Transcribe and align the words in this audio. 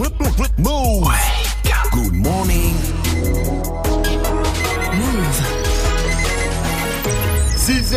Move. 0.00 1.12
Good 1.92 2.14
morning. 2.14 2.74
Move. 4.96 5.36
6 7.54 7.92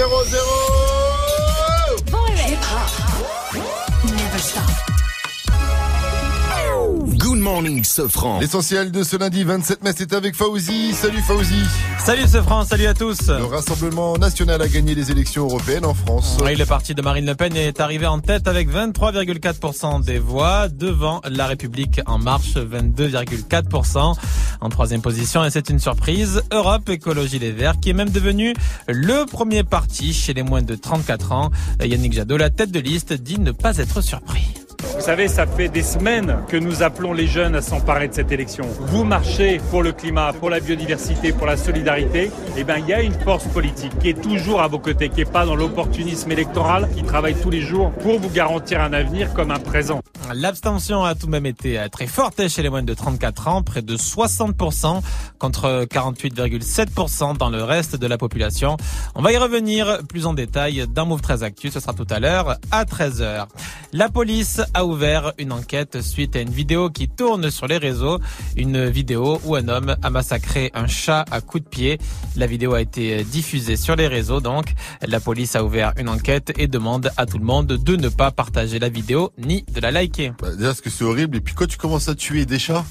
morning, 7.64 7.84
Sofran. 7.84 8.40
L'essentiel 8.40 8.92
de 8.92 9.04
ce 9.04 9.16
lundi 9.16 9.44
27 9.44 9.84
mai, 9.84 9.92
c'est 9.96 10.12
avec 10.14 10.36
Fauzi. 10.36 10.94
Salut 10.94 11.22
Fauzi. 11.22 11.64
Salut 11.98 12.28
ce 12.28 12.42
France, 12.42 12.68
salut 12.68 12.88
à 12.88 12.94
tous. 12.94 13.28
Le 13.28 13.46
Rassemblement 13.46 14.18
national 14.18 14.62
a 14.62 14.68
gagné 14.68 14.96
les 14.96 15.12
élections 15.12 15.46
européennes 15.46 15.86
en 15.86 15.94
France. 15.94 16.38
Oui, 16.44 16.56
le 16.56 16.66
parti 16.66 16.94
de 16.94 17.02
Marine 17.02 17.26
Le 17.26 17.36
Pen 17.36 17.56
est 17.56 17.80
arrivé 17.80 18.06
en 18.06 18.20
tête 18.20 18.50
avec 18.50 18.70
23,4% 18.70 20.04
des 20.04 20.20
voix 20.20 20.68
devant 20.68 21.22
La 21.30 21.48
République 21.48 22.02
en 22.06 22.18
marche 22.18 22.56
22,4%. 22.56 24.16
En 24.60 24.70
troisième 24.70 25.02
position, 25.02 25.46
et 25.46 25.50
c'est 25.50 25.70
une 25.70 25.80
surprise, 25.80 26.42
Europe 26.52 26.90
Écologie 26.90 27.40
Les 27.40 27.52
Verts 27.52 27.80
qui 27.80 27.92
est 27.92 27.94
même 27.94 28.10
devenu 28.10 28.54
le 28.88 29.26
premier 29.26 29.64
parti 29.64 30.14
chez 30.14 30.34
les 30.34 30.44
moins 30.44 30.62
de 30.62 30.76
34 30.76 31.32
ans. 31.32 31.50
Yannick 31.82 32.14
Jadot, 32.14 32.38
la 32.38 32.50
tête 32.50 32.72
de 32.72 32.80
liste, 32.80 33.14
dit 33.14 33.40
ne 33.40 33.52
pas 33.52 33.78
être 33.78 34.02
surpris. 34.02 34.63
Vous 35.04 35.10
savez, 35.10 35.28
ça 35.28 35.46
fait 35.46 35.68
des 35.68 35.84
semaines 35.84 36.38
que 36.48 36.56
nous 36.56 36.82
appelons 36.82 37.12
les 37.12 37.28
jeunes 37.28 37.56
à 37.56 37.62
s'emparer 37.62 38.08
de 38.08 38.14
cette 38.14 38.32
élection. 38.32 38.64
Vous 38.80 39.04
marchez 39.04 39.60
pour 39.70 39.84
le 39.84 39.92
climat, 39.92 40.32
pour 40.32 40.50
la 40.50 40.62
biodiversité, 40.62 41.34
pour 41.34 41.46
la 41.46 41.58
solidarité. 41.58 42.32
Eh 42.56 42.64
bien, 42.64 42.78
il 42.78 42.88
y 42.88 42.94
a 42.94 43.02
une 43.02 43.12
force 43.12 43.44
politique 43.48 43.92
qui 44.00 44.08
est 44.08 44.22
toujours 44.22 44.62
à 44.62 44.70
vos 44.70 44.80
côtés, 44.80 45.10
qui 45.10 45.18
n'est 45.18 45.26
pas 45.26 45.46
dans 45.46 45.58
l'opportunisme 45.58 46.32
électoral, 46.32 46.88
qui 46.96 47.04
travaille 47.04 47.36
tous 47.36 47.50
les 47.50 47.60
jours 47.60 47.92
pour 47.92 48.18
vous 48.18 48.30
garantir 48.30 48.80
un 48.80 48.94
avenir 48.94 49.34
comme 49.34 49.52
un 49.52 49.60
présent. 49.60 50.00
L'abstention 50.34 51.04
a 51.04 51.16
tout 51.16 51.26
de 51.26 51.32
même 51.32 51.46
été 51.46 51.78
euh, 51.78 51.90
très 51.90 52.08
forte 52.08 52.48
chez 52.48 52.64
les 52.64 52.70
moins 52.70 52.82
de 52.82 52.94
34 52.94 53.50
ans, 53.50 53.62
près 53.62 53.82
de 53.82 53.98
60% 53.98 55.02
contre 55.38 55.84
48,7% 55.84 57.38
dans 57.38 57.50
le 57.50 57.62
reste 57.62 57.98
de 57.98 58.08
la 58.08 58.18
population. 58.18 58.78
On 59.16 59.22
va 59.22 59.34
y 59.34 59.38
revenir 59.38 60.00
plus 60.08 60.26
en 60.26 60.34
détail 60.34 60.86
dans 60.88 61.06
Move 61.06 61.20
13 61.20 61.44
Actu, 61.44 61.72
ce 61.72 61.82
sera 61.82 61.92
tout 61.92 62.08
à 62.10 62.22
l'heure 62.22 62.56
à 62.72 62.86
13h. 62.86 63.48
La 63.92 64.08
police 64.08 64.62
a 64.74 64.86
ouvert 64.86 64.93
une 65.38 65.52
enquête 65.52 66.02
suite 66.02 66.36
à 66.36 66.42
une 66.42 66.50
vidéo 66.50 66.90
qui 66.90 67.08
tourne 67.08 67.50
sur 67.50 67.68
les 67.68 67.78
réseaux, 67.78 68.20
une 68.56 68.90
vidéo 68.90 69.40
où 69.44 69.56
un 69.56 69.68
homme 69.68 69.96
a 70.02 70.10
massacré 70.10 70.72
un 70.74 70.88
chat 70.88 71.26
à 71.32 71.42
coups 71.42 71.64
de 71.64 71.70
pied. 71.70 72.00
La 72.36 72.46
vidéo 72.46 72.74
a 72.74 72.82
été 72.82 73.24
diffusée 73.24 73.76
sur 73.76 73.96
les 73.96 74.08
réseaux 74.08 74.40
donc. 74.40 74.74
La 75.06 75.20
police 75.20 75.56
a 75.56 75.64
ouvert 75.64 75.94
une 75.98 76.10
enquête 76.10 76.54
et 76.58 76.68
demande 76.68 77.12
à 77.18 77.26
tout 77.26 77.38
le 77.38 77.46
monde 77.46 77.68
de 77.68 77.96
ne 77.96 78.10
pas 78.10 78.32
partager 78.32 78.80
la 78.80 78.90
vidéo 78.90 79.32
ni 79.38 79.64
de 79.74 79.80
la 79.82 79.92
liker. 79.92 80.34
Bah, 80.42 80.52
déjà, 80.52 80.68
parce 80.68 80.82
que 80.82 80.90
c'est 80.90 81.04
horrible. 81.04 81.38
Et 81.38 81.42
puis 81.42 81.54
quand 81.56 81.68
tu 81.68 81.78
commences 81.78 82.10
à 82.10 82.16
tuer 82.16 82.46
des 82.46 82.60
chats, 82.60 82.86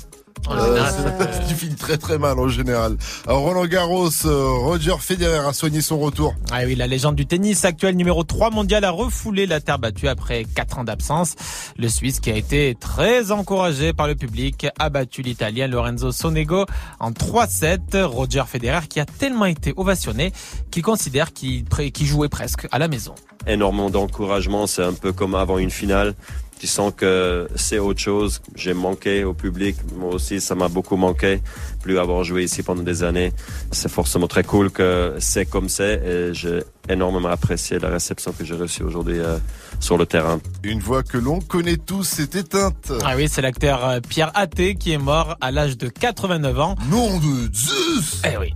euh, 0.50 0.66
général, 0.66 0.92
ça- 0.92 1.26
tu 1.48 1.54
finis 1.54 1.74
très 1.76 1.96
très 1.98 2.18
mal 2.18 2.38
en 2.38 2.48
général. 2.48 2.96
Alors 3.26 3.40
Roland 3.42 3.66
Garros, 3.66 4.08
euh, 4.24 4.48
Roger 4.60 4.94
Federer 5.00 5.46
a 5.48 5.52
soigné 5.52 5.80
son 5.80 5.98
retour. 5.98 6.34
Ah 6.50 6.60
oui, 6.66 6.74
la 6.74 6.86
légende 6.86 7.14
du 7.16 7.26
tennis 7.26 7.64
actuel 7.64 7.96
numéro 7.96 8.24
3 8.24 8.50
mondial 8.50 8.84
a 8.84 8.90
refoulé 8.90 9.46
la 9.46 9.60
terre 9.60 9.78
battue 9.78 10.08
après 10.08 10.44
4 10.44 10.78
ans 10.78 10.84
d'absence. 10.84 11.34
Le 11.76 11.88
Suisse 11.88 12.20
qui 12.20 12.30
a 12.30 12.36
été 12.36 12.76
très 12.78 13.30
encouragé 13.30 13.92
par 13.92 14.06
le 14.06 14.14
public 14.14 14.66
a 14.78 14.90
battu 14.90 15.22
l'Italien 15.22 15.66
Lorenzo 15.68 16.12
Sonego 16.12 16.66
en 17.00 17.12
3-7. 17.12 18.02
Roger 18.02 18.44
Federer 18.46 18.86
qui 18.88 19.00
a 19.00 19.04
tellement 19.04 19.46
été 19.46 19.72
ovationné 19.76 20.32
qu'il 20.70 20.82
considère 20.82 21.32
qu'il 21.32 21.64
jouait 22.06 22.28
presque 22.28 22.66
à 22.72 22.78
la 22.78 22.88
maison. 22.88 23.14
énormément 23.46 23.90
d'encouragement. 23.90 24.66
C'est 24.66 24.84
un 24.84 24.92
peu 24.92 25.12
comme 25.12 25.34
avant 25.34 25.58
une 25.58 25.70
finale. 25.70 26.14
Tu 26.62 26.68
sens 26.68 26.92
que 26.96 27.48
c'est 27.56 27.80
autre 27.80 27.98
chose. 27.98 28.40
J'ai 28.54 28.72
manqué 28.72 29.24
au 29.24 29.34
public. 29.34 29.74
Moi 29.96 30.14
aussi, 30.14 30.40
ça 30.40 30.54
m'a 30.54 30.68
beaucoup 30.68 30.94
manqué. 30.94 31.40
Plus 31.82 31.98
avoir 31.98 32.22
joué 32.22 32.44
ici 32.44 32.62
pendant 32.62 32.84
des 32.84 33.02
années. 33.02 33.32
C'est 33.72 33.90
forcément 33.90 34.28
très 34.28 34.44
cool 34.44 34.70
que 34.70 35.16
c'est 35.18 35.44
comme 35.44 35.68
c'est. 35.68 35.94
Et 36.06 36.34
j'ai 36.34 36.60
énormément 36.88 37.30
apprécié 37.30 37.80
la 37.80 37.88
réception 37.88 38.30
que 38.30 38.44
j'ai 38.44 38.54
reçue 38.54 38.84
aujourd'hui 38.84 39.18
euh, 39.18 39.38
sur 39.80 39.98
le 39.98 40.06
terrain. 40.06 40.38
Une 40.62 40.78
voix 40.78 41.02
que 41.02 41.18
l'on 41.18 41.40
connaît 41.40 41.78
tous 41.78 42.04
s'est 42.04 42.30
éteinte. 42.38 42.92
Ah 43.04 43.14
oui, 43.16 43.26
c'est 43.28 43.42
l'acteur 43.42 43.84
euh, 43.84 43.98
Pierre 43.98 44.30
Athé 44.36 44.76
qui 44.76 44.92
est 44.92 44.98
mort 44.98 45.36
à 45.40 45.50
l'âge 45.50 45.76
de 45.76 45.88
89 45.88 46.60
ans. 46.60 46.76
Nom 46.88 47.18
de 47.18 47.52
Zeus 47.52 48.22
Eh 48.24 48.36
oui. 48.38 48.54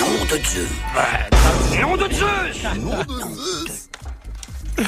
Nom 0.00 0.24
de 0.24 0.36
Dieu. 0.36 0.66
Nom 1.80 1.96
de 1.96 2.12
Zeus 2.12 3.88
Eh, 4.78 4.82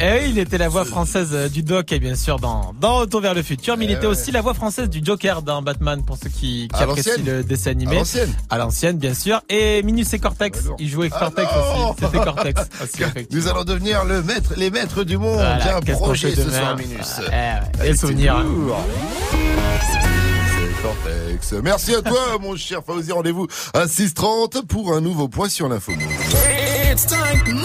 eh, 0.00 0.26
il 0.28 0.38
était 0.38 0.58
la 0.58 0.68
voix 0.68 0.84
française 0.84 1.30
euh, 1.32 1.48
du 1.48 1.62
Doc 1.62 1.92
et 1.92 1.98
bien 1.98 2.14
sûr 2.14 2.38
dans, 2.38 2.74
dans 2.80 2.96
Retour 2.98 3.20
vers 3.20 3.34
le 3.34 3.42
futur, 3.42 3.76
mais 3.76 3.84
il 3.84 3.90
Eh 3.90 3.94
était 3.94 4.06
ouais. 4.06 4.12
aussi 4.12 4.30
la 4.32 4.40
voix 4.40 4.54
française 4.54 4.88
du 4.88 5.00
Joker 5.04 5.42
dans 5.42 5.62
Batman 5.62 6.02
pour 6.04 6.16
ceux 6.16 6.28
qui, 6.30 6.68
qui 6.72 6.80
À 6.80 6.84
apprécient 6.84 7.12
le 7.24 7.42
dessin 7.44 7.70
À 7.70 7.72
animé. 7.72 7.96
l'ancienne 7.96 8.32
À 8.50 8.58
l'ancienne, 8.58 8.98
bien 8.98 9.14
sûr. 9.14 9.40
Et 9.48 9.82
Minus 9.82 10.12
et 10.14 10.18
Cortex. 10.18 10.60
Alors. 10.64 10.76
Il 10.78 10.88
jouait 10.88 11.10
Ah 11.12 11.18
Cortex 11.20 11.50
aussi. 11.50 11.94
C'était 12.00 12.24
Cortex. 12.24 12.60
Nous 13.30 13.48
allons 13.48 13.64
devenir 13.64 14.04
le 14.04 14.22
maître, 14.22 14.52
les 14.56 14.70
maîtres 14.70 15.04
du 15.04 15.18
monde. 15.18 15.34
Voilà, 15.34 15.76
un 15.76 15.80
projet 15.80 16.34
ce 16.34 16.40
demain 16.40 16.58
soir, 16.58 16.76
Minus. 16.76 17.14
Eh 17.18 17.30
ouais, 17.30 17.60
Allez, 17.80 17.90
Et 17.90 17.96
souvenirs. 17.96 18.36
hein. 18.36 18.46
Cortex. 20.82 21.52
Merci 21.62 21.94
à 21.94 22.02
toi, 22.02 22.18
mon 22.40 22.56
cher 22.56 22.80
Fauzi. 22.86 23.10
Rendez-vous 23.12 23.46
à 23.74 23.86
6h30 23.86 24.66
pour 24.66 24.92
un 24.94 25.00
nouveau 25.00 25.28
point 25.28 25.48
sur 25.48 25.68
l'info. 25.68 25.92
It's 26.92 27.06
time. 27.06 27.60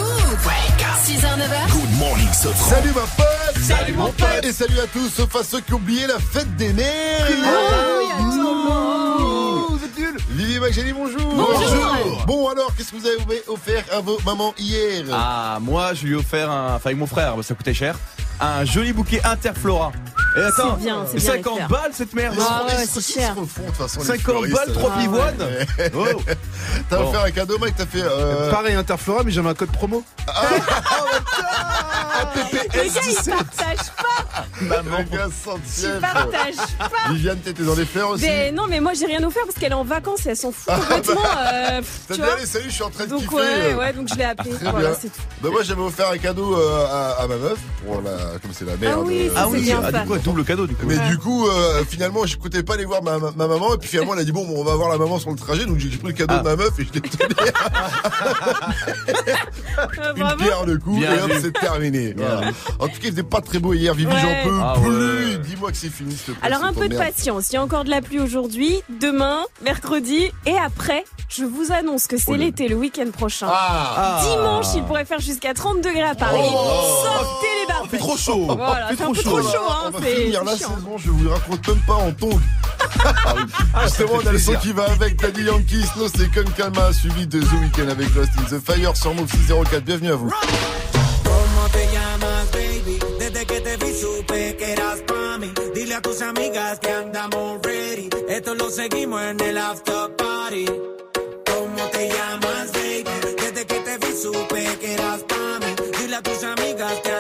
Move. 1.12 1.22
6h, 1.22 1.38
9h. 1.38 1.72
Good 1.72 2.00
morning, 2.00 2.28
Sofran. 2.34 2.70
Salut 2.70 2.94
ma 2.94 3.02
pote 3.02 3.62
Salut 3.62 3.94
mon 3.94 4.12
pote 4.12 4.46
Et 4.46 4.52
salut 4.52 4.80
à 4.80 4.88
tous, 4.88 5.10
sauf 5.10 5.36
à 5.36 5.44
ceux 5.44 5.60
qui 5.62 5.74
ont 5.74 5.78
oublié 5.78 6.08
la 6.08 6.20
fête 6.20 6.56
des 6.56 6.72
mères 6.74 7.28
Vivi 10.30 10.60
Magali, 10.60 10.94
bonjour 10.94 11.34
Bonjour. 11.34 12.26
Bon 12.26 12.48
alors, 12.50 12.74
qu'est-ce 12.76 12.92
que 12.92 12.98
vous 12.98 13.06
avez 13.06 13.44
offert 13.48 13.84
à 13.92 14.00
vos 14.00 14.20
mamans 14.26 14.54
hier? 14.58 15.04
Ah, 15.12 15.58
moi, 15.62 15.94
je 15.94 16.06
lui 16.06 16.14
ai 16.14 16.16
offert 16.16 16.50
un, 16.50 16.76
enfin, 16.76 16.90
avec 16.90 16.98
mon 16.98 17.08
frère, 17.08 17.36
ça 17.44 17.54
coûtait 17.56 17.74
cher, 17.74 17.96
un 18.42 18.66
joli 18.66 18.94
bouquet 18.94 19.22
Interflora. 19.24 19.92
Et 20.38 20.40
attends, 20.42 20.78
C'est 20.78 20.84
bien, 20.86 21.06
c'est 21.12 21.18
bien, 21.18 21.32
50 21.34 21.60
les 21.60 21.66
balles 21.68 21.92
cette 21.94 22.14
merde. 22.14 22.38
Ah 22.40 22.64
ouais, 22.66 22.86
c'est 22.88 23.02
cher. 23.14 23.36
toute 23.36 23.76
façon, 23.76 24.00
les 24.00 24.06
50 24.06 24.22
fleuristes, 24.24 24.56
balles, 24.56 24.74
trop 24.74 24.88
là. 24.90 24.96
pivoines. 24.98 25.48
Oh. 25.94 26.06
T'as 26.90 26.98
Bon. 26.98 27.10
offert 27.10 27.24
un 27.26 27.32
cadeau, 27.32 27.58
Mike, 27.60 27.76
t'as 27.76 27.86
fait... 27.86 28.02
Euh... 28.02 28.50
Pareil 28.50 28.76
Interflora, 28.76 29.24
mais 29.24 29.32
j'avais 29.32 29.50
un 29.50 29.54
code 29.54 29.72
promo. 29.72 30.04
Le 32.34 32.70
gars, 32.70 32.84
il 32.84 33.32
partage 33.32 33.92
pas. 33.98 34.46
Maman, 34.62 35.04
centième 35.44 36.00
partage 36.02 36.56
pas. 36.80 37.12
Viviane, 37.12 37.40
t'étais 37.40 37.64
dans 37.64 37.74
les 37.76 37.86
fleurs 37.86 38.10
aussi 38.12 38.26
Mais 38.26 38.52
non, 38.52 38.68
mais 38.70 38.80
moi, 38.80 38.94
j'ai 38.94 39.06
rien 39.08 39.24
offert 39.24 39.44
parce 39.46 39.58
qu'elle 39.58 39.72
est 39.72 39.76
en 39.76 39.84
vacances 39.84 40.26
et 40.26 40.30
elle 40.30 40.38
s'en 40.38 40.52
fout 40.52 40.74
complètement. 40.74 41.22
euh, 41.22 41.78
pff, 41.80 42.00
T'as 42.08 42.14
tu 42.16 42.20
dit, 42.22 42.26
vois 42.26 42.36
allez, 42.38 42.46
salut, 42.46 42.66
je 42.70 42.74
suis 42.74 42.84
en 42.84 42.90
train 42.90 43.06
de 43.06 43.10
donc 43.10 43.22
kiffer 43.22 43.36
ouais, 43.36 43.44
euh. 43.74 43.76
ouais, 43.78 43.94
donc 43.94 44.08
je 44.10 44.16
l'ai 44.16 44.24
appelé. 44.26 44.52
Très 44.52 44.70
Voilà, 44.72 44.90
bien. 44.90 44.98
c'est 45.02 45.10
tout. 45.10 45.22
Bah 45.42 45.50
moi 45.52 45.64
j'avais 45.64 45.82
offert 45.82 46.10
un 46.10 46.18
cadeau 46.18 46.56
euh, 46.56 47.16
à 47.20 47.28
ma 47.28 47.36
meuf 47.38 47.58
pour 47.86 48.02
la 48.02 48.31
comme 48.42 48.52
c'est 48.54 48.66
la 48.66 48.78
mère 48.78 48.96
Ah 48.98 49.02
oui, 49.06 49.26
de- 49.26 49.30
ça, 49.30 49.36
Ah 49.38 49.44
c'est 49.46 49.58
oui, 49.58 49.62
bien 49.64 49.82
ah, 49.84 49.92
du 49.92 50.08
coup, 50.08 50.18
double 50.20 50.44
cadeau 50.46 50.68
du 50.68 50.76
coup. 50.76 50.86
mais 50.88 50.98
Ouais. 50.98 51.08
du 51.10 51.18
coup 51.18 51.48
euh, 51.48 51.84
finalement 51.88 52.26
je 52.26 52.38
comptais 52.38 52.64
pas 52.64 52.74
aller 52.76 52.86
voir 52.86 53.02
ma, 53.04 53.18
ma, 53.20 53.32
ma 53.32 53.48
maman 53.48 53.74
et 53.74 53.78
puis 53.78 53.90
finalement 53.90 54.14
elle 54.14 54.20
a 54.20 54.24
dit 54.24 54.32
bon, 54.32 54.46
bon, 54.46 54.56
on 54.60 54.64
va 54.64 54.76
voir 54.76 54.90
la 54.90 54.98
maman 54.98 55.20
sur 55.20 55.30
le 55.32 55.36
trajet 55.38 55.66
donc 55.66 55.78
j'ai 55.80 55.90
pris 55.90 56.08
le 56.08 56.14
cadeau 56.14 56.36
Ah. 56.38 56.40
de 56.40 56.44
ma 56.44 56.56
meuf 56.56 56.80
et 56.80 56.86
je 56.86 56.94
l'ai 56.94 57.00
donné 57.02 57.52
Euh, 60.00 60.14
une 60.16 60.36
pierre 60.38 60.66
de 60.66 60.76
coup 60.78 60.98
Bien 60.98 61.14
et 61.16 61.22
hop 61.22 61.32
c'est 61.42 61.54
terminé 61.54 62.14
Voilà. 62.18 62.42
en 62.80 62.88
tout 62.88 62.94
cas 63.00 63.06
il 63.06 63.12
faisait 63.12 63.24
pas 63.24 63.42
très 63.42 63.60
beau 63.60 63.74
hier 63.74 63.94
Vivi 63.94 64.12
Ouais. 64.12 64.20
j'en 64.22 64.50
peux 64.50 64.60
Ah 64.62 64.74
plus 64.82 64.90
ouais. 65.32 65.38
dis-moi 65.38 65.72
que 65.72 65.78
c'est 65.78 65.90
fini 65.90 66.14
te 66.16 66.32
plaît, 66.32 66.36
Alors 66.44 66.64
un 66.64 66.74
peu 66.74 66.88
de 66.90 66.96
merde. 66.96 67.12
patience. 67.14 67.50
Il 67.52 67.54
y 67.56 67.58
a 67.58 67.64
encore 67.64 67.84
de 67.86 67.90
la 67.90 68.02
pluie 68.02 68.20
aujourd'hui, 68.20 68.82
demain, 69.00 69.40
mercredi 69.64 70.32
et 70.46 70.58
après. 70.58 71.04
Je 71.30 71.46
vous 71.46 71.72
annonce 71.72 72.08
que 72.08 72.18
c'est 72.18 72.32
Oh 72.32 72.36
l'été 72.36 72.68
le 72.68 72.76
week-end 72.76 73.10
prochain. 73.12 73.48
ah 73.50 73.94
Ah. 73.98 74.22
Dimanche, 74.24 74.66
il 74.76 74.84
pourrait 74.84 75.06
faire 75.06 75.20
jusqu'à 75.20 75.54
30 75.54 75.78
degrés 75.82 76.02
à 76.04 76.14
Paris. 76.16 76.40
Oh. 76.44 77.04
Sortez 77.04 77.48
les 77.62 77.68
barbecues. 77.74 77.98
Chaud. 78.24 78.46
Voilà, 78.56 78.88
c'est 78.90 79.02
un 79.02 79.06
trop 79.06 79.14
peu 79.14 79.22
chaud, 79.22 79.30
trop 79.30 79.42
chaud, 79.42 79.58
hein. 79.70 79.76
on 79.88 79.90
va 79.92 80.00
c'est- 80.02 80.16
finir 80.16 80.44
la 80.44 80.52
c'est 80.52 80.58
chiant. 80.60 80.76
saison 80.76 80.98
je 80.98 81.10
vous 81.10 81.30
raconte 81.30 81.68
même 81.68 81.80
pas 81.88 81.94
en 81.96 82.12
tongs 82.12 82.40
Ah, 83.74 83.84
Justement, 83.86 84.12
on 84.24 84.28
a 84.28 84.32
le 84.32 84.40
son 84.40 84.54
qui 84.56 84.72
va 84.74 84.84
avec 84.92 85.20
Daddy 85.20 85.44
Yankee, 85.44 85.82
Snow, 85.94 86.08
c'est 86.08 86.32
Con 86.32 86.50
Calma, 86.56 86.94
suivi 86.94 87.26
de 87.26 87.40
The 87.40 87.52
Weeknd 87.62 87.90
avec 87.90 88.14
Lost 88.16 88.30
in 88.38 88.44
the 88.58 88.62
Fire 88.64 88.96
sur 88.96 89.14
Move 89.16 89.30
604. 89.32 89.82
Bienvenue 89.84 90.12
à 90.12 90.16
vous. 90.16 90.30
¿Cómo 91.24 91.70
te 91.72 91.86
llamas, 91.92 92.52
baby? 92.52 93.00
Desde 93.20 93.46
que 93.46 93.60
te 93.62 93.78
vi 93.78 93.94
supe 94.00 94.56
que 94.58 94.72
eras 94.74 95.00
pa' 95.08 95.38
mí. 95.40 95.52
Dile 95.74 95.96
a 95.96 96.02
tus 96.02 96.22
amigas 96.22 96.80
que 96.80 96.92
andamos 96.92 97.60
ready. 97.64 98.10
Esto 98.30 98.54
lo 98.56 98.70
seguimos 98.70 99.22
en 99.22 99.40
el 99.40 99.58
after 99.58 100.16
party. 100.18 100.66
¿Cómo 100.66 101.84
te 101.92 102.10
llamas, 102.10 102.72
baby? 102.74 103.04
Desde 103.42 103.66
que 103.66 103.76
te 103.80 103.98
vi 103.98 104.14
supe 104.22 104.78
que 104.80 104.94
eras 104.94 105.22
pa' 105.28 105.60
mí. 105.66 105.76
Dile 106.00 106.16
a 106.18 106.22
tus 106.22 106.44
amigas 106.44 106.94
que 107.04 107.11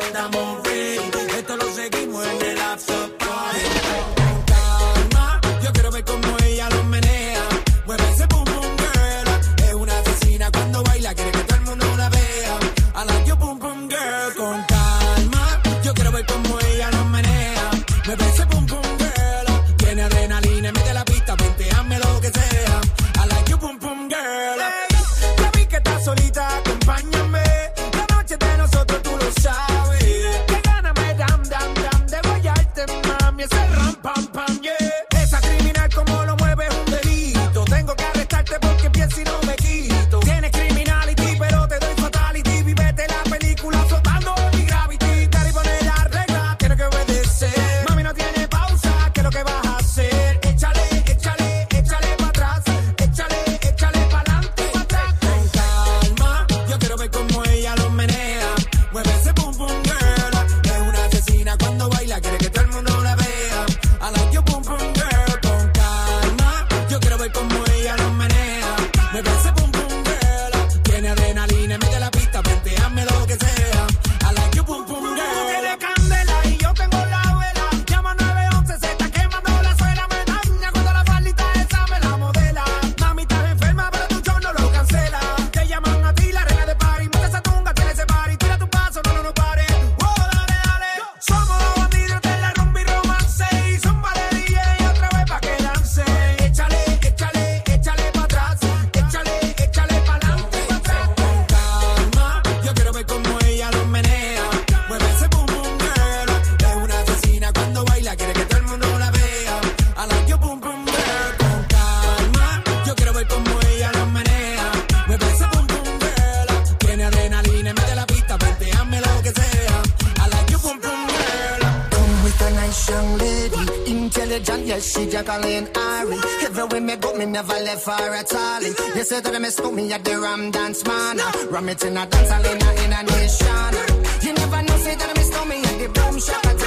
Jacqueline 125.11 125.67
Ari. 125.75 126.17
Everywhere 126.45 126.79
me 126.79 126.95
go, 126.95 127.13
me 127.13 127.25
never 127.25 127.59
left 127.65 127.81
for 127.83 127.91
at 127.91 128.33
all. 128.33 128.63
You 128.63 129.03
say 129.03 129.19
that 129.19 129.33
me 129.33 129.39
miss 129.39 129.59
me 129.61 129.91
at 129.91 130.05
the 130.05 130.17
Ram 130.17 130.51
Dance 130.51 130.85
Man. 130.85 131.17
Ram 131.51 131.67
it 131.67 131.83
in 131.83 131.97
a 131.97 132.05
dance, 132.05 132.31
in 132.31 132.93
a, 132.93 133.03
nation. 133.03 133.73
You 134.21 134.33
never 134.33 134.61
know, 134.63 134.77
say 134.77 134.95
that 134.95 135.11
me 135.17 135.23
stole 135.23 135.45
me 135.45 135.57
at 135.57 135.79
the 135.79 135.89
Boom 135.89 136.17
Shop. 136.17 136.60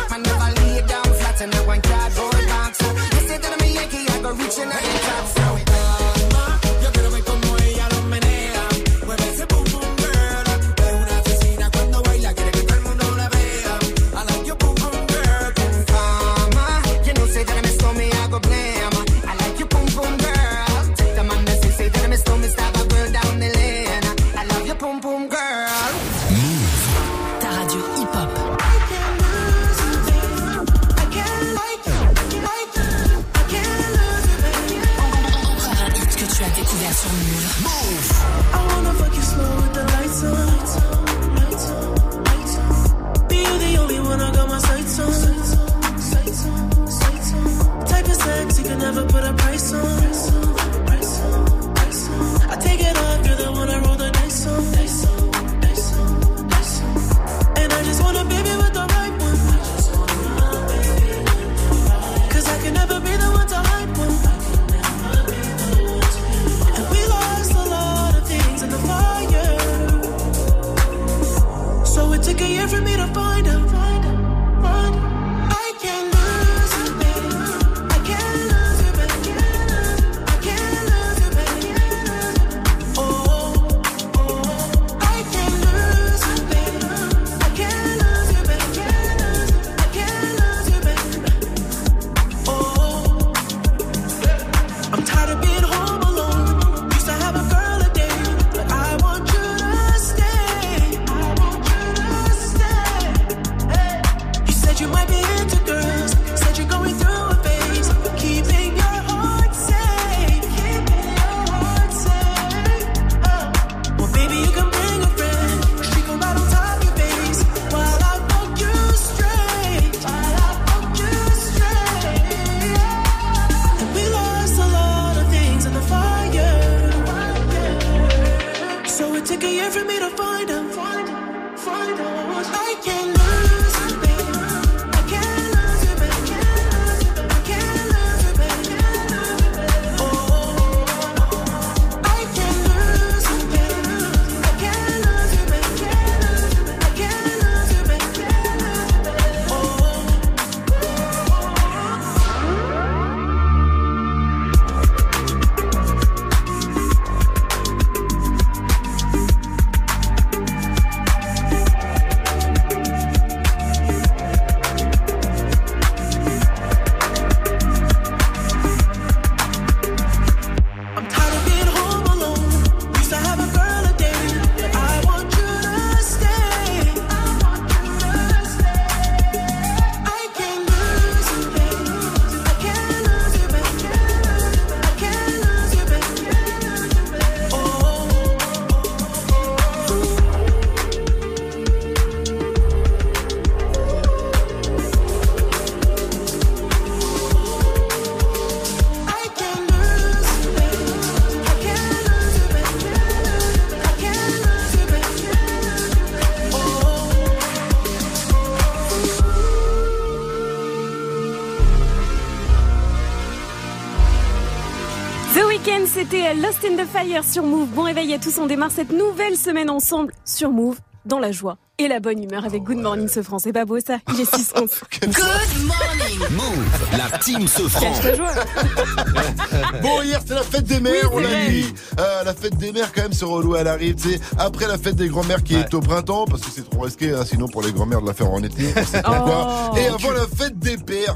Lost 216.65 216.71
in 216.71 216.77
the 216.77 216.87
Fire 216.87 217.25
sur 217.25 217.43
Move. 217.43 217.69
Bon 217.69 217.83
réveil 217.83 218.15
à 218.15 218.19
tous, 218.19 218.39
on 218.39 218.47
démarre 218.47 218.71
cette 218.71 218.91
nouvelle 218.91 219.37
semaine 219.37 219.71
ensemble 219.71 220.13
sur 220.25 220.51
Move, 220.51 220.79
dans 221.05 221.19
la 221.19 221.33
joie 221.33 221.59
et 221.79 221.89
la 221.89 221.99
bonne 221.99 222.23
humeur 222.23 222.45
avec 222.45 222.63
Good 222.63 222.79
Morning 222.79 223.09
ce 223.09 223.23
France. 223.23 223.43
C'est 223.45 223.53
pas 223.53 223.65
beau 223.65 223.79
ça 223.81 223.99
Il 224.13 224.21
est 224.21 224.33
6 224.33 224.53
11. 224.57 224.71
Good 225.01 225.17
morning. 225.65 226.19
Move, 226.31 226.97
la 226.97 227.19
team 227.19 227.49
se 227.49 227.63
franc. 227.63 227.81
Cache 227.81 228.01
ta 228.01 228.15
joie. 228.15 228.31
Bon, 229.83 230.03
hier 230.03 230.21
c'était 230.21 230.35
la 230.35 230.43
fête 230.43 230.65
des 230.65 230.81
mères, 230.81 231.13
Oui, 231.13 231.25
on 231.27 231.29
l'a 231.29 231.47
dit. 231.47 231.75
Euh, 231.99 232.25
la 232.25 232.33
fête 232.33 232.57
des 232.57 232.73
mères, 232.73 232.93
quand 232.93 233.03
même, 233.03 233.13
c'est 233.13 233.25
relou, 233.25 233.57
elle 233.57 233.67
arrive, 233.67 233.97
tu 233.97 234.13
sais, 234.13 234.21
après 234.39 234.69
la 234.69 234.79
fête 234.79 234.95
des 234.95 235.09
grands-mères 235.09 235.43
qui 235.43 235.57
est 235.57 235.75
au 235.75 235.81
printemps, 235.81 236.27
parce 236.27 236.43
que 236.43 236.51
c'est 236.51 236.69
trop 236.69 236.83
risqué, 236.83 237.13
hein, 237.13 237.25
sinon 237.25 237.49
pour 237.49 237.63
les 237.63 237.73
grands-mères 237.73 238.03
de 238.03 238.07
la 238.07 238.15
faire 238.15 238.31
en 238.31 238.43
été, 238.43 238.73
on 238.77 238.85
sait 238.85 239.03
pourquoi. 239.05 239.73
Oh. 239.73 239.77
Et 239.77 239.87
avant 239.87 240.13
la 240.13 240.24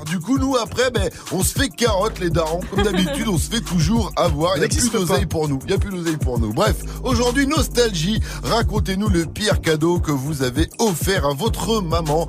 du 0.07 0.19
coup, 0.21 0.39
nous, 0.39 0.57
après, 0.57 0.91
ben, 0.91 1.09
on 1.33 1.43
se 1.43 1.53
fait 1.53 1.69
carotte, 1.69 2.19
les 2.21 2.31
darons, 2.31 2.61
comme 2.71 2.83
d'habitude, 2.83 3.29
on 3.29 3.39
se 3.39 3.51
fait 3.51 3.61
toujours 3.61 4.13
avoir. 4.17 4.57
Il 4.57 4.61
n'y 4.61 4.67
a 4.67 4.69
plus 4.69 4.91
d'oseille 4.91 5.27
pour 5.27 5.49
nous. 5.49 5.59
Il 5.63 5.69
n'y 5.69 5.73
a 5.75 5.79
plus 5.79 5.91
d'oseille 5.91 6.17
pour 6.17 6.39
nous. 6.39 6.53
Bref, 6.53 6.77
aujourd'hui, 7.03 7.47
nostalgie. 7.47 8.21
Racontez-nous 8.43 9.09
le 9.09 9.27
pire 9.27 9.61
cadeau 9.61 10.01
que 10.01 10.13
vous 10.13 10.43
avez 10.43 10.69
offert 10.79 11.27
à 11.27 11.35
votre 11.35 11.81
maman. 11.81 12.29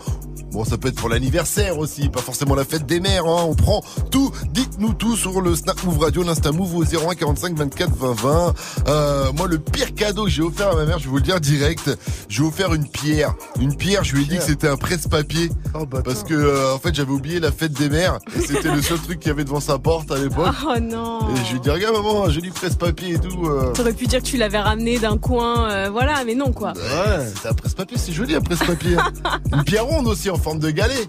Bon, 0.59 0.65
ça 0.65 0.77
peut 0.77 0.89
être 0.89 0.95
pour 0.95 1.07
l'anniversaire 1.07 1.79
aussi, 1.79 2.09
pas 2.09 2.19
forcément 2.19 2.53
la 2.53 2.65
fête 2.65 2.85
des 2.85 2.99
mères. 2.99 3.25
Hein. 3.25 3.45
On 3.47 3.55
prend 3.55 3.81
tout. 4.11 4.29
Dites-nous 4.51 4.93
tout 4.93 5.15
sur 5.15 5.39
le 5.39 5.55
Snap 5.55 5.81
Move 5.85 5.99
Radio, 5.99 6.21
l'Insta 6.21 6.51
Move 6.51 6.75
au 6.75 6.83
01 6.83 7.15
45 7.15 7.55
24 7.55 7.95
20 7.95 8.11
20. 8.21 8.53
Euh, 8.89 9.31
moi, 9.37 9.47
le 9.47 9.57
pire 9.57 9.95
cadeau 9.95 10.25
que 10.25 10.29
j'ai 10.29 10.41
offert 10.41 10.71
à 10.71 10.75
ma 10.75 10.83
mère, 10.83 10.99
je 10.99 11.05
vais 11.05 11.11
vous 11.11 11.15
le 11.15 11.21
dire 11.23 11.39
direct. 11.39 11.97
J'ai 12.27 12.43
offert 12.43 12.73
une 12.73 12.85
pierre. 12.89 13.35
Une 13.61 13.73
pierre. 13.73 14.03
Je 14.03 14.17
lui 14.17 14.23
ai 14.23 14.25
dit 14.25 14.35
que 14.35 14.43
c'était 14.43 14.67
un 14.67 14.75
presse-papier 14.75 15.49
Oh, 15.73 15.85
parce 15.85 16.23
que 16.25 16.33
euh, 16.33 16.73
en 16.75 16.79
fait, 16.79 16.93
j'avais 16.93 17.13
oublié 17.13 17.39
la 17.39 17.53
fête 17.53 17.71
des 17.71 17.87
mères. 17.87 18.19
Et 18.35 18.41
C'était 18.41 18.75
le 18.75 18.81
seul 18.81 18.99
truc 18.99 19.21
qu'il 19.21 19.29
y 19.29 19.31
avait 19.31 19.45
devant 19.45 19.61
sa 19.61 19.79
porte 19.79 20.11
à 20.11 20.17
l'époque. 20.17 20.53
Oh 20.67 20.77
non. 20.81 21.19
Et 21.35 21.45
je 21.45 21.51
lui 21.51 21.57
ai 21.57 21.61
dit, 21.61 21.69
regarde 21.69 21.95
maman, 21.95 22.25
un 22.25 22.29
joli 22.31 22.49
presse-papier 22.49 23.13
et 23.13 23.19
tout. 23.19 23.45
euh. 23.45 23.71
T'aurais 23.71 23.93
pu 23.93 24.07
dire 24.07 24.19
que 24.21 24.27
tu 24.27 24.35
l'avais 24.35 24.59
ramené 24.59 24.99
d'un 24.99 25.17
coin, 25.17 25.69
euh, 25.71 25.89
voilà, 25.89 26.25
mais 26.25 26.35
non 26.35 26.51
quoi. 26.51 26.73
Ouais, 26.73 27.25
c'est 27.41 27.47
un 27.47 27.53
presse-papier, 27.53 27.97
c'est 27.97 28.11
joli 28.11 28.35
un 28.35 28.41
presse-papier. 28.41 28.97
Une 29.53 29.63
pierre 29.63 29.85
ronde 29.85 30.07
aussi 30.07 30.29
en 30.29 30.37
forme 30.49 30.59
de 30.59 30.71
galet. 30.71 31.07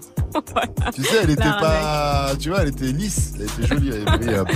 Tu 0.93 1.03
sais, 1.03 1.17
elle 1.23 1.31
était 1.31 1.43
La 1.43 1.53
pas, 1.53 2.31
tu 2.39 2.49
vois, 2.49 2.61
elle 2.61 2.69
était 2.69 2.85
lisse, 2.85 3.33
elle 3.35 3.45
était 3.45 3.67
jolie, 3.67 3.89
elle 3.89 4.05
brillait 4.05 4.37
un 4.37 4.45
peu. 4.45 4.53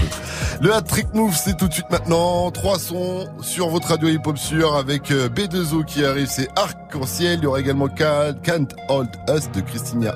Le 0.62 0.74
hat 0.74 0.84
trick 0.84 1.08
move, 1.14 1.36
c'est 1.36 1.58
tout 1.58 1.68
de 1.68 1.74
suite 1.74 1.90
maintenant. 1.90 2.52
Trois 2.52 2.78
sons 2.78 3.28
sur 3.42 3.70
votre 3.70 3.88
radio 3.88 4.08
hip 4.10 4.22
hop 4.26 4.38
sûr 4.38 4.76
avec 4.76 5.10
euh, 5.10 5.28
B2O 5.28 5.86
qui 5.86 6.06
arrive, 6.06 6.28
c'est 6.30 6.48
Arc-en-Ciel. 6.56 7.40
Il 7.40 7.44
y 7.44 7.48
aura 7.48 7.60
également 7.60 7.88
Can't 7.88 8.36
Can't 8.44 8.68
Hold 8.90 9.10
Us 9.28 9.50
de 9.52 9.62
Christina. 9.62 10.14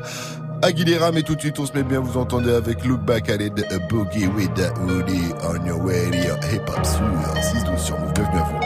Aguilera, 0.62 1.12
mais 1.12 1.24
tout 1.24 1.36
de 1.36 1.42
suite 1.42 1.60
on 1.60 1.66
se 1.66 1.74
met 1.74 1.84
bien, 1.84 2.00
vous 2.00 2.20
entendez 2.20 2.54
avec 2.54 2.86
Look 2.86 3.02
Back 3.02 3.30
at 3.30 3.42
It, 3.42 3.54
a 3.72 3.80
Boogie 3.88 4.28
with 4.28 4.54
the 4.54 4.72
Hoodie 4.82 5.34
on 5.44 5.66
your 5.66 5.80
radio 5.80 6.36
hip 6.52 6.70
hop 6.70 6.86
sur 6.86 7.02
6-12 7.66 7.78
sur 7.80 8.00
Move. 8.00 8.14
Bienvenue 8.14 8.40
à 8.40 8.44
vous. 8.44 8.60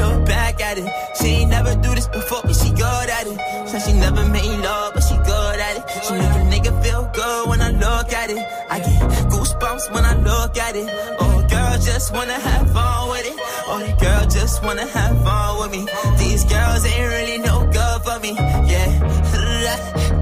Look 0.00 0.26
back 0.26 0.60
at 0.60 0.78
it. 0.78 0.86
She 1.20 1.40
ain't 1.40 1.50
never 1.50 1.74
do 1.76 1.94
this 1.94 2.08
before, 2.08 2.42
but 2.44 2.54
she 2.54 2.70
good 2.70 3.08
at 3.08 3.26
it. 3.26 3.63
She 3.80 3.92
never 3.92 4.24
made 4.28 4.58
love, 4.60 4.94
but 4.94 5.02
she 5.02 5.16
good 5.16 5.58
at 5.58 5.76
it. 5.78 5.84
She 6.04 6.12
make 6.12 6.30
a 6.30 6.44
nigga 6.52 6.82
feel 6.82 7.10
good 7.12 7.48
when 7.48 7.60
I 7.60 7.70
look 7.70 8.12
at 8.12 8.30
it. 8.30 8.38
I 8.70 8.78
get 8.78 9.00
goosebumps 9.32 9.92
when 9.92 10.04
I 10.04 10.14
look 10.14 10.56
at 10.56 10.76
it. 10.76 10.88
Oh, 11.18 11.44
girl, 11.50 11.78
just 11.78 12.12
wanna 12.12 12.38
have 12.38 12.70
fun 12.72 13.10
with 13.10 13.26
it. 13.26 13.34
Oh, 13.66 13.96
girl 14.00 14.26
just 14.28 14.62
wanna 14.62 14.86
have 14.86 15.24
fun 15.24 15.58
with 15.58 15.70
me. 15.72 15.88
These 16.18 16.44
girls 16.44 16.84
ain't 16.86 17.08
really 17.10 17.38
no 17.38 17.66
good 17.66 18.02
for 18.02 18.20
me. 18.20 18.32
Yeah. 18.70 18.90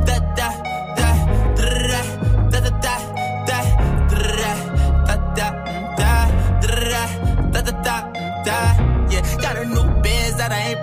Da, 0.06 0.18
da, 0.38 0.49
da, 0.97 1.11
da, 1.54 1.71
da, 2.50 2.61
da, 2.61 2.61
da, 2.61 2.71
da, 2.80 2.94
da, 3.49 3.61
da, 4.16 4.56
da, 5.04 5.21
da, 5.37 5.49
da, 5.99 6.18
da, 7.52 7.61
da, 7.61 7.73
da, 7.82 7.97
da. 8.47 8.59
Yeah, 9.12 9.37
got 9.42 9.56
a 9.59 9.64
new 9.66 10.02
biz 10.02 10.37
that 10.37 10.52
I 10.52 10.73
ain't 10.73 10.82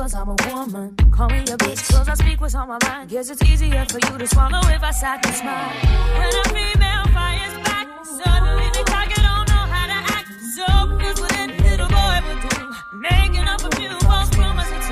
because 0.00 0.14
I'm 0.14 0.30
a 0.30 0.36
woman? 0.48 0.96
Call 1.12 1.28
me 1.28 1.40
a 1.40 1.56
bitch 1.60 1.92
cause 1.92 2.08
I 2.08 2.14
speak 2.14 2.40
what's 2.40 2.54
on 2.54 2.68
my 2.68 2.78
mind. 2.84 3.10
Guess 3.10 3.28
it's 3.28 3.42
easier 3.42 3.84
for 3.84 3.98
you 3.98 4.16
to 4.16 4.26
swallow 4.26 4.60
if 4.68 4.82
I 4.82 4.92
sat 4.92 5.26
and 5.26 5.34
smile. 5.34 5.68
When 6.16 6.30
a 6.40 6.44
female 6.56 7.06
fires 7.12 7.56
back, 7.68 7.86
suddenly 8.02 8.68
they 8.72 8.84
talk 8.84 9.08
and 9.12 9.24
don't 9.28 9.46
know 9.52 9.64
how 9.74 9.86
to 9.92 9.98
act. 10.16 10.28
So, 10.56 10.64
here's 11.00 11.20
what 11.20 11.28
that 11.36 11.50
little 11.68 11.90
boy 11.98 12.16
would 12.26 12.40
do. 12.48 12.56
Making 12.96 13.46
up 13.46 13.60
a 13.60 13.70
few 13.76 13.92
false 14.08 14.30
promises 14.30 14.88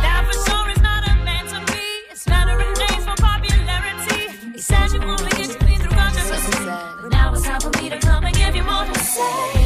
That 0.00 0.24
for 0.24 0.38
sure 0.48 0.70
is 0.70 0.80
not 0.80 1.02
a 1.10 1.14
man 1.28 1.44
to 1.52 1.58
me. 1.70 1.84
It's 2.10 2.22
slandering 2.22 2.72
names 2.88 3.04
for 3.04 3.16
popularity. 3.20 4.32
He 4.56 4.62
says 4.62 4.94
you 4.94 5.02
only 5.02 5.32
get 5.36 5.50
to 5.52 5.66
me 5.66 5.76
through 5.76 5.92
controversy. 5.92 6.64
But 7.02 7.10
now 7.12 7.34
it's 7.34 7.44
time 7.44 7.60
for 7.60 7.72
me 7.82 7.90
to 7.90 7.98
come 7.98 8.24
and 8.24 8.34
give 8.34 8.56
you 8.56 8.64
more 8.64 8.86
to 8.86 8.98
say. 8.98 9.61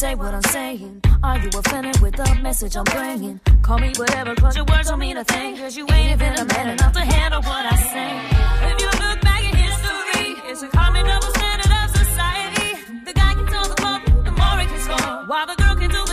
What 0.00 0.34
I'm 0.34 0.42
saying. 0.44 1.02
Are 1.22 1.38
you 1.38 1.50
offended 1.54 2.00
with 2.00 2.16
the 2.16 2.34
message 2.42 2.74
I'm 2.74 2.84
bringing? 2.84 3.38
Call 3.60 3.78
me 3.78 3.92
whatever, 3.96 4.34
cause 4.34 4.56
your 4.56 4.64
words 4.64 4.88
don't 4.88 4.98
mean 4.98 5.18
a 5.18 5.24
thing. 5.24 5.58
Cause 5.58 5.76
you 5.76 5.86
ain't 5.92 6.12
even 6.12 6.32
a 6.38 6.44
man 6.46 6.70
enough 6.70 6.94
to 6.94 7.00
handle 7.00 7.42
what 7.42 7.66
I 7.66 7.76
say. 7.76 8.10
If 8.70 8.80
you 8.80 8.86
look 8.86 9.20
back 9.20 9.42
at 9.44 9.54
history, 9.54 10.50
it's 10.50 10.62
a 10.62 10.68
common 10.68 11.04
double 11.04 11.28
standard 11.34 11.72
of 11.84 11.90
society. 11.94 13.02
The 13.04 13.12
guy 13.12 13.34
can 13.34 13.46
tell 13.46 13.68
the 13.68 13.74
club, 13.74 14.00
the 14.24 14.32
more 14.32 14.58
he 14.58 14.66
can 14.68 14.80
score. 14.80 15.26
While 15.26 15.46
the 15.46 15.56
girl 15.56 15.76
can 15.76 15.90
do 15.90 16.09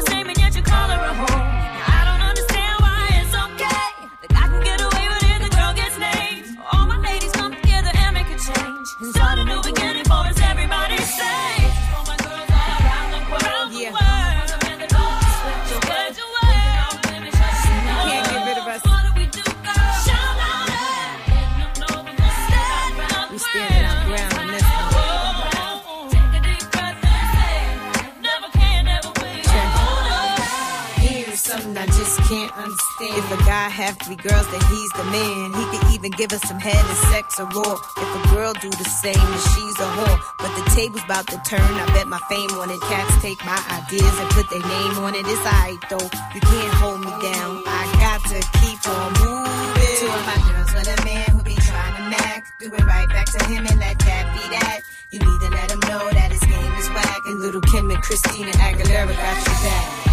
If 33.28 33.42
a 33.42 33.44
guy 33.44 33.68
have 33.68 34.00
three 34.08 34.16
girls, 34.16 34.48
then 34.56 34.64
he's 34.72 34.92
the 34.96 35.04
man. 35.12 35.52
He 35.52 35.64
could 35.68 35.84
even 35.92 36.12
give 36.16 36.32
us 36.32 36.40
some 36.48 36.64
head 36.64 36.80
and 36.80 37.00
sex 37.12 37.36
or 37.36 37.44
raw. 37.52 37.76
If 37.76 38.08
a 38.08 38.22
girl 38.32 38.54
do 38.56 38.72
the 38.72 38.88
same, 38.88 39.20
then 39.20 39.44
she's 39.52 39.76
a 39.84 39.90
whore. 40.00 40.20
But 40.40 40.56
the 40.56 40.64
table's 40.72 41.04
about 41.04 41.28
to 41.36 41.38
turn. 41.44 41.60
I 41.60 41.84
bet 41.92 42.08
my 42.08 42.24
fame 42.32 42.56
on 42.56 42.72
it. 42.72 42.80
Cats 42.88 43.12
take 43.20 43.44
my 43.44 43.60
ideas 43.68 44.16
and 44.16 44.32
put 44.32 44.48
their 44.48 44.64
name 44.64 45.04
on 45.04 45.12
it. 45.12 45.28
It's 45.28 45.44
alright 45.44 45.76
though. 45.92 46.08
You 46.32 46.40
can't 46.40 46.74
hold 46.80 47.04
me 47.04 47.12
down. 47.20 47.68
I 47.68 47.84
got 48.00 48.24
to 48.32 48.40
keep 48.64 48.80
on 48.88 49.12
moving. 49.20 50.00
Two 50.00 50.08
of 50.08 50.24
my 50.24 50.40
girls 50.48 50.72
with 50.72 50.88
a 50.88 50.98
man 51.04 51.28
who 51.36 51.44
be 51.44 51.56
trying 51.68 52.00
to 52.00 52.04
mac. 52.08 52.48
Do 52.64 52.72
it 52.72 52.86
right 52.88 53.10
back 53.12 53.28
to 53.28 53.44
him 53.52 53.68
and 53.68 53.76
let 53.76 54.00
that 54.08 54.24
be 54.40 54.44
that. 54.56 54.80
You 55.12 55.20
need 55.20 55.40
to 55.44 55.50
let 55.52 55.68
him 55.68 55.84
know 55.84 56.00
that 56.16 56.32
his 56.32 56.44
game 56.48 56.74
is 56.80 56.88
whack. 56.96 57.20
And 57.28 57.44
little 57.44 57.60
Kim 57.76 57.92
and 57.92 58.00
Christina 58.00 58.56
Aguilera 58.56 59.12
got 59.12 59.36
your 59.36 59.60
back. 59.68 60.07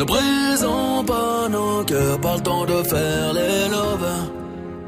Ne 0.00 0.04
brisons 0.06 1.04
pas 1.04 1.46
nos 1.50 1.84
cœurs, 1.84 2.18
pas 2.22 2.36
le 2.36 2.40
temps 2.40 2.64
de 2.64 2.82
faire 2.84 3.34
les 3.34 3.68
lovers. 3.68 4.32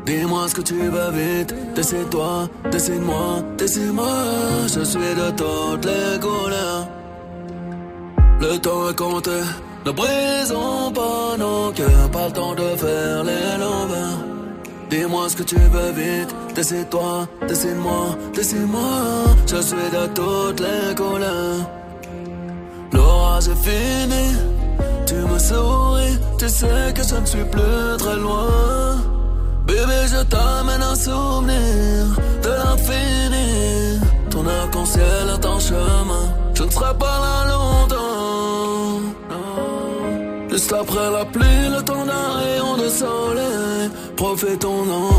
Dis-moi 0.06 0.48
ce 0.48 0.54
que 0.54 0.62
tu 0.62 0.78
veux 0.94 1.10
vite, 1.10 1.54
décide-toi, 1.74 2.48
décide-moi, 2.70 3.42
décide-moi. 3.58 4.16
Je 4.74 4.82
suis 4.82 5.14
de 5.22 5.28
toutes 5.42 5.84
les 5.84 6.18
couleurs. 6.18 6.88
Le 8.40 8.56
temps 8.58 8.88
est 8.88 8.96
compté. 8.96 9.38
Ne 9.84 9.90
brisons 9.90 10.90
pas 10.94 11.36
nos 11.38 11.72
cœurs, 11.72 12.10
pas 12.10 12.28
le 12.28 12.32
temps 12.32 12.54
de 12.54 12.68
faire 12.82 13.22
les 13.22 13.58
lovers. 13.64 14.18
Dis-moi 14.88 15.28
ce 15.28 15.36
que 15.36 15.42
tu 15.42 15.56
veux 15.74 15.92
vite, 15.92 16.34
décide-toi, 16.54 17.28
décide-moi, 17.46 18.16
décide-moi. 18.32 18.92
Je 19.46 19.60
suis 19.60 19.76
de 19.76 20.06
toutes 20.14 20.60
les 20.60 20.94
couleurs. 20.94 21.68
L'orage 22.94 23.48
est 23.48 23.62
fini, 23.68 24.24
souris, 25.48 26.16
tu 26.38 26.48
sais 26.48 26.92
que 26.94 27.02
je 27.10 27.16
ne 27.22 27.26
suis 27.26 27.46
plus 27.54 27.96
très 27.98 28.16
loin. 28.16 28.96
Bébé, 29.66 29.98
je 30.14 30.22
t'amène 30.32 30.82
un 30.92 30.96
souvenir 31.06 31.98
de 32.44 32.52
l'infini. 32.60 33.48
Ton 34.30 34.46
arc-en-ciel 34.46 35.24
est 35.34 35.46
en 35.46 35.58
chemin, 35.68 36.24
je 36.54 36.62
ne 36.64 36.70
serai 36.70 36.94
pas 37.04 37.16
là 37.24 37.36
longtemps. 37.52 38.02
Juste 40.50 40.72
après 40.72 41.10
la 41.10 41.24
pluie, 41.24 41.68
le 41.76 41.82
temps 41.82 42.04
d'un 42.10 42.28
rayon 42.40 42.76
de 42.82 42.88
soleil, 42.88 43.90
profitons-en. 44.16 45.10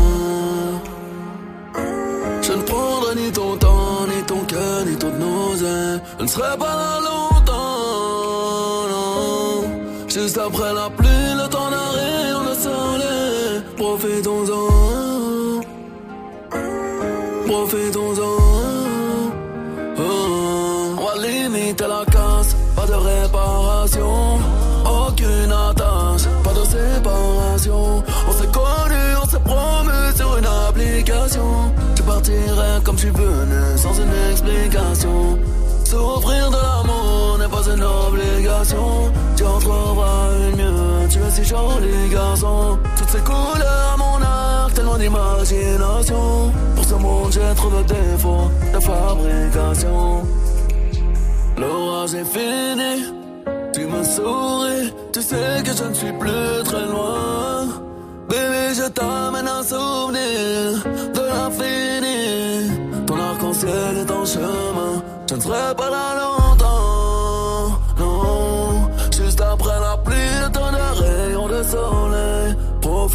Je 2.46 2.52
ne 2.52 2.62
prendrai 2.62 3.14
ni 3.16 3.32
ton 3.32 3.56
temps, 3.56 4.06
ni 4.06 4.22
ton 4.30 4.40
cœur, 4.52 4.84
ni 4.86 4.94
toute 4.96 5.18
nausée. 5.18 6.00
Je 6.18 6.22
ne 6.22 6.28
serai 6.28 6.56
pas 6.56 6.74
là 6.82 7.00
longtemps. 7.00 7.33
Juste 10.14 10.38
après 10.38 10.72
la 10.72 10.88
pluie, 10.90 11.34
le 11.34 11.48
temps 11.48 11.70
d'un 11.70 11.90
rayon 11.90 12.44
de 12.48 12.54
soleil. 12.54 13.62
Profitons-en. 13.76 15.60
Profitons-en. 17.48 18.36
Oh. 19.98 20.94
On 20.98 21.04
va 21.04 21.26
limiter 21.26 21.88
la 21.88 22.04
casse, 22.04 22.54
pas 22.76 22.86
de 22.86 22.92
réparation. 22.92 24.38
Aucune 24.84 25.50
attache, 25.50 26.28
pas 26.44 26.52
de 26.52 26.64
séparation. 26.64 28.04
On 28.28 28.32
s'est 28.32 28.52
connus, 28.52 29.16
on 29.20 29.26
s'est 29.28 29.40
promu 29.40 29.98
sur 30.14 30.38
une 30.38 30.46
application. 30.46 31.74
Je 31.96 32.02
partirai 32.04 32.80
comme 32.84 32.96
je 32.96 33.06
suis 33.06 33.10
venu, 33.10 33.60
sans 33.76 33.94
une 33.94 34.30
explication. 34.30 35.40
Souffrir 35.84 36.50
de 36.50 36.56
l'amour 36.56 37.38
n'est 37.40 37.48
pas 37.48 37.68
une 37.68 37.82
obligation. 37.82 39.12
Tu 41.10 41.18
es 41.20 41.30
si 41.30 41.44
joli 41.44 42.08
garçon. 42.10 42.78
Toutes 42.96 43.08
ces 43.10 43.20
couleurs 43.20 43.92
à 43.94 43.96
mon 43.96 44.22
arc, 44.22 44.74
tellement 44.74 44.96
d'imagination. 44.96 46.52
Pour 46.74 46.84
ce 46.84 46.94
monde, 46.94 47.30
j'ai 47.32 47.54
trop 47.54 47.70
de 47.70 47.82
défauts 47.82 48.50
de 48.72 48.80
fabrication. 48.80 50.22
L'orage 51.56 52.14
est 52.14 52.24
fini, 52.24 53.04
tu 53.72 53.86
me 53.86 54.02
souris, 54.02 54.92
tu 55.12 55.22
sais 55.22 55.62
que 55.64 55.72
je 55.76 55.84
ne 55.84 55.94
suis 55.94 56.12
plus 56.12 56.62
très 56.64 56.86
loin. 56.86 57.68
Bébé, 58.28 58.74
je 58.74 58.88
t'amène 58.88 59.46
un 59.46 59.62
souvenir 59.62 60.82
de 61.14 61.22
l'infini. 61.30 63.04
Ton 63.06 63.14
arc-en-ciel 63.20 63.70
ciel 63.70 63.98
est 63.98 64.10
en 64.10 64.24
chemin. 64.24 65.02
Je 65.30 65.34
ne 65.36 65.40
serai 65.40 65.74
pas 65.76 65.90
là 65.90 66.14
longtemps, 66.20 66.33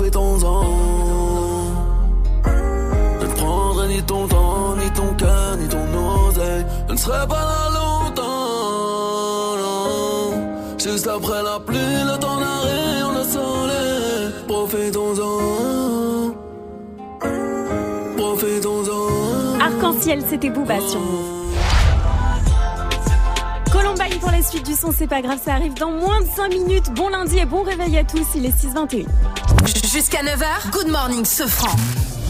Profitons-en. 0.10 0.64
Ne 3.22 3.28
prendrai 3.36 3.88
ni 3.90 4.02
ton 4.02 4.28
temps, 4.28 4.76
ni 4.76 4.90
ton 4.92 5.14
cœur, 5.14 5.56
ni 5.58 5.68
ton 5.68 5.78
oseille. 6.28 6.66
Je 6.88 6.94
ne 6.94 6.98
serai 6.98 7.28
pas 7.28 7.36
là 7.36 7.70
longtemps. 7.76 8.24
Juste 10.80 11.08
après 11.08 11.44
la 11.44 11.60
pluie, 11.60 11.78
le 11.78 12.18
temps 12.18 12.40
d'un 12.40 12.60
rayon 12.62 13.14
de 13.20 13.24
soleil. 13.24 14.32
Profitons-en. 14.48 16.34
Profitons-en. 18.18 19.60
Arc-en-ciel, 19.62 20.24
c'était 20.28 20.50
Booba 20.50 20.80
sur. 20.80 21.02
Columbine 23.72 24.20
pour 24.20 24.32
la 24.32 24.42
suite 24.42 24.66
du 24.66 24.74
son, 24.74 24.92
c'est 24.92 25.06
pas 25.06 25.22
grave, 25.22 25.38
ça 25.44 25.54
arrive 25.54 25.76
dans 25.76 25.92
moins 25.92 26.22
de 26.22 26.26
5 26.36 26.50
minutes. 26.50 26.92
Bon 26.96 27.10
lundi 27.10 27.38
et 27.38 27.46
bon 27.46 27.62
réveil 27.62 27.96
à 28.00 28.04
tous, 28.04 28.26
il 28.36 28.48
est 28.48 28.58
6h21. 28.58 29.06
Jusqu'à 29.92 30.22
9h, 30.22 30.72
good 30.72 30.88
morning, 30.88 31.26
ce 31.26 31.48
franc. 31.48 31.76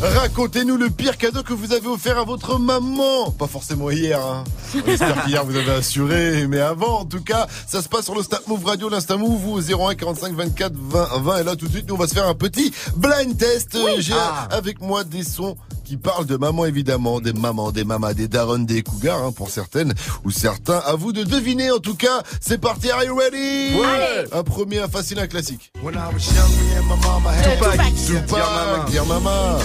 Racontez-nous 0.01 0.77
le 0.77 0.89
pire 0.89 1.17
cadeau 1.17 1.43
que 1.43 1.51
vous 1.53 1.73
avez 1.73 1.87
offert 1.87 2.17
à 2.17 2.23
votre 2.23 2.57
maman. 2.57 3.31
Pas 3.31 3.47
forcément 3.47 3.89
hier. 3.91 4.23
Hein. 4.23 4.43
J'espère 4.85 5.25
qu'hier 5.25 5.43
vous 5.43 5.55
avez 5.57 5.71
assuré, 5.71 6.47
mais 6.47 6.59
avant, 6.59 7.01
en 7.01 7.05
tout 7.05 7.21
cas, 7.21 7.47
ça 7.67 7.81
se 7.81 7.89
passe 7.89 8.05
sur 8.05 8.15
le 8.15 8.23
Snap 8.23 8.47
Move 8.47 8.63
Radio, 8.63 8.87
l'Insta 8.87 9.17
Move 9.17 9.45
au 9.49 9.59
01 9.59 9.95
45 9.95 10.33
24 10.35 10.73
20 10.73 11.07
20. 11.21 11.37
Et 11.39 11.43
là, 11.43 11.55
tout 11.57 11.65
de 11.67 11.71
suite, 11.71 11.87
nous 11.89 11.95
on 11.95 11.97
va 11.97 12.07
se 12.07 12.13
faire 12.13 12.27
un 12.27 12.33
petit 12.35 12.73
blind 12.95 13.37
test. 13.37 13.77
J'ai 13.97 14.13
Ah. 14.13 14.47
avec 14.51 14.79
moi 14.79 15.03
des 15.03 15.23
sons 15.23 15.57
qui 15.89 15.97
parlent 15.97 16.27
de 16.27 16.37
maman 16.37 16.67
évidemment, 16.67 17.19
des 17.19 17.33
mamans, 17.33 17.71
des 17.71 17.83
mamas, 17.83 18.13
des 18.13 18.27
darons, 18.27 18.59
des 18.59 18.83
cougars 18.83 19.23
hein, 19.23 19.31
pour 19.31 19.49
certaines 19.49 19.95
ou 20.23 20.29
certains. 20.29 20.77
À 20.85 20.93
vous 20.93 21.11
de 21.13 21.23
deviner. 21.23 21.71
En 21.71 21.79
tout 21.79 21.95
cas, 21.95 22.21
c'est 22.39 22.61
parti. 22.61 22.91
Are 22.91 23.03
you 23.03 23.15
ready? 23.15 23.73
Ouais. 23.73 24.25
Un 24.31 24.43
premier, 24.43 24.81
un 24.81 24.87
facile, 24.87 25.17
un 25.17 25.25
classique. 25.25 25.71
When 25.81 25.95
I 25.95 26.13
was 26.13 26.27
young, 26.27 26.47
me 26.47 26.77
and 26.77 26.83
my 26.83 26.95
mama 27.01 27.31
had 27.31 27.57
Tupac, 27.57 27.75
Dear 27.75 28.23
Tupac, 28.23 28.39
Mama. 28.39 28.85
Dear 28.91 29.05
Mama. 29.07 29.59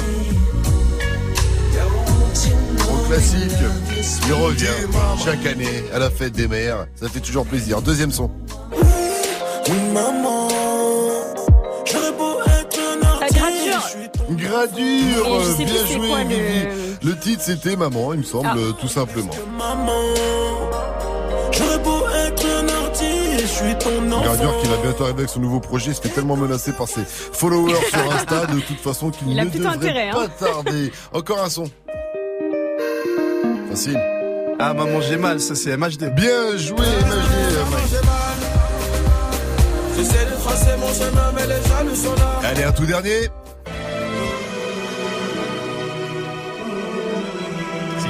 Gros 2.79 3.05
classique, 3.07 3.53
il 4.27 4.33
revient 4.33 4.67
chaque 5.23 5.45
année 5.45 5.85
à 5.93 5.99
la 5.99 6.09
fête 6.09 6.33
des 6.33 6.49
mères. 6.49 6.87
Ça 6.99 7.11
fait 7.11 7.21
toujours 7.21 7.45
plaisir. 7.45 7.83
Deuxième 7.83 8.13
son. 8.13 8.31
Oui, 8.73 9.77
gradure. 14.49 15.25
Gradure, 15.25 15.41
Et 15.41 15.45
je 15.45 15.51
sais 15.57 15.65
bien 15.65 15.87
joué 15.87 16.09
quoi 16.09 16.19
le- 17.03 17.19
titre 17.19 17.43
c'était 17.45 17.77
Maman, 17.77 18.13
il 18.15 18.21
me 18.21 18.25
semble, 18.25 18.49
Ah. 18.55 18.77
tout 18.81 18.89
simplement. 18.89 19.31
Maman. 19.59 20.01
J'aurais 21.53 21.79
beau 21.79 22.03
être 22.27 22.45
un 22.47 22.69
artiste, 22.85 23.41
je 23.41 23.47
suis 23.47 23.79
ton 23.79 24.11
enfant. 24.13 24.23
Gradure 24.25 24.61
qui 24.63 24.69
va 24.69 24.77
bientôt 24.83 25.05
arriver 25.05 25.19
avec 25.21 25.31
son 25.31 25.41
nouveau 25.41 25.61
projet, 25.61 25.91
il 25.91 25.95
se 25.95 26.01
fait 26.01 26.09
tellement 26.09 26.37
menacé 26.37 26.73
par 26.73 26.89
ses 26.89 27.05
followers 27.05 27.75
sur 27.91 28.13
Insta 28.13 28.47
de 28.47 28.61
toute 28.61 28.81
façon 28.81 29.11
qu'il 29.11 29.29
ne 29.29 29.45
devrait 29.45 29.67
intérêt, 29.75 30.09
hein. 30.11 30.15
pas 30.39 30.47
tarder. 30.47 30.93
Encore 31.13 31.43
un 31.45 31.51
son. 31.51 31.65
Facile. 33.71 34.01
Ah, 34.59 34.73
maman, 34.73 35.01
j'ai 35.01 35.17
mal, 35.17 35.41
ça 35.41 35.55
c'est 35.55 35.77
MHD. 35.77 36.11
Bien 36.15 36.57
joué, 36.57 36.79
MHD. 36.79 37.65
J'essaie 39.97 40.25
de 40.27 40.41
tracer 40.43 40.77
mon 40.81 40.93
chemin, 40.93 41.33
mais 41.35 41.43
les 41.47 41.69
jaloux 41.69 41.95
sont 41.95 42.15
là. 42.15 42.41
Allez, 42.49 42.65
un 42.65 42.73
tout 42.73 42.87
dernier. 42.87 43.29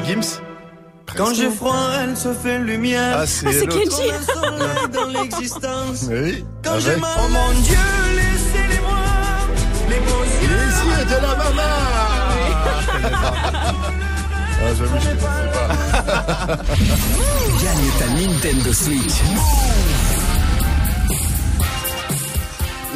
Gims 0.04 0.40
Quand 1.16 1.32
j'ai 1.34 1.50
froid, 1.50 1.76
elle 2.02 2.16
se 2.16 2.32
fait 2.32 2.58
lumière. 2.58 3.18
Ah, 3.20 3.26
c'est 3.26 3.46
Ah. 3.46 3.66
Kenji. 3.66 4.10
Soleil 4.26 4.88
dans 4.92 5.06
l'existence. 5.06 6.06
Oui. 6.10 6.44
Quand 6.64 6.78
j'ai 6.80 6.96
mal, 6.96 7.10
oh 7.18 7.28
mon 7.28 7.60
Dieu, 7.60 7.76
laissez-les-moi. 8.16 8.98
Les 9.90 10.00
beaux 10.00 10.24
yeux. 10.24 10.58
est 10.58 10.68
ici 10.70 11.06
de 11.06 11.16
la 11.22 11.34
maman 11.36 11.74
Ah, 14.66 14.74
j'avoue, 14.78 14.98
je 15.00 15.08
ne 15.10 15.14
sais 15.14 15.20
pas. 15.20 16.56
Gagne 17.62 17.90
ta 17.98 18.06
Nintendo 18.08 18.72
Switch. 18.72 19.16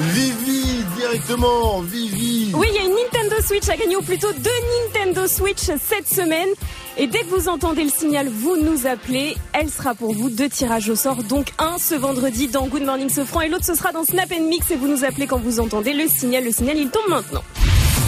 Vivi, 0.00 0.84
directement, 0.96 1.80
Vivi. 1.82 2.52
Oui, 2.54 2.68
il 2.70 2.74
y 2.76 2.78
a 2.78 2.82
une 2.84 2.94
Nintendo 2.94 3.36
Switch 3.44 3.68
à 3.68 3.76
gagner, 3.76 3.96
ou 3.96 4.02
plutôt 4.02 4.32
deux 4.32 4.50
Nintendo 4.94 5.26
Switch 5.26 5.58
cette 5.62 6.08
semaine. 6.08 6.48
Et 7.00 7.06
dès 7.06 7.20
que 7.20 7.26
vous 7.26 7.48
entendez 7.48 7.84
le 7.84 7.90
signal, 7.90 8.28
vous 8.28 8.56
nous 8.56 8.88
appelez. 8.88 9.36
Elle 9.52 9.70
sera 9.70 9.94
pour 9.94 10.12
vous 10.12 10.30
deux 10.30 10.48
tirages 10.48 10.88
au 10.88 10.96
sort, 10.96 11.22
donc 11.22 11.52
un 11.60 11.78
ce 11.78 11.94
vendredi 11.94 12.48
dans 12.48 12.66
Good 12.66 12.82
Morning 12.82 13.08
Sofran 13.08 13.42
et 13.42 13.48
l'autre 13.48 13.64
ce 13.64 13.74
sera 13.74 13.92
dans 13.92 14.04
Snap 14.04 14.30
Mix 14.30 14.72
et 14.72 14.76
vous 14.76 14.88
nous 14.88 15.04
appelez 15.04 15.28
quand 15.28 15.38
vous 15.38 15.60
entendez 15.60 15.92
le 15.92 16.08
signal. 16.08 16.42
Le 16.42 16.50
signal, 16.50 16.76
il 16.76 16.90
tombe 16.90 17.08
maintenant. 17.08 17.44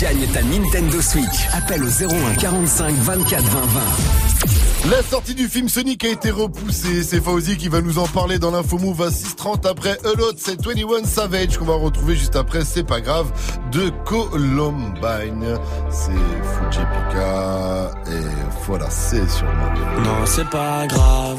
Gagne 0.00 0.26
ta 0.32 0.42
Nintendo 0.42 1.00
Switch. 1.00 1.46
Appelle 1.52 1.84
au 1.84 1.88
01 1.88 2.34
45 2.40 2.94
24 2.94 3.42
20 3.44 3.60
20. 3.60 4.59
La 4.88 5.02
sortie 5.02 5.34
du 5.34 5.46
film 5.46 5.68
Sonic 5.68 6.04
a 6.04 6.08
été 6.08 6.30
repoussée. 6.30 7.02
C'est 7.02 7.20
Fauzi 7.20 7.58
qui 7.58 7.68
va 7.68 7.82
nous 7.82 7.98
en 7.98 8.06
parler 8.06 8.38
dans 8.38 8.50
l'info 8.50 8.78
move 8.78 9.02
à 9.02 9.08
6h30 9.10 9.68
après 9.68 9.98
l'autre, 10.16 10.38
c'est 10.38 10.58
21 10.64 11.04
Savage 11.04 11.58
qu'on 11.58 11.66
va 11.66 11.74
retrouver 11.74 12.16
juste 12.16 12.34
après, 12.34 12.64
c'est 12.64 12.84
pas 12.84 13.00
grave, 13.02 13.30
de 13.72 13.90
Columbine. 14.06 15.58
C'est 15.90 16.10
Fuji 16.10 16.80
Pika 16.80 17.90
et 18.06 18.64
voilà, 18.66 18.88
c'est 18.88 19.28
sur. 19.28 19.46
Non, 19.46 20.24
c'est 20.24 20.48
pas 20.48 20.86
grave. 20.86 21.38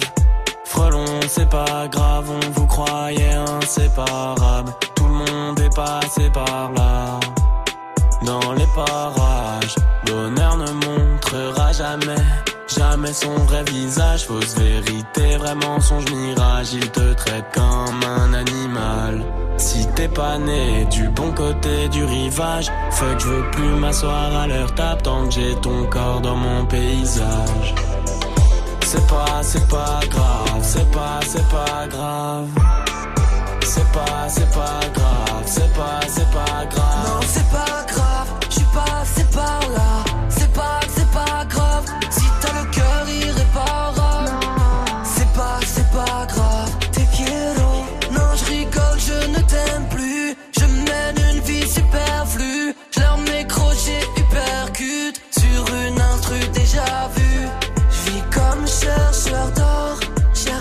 Frelon, 0.66 1.06
c'est 1.28 1.50
pas 1.50 1.88
grave, 1.92 2.30
on 2.30 2.52
vous 2.52 2.68
croyait 2.68 3.34
inséparable. 3.34 4.72
Tout 4.96 5.06
le 5.06 5.14
monde 5.14 5.60
est 5.60 5.76
passé 5.76 6.30
par 6.32 6.72
là. 6.74 7.20
Dans 8.24 8.54
les 8.54 8.68
parages, 8.76 9.76
l'honneur 10.08 10.58
ne 10.58 10.72
montrera 10.72 11.72
jamais, 11.72 12.24
jamais 12.78 13.14
son 13.14 13.36
vrai 13.46 13.64
visage. 13.64 14.26
Fausse 14.26 14.56
vérité, 14.56 15.38
vrai 15.38 15.56
mensonge, 15.56 16.06
mirage. 16.12 16.74
Il 16.74 16.90
te 16.92 17.14
traite 17.14 17.46
comme 17.54 18.02
un 18.04 18.34
animal. 18.34 19.24
Si 19.58 19.88
t'es 19.96 20.08
pas 20.08 20.38
né 20.38 20.86
du 20.86 21.08
bon 21.10 21.32
côté 21.32 21.88
du 21.90 22.04
rivage, 22.04 22.72
fuck, 22.92 23.20
je 23.20 23.28
veux 23.28 23.52
plus 23.52 23.74
m'asseoir 23.76 24.36
à 24.36 24.48
leur 24.48 24.74
table 24.74 25.02
tant 25.04 25.28
que 25.28 25.34
j'ai 25.36 25.56
ton 25.62 25.86
corps 25.86 26.22
dans 26.22 26.36
mon 26.36 26.66
paysage. 26.66 27.76
C'est 28.86 29.08
pas, 29.08 29.42
c'est 29.42 29.68
pas 29.68 30.00
grave, 30.10 30.62
c'est 30.62 30.92
pas, 30.92 31.20
c'est 31.26 31.48
pas 31.50 31.88
grave. 31.88 32.48
C'est 33.64 33.92
pas, 33.94 34.28
c'est 34.28 34.52
pas 34.52 34.80
grave, 34.94 35.44
c'est 35.46 35.74
pas, 35.74 36.00
c'est 36.08 36.32
pas 36.32 36.66
grave. 36.70 37.06
Non, 37.06 37.20
c'est 37.28 37.50
pas 37.50 37.86
grave, 37.88 38.28
je 38.50 38.56
suis 38.56 38.66
passé 38.74 39.24
par 39.34 39.62
là. 39.70 40.11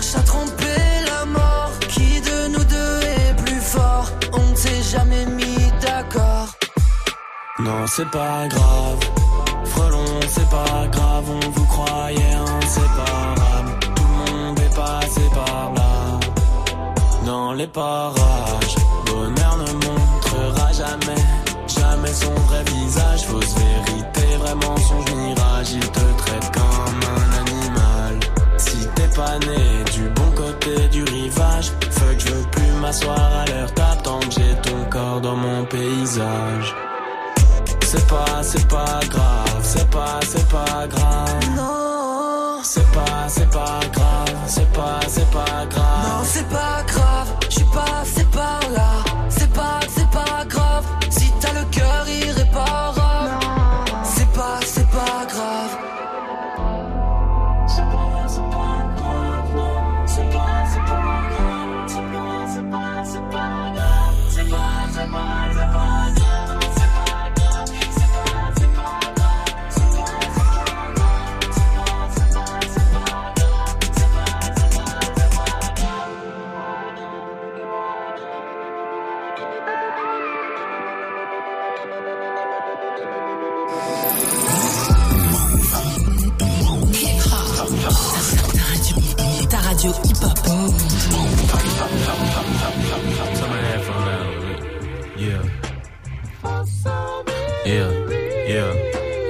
Cherche 0.01 0.15
à 0.15 0.23
tromper 0.23 0.81
la 1.05 1.25
mort. 1.25 1.71
Qui 1.89 2.21
de 2.21 2.47
nous 2.49 2.63
deux 2.63 2.99
est 3.01 3.35
plus 3.43 3.61
fort? 3.61 4.09
On 4.33 4.51
ne 4.51 4.55
s'est 4.55 4.81
jamais 4.81 5.25
mis 5.25 5.71
d'accord. 5.81 6.47
Non, 7.59 7.85
c'est 7.87 8.09
pas 8.09 8.47
grave. 8.47 8.99
Frelon, 9.65 10.05
c'est 10.27 10.49
pas 10.49 10.87
grave, 10.91 11.25
on 11.29 11.49
vous 11.49 11.65
croyait 11.65 12.33
inséparable. 12.33 13.79
Tout 13.95 14.03
le 14.03 14.31
monde 14.31 14.59
est 14.59 14.75
passé 14.75 15.21
par 15.33 15.71
là. 15.75 16.19
Dans 17.25 17.53
les 17.53 17.67
parages, 17.67 18.75
bonheur 19.05 19.57
ne 19.57 19.73
montrera 19.85 20.71
jamais, 20.71 21.21
jamais 21.67 22.13
son 22.13 22.33
vrai 22.47 22.63
visage. 22.63 23.25
Fausse 23.25 23.55
vérité, 23.55 24.37
vrai 24.39 24.55
mensonge, 24.55 25.10
Du 29.93 30.09
bon 30.15 30.31
côté 30.35 30.87
du 30.87 31.03
rivage, 31.03 31.71
fuck, 31.91 32.17
je 32.17 32.27
veux 32.33 32.43
plus 32.49 32.71
m'asseoir 32.81 33.45
à 33.45 33.95
tant 33.97 34.19
que 34.19 34.31
j'ai 34.31 34.55
ton 34.63 34.83
corps 34.89 35.21
dans 35.21 35.35
mon 35.35 35.63
paysage. 35.65 36.75
C'est 37.83 38.07
pas, 38.07 38.41
c'est 38.41 38.67
pas 38.67 38.99
grave, 39.09 39.61
c'est 39.61 39.89
pas, 39.91 40.19
c'est 40.27 40.49
pas 40.49 40.87
grave. 40.87 41.55
Non, 41.55 42.61
C'est 42.63 42.91
pas, 42.91 43.27
c'est 43.27 43.49
pas 43.51 43.79
grave, 43.93 44.35
c'est 44.47 44.73
pas, 44.73 44.99
c'est 45.07 45.29
pas 45.29 45.65
grave. 45.69 46.07
non, 46.07 46.23
c'est 46.23 46.49
pas 46.49 46.83
grave. 46.87 46.90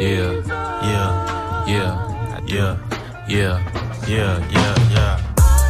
Yeah, 0.01 0.33
yeah, 0.81 1.65
yeah, 1.67 1.93
yeah, 2.47 2.77
yeah, 3.27 3.27
yeah, 3.27 3.59
yeah, 4.07 4.39
yeah, 4.49 4.75
yeah, 4.89 5.19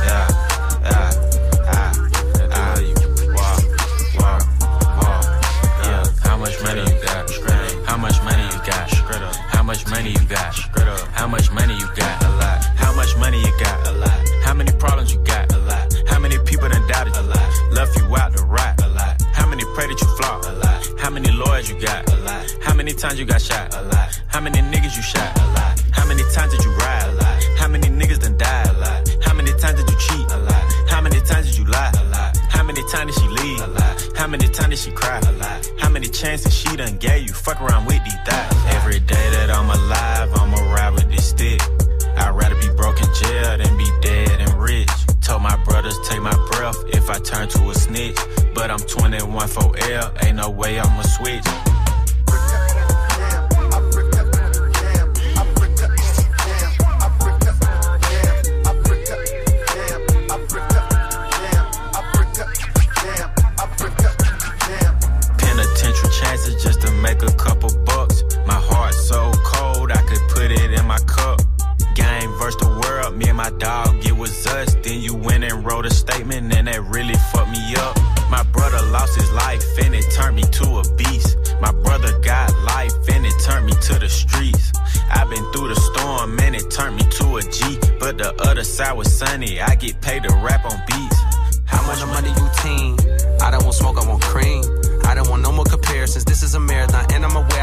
yeah, 0.06 0.28
ah, 1.68 1.92
ah, 2.54 2.80
you, 2.80 2.96
wow, 3.36 3.58
wow, 4.16 4.40
wow, 5.02 5.20
yeah. 5.84 6.06
How 6.24 6.38
much 6.38 6.64
money 6.64 6.80
you 6.80 7.04
got? 7.04 7.30
How 7.86 7.98
much 7.98 8.24
money 8.24 8.44
you 8.44 8.60
got? 8.66 8.90
How 9.52 9.64
much 9.64 9.86
money 9.90 10.12
you 10.12 10.28
got? 10.28 10.56
How 11.12 11.28
much 11.28 11.52
money 11.52 11.74
you 11.74 11.88
got? 11.98 12.24
A 12.24 12.30
lot. 12.38 12.64
How 12.78 12.96
much 12.96 13.18
money 13.18 13.38
you 13.38 13.52
got? 13.60 13.88
A 13.88 13.92
lot. 13.92 14.30
How 14.44 14.54
many 14.54 14.72
problems 14.80 15.14
you 15.14 15.20
got? 15.26 15.52
A 15.54 15.58
lot. 15.58 15.94
How 16.08 16.20
many 16.20 16.38
people 16.46 16.70
done 16.70 16.88
doubted? 16.88 17.16
A 17.18 17.22
lot. 17.22 17.72
Left 17.72 17.98
you 17.98 18.16
out 18.16 18.34
to 18.38 18.46
rot? 18.46 18.82
A 18.82 18.88
lot. 18.88 19.22
How 19.34 19.46
many 19.46 19.66
pray 19.76 19.88
that 19.88 20.00
you 20.02 20.08
flop? 20.16 20.46
A 20.46 20.52
lot. 20.54 21.00
How 21.00 21.10
many 21.10 21.32
lawyers 21.32 21.70
you 21.70 21.80
got? 21.82 22.11
Many 22.82 22.94
times 22.94 23.20
you 23.20 23.26
got 23.26 23.40
shot? 23.40 23.76
A 23.76 23.82
lot. 23.84 24.22
How 24.26 24.42
many 24.42 24.58
niggas 24.58 24.96
you 24.98 25.04
shot? 25.04 25.40
A 25.40 25.46
lot. 25.54 25.80
How 25.92 26.04
many 26.08 26.24
times 26.34 26.52
did 26.52 26.64
you 26.66 26.72
ride? 26.72 27.10
A 27.10 27.14
lot. 27.14 27.44
How 27.60 27.68
many 27.68 27.88
niggas 27.90 28.18
done 28.18 28.36
died? 28.40 28.70
A 28.70 28.74
lot. 28.74 29.08
How 29.22 29.36
many 29.36 29.52
times 29.52 29.78
did 29.80 29.88
you 29.88 29.98
cheat? 30.00 30.32
A 30.32 30.38
lot. 30.40 30.90
How 30.90 31.00
many 31.00 31.20
times 31.22 31.46
did 31.46 31.58
you 31.60 31.66
lie? 31.66 31.92
A 32.02 32.06
lot. 32.06 32.36
How 32.50 32.64
many 32.64 32.82
times 32.90 33.14
did 33.14 33.22
she 33.22 33.28
leave? 33.30 33.62
A 33.62 33.68
lot. 33.68 34.18
How 34.18 34.26
many 34.26 34.48
times 34.48 34.70
did 34.70 34.80
she 34.80 34.92
cry? 34.94 35.20
A 35.20 35.32
lot. 35.34 35.70
How 35.78 35.90
many 35.90 36.08
chances 36.08 36.56
she 36.56 36.76
done 36.76 36.98
gave 36.98 37.28
you? 37.28 37.34
Fuck 37.34 37.62
around 37.62 37.86
with 37.86 38.04
these 38.04 38.18
thighs. 38.26 38.74
Every 38.74 39.00
day 39.00 39.30
that 39.30 39.52
I'm 39.52 39.70
alive, 39.70 40.34
I'ma 40.34 40.74
ride 40.74 40.94
with 40.96 41.08
this 41.12 41.30
stick. 41.30 41.62
I'd 42.18 42.34
rather 42.34 42.56
be 42.56 42.70
broke 42.76 43.00
in 43.00 43.14
jail 43.14 43.60
than 43.60 43.78
be 43.78 43.92
dead 44.02 44.42
and 44.42 44.60
rich. 44.60 44.90
Told 45.22 45.44
my 45.44 45.56
brothers 45.66 46.00
take 46.10 46.24
my 46.24 46.34
breath 46.50 46.82
if 46.88 47.12
I 47.12 47.20
turn 47.20 47.48
to 47.48 47.70
a 47.70 47.76
snitch. 47.76 48.18
But 48.56 48.72
I'm 48.72 48.80
21 48.80 49.48
for 49.50 49.72
L, 49.78 50.14
ain't 50.24 50.38
no 50.38 50.50
way 50.50 50.80
I'ma 50.80 51.04
switch. 51.04 51.46
Was 88.80 89.12
sunny, 89.14 89.62
I 89.62 89.76
get 89.76 90.00
paid 90.02 90.24
to 90.24 90.34
rap 90.36 90.64
on 90.66 90.82
beats. 90.88 91.18
How 91.66 91.86
much 91.86 92.00
money 92.06 92.30
you 92.30 92.50
team? 92.64 92.98
I 93.42 93.52
don't 93.52 93.64
want 93.64 93.76
smoke, 93.76 93.98
I 94.02 94.08
want 94.08 94.22
cream. 94.22 94.64
I 95.06 95.14
don't 95.14 95.30
want 95.30 95.42
no 95.44 95.52
more 95.52 95.66
comparisons. 95.66 96.26
This 96.26 96.42
is 96.42 96.56
a 96.56 96.60
marathon, 96.60 97.06
and 97.14 97.26
I'm 97.26 97.36
aware 97.36 97.61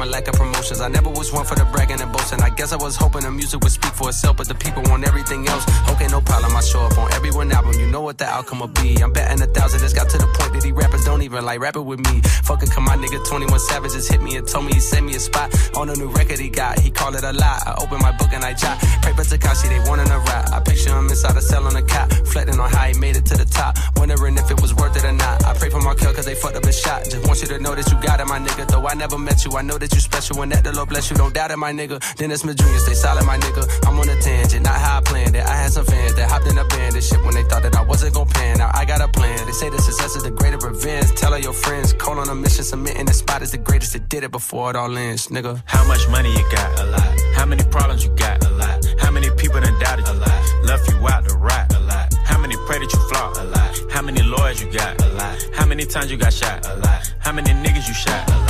from 0.00 0.08
a 0.08 0.12
lack 0.12 0.28
of 0.28 0.34
promotions. 0.34 0.80
I 0.80 0.88
never 0.88 1.10
was 1.10 1.32
one 1.32 1.44
for 1.44 1.54
the 1.54 1.64
bragging 1.66 2.00
and 2.00 2.12
boasting. 2.12 2.40
I 2.40 2.50
guess 2.50 2.72
I 2.72 2.76
was 2.76 2.96
hoping 2.96 3.22
the 3.22 3.30
music 3.30 3.60
would 3.60 3.72
speak 3.72 3.92
for 3.92 4.08
itself, 4.08 4.36
but 4.36 4.48
the 4.48 4.54
people 4.54 4.82
want 4.84 5.06
everything 5.06 5.46
else. 5.46 5.64
Okay, 5.90 6.08
no 6.08 6.20
problem. 6.20 6.56
I 6.56 6.60
show 6.60 6.80
up 6.80 6.96
on 6.96 7.12
every 7.12 7.30
one 7.30 7.52
album. 7.52 7.74
You 7.78 7.86
know 7.86 8.00
what 8.00 8.16
the 8.16 8.24
outcome 8.24 8.60
will 8.60 8.74
be. 8.82 8.96
I'm 9.02 9.12
betting 9.12 9.42
a 9.42 9.46
thousand. 9.46 9.84
It's 9.84 9.92
got 9.92 10.08
to 10.10 10.18
the 10.18 10.26
point 10.38 10.54
that 10.54 10.62
these 10.62 10.72
rappers 10.72 11.04
don't 11.04 11.22
even 11.22 11.44
like 11.44 11.60
rapping 11.60 11.84
with 11.84 12.00
me. 12.00 12.20
Fuck 12.44 12.62
it, 12.62 12.70
come 12.70 12.84
my 12.84 12.96
nigga 12.96 13.20
21 13.28 13.58
Savage 13.60 13.92
just 13.92 14.10
hit 14.10 14.22
me 14.22 14.36
and 14.36 14.46
told 14.48 14.64
me 14.64 14.72
he 14.72 14.80
sent 14.80 15.04
me 15.04 15.14
a 15.16 15.20
spot 15.20 15.52
on 15.76 15.90
a 15.90 15.94
new 15.94 16.08
record 16.08 16.38
he 16.38 16.48
got. 16.48 16.78
He 16.78 16.90
called 16.90 17.16
it 17.16 17.24
a 17.24 17.32
lie. 17.32 17.60
I 17.66 17.74
open 17.82 17.98
my 18.00 18.12
book 18.12 18.32
and 18.32 18.44
I 18.44 18.54
jot. 18.54 18.80
Paper 19.02 19.22
Takashi, 19.22 19.68
they 19.68 19.80
wanting 19.88 20.10
a 20.10 20.18
rap. 20.18 20.50
I 20.52 20.60
picture 20.60 20.96
him 20.96 21.08
inside 21.08 21.36
a 21.36 21.42
cell 21.42 21.66
on 21.66 21.76
a 21.76 21.82
cot, 21.82 22.08
reflecting 22.20 22.58
on 22.58 22.70
how 22.70 22.84
he 22.86 22.94
made 22.98 23.16
it 23.16 23.26
to 23.26 23.36
the 23.36 23.44
top. 23.44 23.76
Wondering 23.96 24.38
if 24.38 24.50
it 24.50 24.60
was 24.62 24.72
worth 24.74 24.96
it 24.96 25.04
or 25.04 25.12
not. 25.12 25.44
I 25.44 25.52
pray 25.54 25.68
for 25.68 25.80
kill 25.94 26.14
cause 26.14 26.24
they 26.24 26.34
fucked 26.34 26.56
up 26.56 26.64
his 26.64 26.78
shot. 26.80 27.04
Just 27.04 27.26
want 27.26 27.42
you 27.42 27.48
to 27.48 27.58
know 27.60 27.74
that 27.74 27.90
you 27.90 28.00
got 28.00 28.18
it, 28.20 28.26
my 28.26 28.38
nigga. 28.38 28.66
Though 28.66 28.86
I 28.86 28.94
never 28.94 29.18
met 29.18 29.44
you, 29.44 29.52
I 29.56 29.62
know 29.62 29.76
that 29.76 29.89
you 29.94 30.00
special 30.00 30.42
and 30.42 30.52
that 30.52 30.64
the 30.64 30.72
Lord 30.72 30.88
bless 30.88 31.10
you. 31.10 31.16
Don't 31.16 31.34
doubt 31.34 31.50
it, 31.50 31.56
my 31.56 31.72
nigga. 31.72 31.98
Dennis 32.16 32.40
Smith 32.40 32.56
Jr., 32.56 32.78
stay 32.78 32.94
solid, 32.94 33.24
my 33.24 33.38
nigga. 33.38 33.64
I'm 33.86 33.98
on 33.98 34.08
a 34.08 34.20
tangent, 34.20 34.64
not 34.64 34.78
how 34.80 34.98
I 34.98 35.00
planned 35.02 35.36
it. 35.36 35.44
I 35.44 35.54
had 35.54 35.72
some 35.72 35.84
fans 35.84 36.14
that 36.14 36.30
hopped 36.30 36.46
in 36.46 36.58
a 36.58 36.64
band 36.64 36.94
and 36.94 37.04
shit 37.04 37.22
when 37.24 37.34
they 37.34 37.44
thought 37.44 37.62
that 37.62 37.76
I 37.76 37.82
wasn't 37.82 38.14
gon' 38.14 38.28
pan. 38.28 38.58
Now 38.58 38.70
I 38.74 38.84
got 38.84 39.00
a 39.00 39.08
plan. 39.08 39.46
They 39.46 39.52
say 39.52 39.70
the 39.70 39.80
success 39.80 40.16
is 40.16 40.22
the 40.22 40.30
greater 40.30 40.58
revenge. 40.58 41.12
Tell 41.14 41.32
all 41.32 41.38
your 41.38 41.52
friends, 41.52 41.92
call 41.92 42.18
on 42.18 42.28
a 42.28 42.34
mission, 42.34 42.64
submitting 42.64 43.06
the 43.06 43.14
spot 43.14 43.42
is 43.42 43.50
the 43.50 43.58
greatest 43.58 43.92
that 43.94 44.08
did 44.08 44.24
it 44.24 44.30
before 44.30 44.70
it 44.70 44.76
all 44.76 44.96
ends, 44.96 45.28
nigga. 45.28 45.62
How 45.66 45.86
much 45.86 46.08
money 46.08 46.32
you 46.32 46.44
got? 46.50 46.80
A 46.80 46.84
lot. 46.86 47.20
How 47.34 47.46
many 47.46 47.64
problems 47.64 48.04
you 48.04 48.10
got? 48.16 48.44
A 48.44 48.50
lot. 48.50 48.84
How 48.98 49.10
many 49.10 49.30
people 49.36 49.60
done 49.60 49.78
doubted 49.80 50.06
you? 50.06 50.12
A 50.12 50.14
lot. 50.14 50.64
Left 50.64 50.88
you 50.90 51.08
out 51.08 51.28
to 51.28 51.36
rot? 51.36 51.74
A 51.74 51.80
lot. 51.80 52.14
How 52.24 52.38
many 52.38 52.56
pray 52.66 52.78
that 52.78 52.92
you 52.92 53.00
flop? 53.08 53.36
A 53.36 53.44
lot. 53.44 53.92
How 53.92 54.02
many 54.02 54.22
lawyers 54.22 54.62
you 54.62 54.70
got? 54.70 55.02
A 55.02 55.08
lot. 55.14 55.36
How 55.54 55.66
many 55.66 55.84
times 55.84 56.10
you 56.10 56.16
got 56.16 56.32
shot? 56.32 56.66
A 56.66 56.76
lot. 56.76 57.12
How 57.18 57.32
many 57.32 57.50
niggas 57.50 57.88
you 57.88 57.94
shot? 57.94 58.28
A 58.28 58.38
lot. 58.38 58.49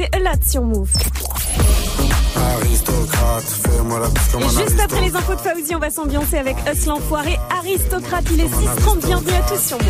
C'était 0.00 0.16
A 0.16 0.18
Lot 0.20 0.44
sur 0.46 0.62
Move. 0.62 0.90
Et 4.38 4.42
juste 4.42 4.80
après 4.80 5.00
les 5.02 5.14
infos 5.14 5.34
de 5.34 5.40
Fauzi, 5.40 5.74
on 5.74 5.78
va 5.78 5.90
s'ambiancer 5.90 6.38
avec 6.38 6.56
Us 6.72 6.86
l'enfoiré, 6.86 7.38
aristocrate. 7.50 8.24
Il 8.32 8.40
est 8.40 8.46
6h30, 8.46 9.04
bienvenue 9.04 9.32
à 9.32 9.42
tous 9.42 9.60
sur 9.60 9.76
Move. 9.76 9.86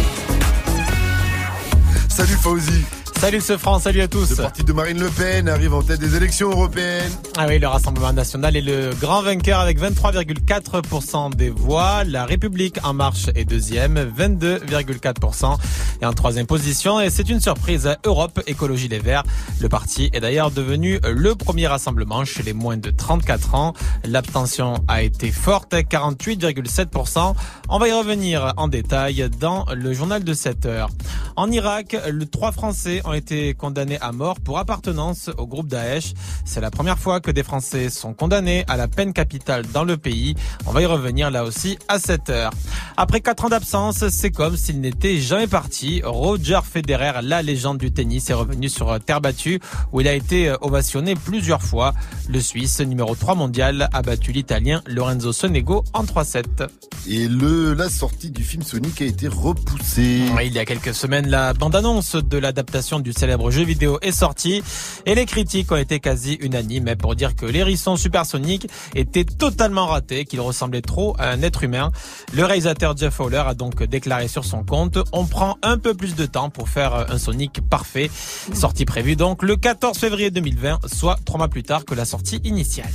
Salut 2.08 2.38
Fauzi. 2.42 2.99
Salut 3.20 3.42
ce 3.42 3.58
franc, 3.58 3.78
salut 3.78 4.00
à 4.00 4.08
tous. 4.08 4.30
Le 4.30 4.36
parti 4.36 4.64
de 4.64 4.72
Marine 4.72 4.98
Le 4.98 5.10
Pen 5.10 5.46
arrive 5.46 5.74
en 5.74 5.82
tête 5.82 6.00
des 6.00 6.16
élections 6.16 6.48
européennes. 6.48 7.12
Ah 7.36 7.44
oui, 7.46 7.58
le 7.58 7.68
Rassemblement 7.68 8.14
national 8.14 8.56
est 8.56 8.62
le 8.62 8.94
grand 8.98 9.20
vainqueur 9.20 9.60
avec 9.60 9.78
23,4% 9.78 11.36
des 11.36 11.50
voix. 11.50 12.02
La 12.04 12.24
République 12.24 12.78
en 12.82 12.94
marche 12.94 13.26
est 13.34 13.44
deuxième, 13.44 13.98
22,4%. 13.98 15.58
Et 16.00 16.06
en 16.06 16.14
troisième 16.14 16.46
position, 16.46 16.98
et 16.98 17.10
c'est 17.10 17.28
une 17.28 17.40
surprise, 17.40 17.94
Europe 18.06 18.40
Écologie 18.46 18.88
Les 18.88 19.00
Verts. 19.00 19.24
Le 19.60 19.68
parti 19.68 20.08
est 20.14 20.20
d'ailleurs 20.20 20.50
devenu 20.50 20.98
le 21.06 21.34
premier 21.34 21.66
rassemblement 21.66 22.24
chez 22.24 22.42
les 22.42 22.54
moins 22.54 22.78
de 22.78 22.88
34 22.88 23.54
ans. 23.54 23.74
L'abstention 24.06 24.82
a 24.88 25.02
été 25.02 25.30
forte, 25.30 25.74
48,7%. 25.74 27.34
On 27.68 27.78
va 27.78 27.86
y 27.86 27.92
revenir 27.92 28.54
en 28.56 28.68
détail 28.68 29.28
dans 29.38 29.66
le 29.74 29.92
journal 29.92 30.24
de 30.24 30.32
7 30.32 30.64
heures. 30.64 30.88
En 31.36 31.50
Irak, 31.50 31.96
le 32.10 32.26
trois 32.26 32.52
Français 32.52 33.02
ont 33.04 33.09
été 33.14 33.54
condamnés 33.54 33.98
à 34.00 34.12
mort 34.12 34.40
pour 34.40 34.58
appartenance 34.58 35.30
au 35.38 35.46
groupe 35.46 35.68
Daesh. 35.68 36.14
C'est 36.44 36.60
la 36.60 36.70
première 36.70 36.98
fois 36.98 37.20
que 37.20 37.30
des 37.30 37.42
Français 37.42 37.90
sont 37.90 38.14
condamnés 38.14 38.64
à 38.68 38.76
la 38.76 38.88
peine 38.88 39.12
capitale 39.12 39.64
dans 39.72 39.84
le 39.84 39.96
pays. 39.96 40.34
On 40.66 40.72
va 40.72 40.82
y 40.82 40.86
revenir 40.86 41.30
là 41.30 41.44
aussi 41.44 41.78
à 41.88 41.98
7 41.98 42.30
heures. 42.30 42.52
Après 42.96 43.20
4 43.20 43.46
ans 43.46 43.48
d'absence, 43.48 44.08
c'est 44.08 44.30
comme 44.30 44.56
s'il 44.56 44.80
n'était 44.80 45.18
jamais 45.18 45.46
parti. 45.46 46.02
Roger 46.04 46.60
Federer, 46.64 47.20
la 47.22 47.42
légende 47.42 47.78
du 47.78 47.92
tennis, 47.92 48.30
est 48.30 48.34
revenu 48.34 48.68
sur 48.68 48.98
terre 49.00 49.20
battue 49.20 49.60
où 49.92 50.00
il 50.00 50.08
a 50.08 50.14
été 50.14 50.54
ovationné 50.60 51.14
plusieurs 51.14 51.62
fois. 51.62 51.94
Le 52.28 52.40
Suisse, 52.40 52.80
numéro 52.80 53.14
3 53.14 53.34
mondial, 53.34 53.88
a 53.92 54.02
battu 54.02 54.32
l'Italien 54.32 54.82
Lorenzo 54.86 55.32
Sonego 55.32 55.84
en 55.92 56.04
3-7. 56.04 56.68
Et 57.08 57.28
le, 57.28 57.74
la 57.74 57.88
sortie 57.88 58.30
du 58.30 58.44
film 58.44 58.62
Sonic 58.62 59.00
a 59.00 59.06
été 59.06 59.26
repoussée. 59.26 60.20
Oui, 60.36 60.46
il 60.46 60.52
y 60.52 60.58
a 60.58 60.64
quelques 60.64 60.94
semaines, 60.94 61.28
la 61.28 61.54
bande-annonce 61.54 62.16
de 62.16 62.38
l'adaptation 62.38 62.99
du 63.00 63.12
célèbre 63.12 63.50
jeu 63.50 63.62
vidéo 63.62 63.98
est 64.02 64.12
sorti 64.12 64.62
et 65.06 65.14
les 65.14 65.26
critiques 65.26 65.70
ont 65.72 65.76
été 65.76 66.00
quasi 66.00 66.34
unanimes 66.34 66.94
pour 66.96 67.14
dire 67.14 67.34
que 67.34 67.46
l'hérisson 67.46 67.96
supersonique 67.96 68.68
était 68.94 69.24
totalement 69.24 69.86
raté, 69.86 70.24
qu'il 70.24 70.40
ressemblait 70.40 70.82
trop 70.82 71.14
à 71.18 71.30
un 71.30 71.42
être 71.42 71.64
humain. 71.64 71.90
Le 72.32 72.44
réalisateur 72.44 72.96
Jeff 72.96 73.14
Fowler 73.14 73.42
a 73.46 73.54
donc 73.54 73.82
déclaré 73.82 74.28
sur 74.28 74.44
son 74.44 74.64
compte 74.64 74.98
On 75.12 75.26
prend 75.26 75.56
un 75.62 75.78
peu 75.78 75.94
plus 75.94 76.14
de 76.14 76.26
temps 76.26 76.50
pour 76.50 76.68
faire 76.68 77.06
un 77.10 77.18
Sonic 77.18 77.60
parfait. 77.68 78.10
Sortie 78.52 78.84
prévue 78.84 79.16
donc 79.16 79.42
le 79.42 79.56
14 79.56 79.98
février 79.98 80.30
2020, 80.30 80.80
soit 80.92 81.18
trois 81.24 81.38
mois 81.38 81.48
plus 81.48 81.62
tard 81.62 81.84
que 81.84 81.94
la 81.94 82.04
sortie 82.04 82.40
initiale. 82.44 82.92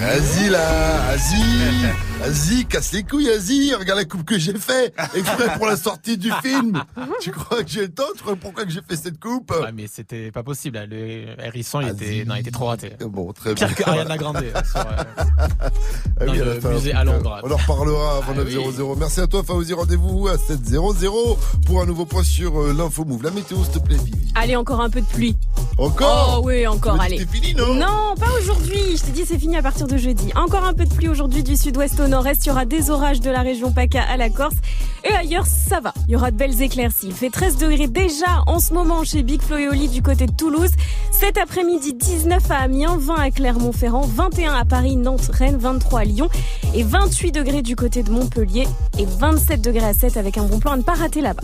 Vas-y 0.00 0.48
là, 0.48 0.98
vas-y, 1.06 1.92
vas-y, 2.20 2.64
casse 2.66 2.92
les 2.92 3.02
couilles, 3.04 3.26
vas-y, 3.28 3.74
regarde 3.74 3.98
la 4.00 4.04
coupe 4.04 4.24
que 4.24 4.38
j'ai 4.38 4.54
fait, 4.54 4.92
exprès 5.14 5.56
pour 5.56 5.66
la 5.66 5.76
sortie 5.76 6.16
du 6.18 6.30
film. 6.42 6.82
Tu 7.20 7.30
crois 7.30 7.62
que 7.62 7.68
j'ai 7.70 7.82
le 7.82 7.88
temps? 7.92 8.02
Tu 8.16 8.22
crois 8.22 8.34
pourquoi 8.36 8.64
que 8.64 8.70
j'ai 8.70 8.80
fait 8.88 8.96
cette 8.96 9.20
coupe? 9.20 9.50
Ouais, 9.52 9.70
mais 9.72 9.86
c'était 9.92 10.30
pas 10.32 10.42
possible. 10.42 10.78
là. 10.78 10.86
Le 10.86 11.40
hérisson, 11.44 11.80
il 11.80 11.88
était, 11.90 12.24
non, 12.24 12.34
il 12.34 12.40
était 12.40 12.50
trop 12.50 12.66
raté. 12.66 12.92
Bon, 13.00 13.32
très 13.32 13.54
Pire 13.54 13.68
bien. 13.68 13.76
que 13.76 13.82
Ariana 13.88 14.16
Grande. 14.16 14.36
euh, 14.38 14.52
sur, 14.64 14.80
euh, 14.80 14.82
Ah 16.20 16.26
dans 16.26 16.32
oui, 16.32 16.38
le 16.38 16.68
musée 16.70 16.92
à 16.92 17.04
Londres. 17.04 17.40
On 17.44 17.50
en 17.50 17.56
reparlera 17.56 18.16
avant 18.18 18.32
Ah 18.32 18.44
900. 18.44 18.96
Merci 18.98 19.20
à 19.20 19.26
toi, 19.26 19.42
Fauzi. 19.44 19.72
Rendez-vous 19.72 20.28
à 20.28 20.36
700 20.38 20.82
pour 21.66 21.80
un 21.82 21.86
nouveau 21.86 22.06
point 22.06 22.24
sur 22.24 22.60
euh, 22.60 22.72
l'info 22.76 23.04
move. 23.04 23.22
La 23.22 23.30
météo, 23.30 23.58
s'il 23.64 23.72
te 23.74 23.78
plaît, 23.78 23.96
Vivi. 23.96 24.32
Allez, 24.34 24.56
encore 24.56 24.80
un 24.80 24.90
peu 24.90 25.00
de 25.00 25.06
pluie. 25.06 25.36
Encore? 25.78 26.40
Oh 26.42 26.46
oui, 26.46 26.66
encore, 26.66 27.00
allez. 27.00 27.18
c'était 27.18 27.30
fini, 27.32 27.54
non? 27.54 27.74
Non, 27.74 28.14
pas 28.18 28.30
aujourd'hui. 28.40 28.96
Je 28.96 29.02
t'ai 29.02 29.10
dit, 29.12 29.24
c'est 29.26 29.38
fini 29.38 29.56
à 29.56 29.62
partir 29.62 29.71
de 29.80 29.96
jeudi. 29.96 30.30
Encore 30.36 30.64
un 30.64 30.74
peu 30.74 30.84
de 30.84 30.92
pluie 30.92 31.08
aujourd'hui 31.08 31.42
du 31.42 31.56
sud-ouest 31.56 31.98
au 31.98 32.06
nord-est. 32.06 32.44
Il 32.44 32.50
y 32.50 32.52
aura 32.52 32.66
des 32.66 32.90
orages 32.90 33.20
de 33.20 33.30
la 33.30 33.40
région 33.40 33.72
PACA 33.72 34.02
à 34.02 34.16
la 34.16 34.28
Corse. 34.28 34.54
Et 35.02 35.12
ailleurs, 35.12 35.46
ça 35.46 35.80
va. 35.80 35.94
Il 36.06 36.12
y 36.12 36.16
aura 36.16 36.30
de 36.30 36.36
belles 36.36 36.60
éclaircies. 36.62 37.06
Il 37.08 37.14
fait 37.14 37.30
13 37.30 37.56
degrés 37.56 37.88
déjà 37.88 38.42
en 38.46 38.60
ce 38.60 38.74
moment 38.74 39.02
chez 39.02 39.22
Big 39.22 39.40
Flo 39.42 39.56
et 39.56 39.68
Oli 39.68 39.88
du 39.88 40.02
côté 40.02 40.26
de 40.26 40.32
Toulouse. 40.32 40.70
Cet 41.10 41.38
après-midi, 41.38 41.94
19 41.94 42.50
à 42.50 42.56
Amiens, 42.58 42.96
20 42.98 43.14
à 43.14 43.30
Clermont-Ferrand, 43.30 44.02
21 44.02 44.52
à 44.52 44.64
Paris, 44.64 44.96
Nantes, 44.96 45.30
Rennes, 45.32 45.58
23 45.58 46.00
à 46.00 46.04
Lyon 46.04 46.28
et 46.74 46.82
28 46.82 47.32
degrés 47.32 47.62
du 47.62 47.74
côté 47.74 48.02
de 48.02 48.10
Montpellier 48.10 48.68
et 48.98 49.06
27 49.06 49.60
degrés 49.60 49.86
à 49.86 49.94
7 49.94 50.16
avec 50.16 50.38
un 50.38 50.44
bon 50.44 50.58
plan 50.58 50.72
à 50.72 50.76
ne 50.76 50.82
pas 50.82 50.94
rater 50.94 51.20
là-bas. 51.22 51.42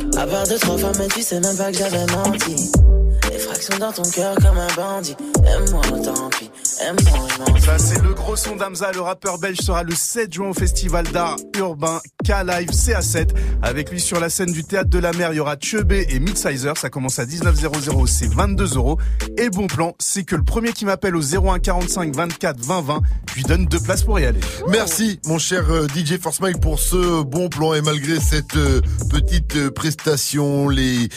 Des 3.38 3.44
fractions 3.44 3.78
dans 3.78 3.92
ton 3.92 4.02
cœur 4.02 4.34
comme 4.34 4.58
un 4.58 4.74
bandit. 4.74 5.14
Aime-moi, 5.46 5.82
tant 6.02 6.28
pis. 6.30 6.50
Aime-moi. 6.80 7.60
Ça, 7.60 7.78
c'est 7.78 8.02
le 8.02 8.12
gros 8.12 8.34
son 8.34 8.56
d'Amza. 8.56 8.90
Le 8.90 9.00
rappeur 9.00 9.38
belge 9.38 9.58
sera 9.58 9.84
le 9.84 9.94
7 9.94 10.34
juin 10.34 10.48
au 10.48 10.54
festival 10.54 11.06
d'art 11.06 11.36
urbain 11.56 12.00
K-Live 12.24 12.70
CA7. 12.70 13.28
Avec 13.62 13.92
lui 13.92 14.00
sur 14.00 14.18
la 14.18 14.28
scène 14.28 14.50
du 14.50 14.64
théâtre 14.64 14.90
de 14.90 14.98
la 14.98 15.12
mer, 15.12 15.32
il 15.32 15.36
y 15.36 15.38
aura 15.40 15.54
Chebé 15.60 16.08
et 16.10 16.18
Midsizer. 16.18 16.76
Ça 16.76 16.90
commence 16.90 17.20
à 17.20 17.26
19,00, 17.26 18.08
c'est 18.08 18.26
22 18.26 18.74
euros. 18.74 18.98
Et 19.36 19.50
bon 19.50 19.68
plan, 19.68 19.94
c'est 20.00 20.24
que 20.24 20.34
le 20.34 20.42
premier 20.42 20.72
qui 20.72 20.84
m'appelle 20.84 21.14
au 21.14 21.22
01 21.22 21.60
45 21.60 22.16
24 22.16 22.58
20 22.58 22.80
20, 22.80 23.02
je 23.30 23.34
lui 23.36 23.44
donne 23.44 23.66
deux 23.66 23.78
places 23.78 24.02
pour 24.02 24.18
y 24.18 24.24
aller. 24.24 24.40
Merci, 24.66 25.20
mon 25.26 25.38
cher 25.38 25.64
euh, 25.70 25.86
DJ 25.86 26.18
Force 26.20 26.40
Mike, 26.40 26.60
pour 26.60 26.80
ce 26.80 27.22
bon 27.22 27.48
plan. 27.48 27.74
Et 27.74 27.82
malgré 27.82 28.18
cette 28.18 28.56
euh, 28.56 28.80
petite 29.10 29.54
euh, 29.54 29.70
prestation, 29.70 30.68
les... 30.68 31.08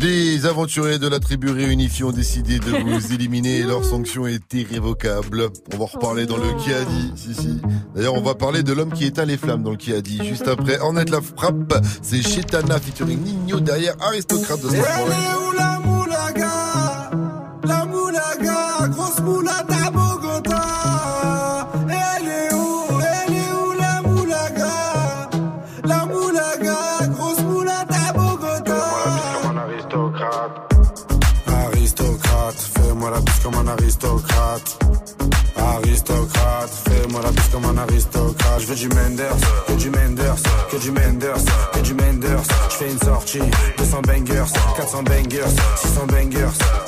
Les 0.00 0.46
aventuriers 0.46 0.98
de 0.98 1.08
la 1.08 1.18
tribu 1.18 1.50
réunifiée 1.50 2.04
ont 2.04 2.12
décidé 2.12 2.58
de 2.60 2.70
vous 2.84 3.12
éliminer. 3.12 3.62
Leur 3.64 3.84
sanction 3.84 4.26
est 4.26 4.52
irrévocable. 4.54 5.48
On 5.72 5.76
va 5.76 5.84
en 5.84 5.86
reparler 5.86 6.26
dans 6.26 6.36
le 6.36 6.52
qui 6.62 6.72
a 6.72 6.84
dit. 6.84 7.12
Si, 7.16 7.34
si. 7.34 7.60
D'ailleurs, 7.94 8.14
on 8.14 8.22
va 8.22 8.34
parler 8.34 8.62
de 8.62 8.72
l'homme 8.72 8.92
qui 8.92 9.04
éteint 9.06 9.24
les 9.24 9.36
flammes 9.36 9.62
dans 9.64 9.72
le 9.72 9.76
qui 9.76 9.92
a 9.92 10.00
dit. 10.00 10.20
Juste 10.24 10.46
après, 10.46 10.78
en 10.80 10.96
est 10.96 11.10
la 11.10 11.20
frappe. 11.20 11.74
C'est 12.02 12.22
Chetana 12.22 12.78
featuring 12.78 13.18
Nino 13.22 13.58
derrière 13.60 13.94
aristocrate 14.00 14.60
de 14.62 14.68
Elle 14.68 14.74
Smartphone. 14.76 15.12
est 15.12 15.48
où 15.48 15.52
la 15.56 15.78
moulaga? 15.80 17.10
La 17.64 17.84
moulaga, 17.84 18.88
grosse 18.90 19.20
aristocrate. 33.68 34.78
Aristocrate, 35.56 36.70
fais-moi 36.88 37.20
la 37.22 37.30
bise 37.30 37.48
comme 37.52 37.64
un 37.64 37.78
aristocrate. 37.78 38.60
Je 38.60 38.66
veux 38.66 38.74
du 38.74 38.88
Menders, 38.88 39.36
que 39.66 39.72
du 39.72 39.90
Menders, 39.90 40.42
que 40.70 40.76
du 40.76 40.90
Menders, 40.90 41.44
que 41.72 41.80
du 41.80 41.94
Menders. 41.94 42.42
Je 42.70 42.74
fais 42.76 42.90
une 42.90 42.98
sortie, 42.98 43.40
200 43.76 44.02
bangers, 44.02 44.52
400 44.76 45.02
bangers, 45.02 45.54
600 45.76 46.06
bangers. 46.06 46.87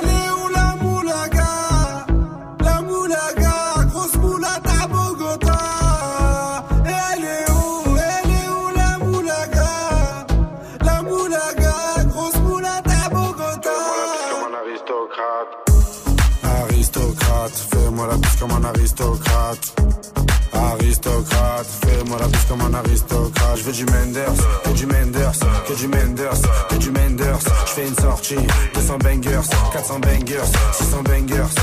Fais 28.31 28.41
une 28.41 28.49
sortie, 28.49 28.73
200 28.73 28.97
bangers, 28.97 29.41
400 29.73 29.99
bangers, 29.99 30.45
600 30.73 31.03
bangers. 31.03 31.55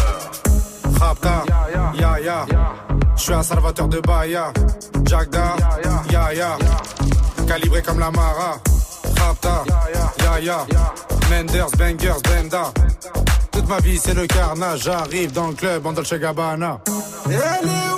Rapta, 1.01 1.45
ya 1.95 2.21
ya. 2.21 2.47
Je 3.17 3.23
suis 3.23 3.33
un 3.33 3.43
salvateur 3.43 3.89
de 3.89 4.01
Bahia. 4.01 4.53
Jagda, 5.05 5.57
ya 6.11 6.33
ya. 6.33 6.59
Calibré 7.47 7.83
comme 7.83 8.01
la 8.01 8.11
Mara. 8.11 8.61
Rapta, 9.17 9.65
ya 10.23 10.41
ya. 10.41 10.67
Menders, 11.31 11.71
bangers, 11.77 12.21
benda. 12.25 12.73
Toute 13.53 13.69
ma 13.69 13.79
vie 13.79 13.99
c'est 13.99 14.15
le 14.15 14.27
carnage. 14.27 14.83
J'arrive 14.83 15.33
dans 15.33 15.49
le 15.49 15.55
club 15.55 15.87
en 15.87 15.93
Dolce 15.93 16.15
Gabbana. 16.15 16.81
Elle 17.27 17.33
est 17.33 17.95
où 17.95 17.98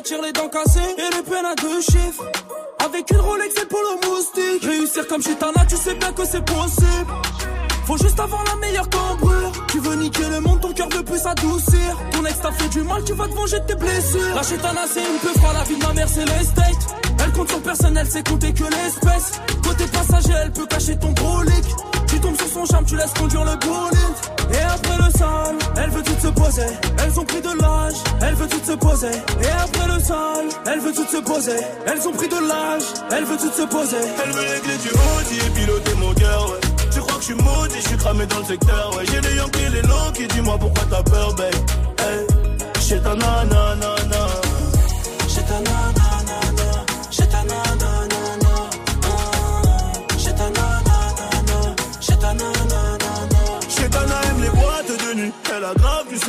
Attire 0.00 0.22
les 0.22 0.32
dents 0.32 0.48
cassées 0.48 0.94
et 0.96 1.14
les 1.14 1.22
peines 1.22 1.44
à 1.44 1.54
deux 1.56 1.80
chiffres. 1.82 2.24
Avec 2.82 3.10
une 3.10 3.20
Rolex 3.20 3.54
et 3.60 3.66
pour 3.66 3.80
le 3.80 4.08
moustique. 4.08 4.64
Réussir 4.64 5.06
comme 5.06 5.22
chez 5.22 5.34
Tana, 5.34 5.66
tu 5.68 5.76
sais 5.76 5.94
bien 5.94 6.10
que 6.12 6.24
c'est 6.24 6.44
possible. 6.44 7.12
Faut 7.86 7.98
juste 7.98 8.18
avoir 8.18 8.42
la 8.44 8.56
meilleure 8.56 8.88
cambrure. 8.88 9.52
Tu 9.68 9.78
veux 9.80 9.96
niquer 9.96 10.24
le 10.30 10.40
monde, 10.40 10.60
ton 10.60 10.72
cœur 10.72 10.88
veut 10.88 11.02
plus 11.02 11.18
s'adoucir. 11.18 11.90
Ton 12.12 12.24
ex 12.24 12.40
t'a 12.40 12.50
fait 12.52 12.68
du 12.68 12.82
mal, 12.82 13.04
tu 13.04 13.12
vas 13.12 13.28
te 13.28 13.34
venger 13.34 13.60
de 13.60 13.66
tes 13.66 13.74
blessures. 13.74 14.34
La 14.34 14.42
chétana, 14.42 14.86
c'est 14.90 15.02
une 15.02 15.18
peu 15.18 15.38
froid, 15.38 15.52
la 15.52 15.64
vie 15.64 15.76
de 15.76 15.84
ma 15.84 15.92
mère, 15.92 16.08
c'est 16.08 16.24
l'estate. 16.24 16.96
Elle 17.22 17.32
compte 17.32 17.50
son 17.50 17.60
personnel, 17.60 18.06
c'est 18.08 18.26
compter 18.26 18.54
que 18.54 18.64
l'espèce. 18.64 19.32
Côté 19.62 19.84
passager, 19.92 20.32
elle 20.42 20.52
peut 20.52 20.66
cacher 20.66 20.98
ton 20.98 21.12
brolic. 21.12 21.64
Tu 22.10 22.18
tombes 22.18 22.36
sur 22.36 22.48
son 22.48 22.66
charme, 22.66 22.84
tu 22.84 22.96
laisses 22.96 23.14
conduire 23.14 23.44
le 23.44 23.56
bolide. 23.56 24.18
Et 24.52 24.62
après 24.62 24.96
le 24.98 25.10
sale, 25.16 25.56
elle 25.76 25.90
veut 25.90 26.02
toutes 26.02 26.20
se 26.20 26.28
poser. 26.28 26.66
Elles 26.98 27.20
ont 27.20 27.24
pris 27.24 27.40
de 27.40 27.62
l'âge, 27.62 27.94
elle 28.20 28.34
veut 28.34 28.48
toutes 28.48 28.66
se 28.66 28.72
poser. 28.72 29.12
Et 29.42 29.46
après 29.46 29.86
le 29.86 30.00
sale, 30.00 30.48
elle 30.66 30.80
veut 30.80 30.92
toutes 30.92 31.08
se 31.08 31.18
poser. 31.18 31.60
Elles 31.86 32.08
ont 32.08 32.12
pris 32.12 32.28
de 32.28 32.48
l'âge, 32.48 32.82
elle 33.12 33.24
veut 33.24 33.36
toutes 33.36 33.54
se 33.54 33.62
poser. 33.62 34.02
Elle 34.24 34.32
veut 34.32 34.42
les 34.42 34.60
clés 34.60 34.78
du 34.78 34.88
Audi 34.88 35.38
et 35.46 35.50
piloter 35.50 35.94
mon 35.94 36.12
cœur, 36.14 36.50
ouais. 36.50 36.60
Tu 36.92 36.98
crois 36.98 37.14
que 37.14 37.20
je 37.20 37.26
suis 37.26 37.34
maudit, 37.34 37.76
je 37.80 37.88
suis 37.88 37.96
cramé 37.96 38.26
dans 38.26 38.38
le 38.38 38.44
secteur, 38.44 38.96
ouais. 38.96 39.04
J'ai 39.06 39.20
les 39.20 39.36
Yankees, 39.36 39.68
les 39.72 40.12
qui 40.12 40.26
dis-moi 40.34 40.58
pourquoi 40.58 40.84
t'as 40.90 41.02
peur, 41.04 41.32
babe? 41.34 41.54
Hey, 42.00 42.26
chez 42.80 43.00
ta 43.00 43.14
nanana. 43.14 44.26
Chez 45.28 45.42
ta 45.42 45.60
nanana. 45.60 46.09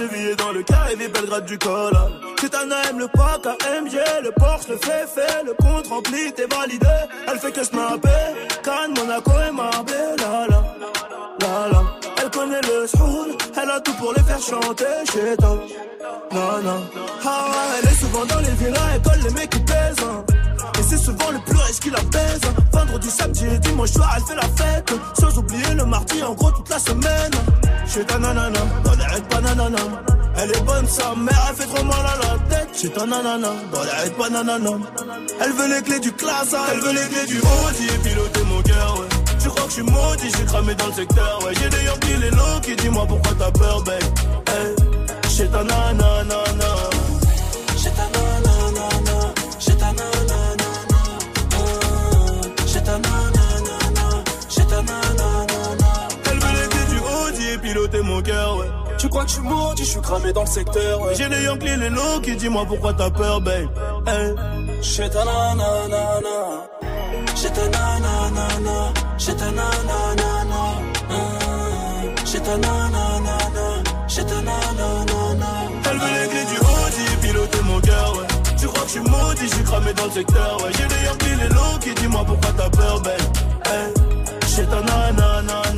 Sévillé 0.02 0.36
dans 0.36 0.52
le 0.52 0.64
carré 0.64 0.96
Belgrade 0.96 1.46
du 1.46 1.58
col. 1.58 1.94
Chetana 2.40 2.76
aime 2.90 3.00
le 3.00 3.08
pack 3.08 3.46
AMG, 3.46 3.96
le 4.24 4.32
Porsche, 4.32 4.68
le 4.70 4.78
fait 4.78 5.08
fait, 5.08 5.44
le 5.46 5.54
compte 5.54 5.88
rempli, 5.88 6.32
t'es 6.34 6.48
validé. 6.48 6.88
Elle 7.28 7.40
fait 7.40 7.52
que 7.52 7.64
snapper. 7.64 8.10
Cannes, 8.64 8.94
Monaco 8.96 9.32
et 9.48 9.52
Marbella. 9.52 10.48
La 11.42 11.68
la. 11.72 11.84
Elle 12.22 12.30
connaît 12.30 12.62
le 12.62 12.88
soul, 12.88 13.36
elle 13.62 13.70
a 13.70 13.80
tout 13.80 13.94
pour 13.94 14.14
les 14.14 14.24
faire 14.24 14.40
chanter 14.40 14.86
chez 15.12 15.36
toi. 15.38 15.60
Non, 16.32 16.62
non. 16.64 16.82
Ah 17.26 17.52
elle 17.78 17.90
est 17.90 17.96
souvent 17.96 18.26
dans 18.26 18.40
les 18.40 18.52
villas, 18.52 18.90
elle 18.96 19.02
colle 19.02 19.22
les 19.24 19.32
mecs 19.32 19.50
qui 19.50 19.60
pèsent. 19.60 20.31
Souvent 21.02 21.32
le 21.32 21.40
plus 21.40 21.58
riche 21.58 21.80
qui 21.80 21.90
la 21.90 22.02
baise. 22.02 22.42
Vendredi, 22.72 23.10
samedi 23.10 23.46
et 23.46 23.60
dimanche 23.60 23.92
soir, 23.92 24.10
elle 24.16 24.24
fait 24.24 24.36
la 24.36 24.50
fête. 24.64 24.94
Sans 25.20 25.38
oublier 25.38 25.74
le 25.76 25.86
mardi, 25.86 26.24
en 26.24 26.34
gros, 26.34 26.52
toute 26.52 26.70
la 26.70 26.80
semaine. 26.80 27.32
Chez 27.88 28.06
ta 28.06 28.18
nanana, 28.18 28.60
dans 28.84 28.96
les 28.96 29.06
raids 29.06 29.28
pas 29.30 29.42
nanana. 29.42 29.78
Elle 30.38 30.52
est 30.52 30.62
bonne, 30.62 30.88
sa 30.88 31.14
mère, 31.16 31.46
elle 31.50 31.56
fait 31.56 31.74
trop 31.74 31.84
mal 31.84 32.00
à 32.00 32.16
la 32.24 32.56
tête. 32.56 32.70
Chez 32.80 32.90
ta 32.90 33.06
nanana, 33.06 33.50
dans 33.74 33.84
les 33.84 33.90
raids 33.90 34.10
pas 34.12 34.30
nanana. 34.30 34.72
Elle 35.42 35.54
veut 35.54 35.76
les 35.76 35.82
clés 35.82 36.00
du 36.00 36.12
classe, 36.14 36.56
elle 36.72 36.80
veut 36.80 36.94
les 36.94 37.08
clés 37.10 37.28
du 37.28 37.40
Audi 37.40 37.86
et 37.94 37.98
piloter 38.08 38.44
mon 38.44 38.62
cœur, 38.62 39.00
ouais. 39.00 39.08
Crois 39.50 39.64
que 39.64 39.70
je 39.70 39.74
suis 39.74 39.84
maudit, 39.84 40.32
j'ai 40.38 40.46
cramé 40.46 40.76
dans 40.76 40.88
le 40.88 40.94
secteur, 40.94 41.44
ouais. 41.44 41.54
J'ai 41.60 41.70
des 41.70 41.84
Yankees, 41.84 42.18
les 42.22 42.30
low 42.30 42.60
qui 42.64 42.76
dis-moi 42.76 43.06
pourquoi 43.08 43.34
t'as 43.38 43.52
peur, 43.52 43.82
babe? 43.84 44.02
Hey, 44.48 45.30
chez 45.30 45.48
ta 45.48 45.64
nanana. 45.64 46.36
Chez 47.78 47.90
ta 47.90 48.04
nanana. 48.04 48.21
Tu 59.02 59.10
crois 59.10 59.24
que 59.24 59.30
je 59.30 59.34
suis 59.34 59.42
maudit, 59.42 59.84
je 59.84 59.90
suis 59.90 60.02
cramé 60.02 60.32
dans 60.32 60.42
le 60.42 60.48
secteur, 60.48 61.02
ouais. 61.02 61.16
J'ai 61.16 61.28
des 61.28 61.42
Yankees, 61.42 61.76
les 61.76 61.90
low 61.90 62.22
qui 62.22 62.36
dis-moi 62.36 62.66
pourquoi 62.68 62.94
t'as 62.94 63.10
peur, 63.10 63.42
babe. 63.42 63.68
Hey. 64.06 64.36
Chez 64.84 65.10
ta 65.10 65.26
nanana. 65.26 66.70
Chez 67.36 67.50
ta 67.50 67.64
nanana. 67.68 68.94
Chez 69.18 69.34
ta 69.34 69.46
nanana. 69.46 70.62
Chez 72.26 72.42
ta 72.42 72.58
nanana. 72.58 73.36
Chez 74.08 74.24
ta 74.24 74.36
nanana. 74.36 75.50
Elle 75.90 75.98
veut 75.98 76.22
les 76.22 76.28
clés 76.30 76.46
du 76.46 76.60
Audi 76.60 77.06
piloter 77.24 77.62
mon 77.64 77.80
cœur, 77.80 78.14
ouais. 78.18 78.28
Tu 78.60 78.68
crois 78.68 78.84
que 78.84 78.88
je 78.88 78.92
suis 78.92 79.00
maudit, 79.00 79.48
je 79.50 79.56
suis 79.56 79.64
cramé 79.64 79.94
dans 79.94 80.06
le 80.06 80.12
secteur, 80.12 80.58
ouais. 80.62 80.72
J'ai 80.78 80.86
des 80.86 81.06
Yankees, 81.08 81.42
les 81.42 81.50
low 81.50 81.80
qui 81.82 81.96
dis-moi 81.96 82.24
pourquoi 82.24 82.52
t'as 82.56 82.70
peur, 82.70 83.02
babe. 83.02 83.14
Hey. 83.66 84.48
Chez 84.48 84.66
ta 84.66 84.80
nanana. 84.80 85.71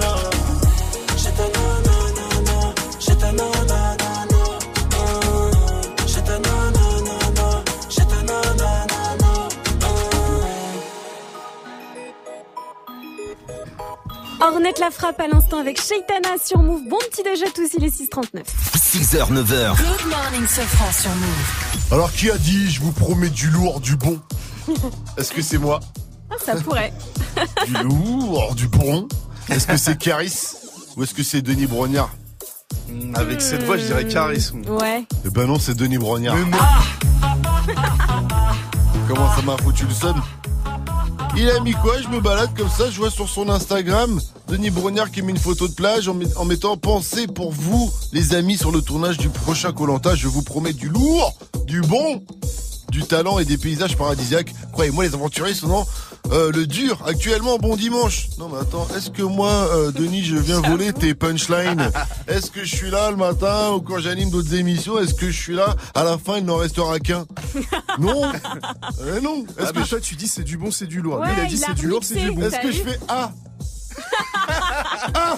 Ornette 14.44 14.80
la 14.80 14.91
frappe 14.91 15.22
à 15.22 15.28
l'instant 15.28 15.60
avec 15.60 15.80
Shaitana 15.82 16.36
sur 16.44 16.62
Move. 16.62 16.82
Bon 16.89 16.98
petit 17.10 17.24
déj 17.24 17.41
à 17.44 17.52
tous, 17.52 17.70
il 17.78 17.84
est 17.86 17.88
6h39. 17.88 18.44
6h, 18.76 19.32
9h. 19.32 19.78
Good 19.78 20.10
morning, 20.10 20.46
Sofran 20.46 20.91
sur 20.91 21.12
Move. 21.12 21.91
Alors 21.94 22.12
qui 22.12 22.30
a 22.30 22.38
dit 22.38 22.70
je 22.70 22.82
vous 22.82 22.91
promets 22.91 23.30
du 23.30 23.50
lourd, 23.50 23.80
du 23.80 23.96
bon 23.96 24.20
Est-ce 25.18 25.32
que 25.32 25.41
c'est 25.41 25.58
moi 25.58 25.80
Ah, 26.30 26.36
ça 26.44 26.56
pourrait. 26.56 26.91
Du 27.68 27.74
lourd, 27.84 28.54
du 28.56 28.68
bon 28.68 29.08
Est-ce 29.50 29.66
que 29.66 29.78
c'est 29.78 29.98
Caris 29.98 30.52
Ou 30.98 31.04
est-ce 31.04 31.14
que 31.14 31.24
c'est 31.24 31.41
Denis 31.41 31.66
Brognard 31.66 32.10
Avec 33.16 33.41
cette 33.41 33.64
voix, 33.64 33.78
je 33.78 33.86
dirais 33.86 34.06
charisme. 34.08 34.62
Ouais. 34.68 35.06
Eh 35.26 35.30
ben 35.30 35.48
non, 35.48 35.58
c'est 35.58 35.74
Denis 35.74 35.98
Brognard. 35.98 36.36
Comment 39.08 39.34
ça 39.36 39.41
m'a 39.41 39.56
foutu 39.58 39.86
le 39.86 39.94
son 39.94 40.16
Il 41.36 41.50
a 41.50 41.60
mis 41.62 41.74
quoi? 41.74 42.00
Je 42.02 42.08
me 42.10 42.20
balade 42.22 42.52
comme 42.56 42.70
ça, 42.70 42.90
je 42.90 42.98
vois 42.98 43.10
sur 43.10 43.28
son 43.28 43.50
Instagram 43.50 44.22
Denis 44.48 44.70
Brognard 44.70 45.10
qui 45.12 45.22
met 45.24 45.32
une 45.32 45.38
photo 45.38 45.68
de 45.68 45.74
plage 45.74 46.08
en, 46.08 46.14
met- 46.14 46.36
en 46.38 46.46
mettant 46.46 46.78
pensée 46.78 47.28
pour 47.28 47.52
vous, 47.52 47.92
les 48.12 48.36
amis, 48.36 48.58
sur 48.58 48.72
le 48.72 48.82
tournage 48.82 49.18
du 49.18 49.30
prochain 49.30 49.72
Colanta. 49.74 50.16
Je 50.16 50.28
vous 50.28 50.44
promets 50.44 50.74
du 50.74 50.90
lourd, 50.90 51.34
du 51.66 51.82
bon, 51.82 52.24
du 52.90 53.04
talent 53.04 53.40
et 53.40 53.46
des 53.46 53.58
paysages 53.58 53.98
paradisiaques. 53.98 54.54
Croyez-moi, 54.74 55.06
les 55.06 55.14
aventuriers 55.16 55.56
dans 55.64 55.88
euh, 56.32 56.52
le 56.52 56.66
dur. 56.66 57.02
Actuellement, 57.06 57.58
bon 57.58 57.76
dimanche. 57.76 58.30
Non 58.40 58.50
mais 58.50 58.60
attends, 58.60 58.88
est-ce 58.96 59.10
que 59.10 59.22
moi, 59.24 59.50
euh, 59.52 59.92
Denis, 59.92 60.24
je 60.24 60.36
viens 60.38 60.62
voler 60.62 60.94
tes 60.94 61.14
punchlines 61.14 61.92
Est-ce 62.28 62.50
que 62.50 62.64
je 62.64 62.76
suis 62.76 62.90
là 62.90 63.12
le 63.12 63.18
matin 63.18 63.72
ou 63.72 63.82
quand 63.82 64.00
j'anime 64.00 64.30
d'autres 64.30 64.54
émissions 64.56 65.00
Est-ce 65.00 65.14
que 65.14 65.30
je 65.30 65.38
suis 65.40 65.54
là 65.56 65.76
À 65.94 66.04
la 66.04 66.18
fin, 66.18 66.38
il 66.38 66.46
n'en 66.46 66.58
restera 66.58 67.00
qu'un. 67.00 67.26
Non 68.00 68.32
Euh, 69.02 69.20
Non 69.22 69.46
Ah, 69.60 69.72
mais 69.76 69.84
toi, 69.84 70.00
tu 70.00 70.16
dis 70.16 70.28
c'est 70.28 70.44
du 70.44 70.58
bon, 70.58 70.72
c'est 70.72 70.88
du 70.88 71.02
lourd. 71.02 71.20
Ouais, 71.20 71.28
Lui, 71.28 71.34
il 71.38 71.42
a 71.42 71.46
dit 71.46 71.64
a 71.64 71.68
c'est 71.68 71.74
du 71.76 71.88
lourd, 71.88 72.02
c'est 72.04 72.16
du 72.16 72.32
bon. 72.32 72.42
Est-ce 72.42 72.60
que 72.62 72.72
je 72.72 72.82
fais 72.84 73.00
Ah 73.08 73.32
Ah 75.14 75.36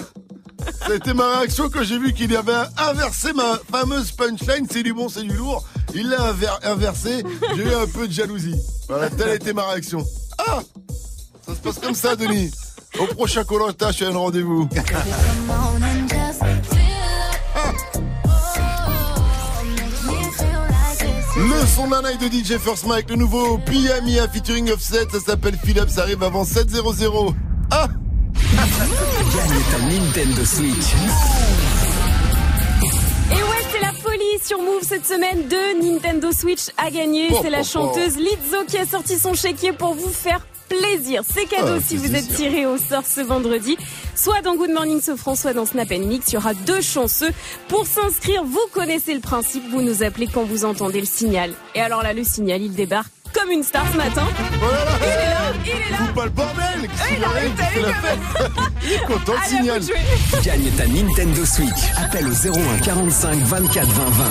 Ça 0.80 0.92
a 0.92 0.94
été 0.94 1.12
ma 1.12 1.38
réaction 1.38 1.68
quand 1.68 1.82
j'ai 1.82 1.98
vu 1.98 2.12
qu'il 2.12 2.34
avait 2.34 2.52
inversé 2.78 3.32
ma 3.32 3.58
fameuse 3.70 4.12
punchline, 4.12 4.66
c'est 4.70 4.82
du 4.82 4.92
bon, 4.94 5.08
c'est 5.08 5.22
du 5.22 5.34
lourd. 5.36 5.64
Il 5.94 6.08
l'a 6.08 6.32
inver- 6.32 6.58
inversé, 6.64 7.22
j'ai 7.56 7.62
eu 7.64 7.74
un 7.74 7.86
peu 7.86 8.06
de 8.08 8.12
jalousie. 8.12 8.56
Voilà, 8.88 9.10
telle 9.10 9.28
a 9.30 9.34
été 9.34 9.52
ma 9.52 9.66
réaction. 9.68 10.04
Ça 10.46 11.54
se 11.54 11.60
passe 11.60 11.78
comme 11.78 11.94
ça, 11.94 12.16
Denis. 12.16 12.50
Au 12.98 13.06
prochain 13.06 13.44
Colanta, 13.44 13.90
je 13.90 13.96
suis 13.96 14.04
un 14.04 14.16
rendez-vous. 14.16 14.68
Le 21.36 21.66
son 21.66 21.88
d'un 21.88 22.04
œil 22.04 22.16
de 22.18 22.26
DJ 22.26 22.58
First 22.58 22.86
Mike, 22.86 23.10
le 23.10 23.16
nouveau 23.16 23.58
Piyamia 23.58 24.26
featuring 24.28 24.70
Offset, 24.70 25.06
ça 25.12 25.20
s'appelle 25.20 25.58
Philips, 25.62 25.90
ça 25.90 26.02
arrive 26.02 26.22
avant 26.22 26.44
7.00. 26.44 27.34
Ah 27.70 27.88
Gagne 28.32 29.62
ta 29.70 29.78
Nintendo 29.84 30.44
Switch. 30.44 30.94
Sur 34.44 34.60
Move 34.60 34.82
cette 34.82 35.06
semaine. 35.06 35.48
Deux 35.48 35.80
Nintendo 35.80 36.30
Switch 36.32 36.68
à 36.76 36.90
gagner. 36.90 37.28
C'est 37.42 37.50
la 37.50 37.62
chanteuse 37.62 38.16
Lizzo 38.16 38.64
qui 38.68 38.78
a 38.78 38.86
sorti 38.86 39.18
son 39.18 39.34
chéquier 39.34 39.72
pour 39.72 39.94
vous 39.94 40.10
faire 40.10 40.40
plaisir. 40.68 41.22
C'est 41.32 41.46
cadeau 41.46 41.74
Ah, 41.78 41.80
si 41.80 41.96
vous 41.96 42.14
êtes 42.14 42.28
tiré 42.34 42.66
au 42.66 42.76
sort 42.76 43.04
ce 43.06 43.20
vendredi. 43.20 43.76
Soit 44.14 44.40
dans 44.42 44.56
Good 44.56 44.70
Morning 44.70 45.00
Sofran, 45.00 45.34
soit 45.36 45.52
dans 45.52 45.66
Snap 45.66 45.90
Mix. 45.90 46.32
Il 46.32 46.34
y 46.34 46.36
aura 46.38 46.54
deux 46.54 46.80
chanceux. 46.80 47.30
Pour 47.68 47.86
s'inscrire, 47.86 48.44
vous 48.44 48.58
connaissez 48.72 49.14
le 49.14 49.20
principe. 49.20 49.62
Vous 49.70 49.82
nous 49.82 50.02
appelez 50.02 50.26
quand 50.26 50.44
vous 50.44 50.64
entendez 50.64 51.00
le 51.00 51.06
signal. 51.06 51.52
Et 51.74 51.80
alors 51.80 52.02
là, 52.02 52.12
le 52.12 52.24
signal, 52.24 52.62
il 52.62 52.74
débarque 52.74 53.12
comme 53.32 53.50
une 53.50 53.62
star 53.62 53.84
ce 53.92 53.96
matin. 53.96 54.26
Il 54.30 55.06
est 55.06 55.08
là, 55.10 55.52
il 55.64 55.70
est 55.70 55.90
là. 55.90 55.96
Fous 55.98 56.12
pas 56.14 56.24
le 56.24 56.30
bordel 56.30 56.88
Il 57.16 57.24
arrive, 57.24 57.50
t'as 57.56 57.70
vu 57.70 57.80
la 57.80 57.86
comme- 57.92 58.02
fête 58.02 58.50
Il 58.84 58.92
est 58.92 58.98
content, 59.06 59.32
le 59.42 59.48
signal. 59.48 59.80
Gagne 60.42 60.70
ta 60.76 60.86
Nintendo 60.86 61.44
Switch. 61.44 61.92
Appelle 61.96 62.26
au 62.28 62.32
01 62.34 62.78
45 62.84 63.38
24 63.38 63.86
20 63.88 64.04
20. 64.10 64.24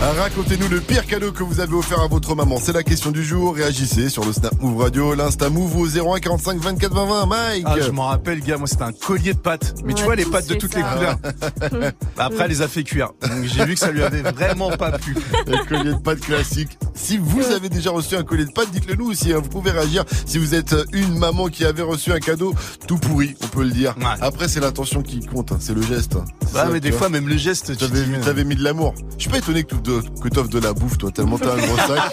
Racontez-nous 0.00 0.68
le 0.68 0.80
pire 0.80 1.06
cadeau 1.06 1.32
que 1.32 1.42
vous 1.42 1.60
avez 1.60 1.72
offert 1.74 2.00
à 2.00 2.08
votre 2.08 2.34
maman. 2.34 2.58
C'est 2.60 2.72
la 2.74 2.82
question 2.82 3.10
du 3.10 3.24
jour. 3.24 3.54
Réagissez 3.54 4.08
sur 4.10 4.24
le 4.24 4.32
Snap 4.32 4.60
Move 4.60 4.76
Radio, 4.82 5.14
l'Insta 5.14 5.48
Move 5.48 5.76
au 5.78 5.86
01 5.86 6.20
45 6.20 6.58
24 6.60 6.92
20 6.94 7.06
20. 7.06 7.26
Mike. 7.26 7.62
Ah, 7.66 7.76
je 7.80 7.90
m'en 7.90 8.08
rappelle, 8.08 8.40
gars, 8.40 8.58
moi 8.58 8.66
c'était 8.66 8.82
un 8.82 8.92
collier 8.92 9.32
de 9.32 9.38
pâtes. 9.38 9.74
Mais 9.84 9.94
tu 9.94 10.02
vois 10.04 10.14
les 10.14 10.26
pâtes 10.26 10.46
de 10.48 10.54
toutes 10.56 10.74
ça. 10.74 10.78
les 10.78 10.84
couleurs. 10.84 11.92
Après, 12.18 12.44
elle 12.44 12.50
les 12.50 12.60
a 12.62 12.68
fait 12.68 12.84
cuire. 12.84 13.10
Donc 13.22 13.44
j'ai 13.44 13.64
vu 13.64 13.74
que 13.74 13.80
ça 13.80 13.90
lui 13.90 14.02
avait 14.02 14.22
vraiment 14.22 14.70
pas 14.76 14.92
plu. 14.98 15.14
Le 15.46 15.64
collier 15.66 15.94
de 15.94 15.98
pâtes 15.98 16.20
classique. 16.20 16.78
Si 16.94 17.16
vous 17.18 17.42
avez 17.46 17.68
déjà 17.68 17.90
reçu 17.90 18.14
un 18.14 18.24
collier 18.24 18.44
de 18.44 18.52
pâtes, 18.52 18.70
dites-le 18.72 18.94
nous 18.96 19.10
aussi. 19.10 19.32
hein. 19.32 19.40
Vous 19.42 19.48
pouvez 19.48 19.70
réagir 19.70 20.04
si 20.26 20.38
vous 20.38 20.54
êtes 20.54 20.74
une 20.92 21.18
maman 21.18 21.48
qui 21.48 21.64
avait 21.64 21.82
reçu 21.82 22.12
un 22.12 22.20
cadeau 22.20 22.54
tout 22.86 22.98
pourri, 22.98 23.34
on 23.42 23.46
peut 23.48 23.62
le 23.64 23.70
dire. 23.70 23.94
Après, 24.20 24.48
c'est 24.48 24.60
l'intention 24.60 25.02
qui 25.02 25.20
compte, 25.20 25.52
hein. 25.52 25.58
c'est 25.60 25.74
le 25.74 25.82
geste. 25.82 26.16
hein. 26.16 26.24
Ouais, 26.42 26.60
ça, 26.60 26.68
mais 26.70 26.80
des 26.80 26.90
vois. 26.90 26.98
fois, 27.00 27.08
même 27.08 27.28
le 27.28 27.36
geste, 27.36 27.72
tu 27.72 27.76
T'avais 27.78 28.02
dis, 28.04 28.10
mis, 28.10 28.16
euh, 28.28 28.44
mis 28.44 28.54
de 28.54 28.62
l'amour. 28.62 28.94
Je 29.16 29.22
suis 29.22 29.30
pas 29.30 29.38
étonné 29.38 29.64
que 29.64 29.74
tu 30.02 30.10
que 30.22 30.28
t'offres 30.28 30.48
de 30.50 30.58
la 30.60 30.72
bouffe, 30.72 30.98
toi, 30.98 31.10
tellement 31.10 31.38
t'as 31.38 31.52
un 31.54 31.56
gros 31.56 31.76
sac. 31.76 32.12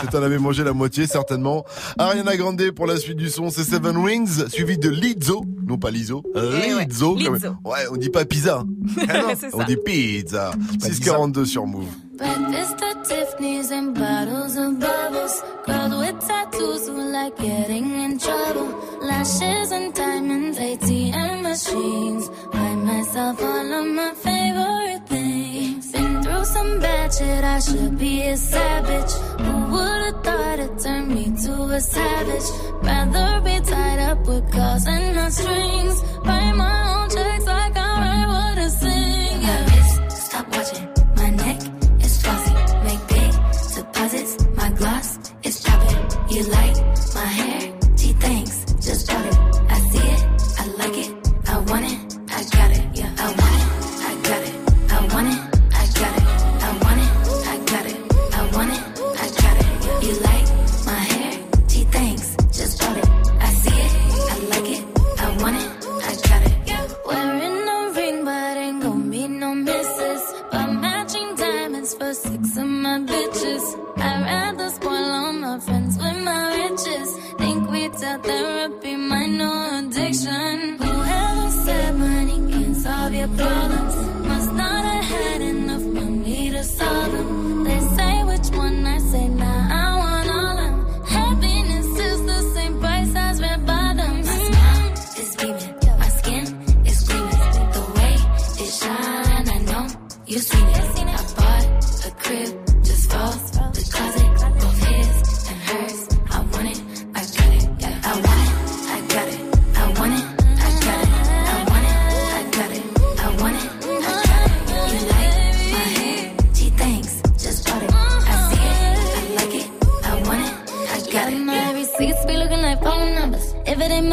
que 0.02 0.06
t'en 0.10 0.22
avais 0.22 0.38
mangé 0.38 0.64
la 0.64 0.72
moitié, 0.72 1.06
certainement. 1.06 1.64
Ariana 1.98 2.36
Grande 2.36 2.70
pour 2.72 2.86
la 2.86 2.96
suite 2.96 3.16
du 3.16 3.28
son, 3.30 3.50
c'est 3.50 3.64
Seven 3.64 3.96
Wings, 3.96 4.48
suivi 4.48 4.78
de 4.78 4.88
Lizzo. 4.88 5.44
Non, 5.66 5.78
pas 5.78 5.90
Lizzo. 5.90 6.22
euh, 6.36 6.60
Eh 6.66 6.74
ouais, 6.74 6.84
Lizzo. 6.86 7.14
quand 7.14 7.32
Lizzo. 7.32 7.48
Ouais, 7.64 7.86
on 7.92 7.96
dit 7.96 8.10
pas 8.10 8.24
pizza. 8.24 8.62
Ah 9.08 9.18
non, 9.22 9.28
C'est 9.38 9.54
on 9.54 9.58
ça. 9.58 9.64
dit 9.64 9.76
pizza. 9.84 10.50
Pas 10.80 10.86
642 10.86 11.44
sur 11.44 11.66
Move. 11.66 11.86
Breakfast 12.18 12.76
at 12.82 13.02
Tiffany's 13.04 13.70
and 13.72 13.94
bottles 13.94 14.56
of 14.58 14.78
bubbles. 14.78 15.42
Girls 15.66 15.96
with 15.98 16.18
tattoos 16.26 16.86
who 16.88 17.10
like 17.10 17.34
getting 17.40 17.84
in 18.04 18.18
trouble. 18.18 18.68
Lashes 19.00 19.72
and 19.72 19.94
diamonds, 19.94 20.58
ATM 20.58 21.42
machines. 21.42 22.28
Buy 22.52 22.74
myself 22.84 23.40
all 23.42 23.72
of 23.72 23.86
my 23.86 24.12
favorite 24.22 25.08
things. 25.08 25.94
Some 26.52 26.80
bad 26.80 27.14
shit, 27.14 27.44
I 27.44 27.58
should 27.60 27.96
be 27.98 28.22
a 28.22 28.36
savage. 28.36 29.12
Who 29.44 29.54
would've 29.72 30.24
thought 30.24 30.58
it 30.58 30.78
turned 30.80 31.08
me 31.14 31.24
to 31.44 31.52
a 31.78 31.80
savage? 31.80 32.48
Rather 32.82 33.40
be 33.44 33.60
tied 33.60 34.00
up 34.10 34.26
with 34.26 34.50
calls 34.52 34.86
and 34.86 35.14
not 35.14 35.32
strings. 35.32 36.02
Write 36.24 36.52
my 36.56 36.76
own 36.94 37.08
checks 37.10 37.46
like 37.46 37.76
I 37.76 37.90
write 38.02 38.26
what 38.32 38.58
I 38.58 38.68
sing. 38.68 39.20
Watching. 40.50 40.88
My 41.16 41.30
neck. 41.30 41.60
Make 42.84 43.02
big 43.08 43.32
deposits. 43.74 44.32
My 44.56 44.70
gloss 44.70 45.18
is 45.44 45.60
popping. 45.60 46.04
You 46.34 46.42
like 46.44 46.89
Tell 78.10 78.18
therapy, 78.22 78.96
my 78.96 79.26
no 79.26 79.78
addiction. 79.78 80.78
Whoever 80.82 81.50
said 81.64 81.96
money 81.96 82.38
can 82.50 82.74
solve 82.74 83.14
your 83.14 83.28
problems 83.28 83.94
must 84.26 84.52
not 84.52 84.84
have 84.84 85.04
had 85.04 85.40
enough 85.42 85.82
money 85.82 86.50
to 86.50 86.64
solve 86.64 87.12
them. 87.12 87.62
They 87.62 87.80
say 87.96 88.24
which 88.24 88.48
one 88.56 88.84
I 88.84 88.98
say 88.98 89.28
now. 89.28 89.68
I 89.84 89.96
want 90.02 90.28
all 90.28 90.56
them. 90.56 91.04
Happiness 91.04 91.98
is 92.08 92.26
the 92.26 92.40
same 92.54 92.80
price 92.80 93.14
as 93.14 93.40
red 93.40 93.64
bottoms. 93.64 94.26
My 94.26 94.38
smile 94.48 94.92
is 95.22 95.36
beaming, 95.36 95.74
my 96.00 96.08
skin 96.18 96.46
is 96.90 97.00
gleaming. 97.06 97.70
The 97.76 97.84
way 97.94 98.14
it 98.64 98.70
shine, 98.80 99.48
I 99.56 99.58
know 99.70 99.86
you 100.26 100.38
seen 100.40 100.69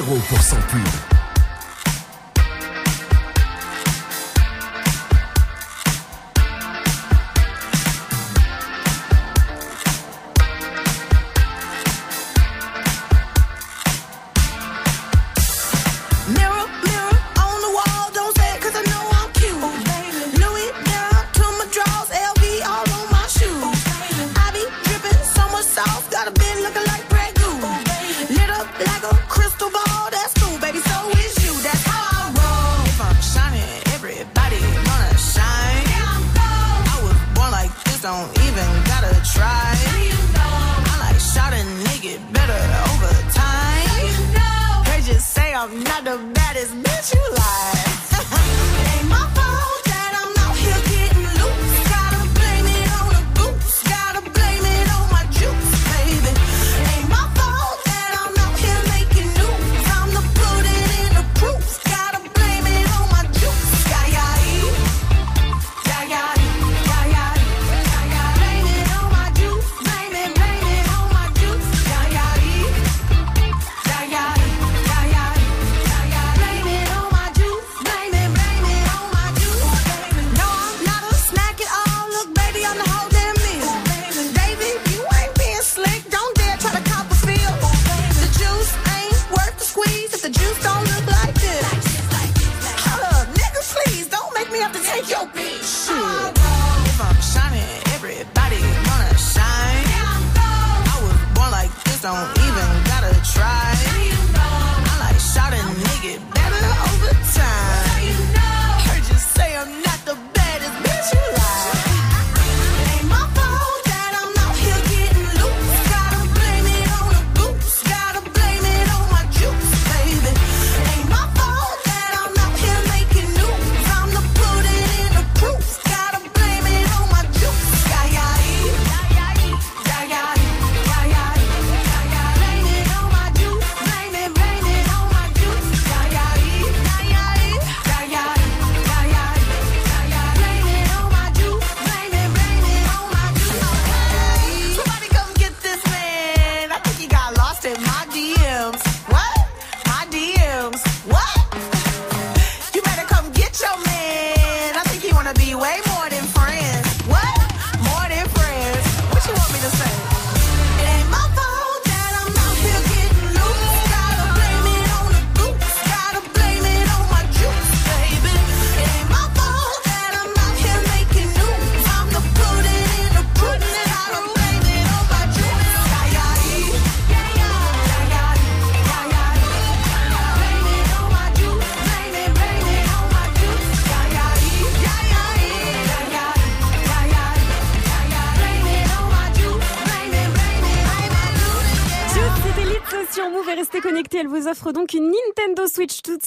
0% 0.00 0.60
pub. 0.66 1.13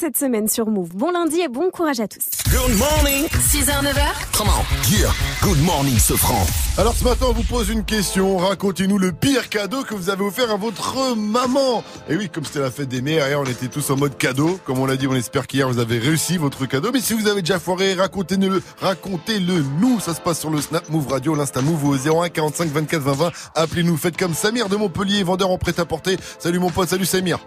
Cette 0.08 0.18
semaine 0.18 0.48
sur 0.48 0.68
Move. 0.68 0.96
Bon 0.96 1.12
lundi 1.12 1.42
et 1.42 1.50
bon 1.50 1.70
courage 1.70 2.00
à 2.00 2.08
tous. 2.08 2.24
Good 2.50 2.78
morning. 2.78 3.26
6h, 3.26 3.84
9h. 3.84 4.38
Come 4.38 4.48
on. 4.48 4.90
Yeah. 4.90 5.10
Good 5.42 5.62
morning, 5.66 6.00
Sofran. 6.00 6.46
Alors 6.78 6.94
ce 6.94 7.04
matin, 7.04 7.26
on 7.28 7.34
vous 7.34 7.44
pose 7.44 7.70
une 7.70 7.84
question. 7.84 8.38
Racontez-nous 8.38 8.98
le 9.00 9.12
pire 9.12 9.50
cadeau 9.50 9.84
que 9.84 9.94
vous 9.96 10.10
avez 10.10 10.24
offert 10.24 10.50
à 10.50 10.56
votre 10.56 11.14
maman. 11.18 11.84
Et 12.08 12.16
oui, 12.16 12.30
comme 12.30 12.46
c'était 12.46 12.62
la 12.62 12.72
fête 12.72 12.88
des 12.88 13.02
mères, 13.02 13.28
hier, 13.28 13.38
on 13.38 13.44
était 13.44 13.68
tous 13.68 13.90
en 13.90 13.98
mode 13.98 14.18
cadeau. 14.18 14.58
Comme 14.64 14.80
on 14.80 14.86
l'a 14.86 14.96
dit, 14.96 15.08
on 15.08 15.16
espère 15.16 15.46
qu'hier, 15.46 15.68
vous 15.68 15.80
avez 15.80 16.00
réussi 16.00 16.38
votre 16.38 16.66
cadeau. 16.68 16.92
Mais 16.94 17.02
si 17.02 17.14
vous 17.14 17.28
avez 17.28 17.42
déjà 17.42 17.60
foiré, 17.60 17.94
racontez-le, 17.94 18.64
racontez-le 18.80 19.62
nous. 19.82 20.00
Ça 20.00 20.14
se 20.14 20.22
passe 20.22 20.40
sur 20.40 20.52
le 20.52 20.62
Snap 20.62 20.88
Move 20.88 21.10
Radio, 21.10 21.36
l'Insta 21.36 21.62
Move 21.62 21.84
au 21.84 21.96
01 22.24 22.30
45 22.30 22.70
24 22.70 23.02
20 23.02 23.12
20. 23.12 23.32
Appelez-nous. 23.56 23.98
Faites 23.98 24.16
comme 24.16 24.34
Samir 24.34 24.70
de 24.70 24.78
Montpellier, 24.78 25.24
vendeur 25.24 25.50
en 25.50 25.58
prêt-à-porter. 25.58 26.16
Salut 26.40 26.60
mon 26.60 26.70
pote, 26.70 26.88
salut 26.88 27.06
Samir. 27.06 27.40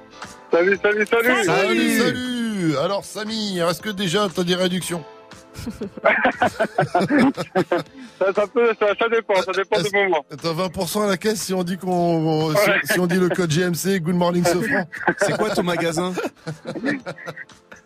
Salut, 0.53 0.79
salut, 0.83 1.07
salut. 1.07 1.45
Salut, 1.47 1.99
salut. 1.99 2.40
Alors 2.83 3.05
Samir, 3.05 3.69
est-ce 3.69 3.81
que 3.81 3.91
déjà 3.91 4.29
t'as 4.35 4.45
des 4.45 4.55
réductions 4.55 5.05
Ça, 8.19 8.33
ça 8.35 8.47
peut, 8.47 8.73
ça, 8.79 8.87
ça 8.99 9.09
dépend, 9.09 9.35
ça 9.43 9.53
dépend 9.53 9.81
du 9.81 9.91
moment. 9.93 10.25
T'as 10.31 10.53
20% 10.53 11.05
à 11.05 11.07
la 11.09 11.17
caisse 11.17 11.41
si 11.43 11.55
on 11.55 11.63
dit 11.65 11.77
qu'on, 11.79 12.55
si, 12.55 12.71
Ouais. 12.71 12.81
si 12.85 13.01
on 13.01 13.07
dit 13.07 13.17
le 13.19 13.29
code 13.29 13.51
GMC, 13.51 14.01
Good 14.01 14.15
Morning 14.15 14.45
Sofran. 14.53 14.85
C'est 15.19 15.37
quoi 15.37 15.51
ton 15.51 15.63
magasin 15.63 16.13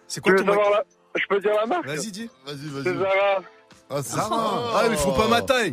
C'est 0.06 0.20
Tu 0.20 0.20
quoi 0.20 0.32
veux 0.32 0.38
ton 0.38 0.46
savoir 0.46 0.70
magasin 0.70 0.82
la... 1.14 1.20
Je 1.20 1.26
peux 1.28 1.40
dire 1.40 1.52
la 1.60 1.66
marque 1.66 1.86
Vas-y, 1.86 2.10
dis. 2.10 2.30
Vas-y, 2.44 2.56
C'est 2.84 2.90
vas-y. 2.90 2.98
Zara. 2.98 3.42
Ah, 3.90 4.02
ça. 4.02 4.28
Ah, 4.30 4.82
mais 4.90 4.96
faut 4.96 5.12
pas 5.12 5.28
ma 5.28 5.42
taille. 5.42 5.72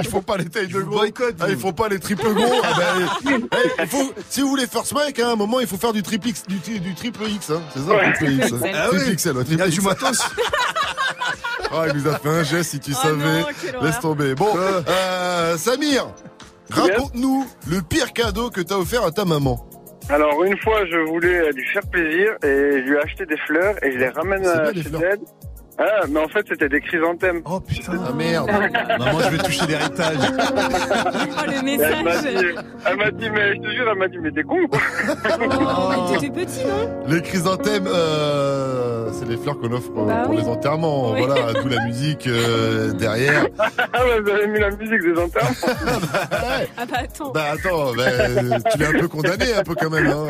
Ils 0.00 0.08
font 0.08 0.22
pas 0.22 0.36
les 0.36 0.44
tailles 0.46 0.68
de 0.68 0.80
gros. 0.80 1.02
Ah, 1.40 1.46
ils 1.48 1.58
font 1.58 1.72
pas 1.72 1.88
les 1.88 1.98
triples 1.98 2.32
gros. 2.32 2.60
Ah, 2.62 2.70
ben, 3.24 3.40
il 3.80 3.86
faut, 3.86 4.12
si 4.30 4.40
vous 4.40 4.48
voulez 4.48 4.66
faire 4.66 4.86
smike, 4.86 5.18
hein, 5.18 5.28
à 5.28 5.32
un 5.32 5.36
moment, 5.36 5.60
il 5.60 5.66
faut 5.66 5.76
faire 5.76 5.92
du 5.92 6.02
triple 6.02 6.28
X, 6.28 6.44
du, 6.46 6.58
tri- 6.60 6.80
du 6.80 6.94
triple 6.94 7.24
X, 7.28 7.50
hein. 7.50 7.60
C'est 7.74 7.80
ça, 7.80 7.90
Ouais. 7.94 8.12
triple 8.14 8.32
X. 8.32 8.52
hein. 8.52 8.58
Ah 8.74 8.88
triple 8.88 9.04
oui. 9.08 9.16
XL, 9.16 9.36
ouais, 9.36 9.42
Il 9.48 9.52
y 9.54 9.56
triple 9.56 9.62
a 9.62 9.66
du 9.68 9.74
X. 9.74 9.84
matos. 9.84 10.18
Ah, 11.74 11.84
il 11.88 11.94
nous 12.02 12.06
a 12.08 12.18
fait 12.18 12.28
un 12.28 12.42
geste, 12.42 12.72
si 12.72 12.80
tu 12.80 12.90
Oh 12.94 13.00
savais. 13.02 13.16
non. 13.16 13.80
Laisse 13.82 13.98
tomber. 14.00 14.34
Bon, 14.34 14.48
euh, 14.58 15.56
Samir, 15.56 16.06
raconte-nous 16.70 17.46
le 17.66 17.80
pire 17.80 18.12
cadeau 18.12 18.50
que 18.50 18.60
t'as 18.60 18.74
offert 18.76 19.04
à 19.06 19.10
ta 19.10 19.24
maman. 19.24 19.66
Alors, 20.10 20.44
une 20.44 20.58
fois, 20.58 20.84
je 20.84 20.98
voulais 21.08 21.50
lui 21.52 21.66
faire 21.68 21.86
plaisir 21.90 22.32
et 22.42 22.46
je 22.84 22.90
lui 22.90 22.96
ai 22.96 22.98
acheté 22.98 23.24
des 23.24 23.38
fleurs 23.46 23.74
et 23.82 23.92
je 23.92 23.96
les 23.98 24.08
ramène 24.10 24.44
à 24.46 24.70
chez 24.74 24.80
elle. 25.02 25.20
Ah, 25.78 26.04
mais 26.08 26.20
en 26.20 26.28
fait, 26.28 26.44
c'était 26.48 26.68
des 26.68 26.80
chrysanthèmes. 26.80 27.40
Oh 27.44 27.58
putain. 27.60 27.92
Ah 28.06 28.12
merde. 28.14 28.46
Maman, 28.98 29.18
je 29.20 29.28
vais 29.30 29.38
toucher 29.38 29.66
l'héritage. 29.66 30.16
Oh, 30.20 31.46
le 31.46 31.52
Et 31.68 31.74
Elle 31.74 32.04
m'a 32.04 32.12
message. 32.14 32.34
dit, 32.34 32.46
elle 32.86 32.96
m'a 32.96 33.10
dit, 33.10 33.30
mais 33.30 33.54
je 33.56 33.60
te 33.62 33.70
jure, 33.70 33.88
elle 33.90 33.98
m'a 33.98 34.08
dit, 34.08 34.18
mais 34.20 34.30
t'es 34.30 34.42
con 34.42 34.66
quoi. 34.68 34.78
Oh, 35.40 35.90
mais 36.12 36.18
t'étais 36.18 36.44
petit, 36.44 36.64
non 36.66 36.90
Les 37.08 37.22
chrysanthèmes, 37.22 37.86
euh, 37.86 39.10
c'est 39.12 39.26
les 39.28 39.36
fleurs 39.36 39.58
qu'on 39.58 39.72
offre 39.72 39.90
euh, 39.96 40.04
Bah 40.06 40.22
pour 40.24 40.34
oui. 40.34 40.42
les 40.42 40.48
enterrements. 40.48 41.12
Oui. 41.12 41.22
Voilà, 41.26 41.52
d'où 41.54 41.68
la 41.68 41.84
musique 41.86 42.26
euh, 42.26 42.92
derrière. 42.92 43.46
Ah, 43.94 44.04
ouais, 44.06 44.20
vous 44.22 44.30
avez 44.30 44.46
mis 44.46 44.58
la 44.58 44.70
musique 44.70 45.02
des 45.02 45.20
enterrements. 45.20 45.50
Ah 46.78 46.86
bah 46.90 46.96
attends. 47.02 47.30
Bah 47.32 47.44
attends, 47.52 47.92
bah, 47.94 48.04
tu 48.72 48.78
l'as 48.78 48.88
un 48.88 48.92
peu 48.98 49.08
condamné 49.08 49.52
un 49.54 49.62
peu 49.62 49.74
quand 49.74 49.90
même. 49.90 50.06
Hein. 50.06 50.26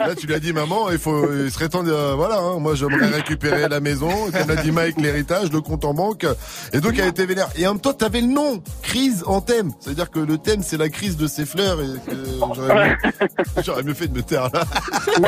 Là, 0.00 0.14
tu 0.14 0.26
lui 0.26 0.34
as 0.34 0.38
dit 0.40 0.52
maman, 0.52 0.90
il 0.90 0.98
faut, 0.98 1.26
il 1.32 1.50
serait 1.50 1.68
temps 1.68 1.82
de, 1.84 1.92
euh, 1.92 2.14
voilà, 2.16 2.38
hein, 2.38 2.58
moi 2.58 2.74
j'aimerais 2.74 3.06
récupérer 3.06 3.68
la 3.68 3.80
maison. 3.80 4.08
Comme 4.36 4.48
l'a 4.48 4.56
dit 4.62 4.72
Mike, 4.76 5.00
l'héritage, 5.00 5.50
le 5.52 5.62
compte 5.62 5.86
en 5.86 5.94
banque. 5.94 6.26
Et 6.74 6.80
donc 6.80 6.98
elle 6.98 7.08
était 7.08 7.24
vénère. 7.24 7.48
Et 7.56 7.66
en 7.66 7.72
même 7.72 7.80
temps, 7.80 7.94
t'avais 7.94 8.20
le 8.20 8.26
nom, 8.26 8.62
crise 8.82 9.24
en 9.26 9.40
thème. 9.40 9.72
C'est-à-dire 9.80 10.10
que 10.10 10.18
le 10.18 10.36
thème 10.36 10.62
c'est 10.62 10.76
la 10.76 10.90
crise 10.90 11.16
de 11.16 11.26
ces 11.26 11.46
fleurs 11.46 11.78
et 11.80 11.86
que 12.06 12.14
j'aurais 12.54 12.90
mieux, 12.90 12.96
j'aurais 13.64 13.82
mieux 13.84 13.94
fait 13.94 14.08
de 14.08 14.14
me 14.14 14.22
taire 14.22 14.50
là. 14.52 14.64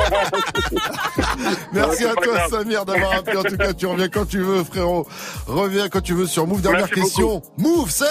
Merci 1.73 2.05
à 2.05 2.13
toi 2.13 2.35
grave. 2.35 2.51
Samir 2.51 2.85
d'avoir 2.85 3.13
appelé. 3.15 3.39
En 3.39 3.43
tout 3.43 3.57
cas, 3.57 3.73
tu 3.73 3.87
reviens 3.87 4.09
quand 4.09 4.27
tu 4.27 4.41
veux, 4.41 4.63
frérot. 4.65 5.09
Reviens 5.47 5.89
quand 5.89 6.03
tu 6.03 6.13
veux 6.13 6.27
sur 6.27 6.47
Move. 6.47 6.61
Dernière 6.61 6.81
Merci 6.81 7.01
question. 7.01 7.41
Move, 7.57 7.91
c'est 7.91 8.05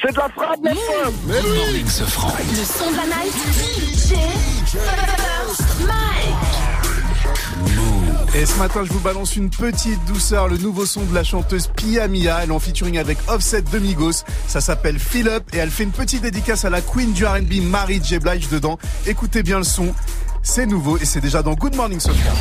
C'est 0.00 0.12
de 0.12 0.16
la 0.16 0.30
frappe. 0.30 0.60
Mais 0.62 0.70
oui. 0.72 1.84
Le 1.84 2.64
son 2.64 2.90
de 2.90 2.96
la 2.96 3.04
night. 3.04 3.34
Et 8.36 8.46
ce 8.46 8.58
matin, 8.58 8.82
je 8.82 8.92
vous 8.92 8.98
balance 8.98 9.36
une 9.36 9.48
petite 9.48 10.04
douceur, 10.06 10.48
le 10.48 10.58
nouveau 10.58 10.86
son 10.86 11.04
de 11.04 11.14
la 11.14 11.22
chanteuse 11.22 11.68
Pia 11.68 12.08
Mia. 12.08 12.42
Elle 12.42 12.50
en 12.50 12.58
featuring 12.58 12.98
avec 12.98 13.16
Offset 13.28 13.62
de 13.62 13.78
Migos. 13.78 14.24
Ça 14.48 14.60
s'appelle 14.60 14.98
Fill 14.98 15.28
Up 15.28 15.44
et 15.52 15.58
elle 15.58 15.70
fait 15.70 15.84
une 15.84 15.92
petite 15.92 16.22
dédicace 16.22 16.64
à 16.64 16.70
la 16.70 16.80
queen 16.80 17.12
du 17.12 17.24
R&B, 17.24 17.62
Mary 17.62 18.00
J. 18.02 18.18
Blige 18.18 18.48
dedans. 18.48 18.76
Écoutez 19.06 19.44
bien 19.44 19.58
le 19.58 19.64
son. 19.64 19.94
C'est 20.42 20.66
nouveau 20.66 20.98
et 20.98 21.04
c'est 21.04 21.20
déjà 21.20 21.42
dans 21.42 21.54
Good 21.54 21.76
Morning 21.76 22.00
Sofia. 22.00 22.32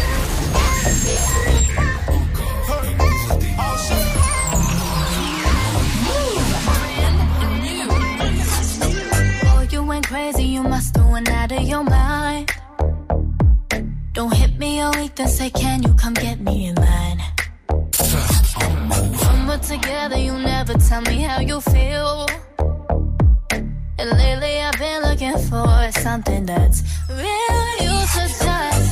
Don't 14.14 14.32
hit 14.32 14.60
me 14.60 14.80
all 14.80 14.94
week, 14.94 15.16
then 15.16 15.28
say, 15.28 15.50
Can 15.50 15.82
you 15.82 15.92
come 15.96 16.14
get 16.14 16.40
me 16.40 16.68
in 16.68 16.76
line? 16.76 17.20
When 19.24 19.48
we're 19.48 19.58
together, 19.58 20.18
you 20.18 20.38
never 20.38 20.76
tell 20.76 21.02
me 21.02 21.22
how 21.22 21.40
you 21.40 21.60
feel. 21.60 22.28
And 23.98 24.10
lately, 24.12 24.62
I've 24.62 24.78
been 24.78 25.02
looking 25.02 25.38
for 25.50 25.92
something 26.00 26.46
that's 26.46 26.84
real. 27.10 27.66
You 27.82 28.06
should 28.12 28.30
just 28.30 28.83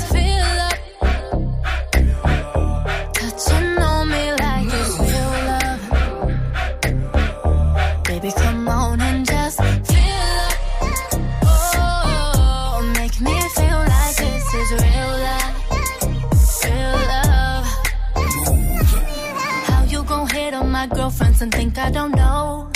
and 21.42 21.54
think 21.54 21.78
I 21.78 21.90
don't 21.90 22.16
know? 22.16 22.72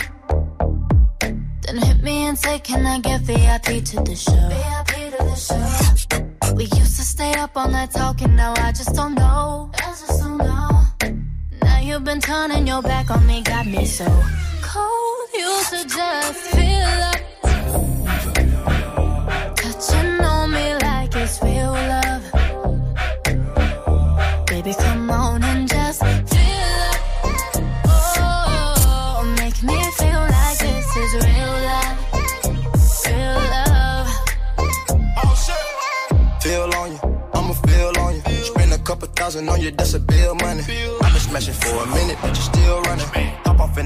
Then 1.20 1.78
hit 1.78 2.02
me 2.02 2.26
and 2.26 2.38
say, 2.38 2.58
Can 2.60 2.86
I 2.86 3.00
get 3.00 3.22
VIP 3.22 3.84
to 3.92 3.98
the 4.02 4.16
show? 4.16 4.50
VIP 4.50 5.12
to 5.14 5.24
the 5.30 5.36
show. 5.36 6.56
We 6.56 6.64
used 6.64 6.96
to 6.98 7.04
stay 7.04 7.34
up 7.34 7.52
all 7.56 7.70
night 7.70 7.92
talking, 7.92 8.36
now 8.36 8.54
I 8.58 8.72
just 8.72 8.96
don't 8.96 9.14
know. 9.14 9.70
I 9.76 9.90
just 10.02 10.20
don't 10.20 10.38
know. 10.38 10.82
Now 11.62 11.80
you've 11.80 12.04
been 12.04 12.22
turning 12.22 12.66
your 12.66 12.82
back 12.82 13.12
on 13.12 13.26
me, 13.28 13.42
got 13.44 13.68
me 13.68 13.86
so 13.86 14.06
cold. 14.62 15.30
You 15.34 15.64
should 15.70 15.90
just 15.90 16.42
feel 16.56 17.02
up. 17.12 17.22
Touching 19.58 20.20
on 20.22 20.52
me 20.52 20.74
like 20.82 21.16
it's 21.16 21.42
real 21.44 21.72
love. 21.72 22.05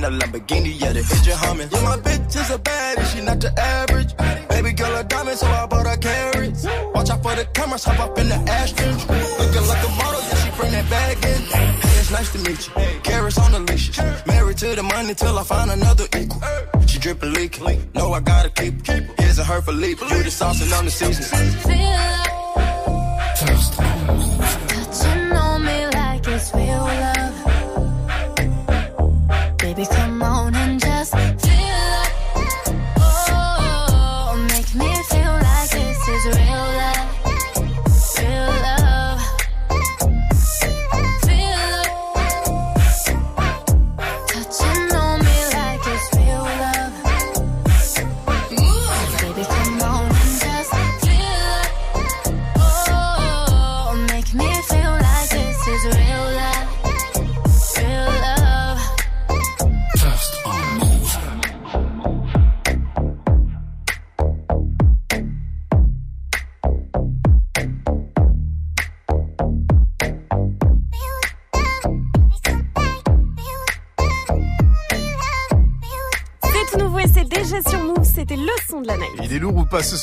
The 0.10 0.16
Lamborghini, 0.26 0.82
yeah, 0.82 0.92
the 0.92 1.06
engine 1.06 1.38
humming. 1.38 1.70
Yeah, 1.72 1.84
my 1.84 1.98
bitch 1.98 2.36
is 2.36 2.50
a 2.50 2.58
baddie, 2.58 3.06
she 3.14 3.22
not 3.22 3.40
the 3.40 3.54
average. 3.62 4.18
Baby 4.50 4.74
girl 4.74 4.98
a 4.98 5.04
diamond, 5.04 5.38
so 5.38 5.46
I 5.46 5.68
bought 5.68 5.86
her 5.86 5.98
carrots. 5.98 6.66
Watch 6.96 7.12
out 7.12 7.22
for 7.22 7.36
the 7.36 7.46
cameras, 7.54 7.84
hop 7.84 8.00
up 8.00 8.18
in 8.18 8.28
the 8.28 8.40
Aston. 8.50 8.90
Looking 9.38 9.68
like 9.70 9.86
a 9.86 9.92
model, 10.02 10.20
yeah, 10.20 10.36
she 10.42 10.50
bring 10.58 10.72
that 10.72 10.90
bag 10.90 11.18
in. 11.24 11.42
Hey, 11.54 12.00
it's 12.00 12.10
nice 12.10 12.32
to 12.34 12.40
meet 12.40 12.58
you. 12.58 13.02
Carrots 13.04 13.38
on 13.38 13.52
the 13.52 13.60
leashes. 13.60 14.00
Married 14.26 14.58
to 14.58 14.74
the 14.74 14.82
money 14.82 15.14
till 15.14 15.38
I 15.38 15.44
find 15.44 15.70
another 15.70 16.06
equal. 16.18 16.42
She 16.88 16.98
drippin' 16.98 17.32
leaking. 17.36 17.92
Know 17.94 18.12
I 18.12 18.20
gotta 18.20 18.50
keep 18.50 18.88
her. 18.88 19.08
Here's 19.20 19.38
a 19.38 19.44
her 19.44 19.62
for 19.62 19.74
leap. 19.74 20.02
You 20.02 20.24
the 20.24 20.32
sauce 20.32 20.60
and 20.64 20.74
I'm 20.74 20.86
the 20.86 20.92
seasoning. 20.92 21.52
Feel 21.62 22.39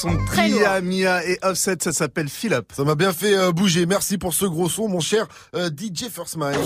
lourd. 0.05 0.21
Tia, 0.35 0.81
Mia 0.81 1.25
et 1.27 1.39
Offset, 1.43 1.77
ça 1.81 1.93
s'appelle 1.93 2.29
Up. 2.53 2.73
Ça 2.77 2.85
m'a 2.85 2.95
bien 2.95 3.13
fait 3.13 3.37
euh, 3.37 3.53
bouger. 3.53 3.87
Merci 3.87 4.19
pour 4.19 4.35
ce 4.35 4.45
gros 4.47 4.69
son, 4.69 4.89
mon 4.89 5.01
cher 5.01 5.27
euh, 5.55 5.69
DJ 5.71 6.09
First 6.13 6.37
Mike. 6.37 6.59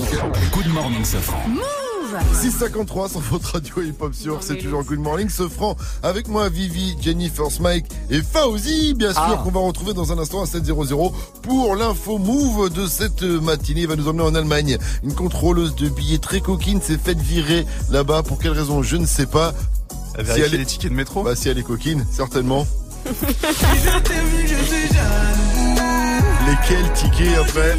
Good 0.53 0.69
morning, 0.73 1.05
Safran. 1.05 1.49
Move 1.49 1.63
653 2.41 3.09
sur 3.09 3.21
votre 3.21 3.53
radio 3.53 3.83
hip-hop 3.83 4.13
sur 4.15 4.43
c'est 4.43 4.57
toujours 4.57 4.83
Good 4.83 4.99
Morning 4.99 5.29
ce 5.29 5.49
franc 5.49 5.77
avec 6.03 6.27
moi 6.27 6.49
Vivi, 6.49 6.97
Jenny, 7.01 7.29
First 7.29 7.61
Mike 7.61 7.87
et 8.11 8.21
Fauzi 8.21 8.95
bien 8.95 9.13
sûr 9.13 9.23
Ah. 9.25 9.41
qu'on 9.45 9.53
va 9.53 9.61
retrouver 9.61 9.93
dans 9.95 10.11
un 10.11 10.19
instant 10.19 10.43
à 10.43 10.47
7.00 10.47 11.13
pour 11.43 11.77
l'info 11.77 12.19
move 12.19 12.69
de 12.71 12.89
cette 12.89 13.23
matinée 13.23 13.83
Il 13.83 13.87
va 13.87 13.95
nous 13.95 14.09
emmener 14.09 14.25
en 14.25 14.35
Allemagne 14.35 14.77
une 15.05 15.15
contrôleuse 15.15 15.77
de 15.77 15.89
billets 15.89 16.19
très 16.19 16.41
coquine 16.41 16.83
s'est 16.83 16.99
faite 16.99 17.19
virer 17.21 17.65
là-bas 17.91 18.25
pour 18.25 18.41
quelle 18.41 18.53
raison 18.53 18.83
je 18.83 18.97
ne 18.97 19.07
sais 19.07 19.27
pas 19.27 19.55
Elle 20.19 20.25
vérifie 20.25 20.57
les 20.59 20.67
tickets 20.67 20.91
de 20.91 20.97
métro 20.97 21.23
bah, 21.23 21.37
si 21.37 21.49
elle 21.49 21.59
est 21.59 21.63
coquine 21.63 22.05
certainement 22.11 22.67
lesquels 26.51 26.93
tickets 26.95 27.39
après 27.39 27.77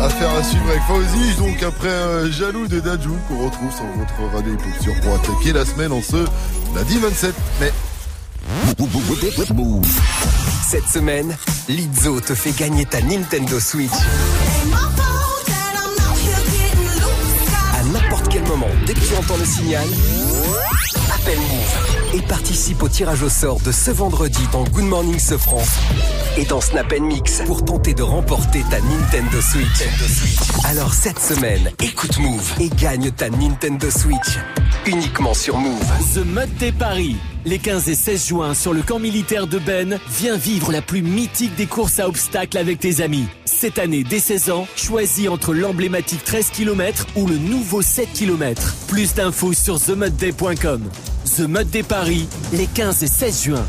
Affaire 0.00 0.34
à 0.34 0.42
suivre 0.42 0.70
avec 0.70 0.82
Fauzi, 0.82 1.34
donc 1.38 1.62
après 1.62 1.88
euh, 1.88 2.30
Jaloux 2.30 2.66
de 2.66 2.80
Dajou 2.80 3.16
qu'on 3.28 3.44
retrouve 3.44 3.70
sur 3.72 3.84
votre 3.96 4.34
radio 4.34 4.56
pour 5.02 5.14
attaquer 5.14 5.52
la 5.52 5.64
semaine 5.64 5.92
en 5.92 6.02
ce 6.02 6.16
lundi 6.74 6.98
27 6.98 7.34
mai. 7.60 7.72
Cette 10.68 10.88
semaine, 10.88 11.36
Lizzo 11.68 12.20
te 12.20 12.34
fait 12.34 12.52
gagner 12.52 12.86
ta 12.86 13.00
Nintendo 13.02 13.60
Switch. 13.60 13.90
À 17.74 17.82
n'importe 17.92 18.28
quel 18.28 18.42
moment, 18.44 18.68
dès 18.86 18.94
que 18.94 19.00
tu 19.00 19.14
entends 19.16 19.36
le 19.36 19.44
signal, 19.44 19.86
appelle 21.14 21.38
Move 21.38 21.89
et 22.14 22.22
participe 22.22 22.82
au 22.82 22.88
tirage 22.88 23.22
au 23.22 23.28
sort 23.28 23.60
de 23.60 23.72
ce 23.72 23.90
vendredi 23.90 24.42
dans 24.52 24.64
Good 24.64 24.84
Morning 24.84 25.18
Sofran 25.18 25.62
et 26.36 26.44
dans 26.44 26.60
Snap 26.60 26.92
Mix 27.00 27.42
pour 27.46 27.64
tenter 27.64 27.94
de 27.94 28.02
remporter 28.02 28.62
ta 28.70 28.80
Nintendo 28.80 29.40
Switch. 29.40 29.88
Alors 30.64 30.94
cette 30.94 31.20
semaine, 31.20 31.70
écoute 31.82 32.18
Move 32.18 32.52
et 32.60 32.68
gagne 32.68 33.10
ta 33.10 33.30
Nintendo 33.30 33.90
Switch 33.90 34.38
uniquement 34.86 35.34
sur 35.34 35.58
Move. 35.58 35.80
The 36.14 36.24
Mud 36.24 36.56
Day 36.58 36.72
Paris. 36.72 37.16
Les 37.44 37.58
15 37.58 37.88
et 37.88 37.94
16 37.94 38.26
juin 38.26 38.54
sur 38.54 38.74
le 38.74 38.82
camp 38.82 38.98
militaire 38.98 39.46
de 39.46 39.58
Ben, 39.58 39.98
viens 40.10 40.36
vivre 40.36 40.72
la 40.72 40.82
plus 40.82 41.02
mythique 41.02 41.54
des 41.56 41.66
courses 41.66 41.98
à 41.98 42.08
obstacles 42.08 42.58
avec 42.58 42.80
tes 42.80 43.00
amis. 43.00 43.26
Cette 43.46 43.78
année, 43.78 44.04
dès 44.04 44.20
16 44.20 44.50
ans, 44.50 44.66
choisis 44.76 45.28
entre 45.28 45.54
l'emblématique 45.54 46.24
13 46.24 46.50
km 46.50 47.06
ou 47.16 47.26
le 47.26 47.38
nouveau 47.38 47.82
7 47.82 48.12
km. 48.12 48.74
Plus 48.88 49.14
d'infos 49.14 49.54
sur 49.54 49.80
themudday.com. 49.80 50.82
The 51.36 51.42
Mud 51.42 51.70
Day 51.70 51.84
Paris, 51.84 52.28
les 52.52 52.66
15 52.66 53.04
et 53.04 53.06
16 53.06 53.42
juin. 53.44 53.64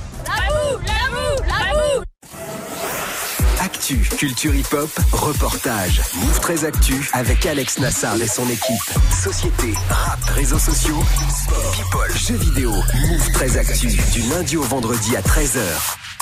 Actu, 3.59 3.97
culture 4.17 4.55
hip-hop, 4.55 4.89
reportage. 5.11 6.01
Move 6.15 6.39
13 6.39 6.65
Actu 6.65 7.09
avec 7.13 7.45
Alex 7.45 7.77
Nassar 7.77 8.15
et 8.19 8.27
son 8.27 8.49
équipe. 8.49 8.81
Société, 9.23 9.73
rap, 9.89 10.19
réseaux 10.35 10.57
sociaux, 10.57 11.03
sport, 11.29 11.71
people, 11.71 12.17
jeux 12.17 12.35
vidéo. 12.35 12.71
Move 12.71 13.31
13 13.33 13.57
Actu 13.57 13.87
du 13.87 14.21
lundi 14.29 14.57
au 14.57 14.63
vendredi 14.63 15.15
à 15.15 15.21
13h. 15.21 15.61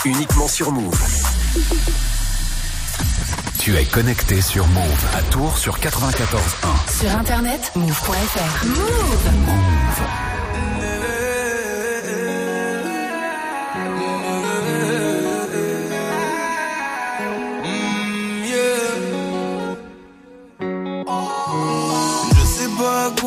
Uniquement 0.06 0.48
sur 0.48 0.72
Move. 0.74 1.00
Tu 3.60 3.78
es 3.78 3.86
connecté 3.86 4.42
sur 4.42 4.68
Move 4.68 5.06
à 5.18 5.22
Tours 5.32 5.58
sur 5.58 5.78
94.1. 5.80 7.00
Sur 7.00 7.12
internet, 7.18 7.72
move.fr. 7.76 8.66
Move. 8.66 10.29
Je 10.29 10.29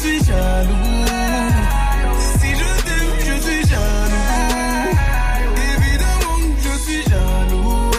Suis 0.00 0.24
jaloux. 0.24 1.04
Si 2.40 2.50
je 2.60 2.70
t'aime, 2.84 3.16
je 3.18 3.34
suis 3.42 3.62
jaloux. 3.68 4.96
Évidemment 5.74 6.38
je 6.58 6.72
suis 6.84 7.02
jaloux. 7.02 7.90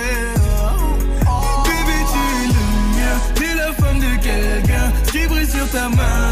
Bébé, 1.65 1.97
tu 2.11 2.21
es 2.37 2.47
le 2.47 2.65
mien. 2.95 3.15
T'es 3.35 3.53
la 3.55 3.71
femme 3.73 3.99
de 3.99 4.13
quelqu'un. 4.19 4.87
Qui 5.11 5.21
brille 5.27 5.47
sur 5.47 5.69
ta 5.69 5.89
main 5.89 6.30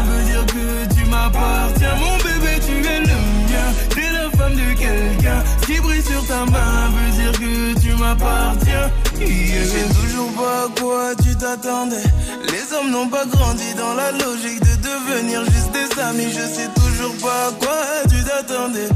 qui 5.70 5.80
brille 5.80 6.02
sur 6.02 6.26
ta 6.26 6.44
main 6.46 6.90
veut 6.94 7.22
dire 7.22 7.32
que 7.32 7.80
tu 7.80 7.92
m'appartiens. 7.94 8.90
Je 9.20 9.64
sais 9.72 9.88
toujours 10.00 10.32
pas 10.32 10.64
à 10.64 10.80
quoi 10.80 11.14
tu 11.22 11.36
t'attendais. 11.36 12.06
Les 12.52 12.76
hommes 12.76 12.90
n'ont 12.90 13.08
pas 13.08 13.24
grandi 13.26 13.74
dans 13.74 13.94
la 13.94 14.10
logique 14.12 14.60
de 14.60 14.74
devenir 14.88 15.44
juste 15.44 15.70
des 15.72 16.00
amis. 16.00 16.32
Je 16.32 16.46
sais 16.56 16.68
toujours 16.74 17.14
pas 17.22 17.48
à 17.48 17.52
quoi 17.52 17.82
tu 18.10 18.24
t'attendais. 18.24 18.88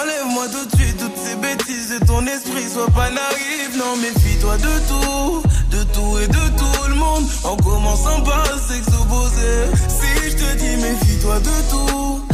Enlève-moi 0.00 0.46
tout 0.48 0.64
de 0.64 0.82
suite 0.82 0.96
toutes 0.98 1.16
ces 1.16 1.36
bêtises 1.36 1.90
de 1.90 2.06
ton 2.06 2.24
esprit. 2.26 2.68
Sois 2.72 2.90
pas 2.90 3.10
naïf, 3.10 3.70
non, 3.76 3.96
méfie-toi 3.96 4.56
de 4.58 4.74
tout. 4.88 5.42
De 5.70 5.82
tout 5.92 6.18
et 6.22 6.28
de 6.28 6.44
tout 6.58 6.88
le 6.88 6.94
monde. 6.94 7.24
En 7.44 7.56
commençant 7.56 8.20
par 8.22 8.46
s'exposer. 8.46 9.56
Si 9.88 10.30
je 10.30 10.36
te 10.36 10.56
dis 10.56 10.76
méfie-toi 10.76 11.38
de 11.40 11.70
tout. 11.70 12.33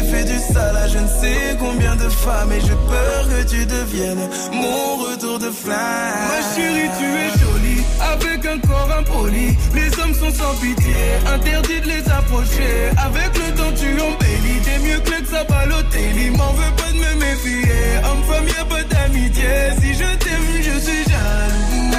j'ai 0.00 0.06
fait 0.10 0.24
du 0.24 0.38
sale 0.38 0.76
à 0.76 0.88
je 0.88 0.98
ne 0.98 1.06
sais 1.06 1.56
combien 1.58 1.96
de 1.96 2.08
femmes 2.08 2.52
et 2.52 2.60
j'ai 2.60 2.78
peur 2.88 3.28
que 3.28 3.48
tu 3.48 3.66
deviennes 3.66 4.28
mon 4.52 4.96
retour 4.96 5.38
de 5.38 5.50
flamme. 5.50 6.28
Ma 6.28 6.40
chérie, 6.54 6.90
tu 6.98 7.04
es 7.04 7.30
jolie 7.40 7.82
avec 8.12 8.46
un 8.46 8.58
corps 8.66 8.90
impoli. 8.98 9.56
Les 9.74 9.88
hommes 10.00 10.14
sont 10.14 10.32
sans 10.32 10.54
pitié, 10.60 10.94
interdit 11.26 11.80
de 11.80 11.86
les 11.86 12.08
approcher. 12.10 12.90
Avec 12.96 13.30
le 13.36 13.54
temps, 13.54 13.72
tu 13.76 13.88
embellis. 14.00 14.60
T'es 14.64 14.78
mieux 14.78 15.00
que 15.00 15.34
à 15.34 15.44
Balotelli. 15.44 16.30
M'en 16.30 16.52
veux 16.52 16.74
pas 16.76 16.92
de 16.92 16.98
me 16.98 17.14
méfier. 17.20 17.72
Homme-femme, 18.04 18.46
y'a 18.48 18.64
pas 18.64 18.82
d'amitié. 18.84 19.50
Si 19.80 19.94
je 19.94 20.16
t'aime, 20.22 20.50
je 20.62 20.78
suis 20.78 21.04
jaloux. 21.04 21.96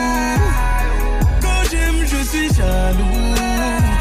Quand 1.41 1.63
j'aime, 1.69 2.05
je 2.05 2.29
suis 2.29 2.47
jaloux. 2.53 4.00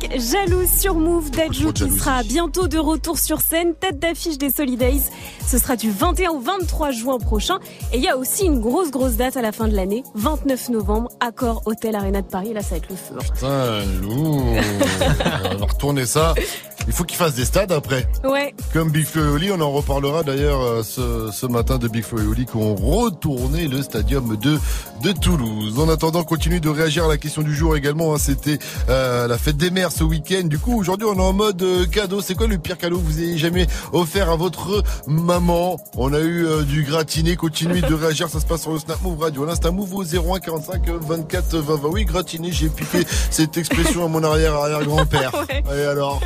Avec 0.00 0.20
Jaloux 0.20 0.66
sur 0.66 0.94
Move. 0.94 1.30
Dajou 1.30 1.72
qui 1.72 1.90
sera 1.90 2.22
bientôt 2.22 2.68
de 2.68 2.78
retour 2.78 3.18
sur 3.18 3.40
scène, 3.40 3.74
tête 3.74 3.98
d'affiche 3.98 4.38
des 4.38 4.50
Solidays. 4.50 5.00
Ce 5.46 5.58
sera 5.58 5.76
du 5.76 5.90
21 5.90 6.30
au 6.30 6.40
23 6.40 6.90
juin 6.90 7.18
prochain. 7.18 7.58
Et 7.92 7.96
il 7.98 8.04
y 8.04 8.08
a 8.08 8.16
aussi 8.16 8.44
une 8.44 8.60
grosse, 8.60 8.90
grosse 8.90 9.14
date 9.16 9.36
à 9.36 9.42
la 9.42 9.50
fin 9.52 9.66
de 9.66 9.74
l'année, 9.74 10.02
29 10.14 10.68
novembre, 10.70 11.10
Accord 11.20 11.62
Hôtel 11.66 11.96
Arena 11.96 12.22
de 12.22 12.26
Paris. 12.28 12.52
Là, 12.52 12.62
ça 12.62 12.70
va 12.70 12.76
être 12.76 12.88
le 12.90 12.96
feu. 12.96 13.14
hein. 13.16 13.22
Putain, 13.34 13.84
lourd. 14.02 14.44
on 15.52 15.56
va 15.56 15.66
retourner 15.66 16.06
ça. 16.06 16.34
Il 16.86 16.94
faut 16.94 17.04
qu'il 17.04 17.18
fasse 17.18 17.34
des 17.34 17.44
stades 17.44 17.70
après. 17.72 18.08
Ouais. 18.24 18.54
Comme 18.72 18.90
Big 18.90 19.04
Flo 19.04 19.22
et 19.22 19.28
Oli, 19.28 19.50
on 19.52 19.60
en 19.60 19.70
reparlera 19.70 20.22
d'ailleurs 20.22 20.62
euh, 20.62 20.82
ce, 20.82 21.30
ce 21.32 21.44
matin 21.44 21.76
de 21.76 21.86
Big 21.86 22.02
Flo 22.02 22.18
et 22.18 22.24
Oli 22.26 22.46
qui 22.46 22.56
ont 22.56 22.74
retourné 22.74 23.68
le 23.68 23.82
stadium 23.82 24.36
de, 24.38 24.58
de 25.02 25.12
Toulouse. 25.12 25.78
En 25.78 25.88
attendant, 25.90 26.24
continue 26.24 26.60
de 26.60 26.68
réagir 26.70 27.04
à 27.04 27.08
la 27.08 27.18
question 27.18 27.42
du 27.42 27.54
jour 27.54 27.76
également. 27.76 28.14
hein. 28.14 28.18
C'était 28.18 28.58
euh, 28.88 29.26
la 29.28 29.36
fête 29.36 29.58
des 29.58 29.70
mères 29.70 29.87
ce 29.90 30.04
week-end. 30.04 30.44
Du 30.44 30.58
coup, 30.58 30.78
aujourd'hui, 30.78 31.06
on 31.10 31.16
est 31.16 31.22
en 31.22 31.32
mode 31.32 31.62
euh, 31.62 31.86
cadeau. 31.86 32.20
C'est 32.20 32.34
quoi 32.34 32.46
le 32.46 32.58
pire 32.58 32.78
cadeau 32.78 32.98
que 32.98 33.04
vous 33.04 33.20
ayez 33.20 33.38
jamais 33.38 33.66
offert 33.92 34.30
à 34.30 34.36
votre 34.36 34.82
maman? 35.06 35.76
On 35.96 36.12
a 36.12 36.20
eu 36.20 36.46
euh, 36.46 36.62
du 36.62 36.82
gratiné. 36.82 37.36
Continuez 37.36 37.80
de 37.80 37.94
réagir. 37.94 38.28
Ça 38.28 38.40
se 38.40 38.46
passe 38.46 38.62
sur 38.62 38.72
le 38.72 38.78
Snap 38.78 39.00
Move 39.02 39.20
Radio. 39.20 39.44
L'Insta 39.44 39.70
Move 39.70 39.94
au 39.94 40.04
01 40.04 40.40
45 40.40 40.88
24 40.88 41.56
20 41.58 41.76
20. 41.76 41.88
Oui, 41.88 42.04
gratiné. 42.04 42.52
J'ai 42.52 42.68
piqué 42.68 43.04
cette 43.30 43.56
expression 43.56 44.04
à 44.04 44.08
mon 44.08 44.22
arrière-arrière-grand-père. 44.22 45.32
Et 45.74 45.82
alors? 45.84 46.20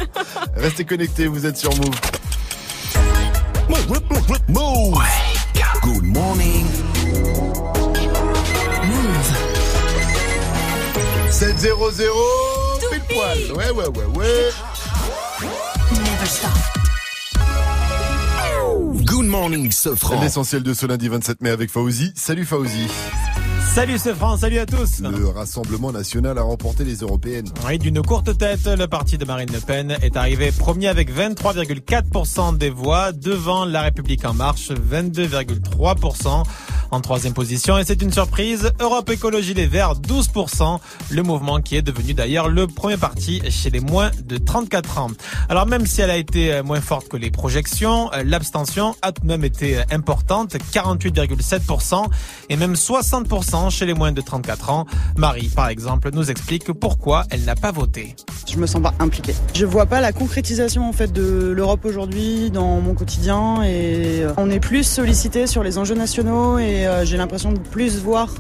Restez 0.56 0.84
connectés, 0.84 1.26
vous 1.26 1.46
êtes 1.46 1.56
sur 1.56 1.70
Move. 1.76 1.94
Move. 4.48 4.98
Good 5.82 6.04
morning. 6.04 6.66
7-0-0, 11.42 12.61
pile 13.08 13.16
poil. 13.16 13.52
Ouais, 13.56 13.70
ouais, 13.70 13.88
ouais, 13.88 14.04
ouais. 14.16 14.50
Never 15.92 16.26
stop. 16.26 16.50
Good 19.04 19.26
morning, 19.26 19.70
Sofran. 19.70 20.20
L'essentiel 20.20 20.62
de 20.62 20.74
ce 20.74 20.86
lundi 20.86 21.08
27 21.08 21.40
mai 21.42 21.50
avec 21.50 21.70
Fauzi. 21.70 22.12
Salut 22.16 22.44
Fauzi. 22.44 22.88
Salut 23.74 23.98
ce 23.98 24.12
France, 24.12 24.40
salut 24.40 24.58
à 24.58 24.66
tous. 24.66 25.00
Le 25.00 25.28
Rassemblement 25.28 25.92
national 25.92 26.36
a 26.36 26.42
remporté 26.42 26.84
les 26.84 26.96
européennes. 26.96 27.46
Oui, 27.66 27.78
d'une 27.78 28.02
courte 28.02 28.36
tête, 28.36 28.66
le 28.66 28.86
parti 28.86 29.16
de 29.16 29.24
Marine 29.24 29.48
Le 29.50 29.60
Pen 29.60 29.96
est 30.02 30.14
arrivé 30.18 30.52
premier 30.52 30.88
avec 30.88 31.10
23,4% 31.10 32.58
des 32.58 32.68
voix 32.68 33.12
devant 33.12 33.64
La 33.64 33.80
République 33.80 34.26
en 34.26 34.34
marche, 34.34 34.68
22,3% 34.72 36.42
en 36.90 37.00
troisième 37.00 37.32
position. 37.32 37.78
Et 37.78 37.84
c'est 37.86 38.02
une 38.02 38.12
surprise, 38.12 38.70
Europe 38.78 39.08
Écologie 39.08 39.54
Les 39.54 39.66
Verts, 39.66 39.94
12%, 39.94 40.78
le 41.10 41.22
mouvement 41.22 41.62
qui 41.62 41.76
est 41.76 41.82
devenu 41.82 42.12
d'ailleurs 42.12 42.50
le 42.50 42.66
premier 42.66 42.98
parti 42.98 43.40
chez 43.50 43.70
les 43.70 43.80
moins 43.80 44.10
de 44.22 44.36
34 44.36 44.98
ans. 44.98 45.10
Alors 45.48 45.66
même 45.66 45.86
si 45.86 46.02
elle 46.02 46.10
a 46.10 46.18
été 46.18 46.60
moins 46.62 46.82
forte 46.82 47.08
que 47.08 47.16
les 47.16 47.30
projections, 47.30 48.10
l'abstention 48.22 48.94
a 49.00 49.12
tout 49.12 49.22
de 49.22 49.28
même 49.28 49.44
été 49.44 49.78
importante, 49.90 50.56
48,7% 50.74 52.04
et 52.50 52.56
même 52.56 52.74
60% 52.74 53.61
chez 53.70 53.86
les 53.86 53.94
moins 53.94 54.12
de 54.12 54.20
34 54.20 54.70
ans. 54.70 54.86
Marie, 55.16 55.48
par 55.48 55.68
exemple, 55.68 56.10
nous 56.12 56.30
explique 56.30 56.72
pourquoi 56.72 57.24
elle 57.30 57.44
n'a 57.44 57.54
pas 57.54 57.72
voté. 57.72 58.16
Je 58.50 58.58
me 58.58 58.66
sens 58.66 58.82
pas 58.82 58.94
impliquée. 58.98 59.34
Je 59.54 59.64
vois 59.64 59.86
pas 59.86 60.00
la 60.00 60.12
concrétisation 60.12 60.88
en 60.88 60.92
fait 60.92 61.12
de 61.12 61.52
l'Europe 61.54 61.84
aujourd'hui 61.84 62.50
dans 62.50 62.80
mon 62.80 62.94
quotidien 62.94 63.62
et 63.62 64.22
euh, 64.22 64.32
on 64.36 64.50
est 64.50 64.60
plus 64.60 64.84
sollicité 64.84 65.46
sur 65.46 65.62
les 65.62 65.78
enjeux 65.78 65.94
nationaux 65.94 66.58
et 66.58 66.86
euh, 66.86 67.04
j'ai 67.04 67.16
l'impression 67.16 67.52
de 67.52 67.58
plus 67.58 67.98
voir 67.98 68.34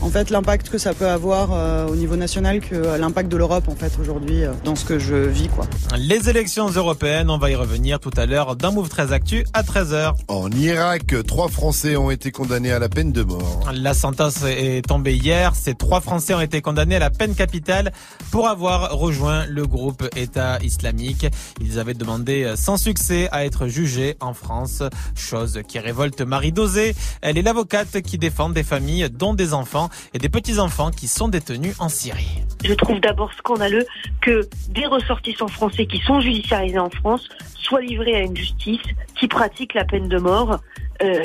en 0.00 0.10
fait 0.10 0.30
l'impact 0.30 0.68
que 0.68 0.78
ça 0.78 0.94
peut 0.94 1.08
avoir 1.08 1.52
euh, 1.52 1.86
au 1.86 1.96
niveau 1.96 2.16
national 2.16 2.60
que 2.60 2.74
euh, 2.74 2.98
l'impact 2.98 3.30
de 3.30 3.36
l'Europe 3.36 3.68
en 3.68 3.74
fait 3.74 3.92
aujourd'hui 4.00 4.44
euh, 4.44 4.52
dans 4.64 4.76
ce 4.76 4.84
que 4.84 4.98
je 4.98 5.14
vis 5.14 5.48
quoi. 5.48 5.66
Les 5.96 6.28
élections 6.28 6.68
européennes, 6.68 7.30
on 7.30 7.38
va 7.38 7.50
y 7.50 7.54
revenir 7.54 8.00
tout 8.00 8.10
à 8.16 8.26
l'heure 8.26 8.56
dans 8.56 8.72
Move 8.72 8.88
13 8.88 9.12
Actu 9.12 9.44
à 9.52 9.62
13h. 9.62 10.14
En 10.28 10.50
Irak, 10.50 11.14
trois 11.26 11.48
Français 11.48 11.96
ont 11.96 12.10
été 12.10 12.30
condamnés 12.30 12.72
à 12.72 12.78
la 12.78 12.88
peine 12.88 13.12
de 13.12 13.22
mort. 13.22 13.70
La 13.72 13.94
sentence 13.94 14.44
est 14.44 14.86
tombée 14.86 15.14
hier. 15.14 15.54
Ces 15.54 15.74
trois 15.74 16.00
Français 16.00 16.34
ont 16.34 16.40
été 16.40 16.60
condamnés 16.60 16.96
à 16.96 17.00
la 17.00 17.10
peine 17.10 17.34
capitale 17.34 17.92
pour 18.30 18.48
avoir 18.48 18.96
rejoint 18.96 19.46
le 19.46 19.66
groupe 19.66 20.04
État 20.16 20.58
islamique. 20.62 21.26
Ils 21.60 21.78
avaient 21.78 21.94
demandé 21.94 22.54
sans 22.56 22.76
succès 22.76 23.28
à 23.32 23.44
être 23.44 23.68
jugés 23.68 24.16
en 24.20 24.34
France, 24.34 24.82
chose 25.14 25.60
qui 25.66 25.78
révolte 25.78 26.20
Marie 26.20 26.52
Dosé. 26.52 26.94
Elle 27.22 27.38
est 27.38 27.42
l'avocate 27.42 28.00
qui 28.02 28.18
défend 28.18 28.50
des 28.50 28.62
familles 28.62 29.08
dont 29.10 29.34
des 29.34 29.54
enfants 29.54 29.83
et 30.12 30.18
des 30.18 30.28
petits-enfants 30.28 30.90
qui 30.90 31.08
sont 31.08 31.28
détenus 31.28 31.74
en 31.80 31.88
Syrie. 31.88 32.42
Je 32.64 32.74
trouve 32.74 33.00
d'abord 33.00 33.32
scandaleux 33.34 33.86
que 34.20 34.48
des 34.68 34.86
ressortissants 34.86 35.48
français 35.48 35.86
qui 35.86 35.98
sont 35.98 36.20
judiciarisés 36.20 36.78
en 36.78 36.90
France 36.90 37.28
soient 37.58 37.80
livrés 37.80 38.14
à 38.14 38.20
une 38.20 38.36
justice 38.36 38.82
qui 39.18 39.28
pratique 39.28 39.74
la 39.74 39.84
peine 39.84 40.08
de 40.08 40.18
mort 40.18 40.60
euh, 41.02 41.22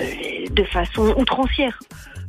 de 0.49 0.63
façon 0.63 1.13
outrancière. 1.17 1.79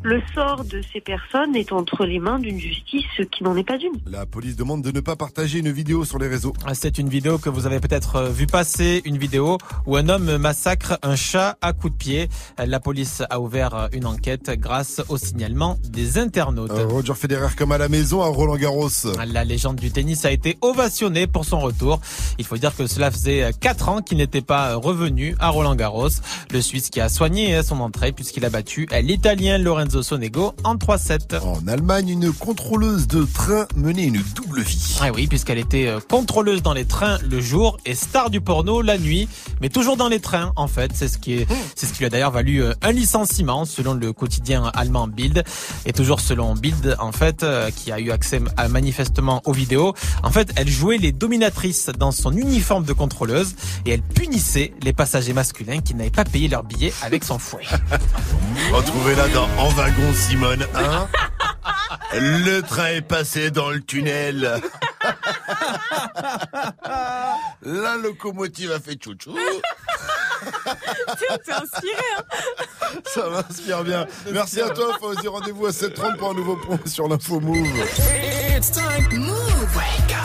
Le 0.02 0.22
sort 0.34 0.64
de 0.64 0.80
ces 0.94 1.02
personnes 1.02 1.54
est 1.54 1.72
entre 1.72 2.06
les 2.06 2.18
mains 2.18 2.38
d'une 2.38 2.58
justice 2.58 3.04
qui 3.30 3.44
n'en 3.44 3.54
est 3.54 3.64
pas 3.64 3.76
une. 3.76 4.00
La 4.06 4.24
police 4.24 4.56
demande 4.56 4.80
de 4.80 4.90
ne 4.92 5.00
pas 5.00 5.14
partager 5.14 5.58
une 5.58 5.70
vidéo 5.70 6.06
sur 6.06 6.18
les 6.18 6.26
réseaux. 6.26 6.54
C'est 6.72 6.96
une 6.96 7.10
vidéo 7.10 7.36
que 7.36 7.50
vous 7.50 7.66
avez 7.66 7.80
peut-être 7.80 8.16
euh, 8.16 8.28
vu 8.30 8.46
passer, 8.46 9.02
une 9.04 9.18
vidéo 9.18 9.58
où 9.84 9.96
un 9.96 10.08
homme 10.08 10.38
massacre 10.38 10.98
un 11.02 11.16
chat 11.16 11.58
à 11.60 11.74
coups 11.74 11.92
de 11.92 11.98
pied. 11.98 12.28
La 12.56 12.80
police 12.80 13.22
a 13.28 13.40
ouvert 13.40 13.74
euh, 13.74 13.88
une 13.92 14.06
enquête 14.06 14.50
grâce 14.58 15.02
au 15.10 15.18
signalement 15.18 15.76
des 15.90 16.16
internautes. 16.16 16.70
Euh, 16.70 16.86
Roger 16.86 17.12
Federer 17.12 17.54
comme 17.54 17.72
à 17.72 17.76
la 17.76 17.90
maison 17.90 18.22
à 18.22 18.28
Roland 18.28 18.56
Garros. 18.56 18.88
La 19.26 19.44
légende 19.44 19.76
du 19.76 19.90
tennis 19.90 20.24
a 20.24 20.30
été 20.30 20.56
ovationnée 20.62 21.26
pour 21.26 21.44
son 21.44 21.60
retour. 21.60 22.00
Il 22.38 22.46
faut 22.46 22.56
dire 22.56 22.74
que 22.74 22.86
cela 22.86 23.10
faisait 23.10 23.50
4 23.60 23.88
ans 23.90 24.00
qu'il 24.00 24.16
n'était 24.16 24.40
pas 24.40 24.76
revenu 24.76 25.36
à 25.40 25.50
Roland 25.50 25.74
Garros. 25.74 26.08
Le 26.52 26.62
Suisse 26.62 26.88
qui 26.88 27.02
a 27.02 27.10
soigné 27.10 27.62
son 27.62 27.80
entrée 27.80 28.12
puisqu'il 28.12 28.46
a 28.46 28.50
battu 28.50 28.88
l'Italien 29.02 29.58
Lorenzo 29.58 29.89
Sonego 29.90 30.54
en 30.64 30.76
3-7. 30.76 31.40
En 31.40 31.66
Allemagne, 31.66 32.08
une 32.08 32.32
contrôleuse 32.32 33.08
de 33.08 33.24
train 33.24 33.66
menait 33.76 34.04
une 34.04 34.22
double 34.34 34.62
vie. 34.62 34.96
Ah 35.00 35.10
oui, 35.12 35.26
puisqu'elle 35.26 35.58
était 35.58 35.88
euh, 35.88 36.00
contrôleuse 36.00 36.62
dans 36.62 36.72
les 36.72 36.84
trains 36.84 37.18
le 37.28 37.40
jour 37.40 37.76
et 37.84 37.94
star 37.94 38.30
du 38.30 38.40
porno 38.40 38.82
la 38.82 38.98
nuit, 38.98 39.28
mais 39.60 39.68
toujours 39.68 39.96
dans 39.96 40.08
les 40.08 40.20
trains 40.20 40.52
en 40.56 40.68
fait. 40.68 40.92
C'est 40.94 41.08
ce 41.08 41.18
qui 41.18 41.34
est, 41.34 41.46
c'est 41.74 41.86
ce 41.86 41.92
qui 41.92 41.98
lui 42.00 42.06
a 42.06 42.08
d'ailleurs 42.08 42.30
valu 42.30 42.62
euh, 42.62 42.72
un 42.82 42.92
licenciement 42.92 43.64
selon 43.64 43.94
le 43.94 44.12
quotidien 44.12 44.70
allemand 44.74 45.08
Bild 45.08 45.42
et 45.84 45.92
toujours 45.92 46.20
selon 46.20 46.54
Bild 46.54 46.96
en 47.00 47.12
fait, 47.12 47.42
euh, 47.42 47.70
qui 47.70 47.90
a 47.90 47.98
eu 47.98 48.10
accès 48.10 48.40
à, 48.56 48.68
manifestement 48.68 49.42
aux 49.44 49.52
vidéos. 49.52 49.94
En 50.22 50.30
fait, 50.30 50.52
elle 50.56 50.68
jouait 50.68 50.98
les 50.98 51.12
dominatrices 51.12 51.90
dans 51.98 52.12
son 52.12 52.32
uniforme 52.32 52.84
de 52.84 52.92
contrôleuse 52.92 53.54
et 53.86 53.90
elle 53.90 54.02
punissait 54.02 54.72
les 54.82 54.92
passagers 54.92 55.32
masculins 55.32 55.80
qui 55.80 55.94
n'avaient 55.94 56.10
pas 56.10 56.24
payé 56.24 56.48
leur 56.48 56.62
billet 56.62 56.92
avec 57.02 57.24
son 57.24 57.38
fouet. 57.38 57.64
Retrouvez-la 58.72 59.28
dans 59.28 59.48
En 59.58 59.68
wagon 59.80 60.12
Simone 60.12 60.66
1. 60.74 61.08
Le 62.20 62.60
train 62.60 62.88
est 62.88 63.00
passé 63.00 63.50
dans 63.50 63.70
le 63.70 63.80
tunnel. 63.80 64.60
La 67.62 67.96
locomotive 67.96 68.72
a 68.72 68.80
fait 68.80 69.02
chouchou. 69.02 69.34
T'es 71.18 71.32
inspiré, 71.52 72.02
hein 72.18 72.22
Ça 73.06 73.22
m'inspire 73.30 73.82
bien. 73.84 74.06
Merci 74.32 74.60
à 74.60 74.68
toi, 74.68 74.98
Fauzi. 75.00 75.26
Rendez-vous 75.26 75.64
à 75.66 75.70
7h30 75.70 76.16
pour 76.18 76.30
un 76.30 76.34
nouveau 76.34 76.56
point 76.56 76.78
sur 76.84 77.08
l'info 77.08 77.40
Move. 77.40 77.66
It's 78.54 78.70
time. 78.70 79.08
Move. 79.18 79.80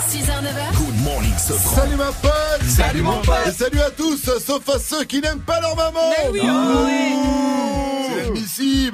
6h, 0.09 0.43
9h. 0.43 0.75
Good 0.77 1.01
morning, 1.01 1.37
Sofran. 1.37 1.75
Salut 1.75 1.95
ma 1.95 2.11
pote 2.11 2.63
Salut, 2.67 3.01
mon 3.01 3.21
pote. 3.21 3.47
Et 3.47 3.51
salut 3.51 3.79
à 3.81 3.89
tous, 3.91 4.17
sauf 4.17 4.67
à 4.69 4.79
ceux 4.79 5.05
qui 5.05 5.21
n'aiment 5.21 5.39
pas 5.39 5.61
leur 5.61 5.77
maman 5.77 6.09
Mais 6.09 6.27
oui, 6.31 6.41
Ouh. 6.41 6.85
ouais. 6.85 7.64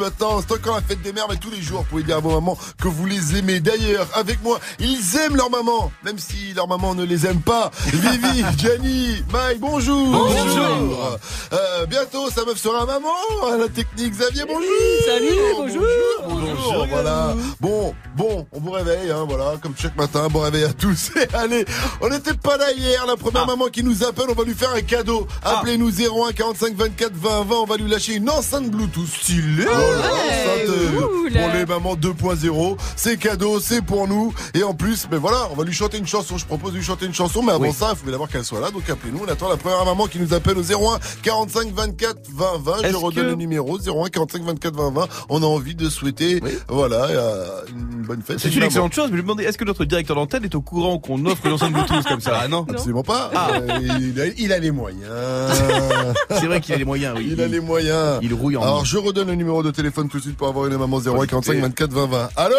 Maintenant, 0.02 0.41
c'est 0.41 0.52
encore 0.56 0.78
la 0.78 0.82
fête 0.82 1.04
des 1.04 1.14
mères, 1.14 1.28
mais 1.30 1.36
tous 1.36 1.52
les 1.52 1.62
jours, 1.62 1.82
vous 1.82 1.86
pouvez 1.86 2.02
dire 2.04 2.18
à 2.18 2.20
vos 2.20 2.32
mamans 2.32 2.58
que 2.82 2.88
vous 2.88 3.06
les 3.06 3.38
aimez. 3.38 3.60
D'ailleurs, 3.60 4.08
avec 4.16 4.41
moi, 4.43 4.60
ils 4.80 5.16
aiment 5.18 5.36
leur 5.36 5.52
maman, 5.52 5.91
même 6.04 6.18
si 6.18 6.54
leur 6.56 6.68
maman 6.68 6.95
ne 6.95 7.04
les 7.04 7.28
aime 7.28 7.39
pas. 7.39 7.70
Vivi, 7.86 8.43
Gianni, 8.58 9.24
Mike, 9.32 9.60
bonjour. 9.60 10.12
Bonjour. 10.12 11.20
Euh, 11.54 11.86
bientôt, 11.86 12.32
sa 12.32 12.45
meuf 12.45 12.58
sera 12.58 12.88
maman. 12.88 13.14
À 13.54 13.58
la 13.58 13.68
technique, 13.68 14.14
Xavier, 14.14 14.43
bonjour. 14.47 14.72
Salut, 15.06 15.38
bonjour. 15.56 15.84
Bonjour, 16.28 16.88
voilà. 16.89 17.36
Bon, 17.60 17.93
bon, 18.18 18.47
on 18.54 18.60
vous 18.60 18.72
réveille, 18.72 19.12
hein, 19.12 19.26
voilà, 19.30 19.54
comme 19.62 19.74
chaque 19.78 19.95
matin. 19.95 20.30
Bon 20.30 20.39
réveil 20.39 20.64
à 20.64 20.74
tous. 20.74 21.12
Et 21.16 21.36
allez, 21.36 21.64
on 22.02 22.10
n'était 22.10 22.34
pas 22.34 22.58
là 22.58 22.72
hier. 22.72 23.06
La 23.06 23.18
première 23.18 23.45
maman 23.45 23.68
qui 23.68 23.84
nous 23.84 24.04
appelle, 24.04 24.26
on 24.30 24.34
va 24.34 24.45
lui 24.45 24.56
faire 24.56 24.72
un 24.74 24.82
cadeau. 24.82 25.28
Appelez-nous 25.43 25.91
01 25.91 26.32
45 26.34 26.74
24 26.76 27.14
20 27.14 27.43
20. 27.43 27.56
On 27.56 27.66
va 27.66 27.78
lui 27.78 27.88
lâcher 27.89 28.16
une 28.16 28.32
enceinte 28.32 28.72
Bluetooth 28.72 29.08
stylée. 29.08 29.68
Enceinte, 29.99 30.69
euh, 30.69 30.99
pour 31.01 31.53
les 31.53 31.65
mamans 31.65 31.95
2.0. 31.95 32.77
C'est 32.95 33.17
cadeau, 33.17 33.59
c'est 33.59 33.81
pour 33.81 34.07
nous. 34.07 34.33
Et 34.53 34.63
en 34.63 34.73
plus, 34.73 35.07
ben 35.09 35.17
voilà, 35.17 35.47
on 35.51 35.55
va 35.55 35.63
lui 35.63 35.73
chanter 35.73 35.97
une 35.97 36.07
chanson. 36.07 36.37
Je 36.37 36.45
propose 36.45 36.73
de 36.73 36.77
lui 36.77 36.83
chanter 36.83 37.05
une 37.05 37.13
chanson, 37.13 37.41
mais 37.43 37.51
avant 37.53 37.71
ça, 37.73 37.91
il 37.93 37.97
faut 37.97 38.11
d'abord 38.11 38.27
qu'elle 38.29 38.43
soit 38.43 38.59
là. 38.59 38.71
Donc 38.71 38.89
appelez-nous. 38.89 39.21
On 39.25 39.31
attend 39.31 39.49
la 39.49 39.57
première 39.57 39.83
maman 39.85 40.07
qui 40.07 40.19
nous 40.19 40.33
appelle 40.33 40.57
au 40.57 40.61
01 40.63 40.99
45 41.23 41.73
24 41.73 42.17
20 42.33 42.45
20. 42.63 42.73
Je 42.89 42.95
redonne 42.95 43.23
que- 43.23 43.29
le 43.29 43.35
numéro 43.35 43.77
01 43.77 44.09
45 44.09 44.43
24 44.43 44.75
20 44.75 44.91
20. 44.91 45.07
On 45.29 45.41
a 45.43 45.45
envie 45.45 45.75
de 45.75 45.89
souhaiter, 45.89 46.41
voilà, 46.67 47.05
euh, 47.05 47.61
une 47.69 48.01
bonne 48.03 48.21
fête. 48.21 48.39
C'est 48.39 48.53
une 48.55 48.63
excellente 48.63 48.93
chose, 48.93 49.09
mais 49.11 49.17
je 49.17 49.21
me 49.21 49.27
demandais, 49.27 49.43
est-ce 49.45 49.57
que 49.57 49.65
notre 49.65 49.85
directeur 49.85 50.15
d'antenne 50.15 50.43
est 50.43 50.55
au 50.55 50.61
courant 50.61 50.99
qu'on 50.99 51.23
offre 51.25 51.45
une 51.45 51.53
enceinte 51.53 51.73
Bluetooth 51.73 52.03
comme 52.05 52.21
ça? 52.21 52.39
Ah 52.43 52.47
non 52.47 52.65
Absolument 52.69 53.03
pas. 53.03 53.31
Ah. 53.35 53.49
Euh, 53.53 53.79
il, 53.99 54.19
a, 54.21 54.25
il 54.37 54.53
a 54.53 54.59
les 54.59 54.71
moyens. 54.71 55.01
C'est 56.31 56.45
vrai 56.47 56.59
qu'il 56.61 56.73
a 56.73 56.77
les 56.77 56.85
moyens, 56.85 57.15
oui. 57.17 57.29
Il 57.31 57.41
a 57.41 57.47
les 57.47 57.59
moyens. 57.59 58.19
Il 58.21 58.33
rouille 58.33 58.57
en 58.57 58.61
Alors 58.63 58.85
je 58.85 58.97
redonne 58.97 59.27
le 59.27 59.35
numéro 59.35 59.63
de 59.63 59.69
téléphone 59.71 59.80
tout 59.89 60.17
de 60.17 60.19
suite 60.21 60.38
pour 60.38 60.47
avoir 60.47 60.67
une 60.67 60.77
maman 60.77 60.97
01 60.99 61.25
45 61.25 61.57
24 61.57 61.91
20 61.91 62.05
20. 62.07 62.29
Allô 62.38 62.55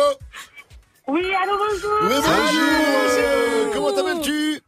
Oui, 1.09 1.25
allô, 1.43 1.53
bonjour. 1.57 1.99
Oui, 2.03 2.09
bonjour. 2.09 2.63
Euh, 3.11 3.71
Comment 3.73 3.93
t'appelles-tu 3.93 4.61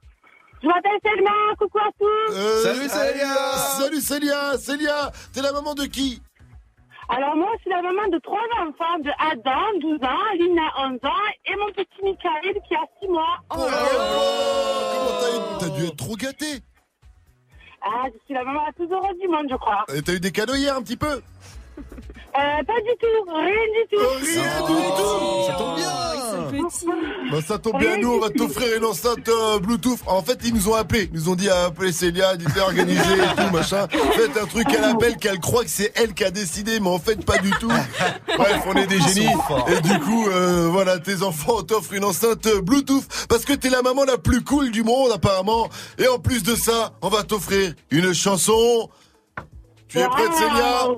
Je 0.63 0.67
m'appelle 0.69 0.99
Selma, 1.05 1.31
coucou 1.59 1.79
à 1.79 1.91
tous. 1.99 2.33
Euh, 2.35 2.63
Salut, 2.63 2.89
Célia. 2.89 3.35
Salut 3.79 4.01
Célia 4.01 4.59
Célia 4.59 5.11
T'es 5.33 5.43
la 5.43 5.53
maman 5.53 5.75
de 5.75 5.85
qui 5.85 6.23
Alors 7.09 7.35
moi, 7.37 7.49
je 7.57 7.63
suis 7.63 7.71
la 7.71 7.83
maman 7.83 8.07
de 8.09 8.19
trois 8.19 8.39
enfants, 8.61 8.99
de 9.01 9.11
Adam, 9.19 9.79
12 9.81 9.99
ans, 10.05 10.33
Lina, 10.39 10.63
11 10.79 10.99
ans, 11.03 11.27
et 11.47 11.57
mon 11.57 11.73
petit 11.73 12.03
Michael 12.05 12.55
qui 12.69 12.75
a 12.77 12.85
6 13.03 13.09
mois. 13.09 13.39
Oh 13.51 13.59
là 13.59 13.71
là 13.71 13.89
Comment 14.95 15.21
t'as 15.21 15.31
eu- 15.37 15.59
T'as 15.71 15.77
dû 15.77 15.87
être 15.87 15.97
trop 15.97 16.15
gâtée 16.17 16.61
Ah, 17.83 18.05
je 18.07 18.19
suis 18.25 18.35
la 18.35 18.45
maman 18.45 18.63
la 18.67 18.73
plus 18.73 18.91
heureuse 18.93 19.19
du 19.21 19.29
monde, 19.29 19.47
je 19.51 19.57
crois. 19.57 19.85
Et 19.95 20.03
T'as 20.03 20.13
eu 20.15 20.21
des 20.21 20.31
cadeaux 20.33 20.55
hier 20.55 20.77
un 20.77 20.83
petit 20.83 20.97
peu 20.97 21.21
Euh, 22.37 22.65
pas 22.65 22.81
du 22.81 22.91
tout, 23.01 23.31
rien 23.33 23.67
du 23.77 23.97
tout. 23.97 24.03
Rien 24.03 24.67
du 24.67 24.89
tout 24.97 25.47
Ça 25.47 25.55
tombe 25.57 25.77
bien 25.77 27.31
Bah 27.31 27.39
ça 27.47 27.59
tombe 27.59 27.79
bien, 27.79 27.97
nous 27.99 28.15
on 28.15 28.19
va 28.21 28.29
t'offrir 28.31 28.77
une 28.77 28.85
enceinte 28.85 29.29
euh, 29.29 29.61
Bluetooth. 29.61 30.01
En 30.07 30.21
fait, 30.21 30.41
ils 30.45 30.53
nous 30.53 30.69
ont 30.69 30.75
appelé, 30.75 31.09
ils 31.13 31.17
nous 31.17 31.29
ont 31.29 31.37
dit 31.37 31.49
à 31.49 31.67
appeler 31.67 31.93
Célia, 31.93 32.37
dites 32.37 32.57
organiser 32.59 32.99
et 32.99 33.37
tout 33.41 33.53
machin. 33.53 33.87
Faites 34.15 34.37
un 34.37 34.47
truc, 34.47 34.67
elle 34.77 34.83
appelle, 34.83 35.17
qu'elle 35.17 35.39
croit 35.39 35.63
que 35.63 35.71
c'est 35.71 35.93
elle 35.95 36.13
qui 36.13 36.25
a 36.25 36.33
décidé, 36.33 36.81
mais 36.81 36.89
en 36.89 36.99
fait 36.99 37.25
pas 37.25 37.39
du 37.39 37.51
tout. 37.53 37.71
Bref, 38.37 38.63
on 38.67 38.75
est 38.75 38.89
des 38.89 39.01
génies. 39.01 39.29
Et 39.69 39.81
du 39.81 40.01
coup, 40.01 40.27
euh, 40.29 40.69
voilà, 40.73 40.99
tes 40.99 41.23
enfants 41.23 41.63
t'offrent 41.63 41.93
une 41.93 42.05
enceinte 42.05 42.47
euh, 42.47 42.61
Bluetooth 42.61 43.05
parce 43.29 43.45
que 43.45 43.53
t'es 43.53 43.71
la 43.71 43.83
maman 43.83 44.03
la 44.05 44.19
plus 44.19 44.43
cool 44.43 44.73
du 44.73 44.83
monde 44.83 45.13
apparemment. 45.13 45.69
Et 45.99 46.09
en 46.09 46.19
plus 46.19 46.43
de 46.43 46.57
ça, 46.57 46.95
on 47.01 47.11
va 47.11 47.23
t'offrir 47.23 47.75
une 47.91 48.13
chanson. 48.13 48.91
Tu 49.87 50.01
es 50.01 50.09
prête 50.09 50.33
Célia? 50.33 50.89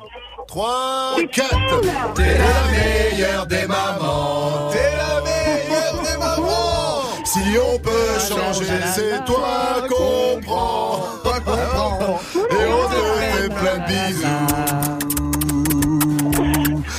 3, 0.46 1.16
4 1.32 1.80
T'es 2.14 2.38
la 2.38 2.58
meilleure 2.70 3.46
des 3.46 3.66
mamans. 3.66 4.70
T'es 4.70 4.90
la 4.96 5.20
meilleure 5.22 6.02
des 6.02 6.16
mamans. 6.18 7.02
Si 7.24 7.40
on 7.58 7.78
peut 7.78 8.18
changer, 8.20 8.66
c'est 8.94 9.24
toi 9.24 9.82
qu'on 9.88 10.40
prend. 10.40 11.00
Toi 11.22 11.40
qu'on 11.40 11.52
prend. 11.52 12.20
Et 12.34 12.66
on 12.68 12.88
te 12.88 13.00
fait 13.20 13.48
plein 13.54 13.78
de 13.78 13.86
bisous. 13.86 14.46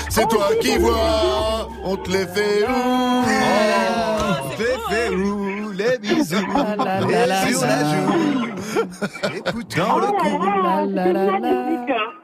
C'est 0.10 0.28
toi 0.28 0.50
qui 0.62 0.78
vois 0.78 1.70
On 1.84 1.96
te 1.98 2.10
les 2.10 2.26
fait 2.26 2.66
où 2.68 2.74
On 4.44 4.50
te 4.56 4.62
les 4.64 4.80
fait 4.90 5.10
où 5.16 5.72
Les 5.72 5.98
bisous. 6.00 6.36
Et 7.10 7.54
sur 7.54 7.62
la 7.68 7.80
joue 7.84 8.57
Écoute 9.36 9.76
dans 9.78 10.00
le 10.00 10.08
cou 10.08 10.40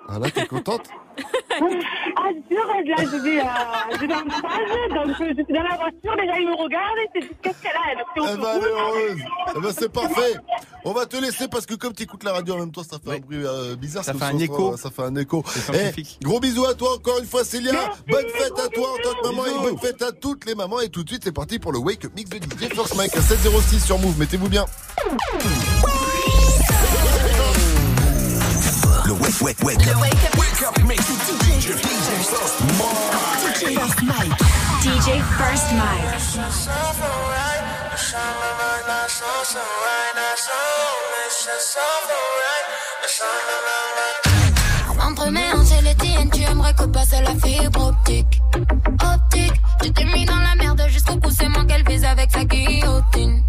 Ah 0.10 0.20
là, 0.20 0.30
t'es 0.32 0.46
contente 0.48 0.88
Ah, 2.16 2.30
je 2.30 2.42
suis 2.48 2.58
heureuse, 2.58 2.88
là, 2.88 2.96
je 3.00 3.18
vais, 3.24 3.40
euh, 3.40 3.98
je 4.02 4.06
vais 4.08 4.14
en 4.14 4.20
stage, 4.22 4.90
donc 4.90 5.22
euh, 5.22 5.34
je 5.38 5.44
suis 5.44 5.54
dans 5.54 5.62
la 5.64 5.76
voiture, 5.76 6.16
les 6.16 6.28
gens 6.28 6.40
ils 6.40 6.48
me 6.48 6.56
regardent 6.56 6.98
et 6.98 7.10
c'est 7.22 7.42
qu'est-ce 7.42 7.62
qu'elle 7.62 7.72
a, 7.72 7.92
elle 7.92 8.00
est 8.00 8.04
Eh 8.16 8.38
ben, 8.42 8.48
elle 8.56 8.64
est 8.64 8.72
heureuse. 8.72 9.22
Eh 9.56 9.60
ben, 9.62 9.72
c'est 9.78 9.92
parfait. 9.92 10.36
On 10.86 10.92
va 10.94 11.06
te 11.06 11.16
laisser 11.18 11.48
parce 11.48 11.66
que 11.66 11.76
comme 11.76 11.94
tu 11.94 12.04
écoutes 12.04 12.24
la 12.24 12.34
radio 12.34 12.56
en 12.56 12.60
même 12.60 12.72
temps, 12.72 12.84
ça 12.84 12.98
fait 13.04 13.18
un 13.18 13.20
bruit 13.20 13.46
euh, 13.46 13.76
bizarre. 13.76 14.04
Ça 14.04 14.14
ce 14.14 14.18
fait 14.18 14.26
un 14.26 14.38
écho. 14.40 14.76
Ça 14.78 14.90
fait 14.90 15.04
un 15.04 15.16
écho. 15.16 15.44
C'est 15.46 15.94
Eh, 15.98 16.04
gros 16.26 16.40
bisous 16.40 16.66
à 16.66 16.74
toi 16.74 16.96
encore 16.96 17.20
une 17.20 17.26
fois, 17.26 17.44
Célia. 17.44 17.72
bonne 18.08 18.28
fête 18.30 18.60
à 18.60 18.68
toi 18.70 18.88
en 18.94 18.98
tant 19.04 19.14
que 19.22 19.28
maman 19.28 19.46
et 19.46 19.64
bonne 19.64 19.78
fête 19.80 20.02
à 20.02 20.12
toutes 20.12 20.46
les 20.46 20.56
mamans. 20.56 20.80
Et 20.82 20.90
tout 20.90 21.04
de 21.04 21.10
suite, 21.10 21.24
c'est 21.24 21.32
parti 21.32 21.60
pour 21.60 21.72
le 21.72 21.80
Wake 21.80 22.04
Up 22.06 22.12
Mix 22.16 22.30
de 22.32 22.38
DJ 22.38 22.74
First 22.74 22.96
Mike 22.96 23.16
à 23.16 23.22
706 23.22 23.86
sur 23.86 24.00
Move. 24.00 24.18
Mettez-vous 24.18 24.50
bien. 24.50 24.66
Wake, 29.42 29.64
wake, 29.64 29.78
wake. 29.78 29.86
Le 29.86 29.96
wake 30.00 30.14
up, 30.14 30.38
wake 30.38 30.62
up 30.62 30.78
mix. 30.86 31.02
DJ 31.02 31.72
First 32.12 32.62
Mike. 32.78 33.14
First 33.76 34.04
Mike. 34.04 34.38
DJ 34.82 35.22
First 35.38 35.74
Mike. 35.74 36.04
Entre 45.00 45.30
mes 45.30 45.52
hanches 45.54 45.72
et 45.80 45.82
les 45.82 45.96
tiennes, 45.96 46.30
tu 46.30 46.42
aimerais 46.44 46.74
que 46.74 46.86
passe 46.86 47.12
la 47.12 47.36
fibre 47.36 47.88
optique. 47.88 48.42
Optique, 48.56 49.62
tu 49.82 49.92
t'es 49.92 50.06
mis 50.06 50.26
dans 50.26 50.40
la 50.40 50.56
merde 50.56 50.84
jusqu'au 50.90 51.18
moi 51.50 51.66
qu'elle 51.66 51.84
vise 51.88 52.06
avec 52.06 52.32
sa 52.32 52.44
guillotine. 52.44 53.44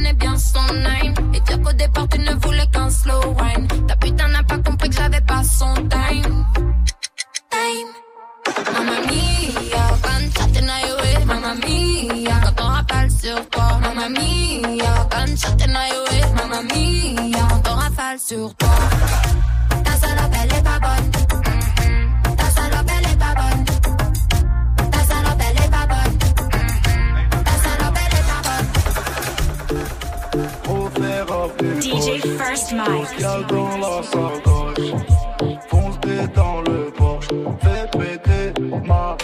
Connaît 0.00 0.14
bien 0.14 0.36
son 0.38 0.72
name. 0.74 1.14
Et 1.34 1.40
dire 1.40 1.60
qu'au 1.62 1.72
départ, 1.72 2.08
tu 2.08 2.18
ne 2.18 2.32
voulais 2.34 2.66
qu'un 2.72 2.90
slow 2.90 3.34
wine. 3.38 3.66
Ta 3.86 3.96
putain 3.96 4.28
n'a 4.28 4.42
pas 4.42 4.58
compris 4.58 4.88
que 4.88 4.96
j'avais 4.96 5.20
pas 5.20 5.42
son 5.44 5.74
time. 5.74 6.46
Time. 7.50 7.90
Mamma 8.72 9.00
mia, 9.06 9.84
quand 10.02 10.52
t'es 10.52 10.62
naïve, 10.62 11.26
mamma 11.26 11.54
mia, 11.54 12.40
quand 12.44 12.64
on 12.64 12.68
rafale 12.68 13.10
sur 13.10 13.48
toi, 13.50 13.78
mamma 13.82 14.08
mia, 14.08 15.08
quand 15.10 15.56
t'es 15.58 15.66
naïve, 15.66 16.34
mamma 16.34 16.62
mia, 16.62 17.48
quand 17.62 17.70
on 17.70 17.74
rafale 17.74 18.18
sur 18.18 18.54
toi. 18.54 18.68
Ta 19.84 19.92
salope 19.92 20.34
elle 20.42 20.52
est 20.58 20.62
pas 20.62 20.78
bonne, 20.80 21.39
First 32.40 32.72
Mike. 32.72 33.20
Y'a 33.20 33.42
dans 33.48 33.76
la 33.76 34.02
sacoche, 34.02 34.92
fonce 35.68 36.00
dans 36.34 36.62
le 36.62 36.90
Porsche, 36.90 37.28
fais 37.60 37.98
péter 37.98 38.60
ma 38.86 39.16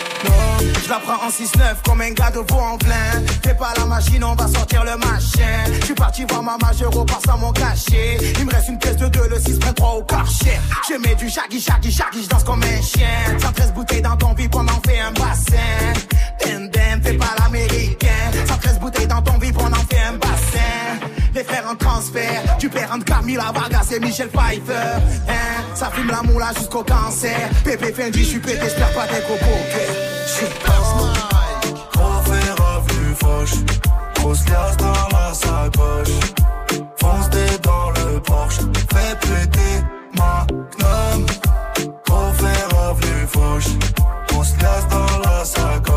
Je 0.84 0.88
la 0.90 0.98
prends 0.98 1.26
en 1.26 1.30
6-9 1.30 1.76
comme 1.82 2.02
un 2.02 2.10
gars 2.10 2.30
de 2.30 2.40
veau 2.40 2.60
en 2.60 2.76
plein. 2.76 3.22
Fais 3.42 3.54
pas 3.54 3.72
la 3.78 3.86
machine, 3.86 4.22
on 4.22 4.34
va 4.34 4.46
sortir 4.48 4.84
le 4.84 4.98
machin. 4.98 5.64
Je 5.80 5.84
suis 5.86 5.94
parti 5.94 6.24
voir 6.28 6.42
maman, 6.42 6.70
je 6.78 6.84
repars 6.84 7.22
sans 7.24 7.38
mon 7.38 7.52
cachet. 7.52 8.18
Il 8.38 8.44
me 8.44 8.52
reste 8.52 8.68
une 8.68 8.78
pièce 8.78 8.96
de 8.96 9.08
2, 9.08 9.28
le 9.30 9.38
6 9.40 9.58
prend 9.60 9.72
3 9.72 9.94
au 9.94 10.02
karcher. 10.02 10.58
Je 10.86 10.96
mets 10.96 11.14
du 11.14 11.30
shaggy, 11.30 11.58
shaggy, 11.58 11.90
shaggy, 11.90 12.22
je 12.22 12.28
danse 12.28 12.44
comme 12.44 12.62
un 12.62 12.82
chien. 12.82 13.38
113 13.40 13.72
bouteilles 13.72 14.02
dans 14.02 14.16
ton 14.16 14.34
vide, 14.34 14.54
on 14.54 14.60
en 14.60 14.80
fait 14.86 14.98
un 15.00 15.12
bassin. 15.12 15.56
Dem, 16.44 16.68
dem, 16.68 17.02
fais 17.02 17.14
pas 17.14 17.34
l'américain. 17.38 18.06
113 18.46 18.78
bouteilles 18.78 19.06
dans 19.06 19.22
ton 19.22 19.38
vide, 19.38 19.56
on 19.58 19.72
en 19.72 19.86
fait 19.88 20.00
un 20.00 20.05
bassin. 20.05 20.05
Frères 21.66 21.72
en 21.72 21.76
transfert, 21.76 22.56
tu 22.58 22.68
perds 22.68 22.92
entre 22.92 23.04
Camila 23.04 23.50
Vargas 23.52 23.88
et 23.92 23.98
Michel 23.98 24.28
Pfeiffer. 24.28 25.00
Hein, 25.28 25.64
ça 25.74 25.90
fume 25.90 26.08
la 26.08 26.22
moula 26.22 26.52
jusqu'au 26.56 26.84
cancer. 26.84 27.48
Pépé 27.64 27.92
Fendi, 27.92 28.20
je 28.20 28.28
suis 28.28 28.38
pété, 28.38 28.68
je 28.68 28.74
perds 28.74 28.92
pas 28.92 29.06
des 29.06 29.20
gros 29.22 29.36
poker. 29.36 29.94
J'suis 30.26 30.46
Gros 31.92 32.22
revenu 32.22 33.14
fauche, 33.20 33.58
grosse 34.14 34.48
liasse 34.48 34.76
dans 34.76 35.18
la 35.18 35.34
sacoche. 35.34 36.14
Fonce 37.00 37.30
dans 37.62 37.90
le 37.90 38.20
Porsche, 38.20 38.60
fais 38.92 39.16
péter 39.20 39.84
ma 40.16 40.46
gnome. 40.50 41.26
Gros 42.06 42.32
fer 42.34 42.68
revenu 42.70 43.26
fauche, 43.26 43.72
grosse 44.28 44.56
liasse 44.60 44.86
dans 44.88 45.18
la 45.28 45.44
sacoche. 45.44 45.95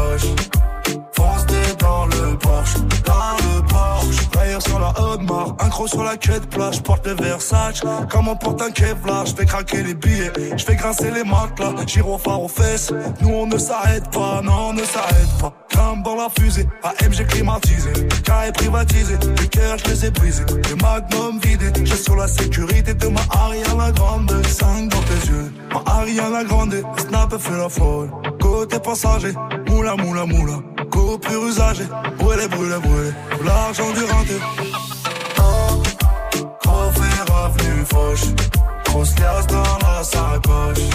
Le 5.50 5.66
le 5.66 5.70
Porsche. 5.70 5.80
Rayure 5.80 5.90
sur 5.90 6.04
la 6.04 6.10
la 6.10 6.18
quête 6.18 6.50
plage, 6.50 6.82
porte 6.82 7.08
les 7.08 7.14
Versace. 7.14 7.82
Comme 8.10 8.28
on 8.28 8.36
porte 8.36 8.62
un 8.62 8.72
Kevlar, 8.72 9.26
je 9.26 9.36
fais 9.36 9.46
craquer 9.46 9.84
les 9.84 9.94
billets, 9.94 10.32
je 10.58 10.64
fais 10.64 10.76
grincer 10.76 11.12
les 11.12 11.24
matelas. 11.24 11.86
Gyrophare 11.86 12.42
aux 12.42 12.48
fesses, 12.48 12.92
nous 13.22 13.30
on 13.30 13.48
ne 13.48 13.58
s'arrête 13.58 14.10
pas, 14.12 14.42
non 14.42 14.70
on 14.70 14.74
ne 14.74 14.84
s'arrête 14.84 15.38
pas. 15.40 15.54
Crame 15.70 16.04
dans 16.04 16.16
la 16.16 16.30
fusée, 16.30 16.68
AMG 16.84 17.28
climatisé, 17.28 17.90
carré 18.24 18.52
privatisé, 18.52 19.18
les 19.40 19.48
cœurs 19.48 19.78
je 19.78 19.90
les 19.90 20.06
ai 20.06 20.12
brisés, 20.12 20.46
les 20.68 20.76
magnums 20.76 21.40
vidés. 21.40 21.72
J'ai 21.84 21.96
sur 21.96 22.16
la 22.16 22.28
sécurité 22.28 22.94
de 22.94 23.08
ma 23.08 23.22
Ariana 23.30 23.92
Grande, 23.92 24.32
5 24.46 24.90
dans 24.90 25.02
tes 25.02 25.28
yeux. 25.30 25.54
Ma 25.74 25.92
Ariana 25.92 26.44
Grande, 26.44 26.84
snap 26.98 27.38
fait 27.38 27.58
la 27.58 27.70
folle. 27.70 28.10
Côté 28.42 28.80
passager, 28.80 29.34
moula 29.68 29.96
moula 29.96 30.26
moula. 30.26 30.60
Coupure 30.92 31.46
usagée, 31.46 31.88
brûlé 32.18 32.48
brûlé 32.48 32.80
brûlé. 32.80 33.12
L'argent 33.46 33.92
du 33.92 34.04
renté. 34.06 34.89
Fer 36.98 37.26
revenu 37.34 37.86
fauche. 37.86 38.28
Grosse 38.86 39.16
liasse 39.20 39.48
dans 39.48 39.78
la 39.86 40.04
sacoche. 40.04 40.90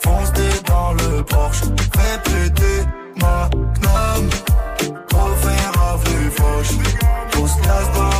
Fonce 0.00 0.32
dans 0.66 0.92
le 0.92 1.22
Porsche. 1.22 1.62
Fais 1.94 2.18
péter 2.24 2.86
ma 3.16 3.48
gnome. 3.80 4.30
Fer 5.42 5.72
revenu 5.80 6.30
fauche. 6.30 6.74
Grosse 7.32 7.56
liasse 7.64 7.90
dans 7.96 8.11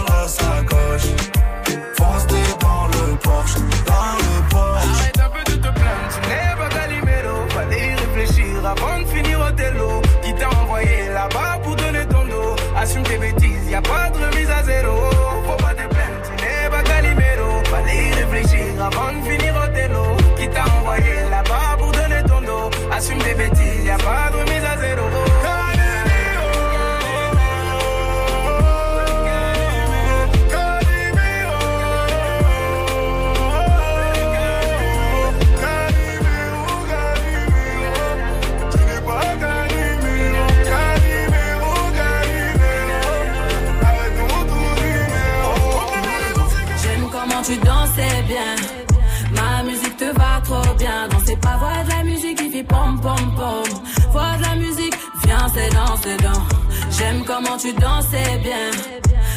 Comment 57.26 57.56
tu 57.56 57.72
dansais 57.72 58.38
bien. 58.42 58.70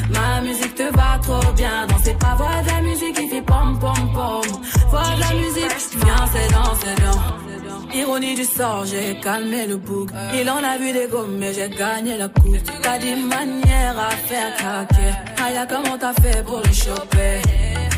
Ma 0.09 0.41
musique 0.41 0.75
te 0.75 0.83
va 0.95 1.19
trop 1.21 1.51
bien. 1.53 1.87
Danser 1.87 2.13
pas, 2.13 2.35
voix 2.35 2.61
de 2.63 2.69
la 2.69 2.81
musique 2.81 3.15
qui 3.15 3.27
fait 3.27 3.41
pom 3.41 3.77
pom 3.79 4.13
pom. 4.13 4.61
Voix 4.89 5.03
de 5.15 5.19
la 5.21 5.33
musique, 5.33 5.75
viens, 6.03 6.25
c'est 6.33 6.53
dans, 6.53 6.75
c'est 6.75 7.03
dans. 7.03 7.95
Ironie 7.97 8.35
du 8.35 8.43
sort, 8.43 8.85
j'ai 8.85 9.17
calmé 9.21 9.67
le 9.67 9.77
bouc. 9.77 10.09
Il 10.33 10.49
en 10.49 10.57
a 10.57 10.77
vu 10.77 10.91
des 10.91 11.07
gommes, 11.07 11.37
mais 11.37 11.53
j'ai 11.53 11.69
gagné 11.69 12.17
la 12.17 12.27
coupe. 12.27 12.57
T'as 12.81 12.99
des 12.99 13.15
manières 13.15 13.97
à 13.97 14.09
faire 14.09 14.53
craquer. 14.57 15.13
Aya, 15.45 15.65
comment 15.65 15.97
t'as 15.97 16.13
fait 16.13 16.43
pour 16.45 16.61
les 16.65 16.73
choper? 16.73 17.41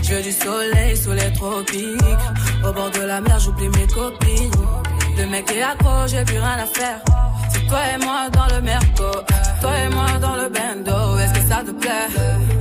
Je 0.04 0.14
veux 0.14 0.22
du 0.22 0.32
soleil 0.32 0.96
sous 0.96 1.14
les 1.14 1.34
tropiques. 1.34 2.26
Au 2.64 2.72
bord 2.72 2.92
de 2.92 3.02
la 3.02 3.22
mer, 3.22 3.40
j'oublie 3.40 3.70
mes 3.70 3.88
copines. 3.88 4.52
Le 5.18 5.26
mec 5.26 5.52
est 5.52 5.64
accro, 5.64 6.06
j'ai 6.06 6.24
plus 6.24 6.38
rien 6.38 6.58
à 6.62 6.68
faire. 6.68 7.02
C'est 7.52 7.68
toi 7.68 7.80
et 7.94 7.98
moi 8.06 8.30
dans 8.32 8.56
le 8.56 8.62
merco. 8.62 9.12
Toi 9.62 9.72
et 9.86 9.90
moi 9.90 10.12
dans 10.22 10.36
le 10.36 10.50
bendo. 10.50 11.18
Est-ce 11.20 11.34
que 11.34 11.50
ça 11.50 11.64
te 11.66 11.72
plaît? 11.72 12.08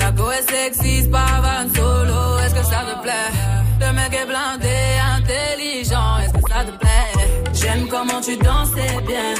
La 0.01 0.09
est 0.39 0.51
sexy, 0.51 1.09
pas 1.09 1.41
van 1.45 1.69
solo. 1.75 2.39
Est-ce 2.39 2.55
que 2.55 2.65
ça 2.65 2.81
te 2.89 3.03
plaît? 3.03 3.33
Le 3.81 3.93
mec 3.93 4.13
est 4.15 4.27
blindé, 4.27 4.79
intelligent. 5.17 6.19
Est-ce 6.23 6.33
que 6.33 6.53
ça 6.53 6.65
te 6.65 6.73
plaît? 6.79 7.53
J'aime 7.53 7.89
comment 7.89 8.21
tu 8.21 8.37
dansais 8.37 8.97
bien. 9.07 9.35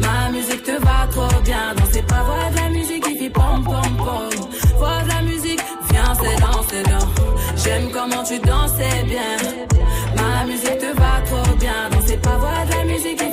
Ma 0.00 0.30
musique 0.30 0.64
te 0.64 0.72
va 0.72 1.06
trop 1.10 1.40
bien. 1.42 1.74
Danser 1.76 2.02
pas, 2.02 2.22
voix 2.24 2.50
de 2.50 2.56
la 2.56 2.68
musique 2.70 3.04
qui 3.04 3.18
fait 3.18 3.30
pom 3.30 3.62
pom 3.64 3.96
pom. 3.96 4.48
Voix 4.78 5.02
de 5.04 5.08
la 5.08 5.22
musique, 5.22 5.62
viens, 5.90 6.14
c'est 6.20 6.40
dans, 6.40 6.62
c'est 6.68 6.82
dans. 6.90 7.08
J'aime 7.62 7.90
comment 7.92 8.22
tu 8.24 8.38
dansais 8.40 9.02
bien. 9.06 9.36
Ma 10.16 10.44
musique 10.44 10.78
te 10.78 10.92
va 11.00 11.20
trop 11.24 11.54
bien. 11.56 11.88
Danser 11.90 12.16
pas, 12.16 12.36
voix 12.36 12.64
de 12.66 12.72
la 12.72 12.84
musique 12.84 13.18
qui 13.18 13.32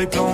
Les 0.00 0.06
poings, 0.06 0.29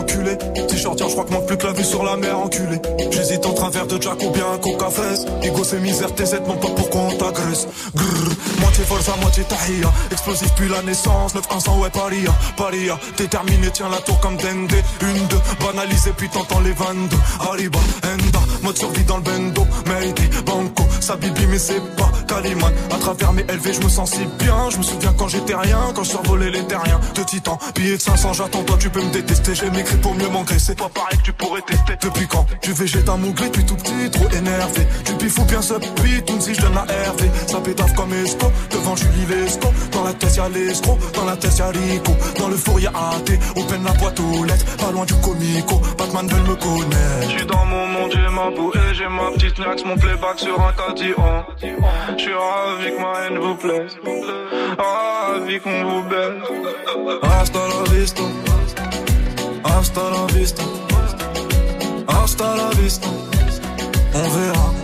crois 1.16 1.24
que 1.24 1.32
manque 1.32 1.46
plus 1.46 1.56
que 1.56 1.66
la 1.66 1.72
vue 1.72 1.84
sur 1.84 2.04
la 2.04 2.16
mer 2.16 2.38
enculé. 2.38 2.78
J'hésite 3.10 3.46
entre 3.46 3.64
un 3.64 3.70
verre 3.70 3.86
de 3.86 4.00
Jack 4.00 4.22
ou 4.22 4.30
bien 4.30 4.44
un 4.52 4.58
coca 4.58 4.90
fraise. 4.90 5.24
Ego, 5.42 5.64
c'est 5.64 5.80
misère, 5.80 6.14
tes 6.14 6.24
aides, 6.24 6.46
non 6.46 6.56
pas 6.56 6.68
pourquoi 6.68 7.00
on 7.00 7.16
t'agresse. 7.16 7.66
Grrr, 7.94 8.60
moitié 8.60 8.84
force 8.84 9.08
à 9.08 9.16
moitié 9.22 9.42
tahia. 9.44 9.90
Explosif 10.10 10.52
puis 10.56 10.68
la 10.68 10.82
naissance, 10.82 11.34
9-100, 11.34 11.80
ouais, 11.80 11.88
paria. 11.88 12.34
Paria, 12.58 12.98
déterminé, 13.16 13.70
tiens 13.72 13.88
la 13.88 13.96
tour 13.98 14.20
comme 14.20 14.36
Dende. 14.36 14.72
Une, 15.00 15.26
deux, 15.28 15.40
banalisé, 15.64 16.10
puis 16.18 16.28
t'entends 16.28 16.60
les 16.60 16.72
22. 16.72 17.16
Arriba, 17.50 17.78
Enda, 18.04 18.40
mode 18.62 18.76
survie 18.76 19.04
dans 19.04 19.16
le 19.16 19.22
bendo. 19.22 19.66
Mayday, 19.86 20.28
Banco, 20.44 20.84
ça 21.00 21.16
bibi, 21.16 21.46
mais 21.48 21.58
c'est 21.58 21.80
pas 21.96 22.10
Caliman. 22.28 22.72
À 22.90 22.98
travers 22.98 23.32
mes 23.32 23.44
LV, 23.44 23.72
je 23.72 23.80
me 23.80 23.88
sens 23.88 24.10
si 24.10 24.26
bien. 24.38 24.68
Je 24.68 24.76
me 24.76 24.82
souviens 24.82 25.14
quand 25.16 25.28
j'étais 25.28 25.54
rien, 25.54 25.78
quand 25.94 26.04
je 26.04 26.10
survolais 26.10 26.50
les 26.50 26.64
terriens. 26.64 27.00
De 27.14 27.22
titan, 27.22 27.58
billet 27.74 27.96
de 27.96 28.02
500, 28.02 28.34
j'attends, 28.34 28.64
toi 28.64 28.76
tu 28.78 28.90
peux 28.90 29.02
me 29.02 29.10
détester. 29.10 29.54
J'ai 29.54 29.70
m'écrit 29.70 29.96
pour 29.96 30.14
mieux 30.14 30.28
m'engraisser. 30.28 30.74
Pas 30.74 30.90
que 31.10 31.22
tu 31.22 31.32
pourrais 31.32 31.62
tester. 31.62 31.94
Depuis 32.00 32.26
quand 32.26 32.46
Tu 32.62 32.72
végètes 32.72 33.08
un 33.08 33.18
tout 33.18 33.76
petit, 33.76 34.10
trop 34.10 34.28
énervé. 34.30 34.86
Tu 35.04 35.12
bifou 35.14 35.44
bien 35.44 35.62
ce 35.62 35.74
beat, 36.02 36.30
si 36.40 36.54
je 36.54 36.60
donne 36.60 36.74
la 36.74 36.82
RV. 36.82 37.30
Ça 37.46 37.60
pétave 37.60 37.94
comme 37.94 38.12
Esco, 38.12 38.50
devant 38.70 38.96
Julie 38.96 39.26
Lesco. 39.28 39.68
Dans 39.92 40.04
la 40.04 40.12
tête 40.12 40.36
y'a 40.36 40.48
l'escroc, 40.48 40.98
dans 41.14 41.24
la 41.24 41.36
tête 41.36 41.56
y'a 41.58 41.68
Rico. 41.68 42.12
Dans 42.38 42.48
le 42.48 42.56
four 42.56 42.80
y'a 42.80 42.90
AT, 42.90 43.30
open 43.56 43.84
la 43.84 43.92
boîte 43.92 44.20
aux 44.20 44.44
lettres. 44.44 44.76
Pas 44.76 44.90
loin 44.92 45.04
du 45.04 45.14
comico, 45.14 45.80
Batman 45.98 46.26
veulent 46.28 46.50
me 46.50 46.56
connaître. 46.56 47.30
J'suis 47.30 47.46
dans 47.46 47.64
mon 47.64 47.86
monde, 47.86 48.12
j'ai 48.12 48.28
ma 48.34 48.50
bouée, 48.50 48.94
j'ai 48.94 49.08
ma 49.08 49.30
petite 49.32 49.58
nax, 49.58 49.84
mon 49.84 49.96
playback 49.96 50.38
sur 50.38 50.60
un 50.60 50.72
cadillon. 50.72 51.44
J'suis 52.18 52.32
ravi 52.32 52.90
que 52.90 53.00
ma 53.00 53.20
haine 53.20 53.38
vous 53.38 53.54
plaise, 53.54 53.96
ravi 54.78 55.60
qu'on 55.60 55.84
vous 55.84 56.02
baise. 56.08 56.42
Hasta 57.22 57.58
la 57.58 57.94
vista, 57.94 58.22
hasta 59.64 60.00
la 60.10 60.26
vista, 60.34 60.62
hasta 62.06 62.56
la 62.56 62.70
vista. 62.80 63.08
On 64.14 64.28
verra. 64.30 64.76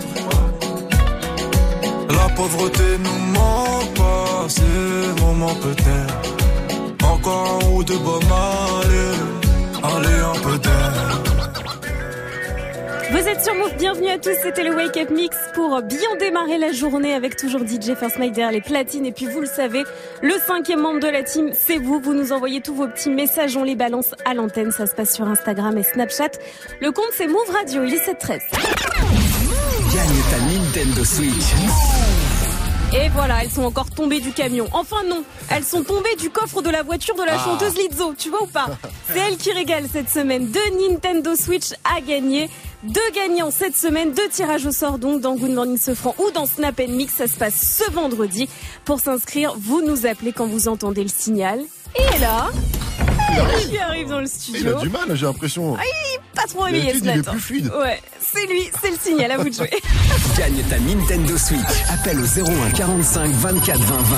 pauvreté 2.37 2.99
nous 2.99 3.33
ment 3.33 3.85
pas, 3.95 4.47
c'est 4.49 5.21
moment 5.23 5.55
peut-être. 5.67 7.07
Encore 7.13 7.61
un 7.63 7.69
ou 7.75 7.85
deux 7.85 7.99
bombes, 7.99 8.33
allez, 8.83 9.17
allez 9.83 10.21
un 10.33 10.39
peu 10.45 10.59
d'air. 10.59 11.32
Vous 13.13 13.29
êtes 13.29 13.45
sur 13.45 13.55
Move, 13.55 13.75
bienvenue 13.77 14.09
à 14.09 14.17
tous, 14.17 14.35
c'était 14.43 14.65
le 14.65 14.75
Wake 14.75 14.97
Up 14.97 15.11
Mix 15.11 15.37
pour 15.55 15.83
bien 15.83 16.17
démarrer 16.19 16.57
la 16.57 16.73
journée 16.73 17.13
avec 17.13 17.37
toujours 17.37 17.61
DJ 17.61 17.95
First 17.95 18.19
derrière 18.19 18.51
les 18.51 18.63
platines. 18.63 19.05
Et 19.05 19.13
puis 19.13 19.27
vous 19.27 19.41
le 19.41 19.47
savez, 19.47 19.85
le 20.23 20.33
cinquième 20.47 20.81
membre 20.81 21.01
de 21.01 21.09
la 21.09 21.23
team, 21.23 21.51
c'est 21.53 21.77
vous, 21.77 22.01
vous 22.01 22.15
nous 22.15 22.33
envoyez 22.33 22.63
tous 22.63 22.75
vos 22.75 22.89
petits 22.89 23.11
messages, 23.11 23.55
on 23.55 23.65
les 23.65 23.77
balance 23.77 24.15
à 24.25 24.33
l'antenne, 24.33 24.73
ça 24.73 24.87
se 24.87 24.95
passe 24.95 25.15
sur 25.15 25.29
Instagram 25.29 25.77
et 25.77 25.83
Snapchat. 25.83 26.31
Le 26.81 26.91
compte 26.91 27.11
c'est 27.13 27.27
Move 27.27 27.51
Radio, 27.53 27.85
il 27.85 27.93
est 27.93 27.99
713. 27.99 28.41
Gagne 29.93 30.23
ta 30.31 30.39
Nintendo 30.47 31.05
Switch. 31.05 32.22
Et 32.95 33.09
voilà, 33.09 33.43
elles 33.43 33.51
sont 33.51 33.63
encore 33.65 33.91
tombées 33.91 34.21
du 34.21 34.33
camion. 34.33 34.67
Enfin 34.73 35.03
non, 35.09 35.23
elles 35.51 35.65
sont 35.65 35.83
tombées 35.83 36.15
du 36.17 36.29
coffre 36.29 36.61
de 36.61 36.69
la 36.69 36.83
voiture 36.83 37.15
de 37.15 37.23
la 37.23 37.35
Ah. 37.37 37.45
chanteuse 37.45 37.75
Lizzo, 37.77 38.13
tu 38.17 38.29
vois 38.29 38.43
ou 38.43 38.47
pas 38.47 38.67
C'est 39.13 39.19
elle 39.19 39.37
qui 39.39 39.51
régale 39.53 39.85
cette 39.91 40.11
semaine. 40.11 40.47
Deux 40.51 40.89
Nintendo 40.91 41.35
Switch 41.35 41.73
à 41.85 42.01
gagner. 42.03 42.51
Deux 42.83 43.01
gagnants 43.15 43.51
cette 43.53 43.77
semaine, 43.77 44.13
deux 44.13 44.29
tirages 44.29 44.67
au 44.67 44.73
sort 44.73 44.99
donc 44.99 45.21
dans 45.21 45.37
Good 45.37 45.53
Morning 45.53 45.79
Sofran 45.79 46.15
ou 46.19 46.31
dans 46.33 46.47
Snap 46.47 46.81
Mix. 46.89 47.15
Ça 47.15 47.29
se 47.29 47.37
passe 47.37 47.55
ce 47.85 47.91
vendredi. 47.93 48.49
Pour 48.85 49.01
s'inscrire, 49.01 49.55
vous 49.57 49.81
nous 49.83 50.05
appelez 50.07 50.33
quand 50.33 50.47
vous 50.47 50.69
entendez 50.69 51.03
le 51.05 51.09
signal. 51.09 51.61
Et 51.97 52.19
là, 52.19 52.51
qui 53.71 53.79
arrive 53.79 54.09
dans 54.09 54.19
le 54.21 54.27
Il 54.27 54.29
studio. 54.31 54.79
a 54.79 54.81
du 54.81 54.89
mal, 54.89 55.15
j'ai 55.15 55.27
l'impression. 55.27 55.77
Ah, 55.79 55.83
il 55.85 56.15
est 56.17 56.21
pas 56.35 56.47
trop 56.49 56.65
D'habitude, 56.67 56.91
ce 57.01 57.05
il 57.05 57.11
est 57.11 57.17
matin. 57.17 57.31
plus 57.33 57.41
fluide. 57.41 57.73
Ouais, 57.79 58.01
c'est 58.21 58.47
lui, 58.47 58.71
c'est 58.81 58.91
le 58.91 58.97
signal, 59.01 59.31
à 59.33 59.39
vous 59.39 59.49
de 59.49 59.55
jouer. 59.55 59.71
Gagne 60.39 60.63
ta 60.69 60.79
Nintendo 60.79 61.37
Switch. 61.37 61.61
Appelle 61.93 62.19
au 62.21 62.25
01 62.25 62.71
45 62.71 63.31
24 63.31 63.81
20 63.81 63.97
20. 63.97 64.17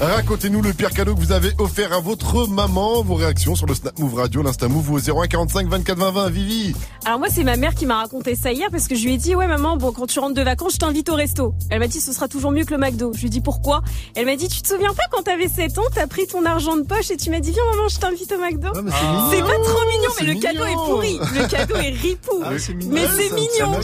Racontez-nous 0.00 0.60
le 0.60 0.72
pire 0.72 0.90
cadeau 0.90 1.14
que 1.14 1.20
vous 1.20 1.32
avez 1.32 1.52
offert 1.58 1.92
à 1.92 2.00
votre 2.00 2.48
maman. 2.48 3.02
Vos 3.02 3.14
réactions 3.14 3.54
sur 3.54 3.66
le 3.66 3.74
Snap 3.74 3.98
Move 3.98 4.14
Radio, 4.16 4.42
l'Insta 4.42 4.68
Move 4.68 4.90
ou 4.90 4.96
au 4.96 4.98
01 5.22 5.26
45 5.28 5.68
24 5.68 5.96
20 5.98 6.10
20. 6.10 6.30
Vivi. 6.30 6.74
Alors 7.06 7.18
moi 7.20 7.28
c'est 7.30 7.44
ma 7.44 7.56
mère 7.56 7.74
qui 7.74 7.86
m'a 7.86 7.98
raconté 7.98 8.34
ça 8.34 8.50
hier 8.52 8.68
parce 8.70 8.88
que 8.88 8.96
je 8.96 9.04
lui 9.04 9.14
ai 9.14 9.16
dit 9.18 9.34
ouais 9.34 9.46
maman 9.46 9.76
bon 9.76 9.92
quand 9.92 10.06
tu 10.06 10.18
rentres 10.18 10.34
de 10.34 10.42
vacances 10.42 10.74
je 10.74 10.78
t'invite 10.78 11.08
au 11.08 11.14
resto. 11.14 11.54
Elle 11.70 11.78
m'a 11.78 11.86
dit 11.86 12.00
ce 12.00 12.12
sera 12.12 12.28
toujours 12.28 12.50
mieux 12.50 12.64
que 12.64 12.72
le 12.74 12.78
McDo. 12.78 13.12
Je 13.14 13.20
lui 13.20 13.26
ai 13.28 13.30
dit 13.30 13.40
pourquoi? 13.40 13.82
Elle 14.16 14.26
m'a 14.26 14.36
dit 14.36 14.48
tu 14.48 14.62
te 14.62 14.68
souviens 14.68 14.92
pas 14.94 15.04
quand 15.12 15.22
t'avais 15.22 15.48
7 15.48 15.78
ans 15.78 15.82
t'as 15.94 16.06
pris 16.06 16.26
ton 16.26 16.44
argent 16.44 16.76
de 16.76 16.82
poche 16.82 17.10
et 17.10 17.16
tu 17.16 17.30
m'as 17.30 17.40
dit 17.40 17.52
viens 17.52 17.62
maman 17.76 17.88
je 17.88 17.98
t'invite 17.98 18.32
au 18.32 18.38
McDo. 18.40 18.68
c'est 19.30 19.40
pas 19.42 19.58
trop 19.64 19.88
mignon 19.90 20.10
mais 20.20 20.26
le 20.34 20.40
cadeau 20.40 20.64
est 20.64 20.74
pourri. 20.74 21.18
Le 21.34 21.46
cadeau 21.48 21.76
est 21.76 21.90
ripou. 21.90 22.40
Ah, 22.44 22.50
c'est 22.58 22.74
mignon. 22.74 22.92
mais 22.92 23.02
Ouais, 23.04 23.08
c'est 23.16 23.34
mignon. 23.34 23.78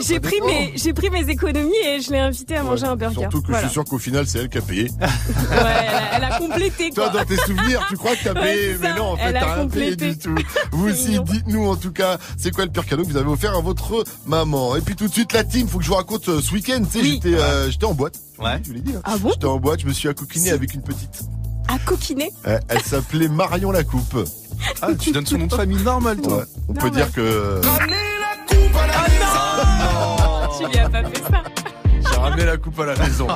J'ai 0.00 0.20
pris 0.20 0.40
mes 0.44 0.72
j'ai 0.76 0.92
pris 0.92 1.10
mes 1.10 1.28
économies 1.30 1.72
et 1.86 2.00
je 2.00 2.10
l'ai 2.10 2.18
invité 2.18 2.56
à 2.56 2.62
manger 2.64 2.86
un 2.86 2.96
burger. 2.96 3.20
Surtout 3.20 3.40
que 3.42 3.46
Voilà. 3.48 3.62
je 3.62 3.66
suis 3.68 3.72
sûr 3.74 3.84
qu'au 3.84 3.98
final, 3.98 4.26
c'est 4.26 4.40
elle 4.40 4.48
qui 4.48 4.58
a 4.58 4.62
payé. 4.62 4.90
Ouais, 5.28 5.36
elle 5.58 5.94
a, 5.94 6.16
elle 6.16 6.24
a 6.24 6.38
complété 6.38 6.90
Toi, 6.90 7.10
quoi. 7.10 7.20
dans 7.20 7.26
tes 7.26 7.36
souvenirs, 7.36 7.86
tu 7.88 7.96
crois 7.96 8.16
que 8.16 8.24
t'as 8.24 8.34
payé, 8.34 8.76
mais 8.80 8.94
non, 8.94 9.12
en 9.12 9.16
fait, 9.16 9.22
Elle 9.24 9.36
a 9.36 9.40
t'as 9.40 9.54
rien 9.54 9.66
payé 9.68 9.90
complété. 9.92 10.10
du 10.14 10.18
tout. 10.18 10.34
Vous 10.72 10.88
aussi, 10.88 11.20
dites-nous 11.20 11.66
en 11.68 11.76
tout 11.76 11.92
cas, 11.92 12.18
c'est 12.36 12.50
quoi 12.50 12.64
le 12.64 12.70
pire 12.70 12.86
cadeau 12.86 13.02
que 13.04 13.08
vous 13.08 13.16
avez 13.16 13.28
offert 13.30 13.54
à 13.56 13.60
votre 13.60 14.04
maman? 14.26 14.76
Et 14.76 14.80
puis 14.80 14.96
tout 14.96 15.06
de 15.08 15.12
suite, 15.12 15.32
la 15.32 15.44
team, 15.44 15.68
faut 15.68 15.78
que 15.78 15.84
je 15.84 15.88
vous 15.90 15.96
raconte 15.96 16.28
euh, 16.28 16.40
ce 16.40 16.52
week-end, 16.52 16.82
tu 16.90 16.98
sais, 17.00 17.04
j'étais 17.04 17.34
euh, 17.34 17.70
j'étais 17.70 17.84
en 17.86 17.94
boîte. 17.94 18.14
Ouais. 18.38 18.60
Je 18.62 18.68
vous 18.68 18.74
l'ai 18.74 18.80
dit. 18.80 18.94
hein. 18.96 19.00
Ah 19.04 19.16
bon? 19.18 19.30
J'étais 19.32 19.46
en 19.46 19.58
boîte, 19.58 19.80
je 19.80 19.86
me 19.86 19.92
suis 19.92 20.08
accouquiné 20.08 20.50
avec 20.50 20.74
une 20.74 20.82
petite. 20.82 21.20
À 21.68 21.78
coquiner? 21.78 22.30
Euh, 22.46 22.58
elle 22.68 22.80
s'appelait 22.82 23.28
Marion 23.28 23.70
la 23.70 23.84
Coupe. 23.84 24.26
Ah, 24.82 24.88
tu 24.98 25.12
donnes 25.12 25.26
son 25.26 25.38
nom 25.38 25.46
de 25.46 25.54
famille 25.54 25.82
normal, 25.82 26.16
toi. 26.20 26.38
Ouais, 26.38 26.44
on 26.68 26.72
peut 26.74 26.90
dire 26.90 27.12
que 27.12 27.60
Tu 30.58 30.66
lui 30.66 30.78
as 30.78 30.88
pas 30.88 31.04
fait 31.04 31.22
ça. 31.22 31.42
Ramené 32.18 32.44
la 32.44 32.56
coupe 32.56 32.80
à 32.80 32.86
la 32.86 32.96
maison. 32.96 33.28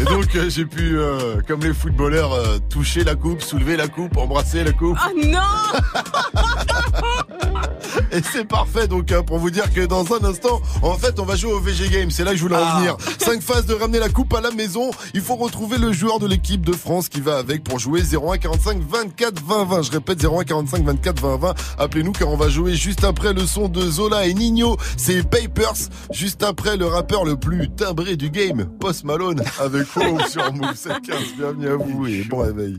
Et 0.00 0.04
donc 0.04 0.34
euh, 0.34 0.50
j'ai 0.50 0.64
pu, 0.64 0.98
euh, 0.98 1.40
comme 1.46 1.60
les 1.60 1.74
footballeurs, 1.74 2.32
euh, 2.32 2.58
toucher 2.70 3.04
la 3.04 3.14
coupe, 3.14 3.42
soulever 3.42 3.76
la 3.76 3.86
coupe, 3.88 4.16
embrasser 4.16 4.64
la 4.64 4.72
coupe. 4.72 4.96
Oh 5.04 5.10
non 5.26 5.40
Et 8.18 8.22
c'est 8.32 8.44
parfait 8.44 8.88
donc 8.88 9.12
hein, 9.12 9.22
pour 9.22 9.38
vous 9.38 9.50
dire 9.50 9.72
que 9.72 9.86
dans 9.86 10.12
un 10.12 10.24
instant, 10.24 10.60
en 10.82 10.94
fait, 10.94 11.20
on 11.20 11.24
va 11.24 11.36
jouer 11.36 11.52
au 11.52 11.60
VG 11.60 11.88
Game. 11.88 12.10
C'est 12.10 12.24
là 12.24 12.32
que 12.32 12.36
je 12.36 12.42
voulais 12.42 12.56
en 12.56 12.78
venir. 12.78 12.96
Cinq 13.20 13.40
phases 13.40 13.64
de 13.66 13.74
ramener 13.74 14.00
la 14.00 14.08
coupe 14.08 14.34
à 14.34 14.40
la 14.40 14.50
maison. 14.50 14.90
Il 15.14 15.20
faut 15.20 15.36
retrouver 15.36 15.78
le 15.78 15.92
joueur 15.92 16.18
de 16.18 16.26
l'équipe 16.26 16.66
de 16.66 16.72
France 16.72 17.08
qui 17.08 17.20
va 17.20 17.38
avec 17.38 17.62
pour 17.62 17.78
jouer 17.78 18.00
01 18.02 18.38
45 18.38 18.80
24 18.80 19.40
20 19.44 19.64
20. 19.66 19.82
Je 19.82 19.90
répète 19.92 20.24
01 20.24 20.42
45 20.42 20.84
24 20.84 21.20
20 21.20 21.36
20. 21.36 21.54
Appelez-nous 21.78 22.10
car 22.10 22.28
on 22.28 22.36
va 22.36 22.48
jouer 22.48 22.74
juste 22.74 23.04
après 23.04 23.32
le 23.32 23.46
son 23.46 23.68
de 23.68 23.82
Zola 23.82 24.26
et 24.26 24.34
Nino. 24.34 24.76
C'est 24.96 25.22
Papers. 25.22 25.88
Juste 26.10 26.42
après 26.42 26.76
le 26.76 26.86
rappeur 26.86 27.24
le 27.24 27.36
plus 27.36 27.70
timbré 27.70 28.16
du 28.16 28.30
game, 28.30 28.66
Post 28.80 29.04
Malone 29.04 29.44
avec 29.60 29.86
Home 29.96 30.20
sur 30.28 30.52
Move 30.54 30.74
715. 30.74 31.18
Bienvenue 31.36 31.68
à 31.68 31.76
vous 31.76 32.06
et 32.08 32.24
bon 32.24 32.38
réveil. 32.38 32.78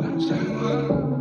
Hip 0.00 0.46
hop. 0.60 1.17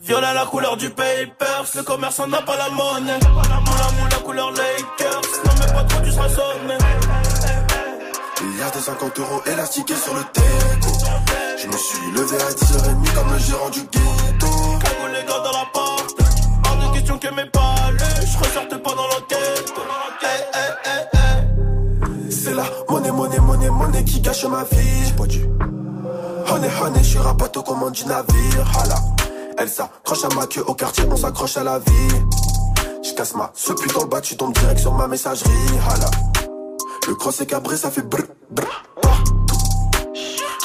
Violet 0.00 0.34
la 0.34 0.44
couleur 0.46 0.76
du 0.76 0.90
papers, 0.90 1.64
le 1.76 1.82
commerçant 1.82 2.26
n'a 2.26 2.42
pas 2.42 2.56
la 2.56 2.68
monnaie. 2.70 3.18
Moula 3.20 3.90
moula 3.92 4.16
couleur 4.24 4.50
Lakers, 4.50 5.22
non 5.44 5.52
mais 5.60 5.72
pas 5.72 5.84
trop 5.84 6.00
tu 6.02 6.10
seras 6.10 6.28
sonné. 6.28 6.78
Il 8.40 8.58
y 8.58 8.62
a 8.62 8.70
des 8.70 8.80
50 8.80 9.18
euros 9.20 9.42
élastiqués 9.46 9.94
sur 9.94 10.14
le 10.14 10.22
teco. 10.32 10.92
Je 11.56 11.66
me 11.68 11.76
suis 11.76 12.10
levé 12.10 12.36
à 12.42 12.50
10h30 12.50 13.14
comme 13.14 13.32
le 13.32 13.38
gérant 13.38 13.70
du 13.70 13.80
ghetto. 13.82 14.48
Cagou 14.82 15.06
les 15.12 15.24
gars 15.26 15.40
dans 15.44 15.52
la 15.52 15.66
porte, 15.72 16.18
hors 16.66 16.76
de 16.76 16.94
question 16.94 17.18
que 17.18 17.28
mes 17.28 17.46
palais, 17.46 18.26
je 18.26 18.38
ressorte 18.38 18.82
monnaie, 22.94 23.10
monnaie, 23.10 23.40
monnaie, 23.40 23.70
monnaie 23.70 24.04
qui 24.04 24.20
gâche 24.20 24.44
ma 24.44 24.64
vie. 24.64 25.06
J'ai 25.06 25.12
pas 25.12 25.26
dit. 25.26 25.42
Honey, 26.50 26.68
honey, 26.80 26.98
je 26.98 27.08
suis 27.08 27.18
rapato 27.18 27.62
comme 27.62 27.82
on 27.82 27.90
dit 27.90 28.06
navire. 28.06 28.78
Hala. 28.78 28.96
Elle 29.58 29.68
s'accroche 29.68 30.24
à 30.24 30.34
ma 30.34 30.46
queue 30.46 30.64
au 30.66 30.74
quartier, 30.74 31.04
on 31.10 31.16
s'accroche 31.16 31.56
à 31.56 31.64
la 31.64 31.78
vie. 31.78 32.14
Je 33.02 33.12
casse 33.14 33.34
ma 33.34 33.50
ce 33.54 33.72
putain 33.72 34.04
bas, 34.06 34.20
tu 34.20 34.36
tombes 34.36 34.54
direct 34.54 34.80
sur 34.80 34.92
ma 34.94 35.08
messagerie. 35.08 35.50
Hala. 35.88 36.10
Le 37.08 37.14
cross 37.14 37.40
est 37.40 37.46
cabré, 37.46 37.76
ça 37.76 37.90
fait 37.90 38.02
brr, 38.02 38.22
brr, 38.50 38.84
partout. 39.02 39.43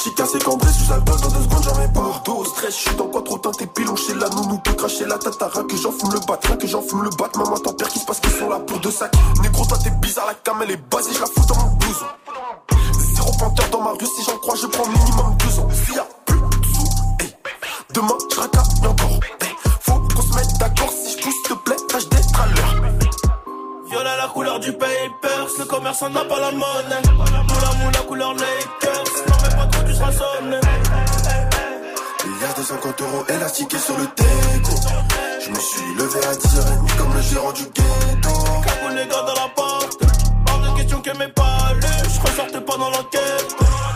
J'ai 0.03 0.13
cassé 0.13 0.39
cambré 0.39 0.71
sous 0.71 0.93
alcool 0.93 1.19
dans 1.19 1.27
deux 1.27 1.43
secondes, 1.43 1.63
j'en 1.63 1.77
mets 1.77 1.87
partout. 1.93 2.31
Au 2.31 2.45
stress, 2.45 2.73
je 2.73 2.89
suis 2.89 2.95
dans 2.95 3.07
quoi 3.07 3.21
trop 3.21 3.37
teinté, 3.37 3.65
pilon 3.67 3.95
chez 3.97 4.13
la 4.13 4.29
nounou, 4.29 4.57
peut 4.59 4.73
cracher 4.73 5.05
la 5.05 5.17
tatara, 5.17 5.63
que 5.63 5.75
j'en 5.75 5.91
fume 5.91 6.13
le 6.13 6.19
bat, 6.25 6.37
que 6.37 6.67
j'en 6.67 6.81
fume 6.81 7.03
le 7.03 7.09
bat. 7.09 7.29
Maman, 7.35 7.57
t'en 7.57 7.73
perds 7.73 7.89
qui 7.89 7.99
se 7.99 8.05
passe 8.05 8.21
qu'ils 8.21 8.31
sont 8.31 8.49
là 8.49 8.59
pour 8.59 8.79
deux 8.79 8.91
sacs. 8.91 9.13
Négro, 9.41 9.65
toi 9.65 9.77
t'es 9.83 9.89
bizarre, 9.89 10.27
la 10.27 10.35
cam 10.35 10.61
elle 10.63 10.71
est 10.71 10.89
basée, 10.89 11.11
je 11.13 11.19
la 11.19 11.25
fous 11.25 11.45
dans 11.47 11.55
mon 11.55 11.71
blouson. 11.75 12.05
Zéro 13.15 13.31
panthère 13.39 13.69
dans 13.71 13.81
ma 13.81 13.91
rue, 13.91 14.05
si 14.05 14.23
j'en 14.23 14.37
crois, 14.37 14.55
je 14.55 14.67
prends 14.67 14.87
minimum 14.87 15.35
deux 15.39 15.59
ans. 15.59 15.67
S'il 15.85 15.95
y 15.95 15.99
a 15.99 16.07
plus 16.25 16.39
de 16.39 16.65
sous, 16.65 16.85
hey. 17.19 17.35
demain 17.93 18.17
je 18.31 18.39
racaille 18.39 18.87
encore. 18.87 19.19
Faut 19.81 19.99
qu'on 20.15 20.21
se 20.21 20.33
mette 20.35 20.57
d'accord, 20.59 20.91
si 20.91 21.17
je 21.17 21.23
pousse, 21.23 21.33
s'il 21.33 21.43
te 21.43 21.53
plaît, 21.55 21.75
tâche 21.89 22.07
d'être 22.07 22.39
à 22.39 22.47
l'heure. 22.47 22.83
Violet 23.89 24.17
la 24.17 24.27
couleur 24.27 24.59
du 24.61 24.71
papers, 24.71 25.47
le 25.57 25.65
commerçant 25.65 26.09
n'a 26.09 26.23
pas 26.23 26.39
la 26.39 26.51
monnaie. 26.51 27.01
Moula 27.17 27.73
moula 27.83 27.99
couleur 28.07 28.33
Lakers, 28.33 28.98
y 32.39 32.45
a 32.45 32.53
des 32.53 32.63
50 32.63 33.01
euros 33.01 33.23
élastiqués 33.29 33.77
sur 33.77 33.97
le 33.97 34.05
teco. 34.07 34.75
Je 35.41 35.49
me 35.49 35.59
suis 35.59 35.93
levé 35.97 36.19
à 36.25 36.33
10h30 36.33 36.97
comme 36.97 37.13
le 37.13 37.21
gérant 37.21 37.51
du 37.51 37.63
ghetto. 37.63 38.29
Les 38.95 39.07
gars 39.07 39.21
dans 39.21 39.33
la 39.33 39.49
porte, 39.55 40.01
hors 40.49 40.59
de 40.59 40.77
question 40.77 41.01
que 41.01 41.11
mes 41.17 41.27
palais, 41.27 42.03
je 42.03 42.19
ressortais 42.19 42.61
pas 42.61 42.77
dans 42.77 42.89
l'enquête. 42.89 43.55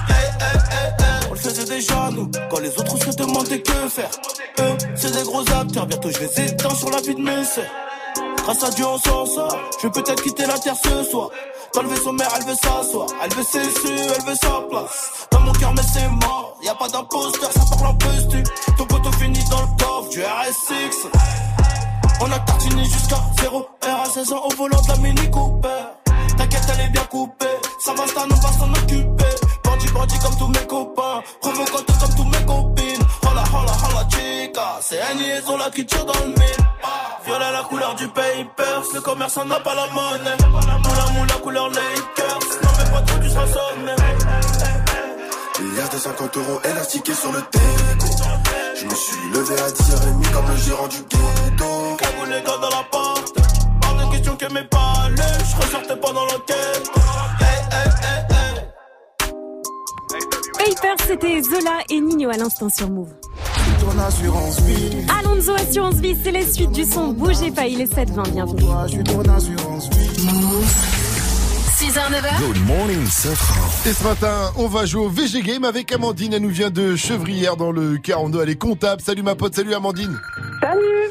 Eh. 0.10 1.30
On 1.30 1.34
le 1.34 1.40
faisait 1.40 1.66
déjà 1.66 2.10
nous, 2.12 2.30
quand 2.50 2.60
les 2.60 2.70
autres 2.78 2.98
se 2.98 3.16
demandaient 3.18 3.62
que 3.62 3.90
faire. 3.90 4.12
Eux, 4.60 4.78
c'est 4.96 5.12
des 5.12 5.24
gros 5.24 5.42
acteurs, 5.42 5.86
bientôt 5.88 6.10
je 6.12 6.20
les 6.20 6.42
éteins 6.42 6.76
sur 6.76 6.90
la 6.90 7.02
vie 7.02 7.16
de 7.16 7.22
mes 7.22 7.44
sœurs. 7.44 7.66
Grâce 8.44 8.64
à 8.64 8.70
Dieu 8.70 8.86
on 8.86 8.98
s'en 8.98 9.26
sort, 9.26 9.58
je 9.82 9.88
vais 9.88 9.92
peut-être 9.92 10.22
quitter 10.22 10.46
la 10.46 10.60
terre 10.60 10.76
ce 10.82 11.04
soir. 11.10 11.30
Le 11.82 11.90
vaisseau 11.90 12.14
mère, 12.14 12.30
elle 12.38 12.46
veut 12.46 12.56
s'asseoir, 12.56 13.08
elle 13.22 13.34
veut 13.34 13.44
ses 13.44 13.64
su, 13.64 13.90
elle 13.92 14.26
veut 14.26 14.36
sa 14.36 14.62
place. 14.70 15.28
Dans 15.32 15.42
mon 15.42 15.52
cœur, 15.52 15.74
mais 15.74 15.82
c'est 15.82 16.08
mort, 16.08 16.58
y 16.64 16.70
a 16.70 16.76
pas 16.76 16.88
d'imposteur, 16.88 17.52
ça 17.52 17.60
parle 17.72 17.88
en 17.88 17.96
postu. 17.96 18.42
Ton 18.78 18.86
poteau 18.86 19.12
finit 19.14 19.44
dans 19.50 19.62
le 19.62 19.68
coffre 19.84 20.10
du 20.10 20.20
RS6. 20.20 21.10
On 22.22 22.32
a 22.32 22.40
tartiné 22.40 22.86
jusqu'à 22.86 23.18
0 23.42 23.60
R 23.60 24.02
à 24.02 24.06
16 24.06 24.32
ans 24.32 24.44
au 24.46 24.56
volant 24.56 24.82
de 24.82 24.88
la 24.88 24.98
Mini 24.98 25.30
Cooper. 25.30 25.84
T'inquiète, 26.38 26.64
elle 26.74 26.86
est 26.86 26.90
bien 26.90 27.06
coupée, 27.12 27.46
ça 27.80 27.94
va, 27.94 28.04
on 28.04 28.36
va 28.36 28.52
s'en 28.54 28.72
occuper. 28.72 29.36
Bandit, 29.66 29.92
bandit 29.94 30.20
comme 30.20 30.38
tous 30.38 30.48
mes 30.48 30.68
copains, 30.68 31.22
provocante 31.42 32.00
comme 32.00 32.16
tous 32.16 32.24
mes 32.26 32.46
copines. 32.46 33.04
Hola, 33.24 33.44
hola, 33.52 33.74
hola, 33.90 34.08
chica, 34.10 34.80
c'est 34.80 35.02
une 35.12 35.20
liaison 35.20 35.58
là 35.58 35.70
qui 35.70 35.86
tire 35.86 36.06
dans 36.06 36.20
le 36.22 36.28
mille. 36.28 36.64
Violet 37.26 37.52
la 37.52 37.64
couleur 37.64 37.96
du 37.96 38.08
papers, 38.10 38.84
le 38.94 39.02
commerçant 39.02 39.46
n'a 39.46 39.60
pas 39.60 39.76
la 39.76 39.88
monnaie. 39.88 40.38
Moula 40.50 41.08
moula 41.14 41.34
couleur 41.42 41.70
Lakers, 41.70 42.40
non 42.62 42.70
mais 42.78 42.92
pas 42.92 43.02
trop 43.02 43.20
tu 43.20 43.30
seras 43.30 43.48
sonné. 43.48 43.96
Il 45.60 45.78
y 45.78 45.80
a 45.80 45.88
des 45.88 45.98
50 45.98 46.38
euros 46.38 46.60
élastiqués 46.66 47.14
sur 47.14 47.32
le 47.32 47.42
teco. 47.42 48.08
Je 48.76 48.86
me 48.86 48.96
suis 48.96 49.30
levé 49.34 49.56
à 49.62 49.70
10h30 49.70 50.32
comme 50.34 50.48
le 50.50 50.58
gérant 50.58 50.88
du 50.88 50.98
ghetto. 50.98 51.98
Cagou 51.98 52.26
les 52.26 52.42
gars 52.42 52.58
dans 52.62 52.70
la 52.70 52.84
porte, 52.92 53.38
hors 53.86 53.96
de 53.96 54.12
question 54.12 54.36
que 54.36 54.54
mes 54.54 54.64
palais, 54.64 55.38
je 55.50 55.56
ressortais 55.62 55.96
pas 55.96 56.12
dans 56.12 56.26
l'enquête. 56.26 56.92
Papers, 60.58 61.08
c'était 61.08 61.42
Zola 61.42 61.80
et 61.90 62.02
Nino 62.02 62.30
à 62.30 62.38
l'instant 62.38 62.70
sur 62.70 62.90
Move. 62.90 63.14
Ton 63.84 64.00
assurance 64.00 64.62
vie. 64.62 65.06
Alonso 65.20 65.54
Assurance 65.56 65.96
Vie, 65.96 66.16
c'est 66.24 66.32
la 66.32 66.44
suite 66.46 66.72
du 66.72 66.86
son. 66.86 67.10
Bougez 67.12 67.52
pas, 67.52 67.68
il 67.68 67.82
est 67.82 67.94
7-20, 67.94 68.32
bienvenue. 68.32 68.62
Toi, 68.62 68.86
je 68.88 68.92
suis 68.94 69.04
ton 69.04 69.20
assurance 69.22 69.90
vie. 69.90 70.08
6h, 71.76 72.00
9h. 72.00 72.40
Good 72.48 72.66
morning, 72.66 73.06
Safran. 73.08 73.90
Et 73.90 73.94
ce 73.94 74.04
matin, 74.06 74.52
on 74.58 74.68
va 74.68 74.86
jouer 74.86 75.06
au 75.06 75.10
VG 75.10 75.42
Game 75.42 75.66
avec 75.66 75.92
Amandine. 75.92 76.34
Elle 76.34 76.44
nous 76.44 76.50
vient 76.50 76.70
de 76.70 76.96
Chevrières 76.96 77.58
dans 77.58 77.74
le 77.74 77.98
42. 77.98 78.42
Elle 78.44 78.50
est 78.52 78.56
comptable. 78.56 79.02
Salut 79.02 79.22
ma 79.22 79.36
pote, 79.36 79.54
salut 79.54 79.74
Amandine. 79.74 80.18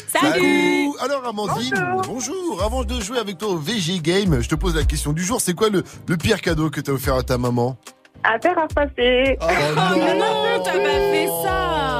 Salut 0.09 0.93
Alors 1.01 1.27
Amandine, 1.27 1.75
bonjour. 2.07 2.63
Avant 2.65 2.85
de 2.85 2.99
jouer 3.01 3.19
avec 3.19 3.37
toi 3.37 3.49
au 3.49 3.59
VG 3.59 4.01
Game, 4.01 4.41
je 4.41 4.49
te 4.49 4.55
pose 4.55 4.77
la 4.77 4.85
question 4.85 5.13
du 5.13 5.23
jour. 5.23 5.43
C'est 5.43 5.55
quoi 5.55 5.69
le, 5.69 5.83
le 6.09 6.17
pire 6.17 6.41
cadeau 6.41 6.71
que 6.71 6.81
t'as 6.81 6.93
offert 6.93 7.17
à 7.17 7.23
ta 7.23 7.37
maman? 7.37 7.77
À 8.25 8.39
faire 8.39 8.57
à 8.59 8.67
passer. 8.69 9.37
Oh 9.43 9.45
non, 9.77 10.63
t'as 10.65 10.73
pas 10.73 10.79
fait 10.79 11.27
ça 11.45 11.92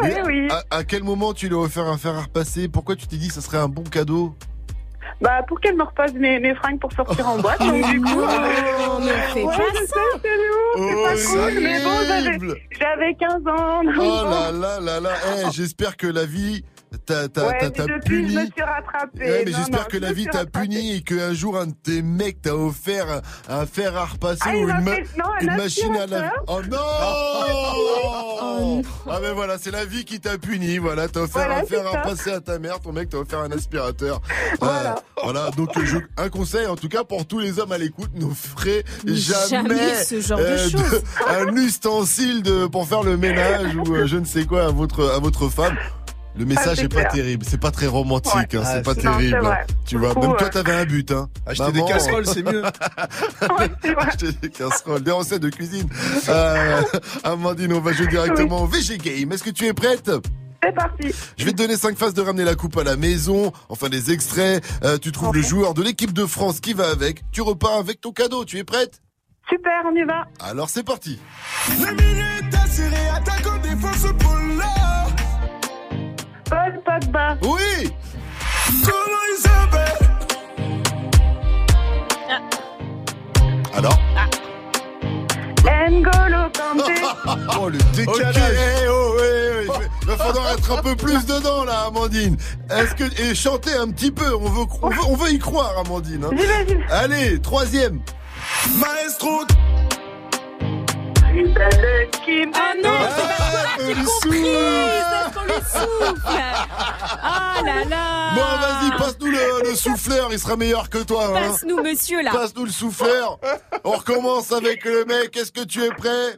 Oui, 0.00 0.10
oui. 0.26 0.48
À, 0.70 0.76
à 0.78 0.84
quel 0.84 1.02
moment 1.02 1.32
tu 1.34 1.48
lui 1.48 1.54
as 1.54 1.58
offert 1.58 1.86
un 1.86 1.98
fer 1.98 2.14
à 2.16 2.22
repasser? 2.22 2.68
Pourquoi 2.68 2.96
tu 2.96 3.06
t'es 3.06 3.16
dit 3.16 3.28
que 3.28 3.34
ça 3.34 3.40
serait 3.40 3.58
un 3.58 3.68
bon 3.68 3.82
cadeau? 3.82 4.34
Bah, 5.20 5.42
pour 5.46 5.60
qu'elle 5.60 5.76
me 5.76 5.84
repasse 5.84 6.12
mes, 6.14 6.40
mes 6.40 6.54
fringues 6.54 6.80
pour 6.80 6.92
sortir 6.92 7.28
en 7.28 7.38
boîte. 7.38 7.60
donc, 7.60 7.84
du 7.90 8.00
coup, 8.00 8.08
Oh, 8.20 8.98
ne 9.00 9.06
fais 9.08 9.42
ouais, 9.44 9.56
pas 9.56 9.62
ça. 9.86 10.00
c'est 10.14 10.22
pas 10.22 11.50
cool, 11.50 11.62
mais 11.62 11.82
bon, 11.84 11.90
j'avais, 12.06 12.28
Horrible. 12.28 12.56
j'avais 12.78 13.14
15 13.14 13.32
ans. 13.46 13.84
donc 13.84 13.94
Oh 13.98 14.24
là 14.28 14.50
là 14.52 14.80
là 14.80 15.00
là 15.00 15.10
Eh, 15.46 15.50
J'espère 15.52 15.96
que 15.96 16.06
la 16.08 16.24
vie 16.24 16.64
t'a 17.06 17.28
t'a- 17.28 17.46
Ouais, 17.46 17.58
t'a- 17.58 17.64
mais 17.66 17.70
t'a 17.72 17.86
depuis, 17.86 18.22
puni. 18.22 18.34
je 18.34 18.38
me 18.40 18.44
suis 18.46 18.62
rattrapée. 18.62 19.18
Ouais, 19.24 19.42
mais 19.44 19.50
Non, 19.50 19.58
j'espère 19.58 19.80
non, 19.80 19.86
que 19.86 19.96
je 19.96 20.02
la 20.02 20.12
vie 20.12 20.24
t'a 20.26 20.38
rattrapée. 20.38 20.68
puni 20.68 20.96
et 20.96 21.00
qu'un 21.02 21.34
jour 21.34 21.58
un 21.58 21.66
de 21.66 21.74
tes 21.82 22.02
mecs 22.02 22.40
t'a 22.42 22.56
offert 22.56 23.06
un, 23.48 23.60
un 23.62 23.66
fer 23.66 23.96
à 23.96 24.04
repasser 24.06 24.40
Ah, 24.44 24.54
ou 24.56 24.60
une, 24.60 24.66
m'a 24.68 24.80
ma- 24.80 24.94
fait- 24.96 25.06
non, 25.18 25.24
un 25.26 25.40
une 25.40 25.56
machine 25.56 25.94
à 25.96 26.06
laver. 26.06 26.26
aspirateur. 26.26 26.44
Oh 26.48 26.60
non 26.70 26.78
Ah 29.08 29.18
mais 29.20 29.32
voilà, 29.32 29.58
c'est 29.58 29.70
la 29.70 29.84
vie 29.84 30.04
qui 30.04 30.20
t'a 30.20 30.38
puni. 30.38 30.78
Voilà, 30.78 31.08
t'as 31.08 31.20
offert 31.20 31.44
Voilà, 31.46 31.60
un 31.60 31.64
fer 31.64 31.86
à 31.86 32.02
repasser 32.02 32.30
à 32.32 32.40
ta 32.40 32.58
mère, 32.58 32.80
ton 32.80 32.92
mec 32.92 33.08
t'a 33.08 33.18
offert 33.18 33.40
un 33.40 33.50
aspirateur. 33.50 34.20
Voilà. 34.60 34.96
voilà, 35.22 35.50
donc 35.56 35.70
je- 35.84 35.98
un 36.16 36.28
conseil 36.28 36.66
en 36.66 36.76
tout 36.76 36.88
cas 36.88 37.04
pour 37.04 37.26
tous 37.26 37.38
les 37.38 37.58
hommes 37.58 37.72
à 37.72 37.78
l'écoute, 37.78 38.10
n'offrez 38.14 38.84
jamais, 39.06 39.48
Jamais 39.48 40.04
ce 40.04 40.20
genre 40.20 40.38
de 40.38 40.44
euh, 40.44 40.68
choses. 40.70 41.02
un 41.28 41.54
ustensile 41.56 42.42
de, 42.42 42.66
pour 42.66 42.86
faire 42.86 43.02
le 43.02 43.16
ménage 43.16 43.74
ou 43.76 43.94
euh, 43.94 44.06
je 44.06 44.16
ne 44.16 44.24
sais 44.24 44.44
quoi 44.44 44.66
à 44.66 44.70
votre, 44.70 45.10
à 45.10 45.18
votre 45.18 45.48
femme. 45.48 45.76
Le 46.34 46.46
message 46.46 46.78
c'est 46.78 46.84
est 46.84 46.88
pas 46.88 47.04
terrible, 47.04 47.44
c'est 47.46 47.60
pas 47.60 47.70
très 47.70 47.86
romantique, 47.86 48.34
Ouais. 48.34 48.56
hein, 48.56 48.62
Ah, 48.64 48.72
c'est 48.74 48.82
pas 48.82 48.94
Non, 48.94 48.96
c'est 48.96 49.02
terrible. 49.02 49.38
vrai. 49.40 49.58
hein. 49.60 49.66
Tu 49.84 49.98
vois, 49.98 50.14
même 50.14 50.30
toi 50.30 50.42
ouais. 50.44 50.50
t'avais 50.50 50.72
un 50.72 50.84
but, 50.86 51.10
hein. 51.12 51.28
Acheter 51.46 51.72
des 51.72 51.84
casseroles, 51.84 52.26
c'est 52.26 52.42
mieux. 52.42 52.62
Ouais. 53.58 53.96
Acheter 53.98 54.32
des 54.32 54.48
casseroles, 54.50 55.02
des 55.02 55.10
recettes 55.10 55.42
de 55.42 55.50
cuisine. 55.50 55.88
Euh, 56.28 56.80
Amandine, 57.24 57.72
on 57.74 57.80
va 57.80 57.92
jouer 57.92 58.06
directement 58.06 58.62
au 58.62 58.66
VG 58.66 58.96
Game. 58.98 59.32
Est-ce 59.32 59.42
que 59.44 59.50
tu 59.50 59.66
es 59.66 59.74
prête? 59.74 60.10
C'est 60.64 60.74
parti. 60.74 61.08
Je 61.36 61.44
vais 61.44 61.50
te 61.52 61.56
donner 61.56 61.76
5 61.76 61.98
phases 61.98 62.14
de 62.14 62.22
ramener 62.22 62.44
la 62.44 62.54
coupe 62.54 62.76
à 62.78 62.84
la 62.84 62.96
maison, 62.96 63.52
enfin 63.68 63.88
des 63.88 64.12
extraits. 64.12 64.64
Euh, 64.84 64.96
tu 64.96 65.10
trouves 65.12 65.34
le 65.34 65.42
joueur 65.42 65.74
de 65.74 65.82
l'équipe 65.82 66.12
de 66.12 66.24
France 66.24 66.60
qui 66.60 66.72
va 66.72 66.88
avec. 66.90 67.22
Tu 67.32 67.42
repars 67.42 67.76
avec 67.78 68.00
ton 68.00 68.12
cadeau. 68.12 68.44
Tu 68.44 68.58
es 68.58 68.64
prête? 68.64 69.02
Super, 69.50 69.72
on 69.92 69.96
y 69.96 70.04
va. 70.04 70.22
Alors 70.40 70.70
c'est 70.70 70.84
parti. 70.84 71.18
Les 71.68 71.74
défense 73.70 74.06
pour 74.20 74.36
là. 74.56 74.81
Paul 76.52 76.82
Pogba. 76.84 77.36
Oui 77.42 77.90
Comment 78.84 79.24
il 79.30 79.38
s'appelle 79.40 80.08
Alors 83.74 83.98
N'Golo 85.90 86.50
Kanté. 86.52 86.92
Oh, 87.60 87.68
le 87.68 87.78
décalage. 87.94 88.36
eh, 88.36 88.88
oh, 88.88 89.16
eh, 89.20 89.64
eh, 89.64 89.68
il 90.02 90.06
va 90.08 90.16
falloir 90.16 90.50
être 90.52 90.72
un 90.78 90.82
peu 90.82 90.94
plus 90.96 91.24
dedans 91.26 91.64
là, 91.64 91.84
Amandine. 91.86 92.36
Est-ce 92.70 92.94
que 92.94 93.04
et 93.22 93.34
chanter 93.34 93.72
un 93.74 93.88
petit 93.88 94.10
peu 94.10 94.34
On 94.34 94.48
veut, 94.48 94.64
on 94.82 94.88
veut, 94.90 94.96
on 95.08 95.16
veut 95.16 95.30
y 95.32 95.38
croire, 95.38 95.72
Amandine. 95.78 96.24
hein. 96.24 96.30
Allez, 96.90 97.40
troisième. 97.40 98.00
Maestro, 98.78 99.44
Ah 101.34 102.74
non, 102.82 102.90
c'est 103.08 103.26
parce 103.26 103.40
qu'on 103.48 103.56
a 103.56 103.94
lui 103.94 104.04
compris, 104.04 104.44
c'est 105.08 105.34
qu'on 105.34 105.44
lui 105.44 105.62
souffle. 105.62 106.40
Ah 107.22 107.54
là 107.64 107.84
là. 107.88 108.34
Bon, 108.34 108.42
vas-y, 108.60 108.90
passe-nous 108.98 109.30
le, 109.30 109.70
le 109.70 109.74
souffleur, 109.74 110.28
il 110.32 110.38
sera 110.38 110.56
meilleur 110.56 110.90
que 110.90 110.98
toi. 110.98 111.28
hein. 111.28 111.48
Passe-nous, 111.52 111.82
monsieur, 111.82 112.22
là. 112.22 112.30
Passe-nous 112.32 112.64
le 112.66 112.70
souffleur. 112.70 113.38
On 113.84 113.92
recommence 113.92 114.52
avec 114.52 114.84
le 114.84 115.04
mec. 115.06 115.36
Est-ce 115.36 115.52
que 115.52 115.64
tu 115.64 115.82
es 115.82 115.90
prêt? 115.90 116.36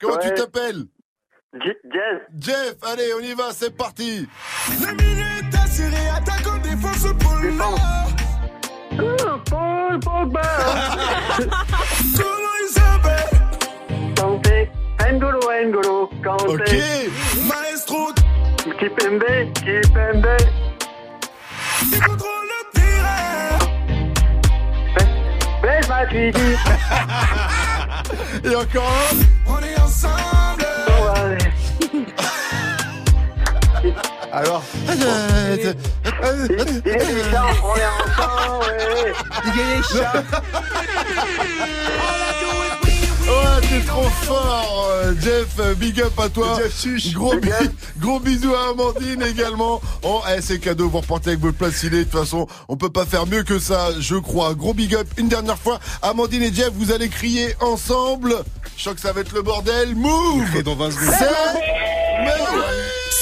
Comment 0.00 0.16
tu 0.18 0.32
t'appelles? 0.34 0.84
Jeff. 1.62 2.22
Jeff, 2.38 2.74
allez, 2.82 3.14
on 3.14 3.20
y 3.20 3.32
va, 3.34 3.50
c'est 3.52 3.74
parti. 3.76 4.26
Attaquant, 6.16 6.58
défense. 6.58 7.06
Paul 9.48 10.00
Pogba. 10.00 10.42
Comment 11.38 12.56
il 12.62 12.68
s'appelle? 12.70 13.15
Kanté. 13.15 13.15
N'Golo, 15.12 15.40
N'Golo. 15.64 16.10
Kanté. 16.22 16.46
Ok. 16.48 16.72
Maestro, 17.46 18.12
Kipembe, 18.78 19.52
Kipembe. 19.54 20.36
il 21.92 22.00
contrôle 22.00 22.48
le 22.50 22.60
tireur. 22.74 23.58
Blaise 25.62 25.88
Matuidi. 25.88 26.50
Et 28.44 28.54
encore 28.56 28.82
un. 28.84 29.52
On 29.52 29.58
est 29.62 29.78
ensemble. 29.80 30.66
Oh. 30.88 30.92
Alors 34.32 34.62
Ah, 34.88 34.92
Il 35.54 35.62
est 35.62 35.76
on 37.62 37.74
est 37.76 37.86
ensemble, 37.86 38.66
ouais. 38.66 39.12
Ouais, 43.26 43.60
t'es 43.68 43.80
trop 43.84 44.08
fort, 44.22 44.88
euh, 44.92 45.12
Jeff. 45.20 45.48
euh, 45.58 45.74
Big 45.74 46.00
up 46.00 46.12
à 46.18 46.28
toi. 46.28 46.58
Gros, 47.12 47.34
bi- 47.36 47.48
gros 47.98 48.20
bisous 48.20 48.54
à 48.54 48.70
Amandine 48.70 49.22
également. 49.22 49.80
Oh, 50.02 50.20
eh, 50.32 50.40
c'est 50.40 50.58
cadeau. 50.60 50.88
Vous 50.88 51.00
repartez 51.00 51.30
avec 51.30 51.40
votre 51.40 51.58
place 51.58 51.74
ciné. 51.74 51.98
De 51.98 52.02
toute 52.04 52.12
façon, 52.20 52.46
on 52.68 52.76
peut 52.76 52.90
pas 52.90 53.04
faire 53.04 53.26
mieux 53.26 53.42
que 53.42 53.58
ça, 53.58 53.88
je 53.98 54.14
crois. 54.16 54.54
Gros 54.54 54.74
big 54.74 54.94
up. 54.94 55.08
Une 55.16 55.28
dernière 55.28 55.58
fois, 55.58 55.80
Amandine 56.02 56.42
et 56.44 56.52
Jeff, 56.52 56.70
vous 56.74 56.92
allez 56.92 57.08
crier 57.08 57.54
ensemble. 57.60 58.36
Je 58.76 58.82
sens 58.84 58.94
que 58.94 59.00
ça 59.00 59.12
va 59.12 59.22
être 59.22 59.32
le 59.32 59.42
bordel. 59.42 59.96
Move. 59.96 60.56
Et 60.56 60.62
dans 60.62 60.76
20 60.76 60.90
secondes. 60.92 61.14
C'est 61.18 61.26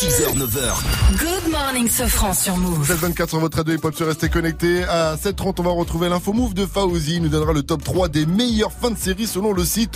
6h, 0.08 0.34
9h. 0.36 1.18
Good 1.18 1.52
morning, 1.52 1.88
Sofran 1.88 2.34
sur 2.34 2.56
Move. 2.56 2.84
724 2.86 3.28
sur 3.30 3.38
votre 3.38 3.56
radio 3.58 3.74
hip-hop 3.74 3.94
sur 3.94 4.06
Restez 4.08 4.28
connectés. 4.28 4.82
À 4.84 5.14
7h30, 5.16 5.54
on 5.58 5.62
va 5.62 5.70
retrouver 5.70 6.08
l'info 6.08 6.32
move 6.32 6.52
de 6.52 6.66
Fauzi. 6.66 7.14
Il 7.16 7.22
nous 7.22 7.28
donnera 7.28 7.52
le 7.52 7.62
top 7.62 7.84
3 7.84 8.08
des 8.08 8.26
meilleures 8.26 8.72
fins 8.72 8.90
de 8.90 8.98
série 8.98 9.26
selon 9.28 9.52
le 9.52 9.64
site 9.64 9.93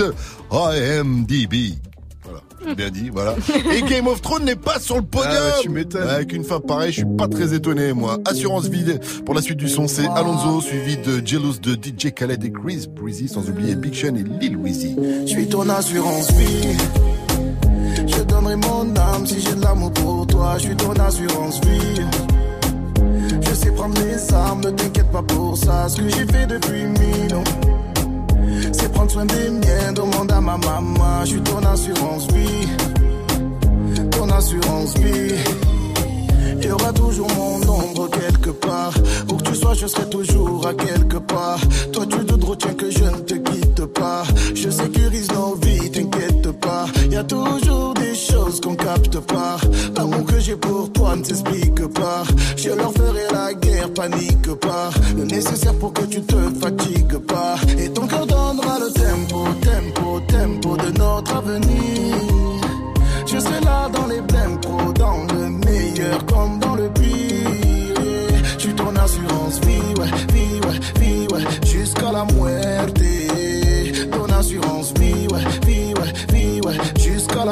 IMDb. 0.50 1.78
Voilà, 2.24 2.40
j'ai 2.66 2.74
bien 2.74 2.90
dit, 2.90 3.10
voilà. 3.10 3.34
Et 3.74 3.82
Game 3.82 4.06
of 4.06 4.20
Thrones 4.20 4.44
n'est 4.44 4.56
pas 4.56 4.78
sur 4.78 4.96
le 4.96 5.02
podium. 5.02 5.32
Ah 5.34 5.56
ouais, 5.56 5.62
tu 5.62 5.68
m'étonnes. 5.70 6.08
Avec 6.08 6.32
une 6.32 6.44
fin 6.44 6.60
pareille, 6.60 6.92
je 6.92 6.98
suis 6.98 7.16
pas 7.16 7.28
très 7.28 7.54
étonné, 7.54 7.92
moi. 7.92 8.18
Assurance 8.26 8.66
vide. 8.68 9.00
Pour 9.24 9.34
la 9.34 9.40
suite 9.40 9.58
du 9.58 9.68
son, 9.68 9.88
c'est 9.88 10.06
Alonso, 10.08 10.60
suivi 10.60 10.98
de 10.98 11.24
Jealous 11.24 11.58
de 11.62 11.74
DJ 11.74 12.12
Khaled 12.12 12.44
et 12.44 12.52
Chris 12.52 12.86
Breezy, 12.88 13.28
sans 13.28 13.48
oublier 13.48 13.76
Big 13.76 13.94
Sean 13.94 14.14
et 14.16 14.24
Lil 14.24 14.56
Weezy. 14.56 14.96
Je 15.22 15.26
suis 15.26 15.48
ton 15.48 15.68
assurance 15.70 16.30
vie. 16.32 16.76
Je 18.06 18.22
donnerai 18.24 18.56
mon 18.56 18.94
âme 18.96 19.26
si 19.26 19.40
j'ai 19.40 19.54
de 19.54 19.62
l'amour 19.62 19.92
pour 19.92 20.26
toi. 20.26 20.54
Je 20.58 20.64
suis 20.64 20.76
ton 20.76 20.92
assurance 20.92 21.60
vie. 21.62 22.02
Je 23.40 23.54
sais 23.54 23.70
prendre 23.70 23.98
les 24.02 24.34
armes, 24.34 24.60
ne 24.60 24.70
t'inquiète 24.70 25.10
pas 25.10 25.22
pour 25.22 25.56
ça. 25.56 25.88
Ce 25.88 25.96
que 25.96 26.08
j'ai 26.08 26.26
fait 26.26 26.46
depuis 26.46 26.84
mille 26.84 27.34
ans, 27.34 27.44
c'est 28.72 28.92
prendre 28.92 29.10
soin 29.10 29.24
des 29.26 29.50
miens. 29.50 29.92
Demande 29.94 30.32
à 30.32 30.40
ma 30.40 30.56
maman. 30.56 31.24
Je 31.24 31.30
suis 31.30 31.40
ton 31.42 31.58
assurance 31.58 32.26
vie. 32.32 32.68
Ton 34.10 34.28
assurance 34.30 34.94
vie. 34.98 35.34
Il 36.60 36.66
y 36.66 36.70
aura 36.72 36.92
toujours 36.92 37.28
mon 37.36 37.56
ombre 37.68 38.10
quelque 38.10 38.50
part. 38.50 38.92
Où 39.30 39.36
que 39.36 39.42
tu 39.44 39.54
sois, 39.54 39.74
je 39.74 39.86
serai 39.86 40.08
toujours 40.10 40.66
à 40.66 40.74
quelque 40.74 41.18
part. 41.18 41.60
Toi, 41.92 42.04
tu 42.06 42.24
te 42.24 42.46
retiens 42.46 42.74
que 42.74 42.90
je 42.90 43.04
ne 43.04 43.18
te 43.18 43.34
quitte 43.34 43.84
pas. 43.86 44.24
Je 44.54 44.68
sécurise 44.68 45.30
nos 45.32 45.54
vies, 45.54 45.90
t'inquiète 45.90 46.50
pas. 46.60 46.86
Y 47.10 47.16
a 47.16 47.24
toujours 47.24 47.94
des 47.94 48.14
choses 48.14 48.60
qu'on 48.60 48.74
capte 48.74 49.18
pas. 49.20 49.58
L'amour 49.96 50.24
que 50.24 50.40
j'ai 50.40 50.56
pour 50.56 50.92
toi 50.92 51.14
ne 51.16 51.24
s'explique 51.24 51.86
pas. 51.94 52.24
Je 52.56 52.70
leur 52.70 52.92
ferai 52.92 53.26
la 53.32 53.54
guerre, 53.54 53.92
panique 53.94 54.52
pas. 54.54 54.90
Le 55.16 55.24
nécessaire 55.24 55.74
pour 55.74 55.92
que 55.92 56.02
tu 56.06 56.20
te 56.22 56.36
fatigues 56.60 57.18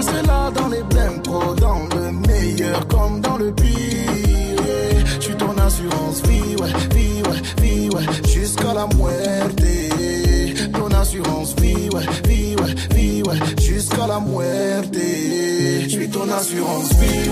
Je 0.00 0.06
serai 0.06 0.22
là 0.22 0.50
dans 0.50 0.68
les 0.68 0.82
blèmes 0.82 1.20
pro, 1.20 1.54
dans 1.56 1.86
le 1.94 2.10
meilleur 2.26 2.88
comme 2.88 3.20
dans 3.20 3.36
le 3.36 3.52
pire. 3.52 3.68
Je 5.16 5.20
suis 5.20 5.34
ton 5.34 5.54
assurance 5.58 6.22
vie, 6.26 6.56
ouais, 6.56 6.72
vie, 6.94 7.22
ouais, 7.28 7.62
vie, 7.62 7.90
ouais, 7.90 8.04
jusqu'à 8.26 8.72
la 8.72 8.86
muerte. 8.96 9.62
Ton 10.72 10.90
assurance 10.98 11.54
vie, 11.60 11.90
ouais, 11.92 12.06
vie, 12.26 12.56
ouais, 12.56 12.96
vie, 12.96 13.22
ouais, 13.24 13.36
jusqu'à 13.60 14.06
la 14.06 14.20
muerte. 14.20 14.94
Je 14.94 15.88
suis 15.90 16.08
ton 16.08 16.30
assurance 16.30 16.94
vie. 16.94 17.30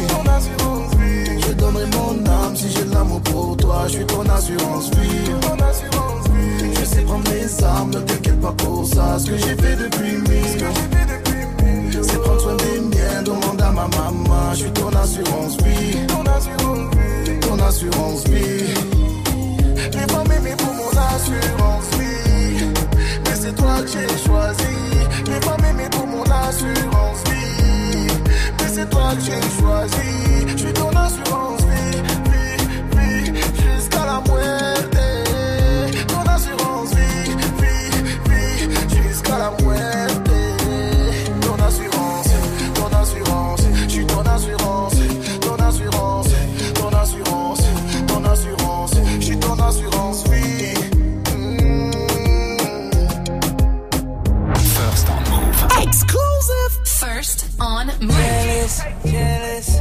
Je 1.46 1.52
donnerai 1.54 1.86
mon 1.86 2.30
âme 2.30 2.54
si 2.54 2.68
j'ai 2.70 2.84
l'amour 2.92 3.22
pour 3.22 3.56
toi. 3.56 3.84
Je 3.86 3.92
suis 3.92 4.04
ton 4.04 4.28
assurance 4.28 4.90
vie. 4.90 5.32
Je 6.78 6.84
sais 6.84 7.00
prendre 7.00 7.30
les 7.30 7.64
armes, 7.64 7.92
ne 7.94 8.00
t'inquiète 8.00 8.40
pas 8.42 8.52
pour 8.52 8.86
ça. 8.86 9.18
Ce 9.18 9.24
que 9.30 9.38
j'ai 9.38 9.56
fait 9.56 9.76
depuis 9.76 10.18
mille 10.18 10.64
ans. 10.64 11.27
Demande 13.24 13.60
à 13.60 13.72
ma 13.72 13.88
maman. 13.88 14.52
Je 14.52 14.58
suis 14.58 14.72
ton 14.72 14.88
assurance 14.88 15.56
vie. 15.62 16.06
Ton 16.06 17.58
assurance 17.60 18.24
vie. 18.28 18.74
Les 19.92 20.06
femmes 20.12 20.32
aimées 20.32 20.56
pour 20.56 20.74
mon 20.74 20.88
assurance 20.88 21.84
vie. 21.98 22.64
Mais 23.24 23.34
c'est 23.34 23.54
toi 23.54 23.82
que 23.82 23.88
j'ai 23.88 24.08
choisi. 24.24 24.76
Les 25.26 25.40
femmes 25.40 25.64
aimées 25.68 25.88
pour 25.90 26.06
mon 26.06 26.22
assurance 26.22 27.22
vie. 27.26 28.06
Mais 28.58 28.68
c'est 28.72 28.88
toi 28.88 29.14
que 29.14 29.20
j'ai 29.20 29.60
choisi. 29.60 30.46
Je 30.52 30.56
suis 30.56 30.72
ton 30.72 30.90
assurance 30.90 31.60
vie. 31.62 32.02
vie, 32.94 33.30
vie, 33.32 33.42
Jusqu'à 33.76 34.04
la 34.06 34.22
muerte. 34.30 34.97
on 57.60 57.86
Move. 58.00 58.10
Jealous, 58.10 58.82
jealous. 59.04 59.80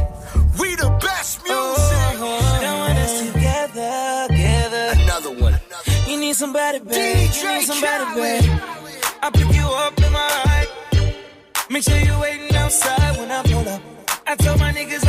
We 0.60 0.74
the 0.74 0.90
best 1.00 1.40
oh, 1.46 1.74
music. 1.76 2.20
Oh, 2.20 2.58
now 2.62 2.86
when 2.86 2.96
it's 2.96 3.32
together, 3.32 4.26
together. 4.28 5.02
Another 5.02 5.30
one. 5.42 5.54
Another. 5.54 6.10
You 6.10 6.18
need 6.18 6.34
somebody, 6.34 6.78
babe. 6.80 7.30
DJ 7.30 7.42
you 7.42 7.58
need 7.58 7.66
somebody, 7.66 8.04
Khaled. 8.04 8.42
babe. 8.42 8.60
I 9.22 9.30
pick 9.30 9.54
you 9.54 9.66
up 9.66 9.98
in 9.98 10.12
my 10.12 10.28
heart. 10.30 10.68
Make 11.70 11.82
sure 11.84 11.98
you're 11.98 12.20
waiting 12.20 12.54
outside 12.56 13.16
when 13.18 13.30
I 13.30 13.42
pull 13.42 13.68
up. 13.68 13.82
I 14.26 14.36
told 14.36 14.58
my 14.60 14.72
niggas 14.72 15.07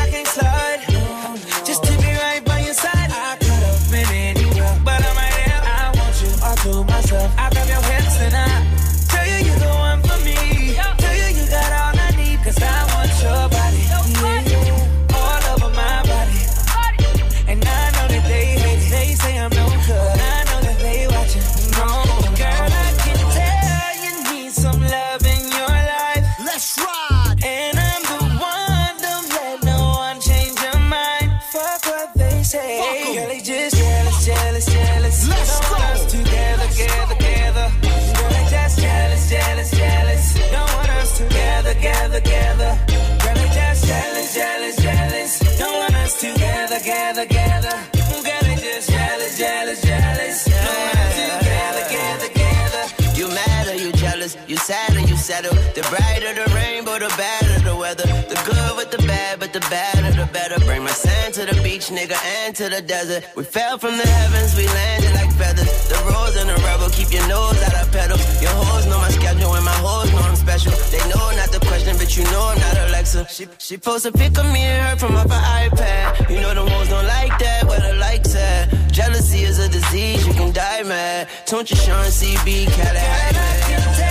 settle? 55.30 55.54
The 55.78 55.84
brighter 55.94 56.34
the 56.34 56.48
rainbow, 56.58 56.98
the 56.98 57.12
better 57.14 57.58
the 57.62 57.76
weather. 57.76 58.08
The 58.32 58.38
good 58.50 58.74
with 58.80 58.90
the 58.90 59.02
bad, 59.06 59.40
but 59.40 59.54
the 59.54 59.64
better 59.70 60.10
the 60.22 60.28
better. 60.34 60.58
Bring 60.66 60.84
my 60.84 60.96
sand 61.06 61.36
to 61.36 61.44
the 61.46 61.56
beach, 61.62 61.88
nigga, 61.98 62.18
and 62.38 62.56
to 62.60 62.66
the 62.74 62.82
desert. 62.82 63.22
We 63.38 63.44
fell 63.44 63.78
from 63.78 63.96
the 64.02 64.08
heavens, 64.18 64.58
we 64.58 64.66
landed 64.66 65.14
like 65.20 65.32
feathers. 65.42 65.70
The 65.92 65.98
rose 66.10 66.36
and 66.42 66.50
the 66.50 66.58
rebel, 66.66 66.90
keep 66.90 67.10
your 67.14 67.28
nose 67.28 67.62
out 67.68 67.78
of 67.82 67.88
pedal. 67.92 68.18
Your 68.42 68.56
hoes 68.62 68.86
know 68.90 69.00
my 69.06 69.12
schedule 69.20 69.54
and 69.54 69.66
my 69.72 69.78
hoes 69.86 70.10
know 70.12 70.26
I'm 70.30 70.36
special. 70.36 70.74
They 70.94 71.04
know 71.14 71.26
not 71.42 71.52
the 71.56 71.62
question, 71.70 71.94
but 72.02 72.10
you 72.18 72.24
know 72.34 72.44
I'm 72.52 72.60
not 72.66 72.76
Alexa. 72.90 73.28
She, 73.30 73.46
she 73.60 73.78
post 73.78 74.06
a 74.10 74.12
pic 74.12 74.34
of 74.42 74.48
me 74.56 74.62
and 74.74 74.82
her 74.88 74.96
from 74.98 75.16
off 75.16 75.30
her 75.30 75.44
iPad. 75.62 76.30
You 76.34 76.42
know 76.42 76.54
the 76.60 76.66
hoes 76.72 76.90
don't 76.90 77.06
like 77.06 77.38
that, 77.38 77.66
where 77.70 77.84
the 77.88 77.94
likes 78.06 78.34
at. 78.36 78.74
Jealousy 78.92 79.42
is 79.50 79.60
a 79.60 79.70
disease, 79.70 80.26
you 80.26 80.34
can 80.34 80.52
die 80.52 80.84
mad. 80.84 81.28
Don't 81.46 81.70
you 81.70 81.78
Sean 81.78 82.10
CB, 82.18 82.66
Cali 82.76 84.09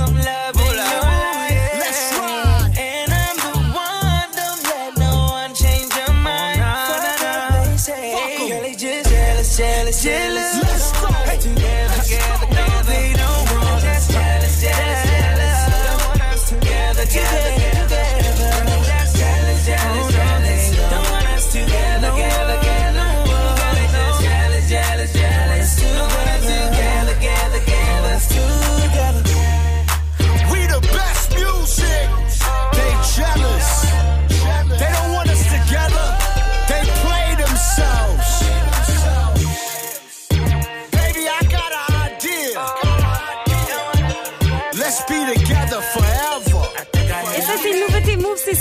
some 0.00 0.16
love 0.16 0.39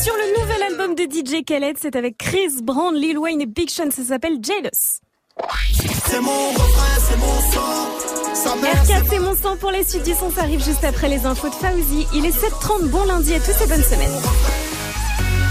sur 0.01 0.13
le 0.15 0.39
nouvel 0.39 0.63
album 0.63 0.95
de 0.95 1.03
DJ 1.03 1.43
Khaled. 1.43 1.77
C'est 1.79 1.95
avec 1.95 2.17
Chris 2.17 2.61
Brown, 2.61 2.95
Lil 2.95 3.17
Wayne 3.17 3.41
et 3.41 3.45
Big 3.45 3.69
Sean. 3.69 3.91
Ça 3.91 4.03
s'appelle 4.03 4.37
Jealous. 4.41 5.01
C'est 6.07 6.21
mon 6.21 6.49
refrain, 6.51 6.99
c'est 6.99 7.17
mon 7.17 7.39
sang. 7.51 8.33
Sa 8.33 8.55
mère, 8.55 8.83
R4, 8.85 9.05
c'est 9.09 9.19
mon 9.19 9.35
sang 9.35 9.57
pour 9.57 9.71
les 9.71 9.83
suites 9.83 10.03
du 10.03 10.13
son. 10.13 10.31
Ça 10.31 10.41
arrive 10.41 10.63
juste 10.63 10.83
après 10.83 11.09
les 11.09 11.25
infos 11.25 11.49
de 11.49 11.53
Fauzi. 11.53 12.07
Il 12.13 12.25
est 12.25 12.29
7h30. 12.29 12.87
Bon 12.89 13.03
lundi 13.05 13.33
à 13.33 13.39
tous 13.39 13.61
et 13.61 13.67
bonne 13.67 13.83
semaine. 13.83 14.11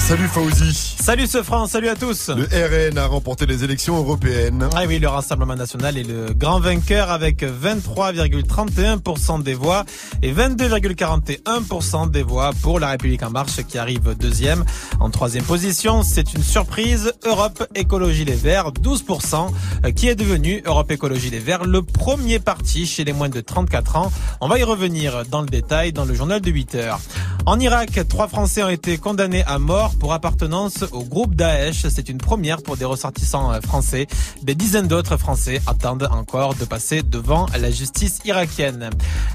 Salut 0.09 0.29
Fauzi. 0.29 0.73
Salut 0.73 1.27
ce 1.27 1.43
France, 1.43 1.73
salut 1.73 1.91
à 1.91 1.95
tous. 1.95 2.31
Le 2.31 2.45
RN 2.45 2.97
a 2.97 3.07
remporté 3.07 3.45
les 3.45 3.63
élections 3.63 3.99
européennes. 3.99 4.67
Ah 4.75 4.85
oui, 4.89 4.99
le 4.99 5.07
Rassemblement 5.07 5.55
National 5.55 5.99
est 5.99 6.03
le 6.03 6.33
grand 6.33 6.61
vainqueur 6.61 7.11
avec 7.11 7.43
23,31% 7.43 9.43
des 9.43 9.53
voix 9.53 9.85
et 10.23 10.33
22,41% 10.33 12.11
des 12.11 12.23
voix 12.23 12.53
pour 12.63 12.81
La 12.81 12.89
République 12.89 13.23
En 13.23 13.29
Marche 13.29 13.63
qui 13.69 13.77
arrive 13.77 14.15
deuxième. 14.19 14.65
En 14.99 15.11
troisième 15.11 15.45
position, 15.45 16.03
c'est 16.03 16.33
une 16.33 16.43
surprise, 16.43 17.13
Europe 17.27 17.67
Écologie 17.75 18.25
Les 18.25 18.33
Verts, 18.33 18.73
12%, 18.73 19.53
euh, 19.85 19.91
qui 19.91 20.09
est 20.09 20.15
devenu 20.15 20.63
Europe 20.65 20.91
Écologie 20.91 21.29
Les 21.29 21.39
Verts 21.39 21.67
le 21.67 21.83
premier 21.83 22.39
parti 22.39 22.87
chez 22.87 23.05
les 23.05 23.13
moins 23.13 23.29
de 23.29 23.43
34 23.43 23.97
ans? 23.97 24.11
On 24.41 24.49
va 24.49 24.59
y 24.59 24.65
revenir 24.65 25.27
dans 25.27 25.43
le 25.43 25.49
détail 25.49 25.93
dans 25.93 26.07
le 26.07 26.15
journal 26.15 26.41
de 26.41 26.51
8 26.51 26.77
heures. 26.77 26.99
En 27.45 27.61
Irak, 27.61 28.01
trois 28.09 28.29
Français 28.29 28.63
ont 28.63 28.69
été 28.69 28.99
condamnés 28.99 29.43
à 29.45 29.59
mort 29.59 29.95
pour 29.99 30.13
appartenance 30.13 30.85
au 30.93 31.03
groupe 31.05 31.35
Daesh. 31.35 31.87
C'est 31.89 32.09
une 32.09 32.19
première 32.19 32.63
pour 32.63 32.77
des 32.77 32.85
ressortissants 32.85 33.53
euh, 33.53 33.61
français. 33.61 34.07
Des 34.43 34.55
dizaines 34.55 34.89
d'autres 34.89 35.17
Français 35.17 35.61
attendent 35.67 36.09
encore 36.11 36.55
de 36.55 36.65
passer 36.65 37.03
devant 37.03 37.47
la 37.61 37.71
justice 37.71 38.21
irakienne. 38.25 38.91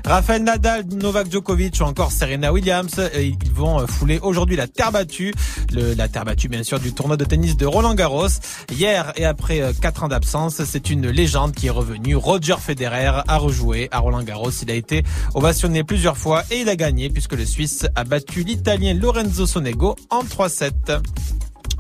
Rafael 0.06 0.44
Nadal, 0.44 0.86
Novak 0.94 1.32
Djokovic 1.32 1.80
ou 1.82 1.84
encore 1.84 2.12
Serena 2.12 2.52
Williams, 2.52 2.96
euh, 2.98 3.10
ils 3.22 3.52
vont 3.52 3.80
euh, 3.82 3.88
fouler 3.88 4.20
aujourd'hui 4.20 4.56
la 4.56 4.68
terre 4.68 4.92
battue. 4.92 5.34
Le- 5.72 5.94
la 5.94 6.08
terre 6.08 6.26
battue, 6.26 6.48
bien 6.50 6.64
sûr, 6.64 6.80
du 6.80 6.94
tournoi 6.94 7.18
de 7.18 7.26
tennis 7.26 7.58
de 7.58 7.66
Roland 7.66 7.94
Garros. 7.96 8.28
Hier 8.72 9.14
et 9.16 9.26
après 9.26 9.62
euh, 9.62 9.74
quatre 9.80 10.04
ans 10.04 10.08
d'absence, 10.08 10.64
c'est 10.64 10.90
une 10.90 11.10
légende 11.10 11.54
qui 11.54 11.68
est 11.68 11.72
revenue. 11.72 12.16
Roger 12.16 12.56
Federer 12.60 13.22
a 13.28 13.38
rejoué 13.38 13.90
à 13.92 14.00
Roland 14.00 14.24
Garros. 14.24 14.52
Il 14.62 14.72
a 14.72 14.76
été 14.76 15.04
ovationné 15.34 15.84
plusieurs 15.84 16.18
fois 16.18 16.44
et 16.52 16.62
il 16.62 16.70
a 16.70 16.76
gagné 16.76 17.10
puisque 17.10 17.34
le 17.34 17.46
Suisse 17.46 17.86
a 17.96 18.04
battu 18.04 18.44
l'Italien 18.44 18.94
Lorenzo 18.94 19.46
Sonego 19.46 19.96
en 20.10 20.24
3-7. 20.54 21.02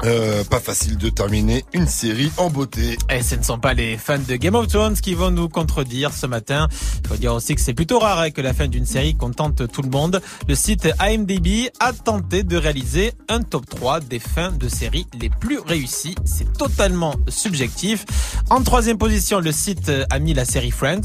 Euh, 0.03 0.43
pas 0.43 0.59
facile 0.59 0.97
de 0.97 1.09
terminer 1.09 1.63
une 1.73 1.87
série 1.87 2.31
en 2.37 2.49
beauté. 2.49 2.97
Et 3.09 3.21
ce 3.21 3.35
ne 3.35 3.43
sont 3.43 3.59
pas 3.59 3.73
les 3.73 3.97
fans 3.97 4.17
de 4.17 4.35
Game 4.35 4.55
of 4.55 4.67
Thrones 4.67 4.95
qui 4.95 5.13
vont 5.13 5.29
nous 5.29 5.47
contredire 5.47 6.11
ce 6.11 6.25
matin. 6.25 6.67
Il 7.03 7.07
faut 7.07 7.15
dire 7.15 7.33
aussi 7.33 7.53
que 7.53 7.61
c'est 7.61 7.75
plutôt 7.75 7.99
rare 7.99 8.19
hein, 8.19 8.31
que 8.31 8.41
la 8.41 8.53
fin 8.53 8.67
d'une 8.67 8.85
série 8.85 9.15
contente 9.15 9.71
tout 9.71 9.81
le 9.83 9.89
monde. 9.89 10.21
Le 10.47 10.55
site 10.55 10.89
IMDb 10.99 11.69
a 11.79 11.93
tenté 11.93 12.43
de 12.43 12.57
réaliser 12.57 13.13
un 13.29 13.41
top 13.41 13.69
3 13.69 13.99
des 14.01 14.19
fins 14.19 14.51
de 14.51 14.67
séries 14.67 15.05
les 15.19 15.29
plus 15.29 15.59
réussies. 15.59 16.15
C'est 16.25 16.51
totalement 16.57 17.15
subjectif. 17.27 18.05
En 18.49 18.61
troisième 18.63 18.97
position, 18.97 19.39
le 19.39 19.51
site 19.51 19.91
a 20.09 20.19
mis 20.19 20.33
la 20.33 20.45
série 20.45 20.71
Friends. 20.71 21.01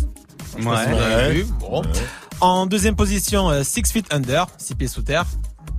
Ouais. 0.59 1.45
En 2.41 2.67
deuxième 2.67 2.97
position, 2.97 3.51
euh, 3.51 3.63
Six 3.65 3.93
Feet 3.93 4.07
Under, 4.13 4.47
Six 4.59 4.75
pieds 4.75 4.89
sous 4.89 5.03
terre. 5.03 5.27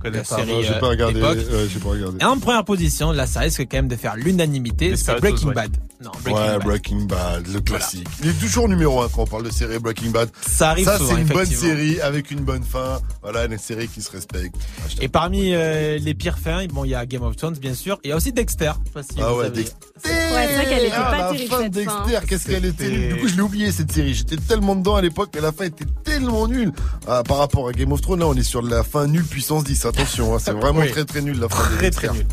La 0.04 0.24
série 0.24 0.64
j'ai 0.64 0.70
euh, 0.74 0.80
pas 0.80 0.88
regardé. 0.88 1.18
époque. 1.18 1.36
ouais, 1.38 1.66
j'ai 1.72 1.78
pas 1.80 1.88
regardé. 1.90 2.18
Et 2.20 2.24
en 2.24 2.38
première 2.38 2.64
position, 2.64 3.12
là, 3.12 3.26
ça 3.26 3.40
risque 3.40 3.60
quand 3.62 3.76
même 3.78 3.88
de 3.88 3.96
faire 3.96 4.16
l'unanimité. 4.16 4.96
C'est 4.96 5.18
Breaking. 5.20 5.52
Bad. 5.52 5.76
Non, 6.02 6.10
Breaking 6.24 6.40
ouais, 6.40 6.48
Bad. 6.58 6.64
Breaking 6.64 7.00
Bad, 7.02 7.46
le 7.52 7.60
classique. 7.60 8.08
Il 8.22 8.30
est 8.30 8.40
toujours 8.40 8.68
numéro 8.68 9.02
un 9.02 9.08
quand 9.08 9.22
on 9.22 9.26
parle 9.26 9.44
de 9.44 9.50
série 9.50 9.78
Breaking 9.78 10.10
Bad. 10.10 10.30
Ça 10.40 10.70
arrive 10.70 10.86
Ça, 10.86 10.96
souvent, 10.98 11.14
c'est 11.14 11.20
une 11.20 11.26
bonne 11.28 11.46
série 11.46 12.00
avec 12.00 12.30
une 12.30 12.40
bonne 12.40 12.62
fin. 12.62 13.00
Voilà, 13.22 13.44
une 13.44 13.58
série 13.58 13.88
qui 13.88 14.00
se 14.00 14.10
respecte. 14.10 14.54
Et 15.00 15.08
parmi 15.08 15.52
euh, 15.54 15.98
les 15.98 16.14
pires 16.14 16.38
fins, 16.38 16.64
bon, 16.72 16.84
il 16.84 16.90
y 16.90 16.94
a 16.94 17.04
Game 17.04 17.22
of 17.22 17.36
Thrones, 17.36 17.56
bien 17.58 17.74
sûr. 17.74 17.98
Il 18.04 18.10
y 18.10 18.12
a 18.12 18.16
aussi 18.16 18.32
Dexter. 18.32 18.72
Je 18.84 18.88
sais 18.88 18.92
pas 18.94 19.02
si 19.02 19.20
Ah 19.20 19.34
ouais. 19.34 19.50
Dexter. 19.50 19.74
Ouais, 20.04 20.46
c'est 20.48 20.54
vrai 20.54 20.64
qu'elle 20.66 20.84
était 20.86 20.92
Ah, 20.96 21.10
pas 21.10 21.18
la 21.18 21.30
terrible 21.32 21.50
fin 21.50 21.58
de 21.58 21.62
cette 21.64 21.72
Dexter, 21.72 22.14
fin. 22.14 22.20
qu'est-ce 22.26 22.46
qu'elle 22.46 22.64
était 22.64 22.88
nulle. 22.88 23.14
Du 23.14 23.20
coup, 23.20 23.28
je 23.28 23.34
l'ai 23.34 23.42
oublié 23.42 23.72
cette 23.72 23.92
série. 23.92 24.14
J'étais 24.14 24.36
tellement 24.36 24.76
dedans 24.76 24.94
à 24.96 25.02
l'époque, 25.02 25.30
mais 25.34 25.40
la 25.42 25.52
fin 25.52 25.64
était 25.64 25.84
tellement 26.04 26.48
nulle. 26.48 26.72
Ah, 27.06 27.22
par 27.22 27.36
rapport 27.38 27.68
à 27.68 27.72
Game 27.72 27.92
of 27.92 28.00
Thrones, 28.00 28.20
là, 28.20 28.26
on 28.26 28.34
est 28.34 28.42
sur 28.42 28.62
de 28.62 28.70
la 28.70 28.82
fin 28.84 29.06
nulle 29.06 29.24
puissance 29.26 29.64
10. 29.64 29.84
Attention, 29.90 30.34
hein, 30.34 30.38
c'est 30.38 30.52
vraiment 30.60 30.80
Oui. 30.80 30.90
très 30.90 31.04
très 31.04 31.20
nul 31.20 31.38
la 31.38 31.48
fin 31.48 31.70
de 31.70 31.76
Très 31.76 31.90
très 31.90 32.08
nul. 32.10 32.26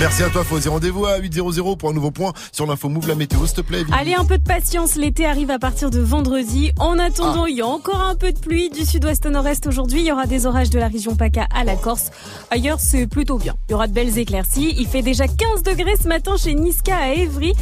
Merci 0.00 0.24
à 0.24 0.28
toi 0.28 0.42
Fauzi. 0.42 0.68
Rendez-vous 0.68 1.06
à 1.06 1.20
8.00 1.20 1.76
pour 1.76 1.88
un 1.88 1.92
nouveau 1.92 2.10
point 2.10 2.32
sur 2.50 2.66
l'info 2.66 2.88
Move 2.88 3.06
la 3.06 3.14
météo, 3.14 3.46
s'il 3.46 3.56
te 3.56 3.60
plaît. 3.60 3.84
Vivi. 3.84 3.92
Allez, 3.96 4.14
un 4.14 4.24
peu 4.24 4.38
de 4.38 4.42
patience, 4.42 4.96
l'été 4.96 5.24
arrive 5.24 5.50
à 5.50 5.60
partir 5.60 5.90
de 5.90 6.00
vendredi. 6.00 6.72
En 6.80 6.98
attendant, 6.98 7.46
il 7.46 7.56
y 7.56 7.62
a 7.62 7.66
encore 7.66 8.00
un 8.00 8.16
peu 8.16 8.32
de 8.32 8.38
pluie 8.38 8.70
du 8.70 8.84
sud-ouest 8.84 9.24
au 9.24 9.30
nord-est 9.30 9.66
aujourd'hui. 9.66 10.00
Il 10.00 10.06
y 10.06 10.12
aura 10.12 10.26
des 10.26 10.46
orages 10.46 10.70
de 10.70 10.80
la 10.80 10.88
région 10.88 11.14
PACA 11.14 11.46
à 11.54 11.62
la 11.62 11.76
Corse. 11.76 12.10
Ailleurs, 12.50 12.80
c'est 12.80 13.06
plutôt 13.06 13.38
bien. 13.38 13.54
Il 13.68 13.72
y 13.72 13.74
aura 13.74 13.86
de 13.86 13.92
belles 13.92 14.18
éclaircies. 14.18 14.74
Il 14.76 14.88
fait 14.88 15.02
déjà 15.02 15.28
15 15.28 15.62
degrés 15.62 15.94
ce 16.02 16.08
matin 16.08 16.36
chez 16.36 16.54
Niska 16.54 16.96
à 16.96 17.12
Évry. 17.12 17.54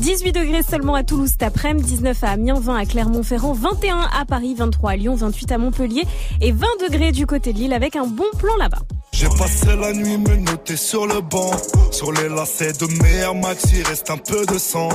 18 0.00 0.32
degrés 0.32 0.62
seulement 0.62 0.94
à 0.94 1.02
Toulouse 1.02 1.30
cet 1.30 1.42
après-midi, 1.42 1.94
19 1.96 2.22
à 2.22 2.30
Amiens, 2.30 2.60
20 2.60 2.76
à 2.76 2.84
Clermont-Ferrand, 2.84 3.54
21 3.54 4.08
à 4.20 4.24
Paris, 4.26 4.54
23 4.56 4.90
à 4.90 4.96
Lyon, 4.96 5.14
28 5.16 5.52
à 5.52 5.58
Montpellier 5.58 6.04
et 6.40 6.52
20 6.52 6.66
degrés 6.88 7.12
du 7.12 7.26
côté 7.26 7.52
de 7.52 7.58
Lille 7.58 7.72
avec 7.72 7.96
un 7.96 8.06
bon 8.06 8.24
plan 8.38 8.54
là-bas. 8.58 8.82
J'ai 9.12 9.28
passé 9.30 9.74
la 9.74 9.92
nuit 9.92 10.16
me 10.16 10.36
noter 10.36 10.76
sur 10.76 11.06
le 11.06 11.20
banc. 11.20 11.50
Sur 11.90 12.12
les 12.12 12.28
lacets 12.28 12.72
de 12.72 12.86
mes 13.02 13.16
Air 13.16 13.34
Max, 13.34 13.64
il 13.72 13.82
reste 13.82 14.10
un 14.10 14.18
peu 14.18 14.44
de 14.46 14.58
sang. 14.58 14.88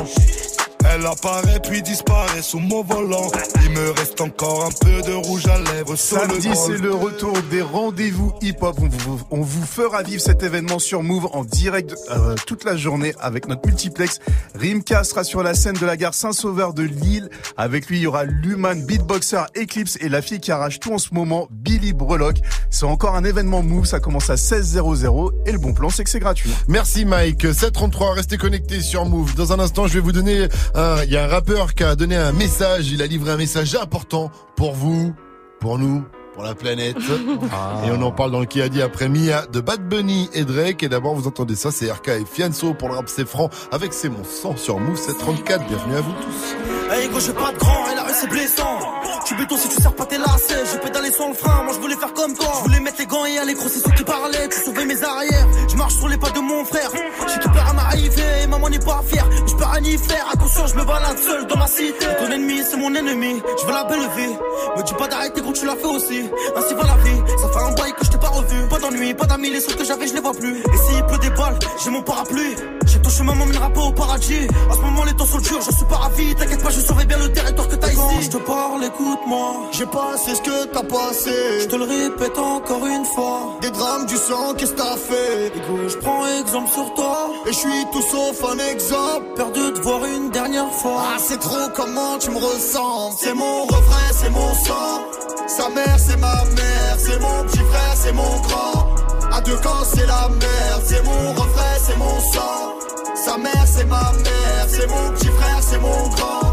Elle 0.91 1.05
apparaît 1.05 1.59
puis 1.61 1.81
disparaît 1.81 2.41
sous 2.41 2.59
mon 2.59 2.83
volant. 2.83 3.31
Il 3.63 3.71
me 3.71 3.91
reste 3.91 4.19
encore 4.21 4.65
un 4.65 4.85
peu 4.85 5.01
de 5.01 5.13
rouge 5.13 5.47
à 5.47 5.57
lèvres 5.57 5.95
sur 5.95 6.19
Samedi, 6.19 6.49
le 6.49 6.55
c'est 6.55 6.77
le 6.77 6.93
retour 6.93 7.33
des 7.49 7.61
rendez-vous 7.61 8.33
hip-hop. 8.41 8.75
On 8.81 8.87
vous, 8.87 9.21
on 9.31 9.41
vous 9.41 9.65
fera 9.65 10.03
vivre 10.03 10.21
cet 10.21 10.43
événement 10.43 10.79
sur 10.79 11.03
Move 11.03 11.27
en 11.31 11.43
direct 11.43 11.95
euh, 12.11 12.35
toute 12.45 12.63
la 12.63 12.75
journée 12.75 13.13
avec 13.19 13.47
notre 13.47 13.65
multiplex. 13.65 14.19
Rimka 14.55 15.03
sera 15.03 15.23
sur 15.23 15.41
la 15.43 15.53
scène 15.53 15.75
de 15.75 15.85
la 15.85 15.97
gare 15.97 16.13
Saint-Sauveur 16.13 16.73
de 16.73 16.83
Lille. 16.83 17.29
Avec 17.57 17.87
lui, 17.87 17.97
il 17.97 18.01
y 18.03 18.07
aura 18.07 18.25
l'human 18.25 18.85
beatboxer 18.85 19.43
Eclipse 19.57 19.97
et 20.01 20.09
la 20.09 20.21
fille 20.21 20.39
qui 20.39 20.51
arrache 20.51 20.79
tout 20.79 20.93
en 20.93 20.97
ce 20.97 21.13
moment, 21.13 21.47
Billy 21.51 21.93
Brelock. 21.93 22.37
C'est 22.69 22.85
encore 22.85 23.15
un 23.15 23.23
événement 23.23 23.63
Move. 23.63 23.85
Ça 23.85 23.99
commence 23.99 24.29
à 24.29 24.35
16h00 24.35 25.31
et 25.45 25.51
le 25.51 25.59
bon 25.59 25.73
plan, 25.73 25.89
c'est 25.89 26.03
que 26.03 26.09
c'est 26.09 26.19
gratuit. 26.19 26.51
Merci 26.67 27.05
Mike. 27.05 27.41
733, 27.53 28.13
restez 28.13 28.37
connectés 28.37 28.81
sur 28.81 29.05
Move. 29.05 29.35
Dans 29.35 29.53
un 29.53 29.59
instant, 29.59 29.87
je 29.87 29.93
vais 29.93 29.99
vous 29.99 30.11
donner 30.11 30.47
il 30.75 31.11
y 31.11 31.17
a 31.17 31.25
un 31.25 31.27
rappeur 31.27 31.73
qui 31.73 31.83
a 31.83 31.95
donné 31.95 32.15
un 32.15 32.31
message. 32.31 32.91
Il 32.91 33.01
a 33.01 33.07
livré 33.07 33.31
un 33.31 33.37
message 33.37 33.75
important 33.75 34.31
pour 34.55 34.73
vous, 34.73 35.13
pour 35.59 35.77
nous, 35.77 36.03
pour 36.33 36.43
la 36.43 36.55
planète. 36.55 36.97
Et 37.85 37.91
on 37.91 38.01
en 38.01 38.11
parle 38.11 38.31
dans 38.31 38.39
le 38.39 38.45
qui 38.45 38.61
a 38.61 38.69
dit 38.69 38.81
après 38.81 39.09
Mia 39.09 39.45
de 39.45 39.59
Bad 39.59 39.87
Bunny 39.87 40.29
et 40.33 40.45
Drake. 40.45 40.83
Et 40.83 40.89
d'abord, 40.89 41.15
vous 41.15 41.27
entendez 41.27 41.55
ça, 41.55 41.71
c'est 41.71 41.91
RK 41.91 42.07
et 42.09 42.25
Fianso 42.25 42.73
pour 42.73 42.89
le 42.89 42.95
rap 42.95 43.05
c'est 43.07 43.27
franc 43.27 43.49
avec 43.71 43.93
C'est 43.93 44.09
mon 44.09 44.23
sang 44.23 44.55
sur 44.57 44.79
Move 44.79 44.97
734. 44.97 45.67
Bienvenue 45.67 45.95
à 45.95 46.01
vous 46.01 46.13
tous. 46.13 46.73
Hey 46.91 47.09
gros 47.09 47.19
j'ai 47.19 47.33
pas 47.33 47.51
de 47.51 47.57
grand 47.57 47.89
et 47.89 47.95
la 47.95 48.03
rue 48.03 48.11
c'est 48.13 48.29
blessant 48.29 48.77
Tu 49.25 49.35
béton 49.35 49.57
si 49.57 49.67
tu 49.67 49.81
sers 49.81 49.95
pas 49.95 50.05
tes 50.05 50.19
lacets 50.19 50.63
J'ai 50.71 50.77
pédalé 50.77 51.09
sans 51.09 51.29
le 51.29 51.33
frein, 51.33 51.63
moi 51.63 51.73
je 51.73 51.79
voulais 51.79 51.95
faire 51.95 52.13
comme 52.13 52.35
toi 52.35 52.51
Je 52.59 52.63
voulais 52.65 52.81
mettre 52.81 52.97
les 52.99 53.07
gants 53.07 53.25
et 53.25 53.39
aller 53.39 53.55
gros 53.55 53.67
c'est 53.67 53.79
ceux 53.79 53.89
qui 53.95 54.03
parlaient 54.03 54.47
Tu 54.49 54.59
sauvais 54.59 54.85
mes 54.85 55.01
arrières, 55.01 55.47
je 55.69 55.75
marche 55.75 55.95
sur 55.95 56.07
les 56.07 56.17
pas 56.17 56.29
de 56.29 56.39
mon 56.39 56.63
frère 56.65 56.91
J'ai 56.93 57.39
qui 57.39 57.49
peur 57.49 57.67
à 57.67 57.73
m'arriver 57.73 58.42
maman 58.63 58.69
n'est 58.69 58.79
pas 58.79 59.01
Mais 59.11 59.37
je 59.47 59.55
peux 59.55 59.65
rien 59.65 59.83
y 59.83 59.97
faire, 59.97 60.25
attention 60.31 60.67
je 60.67 60.75
me 60.75 60.85
balade 60.85 61.17
seul 61.17 61.47
dans 61.47 61.57
ma 61.57 61.67
cité. 61.67 62.05
Ton 62.19 62.31
ennemi 62.31 62.61
c'est 62.69 62.77
mon 62.77 62.93
ennemi, 62.93 63.41
je 63.59 63.65
veux 63.65 63.73
la 63.73 63.83
belle 63.83 64.09
vie. 64.15 64.33
Me 64.77 64.83
dis 64.83 64.93
pas 64.93 65.07
d'arrêter 65.07 65.41
gros 65.41 65.53
tu 65.53 65.65
l'as 65.65 65.75
fait 65.75 65.85
aussi. 65.85 66.29
Ainsi 66.55 66.73
va 66.73 66.83
la 66.83 66.97
vie, 67.03 67.21
ça 67.41 67.49
fait 67.49 67.65
un 67.65 67.73
bail 67.73 67.93
que 67.93 68.05
je 68.05 68.11
t'ai 68.11 68.17
pas 68.17 68.29
revu. 68.29 68.67
Pas 68.69 68.79
d'ennui, 68.79 69.13
pas 69.13 69.25
d'amis, 69.25 69.49
les 69.49 69.61
sous 69.61 69.75
que 69.75 69.83
j'avais 69.83 70.07
je 70.07 70.13
les 70.13 70.21
vois 70.21 70.33
plus. 70.33 70.59
Et 70.59 70.77
s'il 70.77 71.03
pleut 71.05 71.17
des 71.17 71.29
balles, 71.31 71.57
j'ai 71.83 71.89
mon 71.89 72.01
parapluie. 72.01 72.55
J'ai 72.85 73.01
ton 73.01 73.09
chemin 73.09 73.33
m'emmènera 73.35 73.69
pas 73.69 73.81
au 73.81 73.91
paradis. 73.91 74.47
À 74.69 74.73
ce 74.75 74.81
moment 74.81 75.03
les 75.03 75.13
temps 75.13 75.25
sont 75.25 75.39
durs, 75.39 75.61
je 75.61 75.75
suis 75.75 75.85
pas 75.85 75.97
ravi. 75.97 76.35
T'inquiète 76.35 76.63
pas 76.63 76.69
je 76.69 76.79
saurai 76.79 77.05
bien 77.05 77.17
le 77.17 77.31
territoire 77.31 77.67
que 77.67 77.75
t'as 77.75 77.87
ici. 77.87 77.97
Quand 77.97 78.21
je 78.21 78.29
te 78.29 78.37
parle 78.37 78.83
écoute-moi. 78.85 79.69
J'ai 79.71 79.85
passé 79.85 80.35
ce 80.35 80.41
que 80.41 80.65
t'as 80.65 80.83
passé. 80.83 81.31
Je 81.61 81.67
te 81.67 81.75
le 81.75 81.83
répète 81.83 82.37
encore 82.37 82.85
une 82.85 83.05
fois. 83.05 83.57
Des 83.61 83.71
drames 83.71 84.05
du 84.05 84.15
sang, 84.15 84.53
qu'est-ce 84.57 84.73
que 84.73 84.77
t'as 84.77 84.97
fait? 84.97 85.47
Écoute, 85.47 85.89
je 85.89 85.97
prends 85.97 86.25
exemple 86.39 86.69
sur 86.69 86.93
toi. 86.93 87.31
Et 87.45 87.53
je 87.53 87.57
suis 87.57 87.85
tout 87.91 88.01
sauf 88.01 88.43
un 88.51 88.52
exemple. 88.59 89.25
Peur 89.35 89.51
de 89.51 89.69
te 89.71 89.81
voir 89.81 90.05
une 90.05 90.29
dernière 90.29 90.71
fois 90.71 91.03
Ah, 91.15 91.17
c'est 91.19 91.39
trop 91.39 91.69
comment 91.75 92.17
tu 92.19 92.29
me 92.31 92.37
ressembles. 92.37 93.15
C'est 93.19 93.33
mon 93.33 93.63
refrain, 93.63 94.11
c'est 94.11 94.29
mon 94.29 94.53
sang. 94.53 95.01
Sa 95.47 95.69
mère, 95.69 95.97
c'est 95.99 96.17
ma 96.17 96.43
mère. 96.45 96.95
C'est 96.97 97.19
mon 97.19 97.43
petit 97.45 97.59
frère, 97.59 97.93
c'est 97.95 98.13
mon 98.13 98.39
grand. 98.47 98.95
À 99.31 99.41
deux 99.41 99.57
camps, 99.57 99.83
c'est 99.93 100.05
la 100.05 100.29
merde. 100.29 100.83
C'est 100.85 101.03
mon 101.03 101.31
refrain, 101.33 101.75
c'est 101.81 101.97
mon 101.97 102.19
sang. 102.31 102.73
Sa 103.15 103.37
mère, 103.37 103.65
c'est 103.65 103.85
ma 103.85 104.11
mère. 104.11 104.65
C'est 104.67 104.87
mon 104.87 105.11
petit 105.11 105.27
frère, 105.27 105.59
c'est 105.61 105.79
mon 105.79 106.07
grand. 106.09 106.52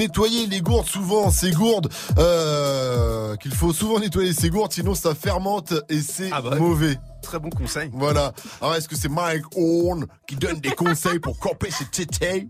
nettoyer 0.00 0.46
les 0.46 0.62
gourdes 0.62 0.86
souvent, 0.86 1.30
ces 1.30 1.50
gourdes, 1.50 1.90
euh, 2.18 3.36
qu'il 3.36 3.52
faut 3.54 3.74
souvent 3.74 3.98
nettoyer 4.00 4.32
ces 4.32 4.48
gourdes, 4.48 4.72
sinon 4.72 4.94
ça 4.94 5.14
fermente 5.14 5.74
et 5.90 6.00
c'est 6.00 6.30
mauvais. 6.58 6.96
Très 7.22 7.38
bon 7.38 7.50
conseil. 7.50 7.90
Voilà. 7.92 8.32
Alors, 8.62 8.76
est-ce 8.76 8.88
que 8.88 8.96
c'est 8.96 9.10
Mike 9.10 9.44
Horn 9.54 10.06
qui 10.26 10.36
donne 10.36 10.58
des 10.58 10.70
conseils 10.70 11.18
pour 11.18 11.38
camper 11.38 11.70
ses 11.70 11.84
tétés? 11.84 12.48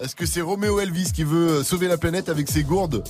Est-ce 0.00 0.14
que 0.14 0.26
c'est 0.26 0.42
Roméo 0.42 0.78
Elvis 0.78 1.10
qui 1.12 1.24
veut 1.24 1.62
sauver 1.64 1.88
la 1.88 1.96
planète 1.96 2.28
avec 2.28 2.50
ses 2.50 2.64
gourdes? 2.64 3.02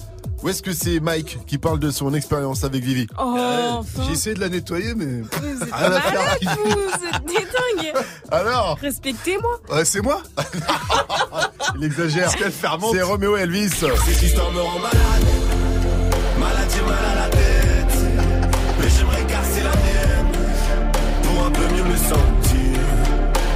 Ou 0.43 0.51
est-ce 0.51 0.63
que 0.63 0.73
c'est 0.73 1.01
Mike 1.01 1.41
qui 1.47 1.59
parle 1.59 1.81
de 1.81 1.91
son 1.91 2.15
expérience 2.15 2.63
avec 2.63 2.85
Vivi? 2.85 3.09
Oh, 3.19 3.35
enfin. 3.81 4.03
J'ai 4.07 4.13
essayé 4.13 4.37
de 4.37 4.41
la 4.41 4.49
nettoyer, 4.49 4.95
mais. 4.95 5.23
Vous 5.23 5.63
êtes 5.65 5.71
malades, 5.71 6.03
vous, 6.43 6.71
vous 6.71 7.07
êtes 7.07 7.25
des 7.27 7.83
dingues. 7.83 8.05
Alors 8.31 8.79
Respectez-moi. 8.81 9.61
Ouais, 9.73 9.85
c'est 9.85 10.01
moi? 10.01 10.23
Il 11.79 11.85
exagère. 11.85 12.25
Parce 12.25 12.37
qu'elle 12.37 12.53
fermente. 12.53 12.95
C'est 12.95 13.03
Roméo 13.03 13.37
Elvis. 13.37 13.71
Cette 13.71 14.23
histoire 14.23 14.51
me 14.53 14.61
rend 14.61 14.79
malade. 14.79 15.25
Malade, 16.39 16.69
j'ai 16.75 16.83
mal 16.83 17.05
à 17.13 17.15
la 17.15 17.29
tête. 17.29 17.99
Mais 18.81 18.89
j'aimerais 18.97 19.23
casser 19.23 19.63
la 19.63 19.71
mienne. 19.71 20.33
Pour 21.23 21.47
un 21.47 21.51
peu 21.51 21.75
mieux 21.75 21.85
me 21.85 21.97
sentir. 21.97 22.81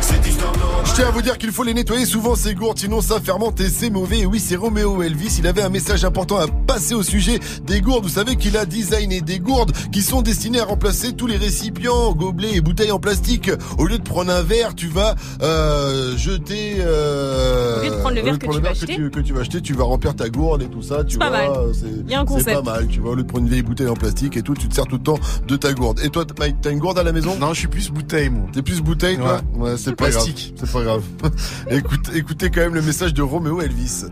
Cette 0.01 0.27
histoire 0.27 0.53
me 0.57 0.62
rend 0.62 0.85
Je 0.85 0.94
tiens 0.94 1.09
à 1.09 1.11
vous 1.11 1.23
dire 1.23 1.39
qu'il 1.39 1.51
faut 1.53 1.65
les 1.65 1.74
nettoyer 1.74 2.07
souvent 2.07 2.36
ces 2.36 2.55
gourdes, 2.55 2.78
sinon 2.78 3.01
ça 3.01 3.20
fermente 3.20 3.61
et 3.61 3.69
c'est 3.69 3.90
mauvais. 3.90 4.20
Et 4.20 4.27
oui, 4.27 4.40
c'est 4.40 4.57
Roméo 4.57 5.03
Elvis. 5.03 5.36
Il 5.39 5.47
avait 5.47 5.62
un 5.62 5.69
message 5.69 6.05
important 6.05 6.39
à 6.39 6.47
passer 6.73 6.94
au 6.94 7.03
sujet 7.03 7.39
des 7.66 7.81
gourdes. 7.82 8.05
Vous 8.05 8.09
savez 8.09 8.36
qu'il 8.36 8.57
a 8.57 8.65
designé 8.65 9.20
des 9.20 9.39
gourdes 9.40 9.73
qui 9.93 10.01
sont 10.01 10.23
destinées 10.23 10.61
à 10.61 10.65
remplacer 10.65 11.12
tous 11.12 11.27
les 11.27 11.36
récipients, 11.36 12.12
gobelets 12.15 12.55
et 12.55 12.61
bouteilles 12.62 12.90
en 12.93 12.99
plastique. 12.99 13.51
Au 13.77 13.85
lieu 13.86 13.99
de 13.99 14.03
prendre 14.03 14.32
un 14.32 14.43
verre, 14.43 14.74
tu 14.74 14.86
vas 14.89 15.15
euh, 15.43 16.16
jeter. 16.16 16.77
Euh, 16.78 17.81
Au 17.81 17.85
lieu 17.85 17.90
de 17.90 17.97
prendre 17.97 18.15
le 18.15 18.20
au 18.20 18.24
verre 18.24 18.32
lieu 18.32 18.39
de 18.39 18.43
que 18.43 18.47
prendre 18.47 18.59
tu 18.59 18.62
le 18.62 18.69
vas 18.69 18.73
verre 18.73 18.82
acheter. 18.82 18.86
que 18.97 19.03
tu, 19.03 19.11
que 19.11 19.20
tu 19.20 19.32
vas 19.35 19.40
acheter, 19.40 19.61
tu 19.61 19.74
vas 19.74 19.85
remplir 19.85 20.16
ta 20.16 20.31
gourde 20.31 20.62
et 20.62 20.69
tout 20.69 20.81
ça. 20.81 21.05
Tu 21.05 21.12
C'est 21.12 21.19
pas 21.19 21.28
vois, 21.28 21.39
mal. 21.66 21.74
c'est- 21.74 21.86
Il 22.07 22.11
y 22.11 22.15
a 22.15 22.20
un 22.20 22.27
C'est 22.27 22.32
concept. 22.32 22.53
pas 22.55 22.62
mal, 22.62 22.89
tu 22.89 23.01
vois. 23.01 23.11
Au 23.11 23.15
lieu 23.16 23.23
de 23.23 23.28
prendre 23.28 23.44
une 23.44 23.51
vieille 23.51 23.62
bouteille 23.62 23.89
en 23.89 23.94
plastique 23.94 24.36
et 24.39 24.43
tout, 24.43 24.55
tu 24.55 24.66
te 24.69 24.74
sers 24.74 24.86
tout 24.86 24.97
le 24.97 25.03
temps 25.03 25.19
de 25.47 25.57
ta 25.57 25.74
gourde. 25.74 26.01
Et 26.03 26.09
toi, 26.09 26.24
Mike, 26.39 26.57
t'as 26.62 26.70
une 26.70 26.78
gourde 26.78 26.99
à 26.99 27.03
la 27.03 27.12
maison? 27.12 27.36
Non, 27.39 27.53
je 27.53 27.59
suis 27.59 27.69
plus 27.69 27.90
bouteille, 27.90 28.31
moi. 28.31 28.47
T'es 28.53 28.62
plus 28.62 28.81
bouteille, 28.81 29.19
toi? 29.19 29.43
Ouais, 29.57 29.77
c'est 29.77 29.94
pas 29.94 30.09
grave. 30.09 30.24
Plastique. 30.24 30.55
C'est 30.59 30.73
pas 30.73 30.82
grave. 30.82 31.03
Écoute, 31.70 32.11
écoutez 32.15 32.49
quand 32.51 32.61
même 32.62 32.74
le 32.74 32.82
message 32.82 33.12
de 33.12 33.20
Roméo 33.23 33.61
Elvis. 33.61 34.05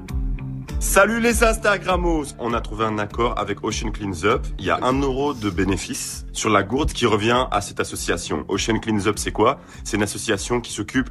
Salut 0.81 1.21
les 1.21 1.45
Instagrammos 1.45 2.35
On 2.39 2.55
a 2.55 2.63
trouvé 2.63 2.87
un 2.87 2.99
accord 2.99 3.39
avec 3.39 3.63
Ocean 3.63 3.91
Cleans 3.91 4.25
Up. 4.25 4.47
Il 4.59 4.65
y 4.65 4.71
a 4.71 4.79
un 4.83 4.99
euro 4.99 5.35
de 5.35 5.51
bénéfice 5.51 6.25
sur 6.33 6.49
la 6.49 6.63
gourde 6.63 6.95
qui 6.95 7.05
revient 7.05 7.47
à 7.51 7.61
cette 7.61 7.81
association. 7.81 8.47
Ocean 8.49 8.79
Cleans 8.81 9.07
Up, 9.07 9.19
c'est 9.19 9.31
quoi? 9.31 9.61
C'est 9.85 9.99
une 9.99 10.03
association 10.03 10.63
qui 10.63 10.73
s'occupe 10.73 11.11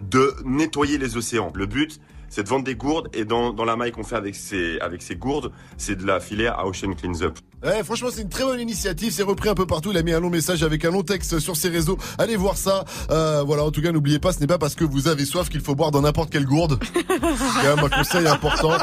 de 0.00 0.36
nettoyer 0.44 0.96
les 0.96 1.16
océans. 1.16 1.50
Le 1.56 1.66
but, 1.66 2.00
c'est 2.34 2.42
de 2.42 2.48
vendre 2.48 2.64
des 2.64 2.74
gourdes 2.74 3.08
et 3.14 3.24
dans, 3.24 3.52
dans 3.52 3.64
la 3.64 3.76
maille 3.76 3.92
qu'on 3.92 4.02
fait 4.02 4.16
avec 4.16 4.34
ces, 4.34 4.80
avec 4.80 5.02
ces 5.02 5.14
gourdes, 5.14 5.52
c'est 5.76 5.94
de 5.94 6.04
la 6.04 6.18
filer 6.18 6.48
à 6.48 6.66
Ocean 6.66 6.92
Cleans 6.92 7.22
Up. 7.22 7.38
Ouais, 7.62 7.84
franchement, 7.84 8.08
c'est 8.12 8.22
une 8.22 8.28
très 8.28 8.42
bonne 8.42 8.58
initiative. 8.58 9.12
C'est 9.12 9.22
repris 9.22 9.48
un 9.48 9.54
peu 9.54 9.66
partout. 9.66 9.92
Il 9.92 9.98
a 9.98 10.02
mis 10.02 10.12
un 10.12 10.18
long 10.18 10.30
message 10.30 10.64
avec 10.64 10.84
un 10.84 10.90
long 10.90 11.04
texte 11.04 11.38
sur 11.38 11.54
ses 11.56 11.68
réseaux. 11.68 11.96
Allez 12.18 12.34
voir 12.34 12.56
ça. 12.56 12.84
Euh, 13.10 13.44
voilà. 13.46 13.62
En 13.62 13.70
tout 13.70 13.80
cas, 13.80 13.92
n'oubliez 13.92 14.18
pas, 14.18 14.32
ce 14.32 14.40
n'est 14.40 14.48
pas 14.48 14.58
parce 14.58 14.74
que 14.74 14.82
vous 14.82 15.06
avez 15.06 15.24
soif 15.24 15.48
qu'il 15.48 15.60
faut 15.60 15.76
boire 15.76 15.92
dans 15.92 16.02
n'importe 16.02 16.30
quelle 16.30 16.44
gourde. 16.44 16.80
C'est 16.94 17.04
quand 17.06 17.76
même 17.76 17.84
un 17.84 17.88
conseil 17.88 18.26
important. 18.26 18.78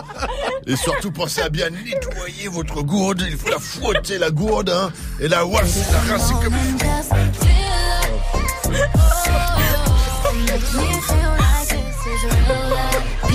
Et 0.66 0.78
surtout, 0.78 1.12
pensez 1.12 1.42
à 1.42 1.50
bien 1.50 1.72
nettoyer 1.72 2.48
votre 2.48 2.84
gourde. 2.84 3.22
Il 3.30 3.36
faut 3.36 3.50
la 3.50 3.60
fouetter, 3.60 4.18
la 4.18 4.32
gourde, 4.32 4.70
hein. 4.70 4.94
Et 5.20 5.28
la 5.28 5.46
wasser, 5.46 5.82
la 5.92 6.00
rincer 6.14 6.36
comme 6.42 6.54
il 6.54 6.80
faut. 6.80 6.88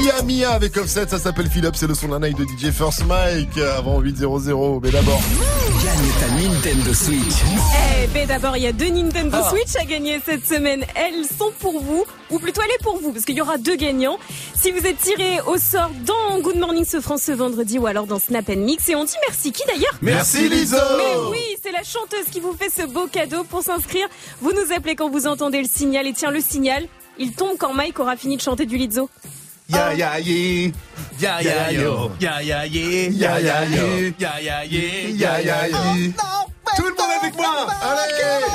Pia 0.06 0.22
Mia 0.22 0.52
avec 0.52 0.76
Offset, 0.76 1.08
ça 1.08 1.18
s'appelle 1.18 1.50
Philip, 1.50 1.74
c'est 1.74 1.88
le 1.88 1.94
son 1.96 2.06
d'un 2.06 2.20
night 2.20 2.38
de 2.38 2.44
DJ 2.44 2.70
First 2.70 3.04
Mike 3.06 3.58
avant 3.76 4.00
8.00. 4.00 4.78
Mais 4.80 4.90
d'abord, 4.92 5.20
Gagne 5.82 6.12
ta 6.20 6.28
Nintendo 6.28 6.94
Switch. 6.94 7.34
Eh 8.04 8.06
ben 8.14 8.24
d'abord, 8.28 8.56
il 8.56 8.62
y 8.62 8.68
a 8.68 8.72
deux 8.72 8.88
Nintendo 8.88 9.36
Ah. 9.42 9.50
Switch 9.50 9.74
à 9.74 9.84
gagner 9.84 10.20
cette 10.24 10.46
semaine. 10.46 10.84
Elles 10.94 11.24
sont 11.24 11.50
pour 11.58 11.80
vous, 11.82 12.04
ou 12.30 12.38
plutôt 12.38 12.60
elle 12.64 12.70
est 12.70 12.82
pour 12.84 13.00
vous, 13.00 13.10
parce 13.10 13.24
qu'il 13.24 13.34
y 13.34 13.40
aura 13.40 13.58
deux 13.58 13.74
gagnants. 13.74 14.16
Si 14.54 14.70
vous 14.70 14.86
êtes 14.86 14.98
tiré 14.98 15.40
au 15.44 15.58
sort 15.58 15.90
dans 16.06 16.38
Good 16.38 16.58
Morning 16.58 16.84
ce 16.84 17.00
France 17.00 17.22
ce 17.22 17.32
vendredi 17.32 17.80
ou 17.80 17.88
alors 17.88 18.06
dans 18.06 18.20
Snap 18.20 18.48
Mix, 18.50 18.88
et 18.88 18.94
on 18.94 19.02
dit 19.04 19.16
merci 19.26 19.50
qui 19.50 19.64
d'ailleurs 19.66 19.98
Merci, 20.02 20.48
Liso 20.48 20.76
Mais 20.98 21.30
oui, 21.32 21.42
c'est 21.64 21.72
la 21.72 21.82
chanteuse 21.82 22.26
qui 22.30 22.38
vous 22.38 22.52
fait 22.56 22.70
ce 22.70 22.86
beau 22.86 23.08
cadeau. 23.08 23.42
Pour 23.42 23.64
s'inscrire, 23.64 24.06
vous 24.40 24.52
nous 24.52 24.72
appelez 24.72 24.94
quand 24.94 25.10
vous 25.10 25.26
entendez 25.26 25.60
le 25.62 25.68
signal. 25.68 26.06
Et 26.06 26.12
tiens, 26.12 26.30
le 26.30 26.40
signal, 26.40 26.86
il 27.18 27.32
tombe 27.32 27.56
quand 27.58 27.74
Mike 27.74 27.98
aura 27.98 28.16
fini 28.16 28.36
de 28.36 28.42
chanter 28.42 28.66
du 28.66 28.76
Lizzo. 28.76 29.10
Ya 29.68 29.92
ya 29.92 30.18
yé. 30.18 30.72
Ya 31.18 31.40
ya 31.40 31.70
yo, 31.72 32.10
ya 32.20 32.40
ya 32.40 32.62
yé, 32.64 33.10
Ya 33.10 33.38
ya 33.40 33.64
yo. 33.64 34.12
ya 34.18 34.38
ya 34.38 34.62
yé, 34.64 35.12
Ya 35.18 35.40
ya 35.40 35.66
yé. 35.66 36.12
Tout 36.76 36.84
le 36.84 36.94
monde 36.94 37.10
avec 37.20 37.34
moi. 37.36 37.66
Allez. 37.82 38.46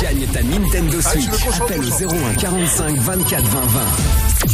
Gagne 0.00 0.26
ta 0.26 0.42
Nintendo 0.42 0.98
Ah, 1.04 1.10
Switch. 1.10 1.26
Appelle 1.60 1.80
au 1.80 1.82
chante. 1.90 2.12
01 2.12 2.34
45 2.34 2.98
24 2.98 3.44
20 3.48 3.60
20. 3.60 4.51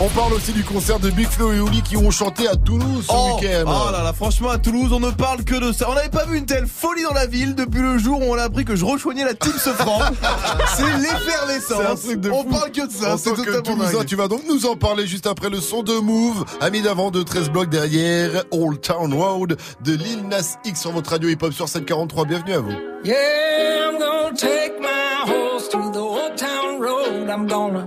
On 0.00 0.08
parle 0.08 0.32
aussi 0.34 0.52
du 0.52 0.64
concert 0.64 0.98
de 0.98 1.08
Big 1.08 1.28
Flo 1.28 1.52
et 1.52 1.60
Oli 1.60 1.80
qui 1.80 1.96
ont 1.96 2.10
chanté 2.10 2.48
à 2.48 2.56
Toulouse 2.56 3.06
ce 3.08 3.12
Oh, 3.14 3.36
week-end. 3.40 3.62
oh 3.66 3.92
là 3.92 4.02
là, 4.02 4.12
franchement, 4.12 4.50
à 4.50 4.58
Toulouse, 4.58 4.90
on 4.92 4.98
ne 4.98 5.12
parle 5.12 5.44
que 5.44 5.54
de 5.54 5.72
ça. 5.72 5.88
On 5.88 5.94
n'avait 5.94 6.08
pas 6.08 6.26
vu 6.26 6.36
une 6.36 6.46
telle 6.46 6.66
folie 6.66 7.04
dans 7.04 7.14
la 7.14 7.26
ville 7.26 7.54
depuis 7.54 7.80
le 7.80 7.96
jour 7.96 8.20
où 8.20 8.24
on 8.32 8.34
a 8.34 8.42
appris 8.42 8.64
que 8.64 8.74
je 8.74 8.84
rejoignais 8.84 9.24
la 9.24 9.34
team 9.34 9.52
Sofran. 9.52 10.00
c'est 10.76 10.82
l'effervescence. 10.98 12.06
On 12.32 12.42
fou. 12.42 12.48
parle 12.50 12.72
que 12.72 12.86
de 12.86 12.92
ça, 12.92 13.16
c'est 13.16 13.30
que 13.30 13.36
totalement 13.36 13.62
Toulousain, 13.62 13.98
dingue. 13.98 14.06
tu 14.06 14.16
vas 14.16 14.26
donc 14.28 14.42
nous 14.48 14.66
en 14.66 14.74
parler 14.76 15.06
juste 15.06 15.28
après 15.28 15.48
le 15.48 15.60
son 15.60 15.82
de 15.84 15.94
Move. 15.94 16.44
Ami 16.60 16.82
d'avant 16.82 17.10
de 17.12 17.22
13 17.22 17.50
blocs 17.50 17.70
derrière 17.70 18.42
Old 18.50 18.80
Town 18.80 19.14
Road 19.14 19.56
de 19.84 19.92
Lil 19.92 20.26
Nas 20.28 20.56
X 20.64 20.80
sur 20.82 20.90
votre 20.90 21.10
radio 21.12 21.28
hip-hop 21.30 21.52
sur 21.52 21.68
743. 21.68 22.24
Bienvenue 22.26 22.52
à 22.54 22.58
vous. 22.60 22.72
Yeah, 23.04 23.90
I'm 23.90 23.98
gonna 23.98 24.34
take 24.36 24.74
my 24.80 25.30
horse 25.30 25.68
to 25.70 25.78
the 25.92 25.98
old 25.98 26.36
town 26.36 26.80
road. 26.80 27.28
I'm 27.30 27.46
gonna 27.46 27.86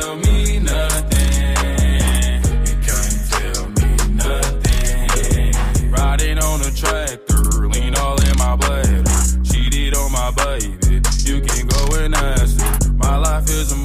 Tell 0.00 0.16
me 0.16 0.58
nothing. 0.58 1.54
You 2.68 2.76
can't 2.86 3.18
tell 3.30 3.64
me 3.78 3.90
nothing. 4.22 5.90
Riding 5.90 6.38
on 6.38 6.60
a 6.62 6.70
tractor, 6.70 7.68
lean 7.68 7.94
all 7.96 8.20
in 8.28 8.36
my 8.38 8.56
blood. 8.56 9.06
Cheated 9.44 9.94
on 9.94 10.10
my 10.12 10.30
baby, 10.32 11.00
you 11.28 11.40
can 11.40 11.66
go 11.68 11.82
and 12.00 12.14
ask 12.14 12.60
her. 12.60 12.92
My 12.94 13.16
life 13.16 13.48
is 13.48 13.72
a 13.72 13.76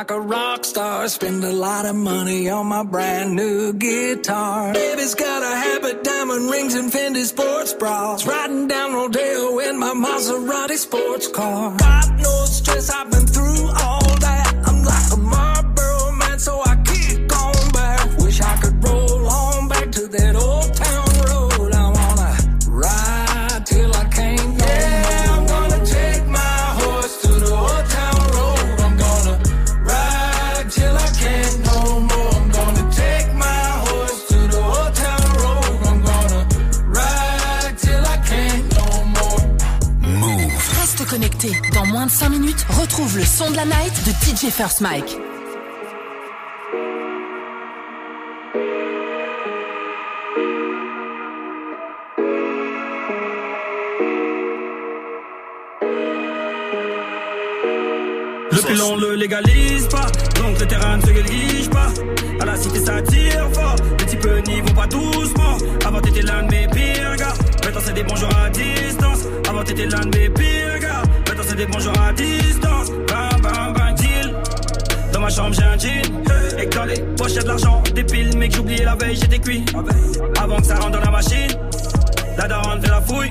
like 0.00 0.10
a 0.10 0.18
rock 0.18 0.64
star. 0.64 1.06
Spend 1.08 1.44
a 1.44 1.52
lot 1.52 1.84
of 1.84 1.94
money 1.94 2.48
on 2.48 2.66
my 2.66 2.82
brand 2.82 3.36
new 3.36 3.74
guitar. 3.74 4.72
Baby's 4.72 5.14
got 5.14 5.42
a 5.42 5.54
habit, 5.66 6.02
diamond 6.02 6.50
rings 6.50 6.74
and 6.74 6.90
Fendi 6.90 7.24
sports 7.24 7.74
bras. 7.74 8.26
Riding 8.26 8.66
down 8.66 8.94
Rodeo 8.94 9.58
in 9.58 9.78
my 9.78 9.92
Maserati 9.92 10.78
sports 10.78 11.28
car. 11.28 11.76
Got 11.76 12.08
no 12.18 12.44
stress, 12.46 12.88
I've 12.88 13.10
been 13.10 13.26
through 13.26 13.66
all 13.84 14.08
that. 14.26 14.46
I'm 14.68 14.82
like 14.84 15.08
a 15.12 15.19
45 42.10 42.28
minutes, 42.30 42.66
retrouve 42.70 43.18
le 43.18 43.24
son 43.24 43.52
de 43.52 43.56
la 43.56 43.64
night 43.64 43.94
de 44.04 44.10
DJ 44.10 44.50
First 44.50 44.80
Mike. 44.80 45.16
Le 58.50 59.00
le 59.00 59.14
légalise 59.14 59.86
pas, 59.86 60.06
donc 60.40 60.58
le 60.58 60.66
terrain 60.66 60.96
ne 60.96 61.02
se 61.02 61.10
guérige 61.12 61.70
pas. 61.70 61.88
À 62.40 62.44
la 62.44 62.56
cité 62.56 62.80
ça 62.80 63.00
tire 63.02 63.48
fort, 63.52 63.76
les 64.00 64.04
petits 64.04 64.16
peu 64.16 64.38
n'y 64.48 64.60
vont 64.60 64.74
pas 64.74 64.86
doucement. 64.88 65.58
Avant 65.86 66.00
t'étais 66.00 66.22
l'un 66.22 66.42
de 66.42 66.50
mes 66.50 66.66
pires 66.66 67.16
gars, 67.16 67.34
maintenant 67.64 67.80
c'est 67.84 67.94
des 67.94 68.02
bonjours 68.02 68.36
à 68.36 68.50
distance. 68.50 69.26
Avant 69.48 69.62
t'étais 69.62 69.86
l'un 69.86 70.00
de 70.00 70.18
mes 70.18 70.28
pires 70.28 70.78
gars 70.80 71.02
des 71.60 71.66
bonjours 71.66 72.00
à 72.00 72.12
distance. 72.14 72.90
Bam 73.08 73.40
bam 73.42 73.72
bam 73.74 73.94
deal. 73.94 74.34
Dans 75.12 75.20
ma 75.20 75.28
chambre 75.28 75.54
j'ai 75.54 75.62
un 75.62 75.78
jean, 75.78 76.58
et 76.58 76.66
dans 76.66 76.84
les 76.84 77.00
poches 77.16 77.34
de 77.34 77.46
l'argent, 77.46 77.82
des 77.94 78.04
piles, 78.04 78.30
mais 78.38 78.48
que 78.48 78.56
j'oubliais 78.56 78.84
la 78.84 78.94
veille 78.94 79.16
j'étais 79.16 79.38
cuit. 79.38 79.64
Avant 80.40 80.56
que 80.56 80.64
ça 80.64 80.76
rentre 80.76 80.92
dans 80.92 81.04
la 81.04 81.10
machine, 81.10 81.52
la 82.38 82.48
daronne 82.48 82.80
fait 82.80 82.88
la 82.88 83.02
fouille. 83.02 83.28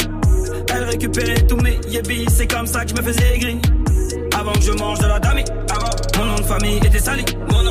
Elle 0.71 0.83
récupérait 0.83 1.41
tous 1.47 1.57
mes 1.57 1.79
yébis, 1.87 2.25
c'est 2.29 2.45
comme 2.45 2.67
ça 2.67 2.85
que 2.85 2.91
je 2.91 3.01
me 3.01 3.01
faisais 3.01 3.35
aigri. 3.35 3.59
Avant 4.39 4.53
que 4.53 4.61
je 4.61 4.71
mange 4.71 4.99
de 4.99 5.05
la 5.05 5.15
avant 5.15 5.89
mon 6.17 6.25
nom 6.25 6.35
de 6.35 6.43
famille 6.43 6.77
était 6.77 6.99
sali. 6.99 7.25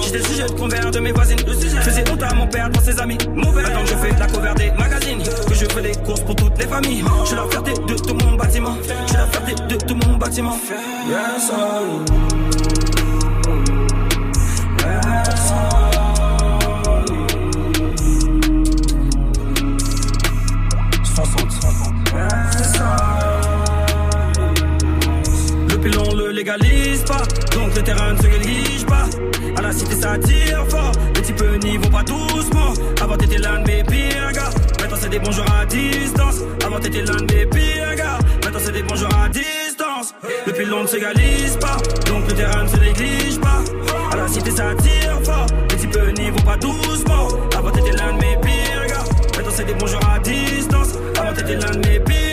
J'étais 0.05 0.19
le 0.19 0.25
sujet 0.25 0.45
de 0.45 0.53
convers 0.53 0.91
de 0.91 0.99
mes 0.99 1.13
voisines. 1.13 1.39
Je 1.47 1.81
faisais 1.81 2.05
honte 2.11 2.23
à 2.23 2.35
mon 2.35 2.47
père 2.47 2.69
devant 2.69 2.85
ses 2.85 3.01
amis. 3.01 3.17
Mauvais. 3.35 3.63
Maintenant 3.63 3.85
que 3.85 3.89
je 3.89 3.95
fais 3.95 4.19
la 4.19 4.27
cover 4.27 4.53
des 4.55 4.71
magazines, 4.73 5.23
que 5.23 5.55
je 5.55 5.65
fais 5.65 5.83
des 5.83 5.93
courses 6.05 6.21
pour 6.21 6.37
toutes 6.37 6.59
les 6.59 6.67
familles. 6.67 7.05
Je 7.23 7.27
suis 7.27 7.37
la 7.37 7.47
fierté 7.49 7.73
de 7.73 7.95
tout 7.95 8.15
mon 8.15 8.37
bâtiment. 8.37 8.77
Je 8.83 9.09
suis 9.09 9.17
la 9.17 9.27
fierté 9.27 9.55
de 9.55 9.77
tout 9.77 9.95
mon 9.95 10.17
bâtiment. 10.19 10.59
Yes, 11.09 11.51
légalise 26.39 27.03
pas, 27.03 27.25
donc 27.53 27.75
le 27.75 27.83
terrain 27.83 28.13
ne 28.13 28.19
se 28.19 28.27
néglige 28.29 28.87
pas. 28.87 29.07
À 29.57 29.63
la 29.63 29.73
cité 29.73 29.97
ça 29.97 30.17
tire 30.19 30.65
fort, 30.69 30.93
les 31.17 31.23
types 31.23 31.43
n'y 31.65 31.77
vont 31.79 31.91
pas 31.91 32.05
doucement. 32.05 32.73
Avant 33.01 33.17
t'étais 33.17 33.39
l'un 33.39 33.61
de 33.61 33.67
mes 33.67 33.83
pires 33.83 34.33
gars, 34.33 34.51
maintenant 34.81 34.99
c'est 35.01 35.09
des 35.09 35.19
bonjours 35.19 35.45
à 35.61 35.67
distance. 35.67 36.37
Avant 36.65 36.79
t'étais 36.79 37.03
l'un 37.03 37.17
de 37.17 37.35
mes 37.35 37.47
pires 37.47 37.95
gars, 37.97 38.19
maintenant 38.45 38.61
c'est 38.63 38.73
des 38.73 38.85
bonjours 38.85 39.09
à 39.21 39.29
distance. 39.29 40.15
Le 40.47 40.53
pilon 40.53 40.83
ne 40.83 40.87
s'égalise 40.87 41.57
pas, 41.57 41.77
donc 42.07 42.29
le 42.29 42.35
terrain 42.35 42.63
ne 42.63 42.69
se 42.69 42.77
néglige 42.77 43.41
pas. 43.41 43.61
À 44.13 44.17
la 44.17 44.29
cité 44.29 44.51
ça 44.53 44.75
tire 44.77 45.19
fort, 45.25 45.47
les 45.71 45.77
types 45.77 45.99
n'y 46.19 46.31
vont 46.31 46.45
pas 46.47 46.57
doucement. 46.57 47.29
Avant 47.57 47.71
t'étais 47.73 47.97
l'un 47.97 48.13
de 48.13 48.19
mes 48.19 48.37
pires 48.37 48.87
gars, 48.87 49.05
maintenant 49.37 49.53
c'est 49.57 49.67
des 49.67 49.75
bonjours 49.75 50.09
à 50.09 50.21
distance. 50.21 50.91
Avant 51.19 51.33
t'étais 51.33 51.57
l'un 51.57 51.73
de 51.73 51.89
mes 51.89 51.99
pires 51.99 52.28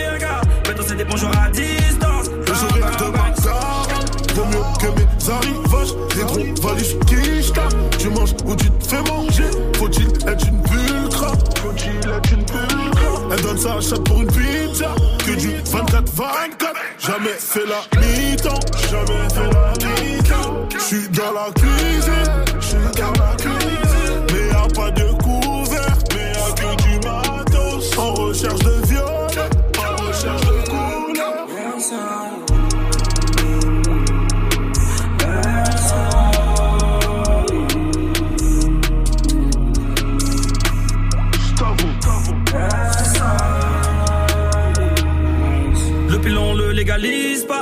sa 13.56 13.80
chatte 13.80 14.04
pour 14.04 14.22
une 14.22 14.28
pizza. 14.28 14.94
Que 15.18 15.32
du 15.32 15.48
24-24 15.48 16.76
Jamais 16.98 17.36
fait 17.38 17.66
la 17.66 18.00
mi-temps. 18.00 18.60
Jamais 18.90 19.28
fait 19.34 19.50
la 19.52 19.72
mi-temps. 19.86 20.68
J'suis 20.78 21.08
dans 21.10 21.32
la 21.32 21.50
cuisine 21.52 21.95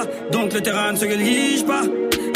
pas, 0.05 0.31
donc 0.31 0.53
le 0.53 0.61
terrain 0.61 0.93
ne 0.93 0.97
se 0.97 1.05
néglige 1.05 1.65
pas. 1.67 1.83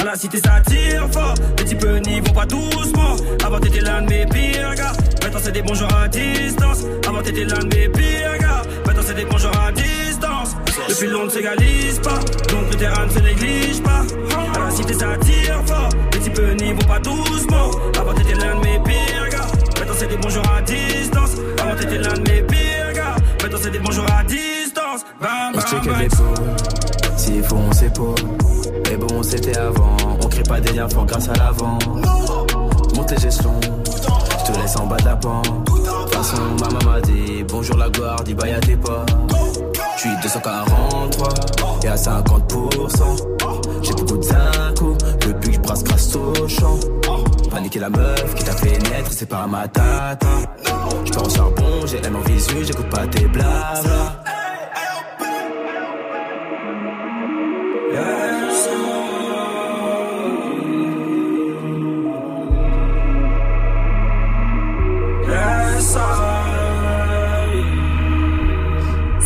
À 0.01 0.05
la 0.05 0.17
cité 0.17 0.39
ça 0.39 0.61
tire 0.67 1.09
fort, 1.13 1.35
les 1.59 1.65
types 1.65 1.85
n'y 2.07 2.21
vont 2.21 2.33
pas 2.33 2.47
doucement. 2.47 3.17
Avant 3.45 3.59
t'étais 3.59 3.81
l'un 3.81 4.03
de 4.03 4.09
mes 4.09 4.27
pires 4.27 4.75
gars, 4.77 4.93
maintenant 5.23 5.41
c'est 5.43 5.53
des 5.53 5.63
bons 5.63 5.75
jours 5.75 5.93
à 5.95 6.09
distance. 6.09 6.85
Avant 7.07 7.23
t'étais 7.23 7.45
l'un 7.45 7.59
de 7.59 7.77
mes 7.77 7.89
pires 7.89 8.39
gars, 8.41 8.63
maintenant 8.87 9.03
c'est 9.05 9.15
des 9.15 9.25
bons 9.25 9.39
jours 9.39 9.59
à 9.67 9.73
distance. 9.73 10.57
Depuis 10.89 11.09
l'on 11.09 11.25
ne 11.25 11.31
s'égalise 11.31 11.99
pas, 12.01 12.19
donc 12.51 12.71
le 12.71 12.77
terrain 12.77 13.07
ne 13.07 13.11
se 13.11 13.19
néglige 13.19 13.83
pas. 13.83 14.03
À 14.55 14.65
la 14.65 14.71
cité 14.71 14.95
ça 14.95 15.17
tire 15.21 15.63
fort, 15.67 15.89
les 16.13 16.21
types 16.21 16.41
n'y 16.61 16.73
vont 16.73 16.87
pas 16.87 17.01
doucement. 17.01 17.71
Avant 18.01 18.15
t'étais 18.15 18.35
l'un 18.35 18.55
de 18.55 18.65
mes 18.65 18.79
pires 18.85 19.29
gars, 19.31 19.47
maintenant 19.79 19.95
c'est 19.99 20.09
des 20.09 20.17
bons 20.17 20.31
jours 20.31 20.53
à 20.57 20.63
distance. 20.63 21.33
Avant 21.61 21.75
t'étais 21.77 21.99
l'un 21.99 22.15
de 22.15 22.31
mes 22.31 22.43
pires 22.43 22.93
gars, 22.95 23.17
maintenant 23.43 23.59
c'est 23.61 23.71
des 23.71 23.79
bons 23.81 23.91
jours 23.91 24.07
à 24.17 24.23
distance. 24.25 25.05
Bam, 25.21 25.53
bam, 25.53 25.87
bam. 25.87 26.98
S'il 27.29 27.43
faut, 27.43 27.57
on 27.57 27.73
s'épaule. 27.73 28.15
Mais 28.89 28.97
bon, 28.97 29.23
c'était 29.23 29.59
avant. 29.59 29.97
On 30.23 30.29
crée 30.29 30.43
pas 30.45 30.61
des 30.61 30.73
liens 30.73 30.89
forts 30.89 31.05
grâce 31.05 31.29
à 31.29 31.35
l'avant. 31.35 31.79
Monte 32.97 33.11
les 33.11 33.27
échelons. 33.27 33.61
Je 33.85 34.51
te 34.51 34.59
laisse 34.59 34.77
en 34.77 34.87
bas 34.87 34.97
de 34.97 35.05
la 35.05 35.17
pente. 35.17 35.47
De 35.67 36.15
façon, 36.15 36.37
ma 36.59 36.69
maman 36.69 36.93
m'a 36.93 37.01
dit 37.03 37.45
bonjour 37.47 37.77
la 37.77 37.91
gloire, 37.91 38.25
dis 38.25 38.33
bye 38.33 38.55
à 38.55 38.61
tes 38.61 38.77
potes. 38.77 39.15
Je 39.97 40.01
suis 40.01 40.11
243 40.23 41.29
et 41.83 41.89
à 41.89 41.97
50%. 41.97 42.23
J'ai 43.83 43.93
beaucoup 43.93 44.17
de 44.17 44.23
zinco 44.23 44.97
depuis 45.21 45.51
que 45.51 45.55
je 45.55 45.61
brasse 45.61 45.85
grâce 45.85 46.17
au 46.17 46.49
champ. 46.49 46.79
Paniquer 47.51 47.81
la 47.81 47.91
meuf 47.91 48.35
qui 48.37 48.45
t'a 48.45 48.53
fait 48.53 48.79
naître, 48.79 49.11
c'est 49.11 49.29
pas 49.29 49.47
ma 49.47 49.69
tata. 49.69 50.27
Je 51.05 51.19
au 51.19 51.29
charbon, 51.29 51.87
j'ai 51.87 51.99
M 51.99 52.17
en 52.17 52.21
visu, 52.21 52.65
j'écoute 52.65 52.89
pas 52.89 53.07
tes 53.07 53.27
blabla. 53.27 54.25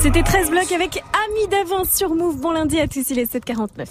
C'était 0.03 0.25
13 0.25 0.51
blocs 0.51 0.73
avec 0.73 1.01
Ami 1.13 1.47
d'avance 1.49 1.89
sur 1.93 2.13
Move. 2.13 2.41
Bon 2.41 2.51
lundi 2.51 2.81
à 2.81 2.89
tous, 2.89 3.09
il 3.11 3.21
est 3.21 3.33
7h49. 3.33 3.87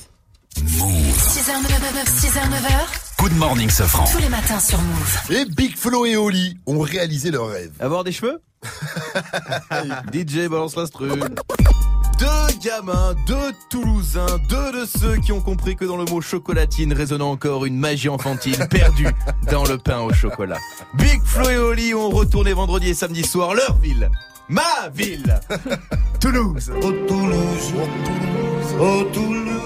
6h, 0.58 0.66
9h, 0.66 2.06
6h, 2.06 2.50
9h. 2.50 3.18
Good 3.18 3.38
morning, 3.38 3.70
Sofran. 3.70 4.04
Tous 4.12 4.18
les 4.18 4.28
matins 4.28 4.60
sur 4.60 4.78
Move. 4.82 5.18
Et 5.30 5.46
Big 5.46 5.78
Flo 5.78 6.06
et 6.06 6.18
Oli 6.18 6.58
ont 6.68 6.82
réalisé 6.82 7.32
leur 7.32 7.48
rêve. 7.48 7.72
Avoir 7.80 8.04
des 8.04 8.12
cheveux 8.12 8.42
DJ 10.14 10.50
balance 10.50 10.76
l'instru. 10.76 11.12
Deux 12.20 12.60
gamins, 12.62 13.16
deux 13.26 13.54
Toulousains, 13.70 14.38
deux 14.50 14.82
de 14.82 14.86
ceux 14.86 15.16
qui 15.16 15.32
ont 15.32 15.42
compris 15.42 15.78
que 15.78 15.86
dans 15.86 15.96
le 15.96 16.04
mot 16.04 16.20
chocolatine 16.20 16.92
résonne 16.92 17.22
encore 17.22 17.64
une 17.64 17.78
magie 17.78 18.10
enfantine 18.10 18.68
perdue 18.70 19.08
dans 19.50 19.64
le 19.64 19.78
pain 19.78 20.02
au 20.02 20.12
chocolat. 20.12 20.58
Big 20.96 21.22
Flo 21.24 21.50
et 21.50 21.58
Oli 21.58 21.94
ont 21.94 22.10
retourné 22.10 22.52
vendredi 22.52 22.90
et 22.90 22.94
samedi 22.94 23.24
soir 23.24 23.54
leur 23.54 23.78
ville. 23.78 24.12
Ma 24.52 24.90
ville 24.94 25.40
Toulouse 26.20 26.72
Oh 26.84 26.92
Toulouse, 27.08 27.74
oh 27.74 27.88
Toulouse, 28.06 28.76
oh 28.80 29.04
Toulouse. 29.14 29.62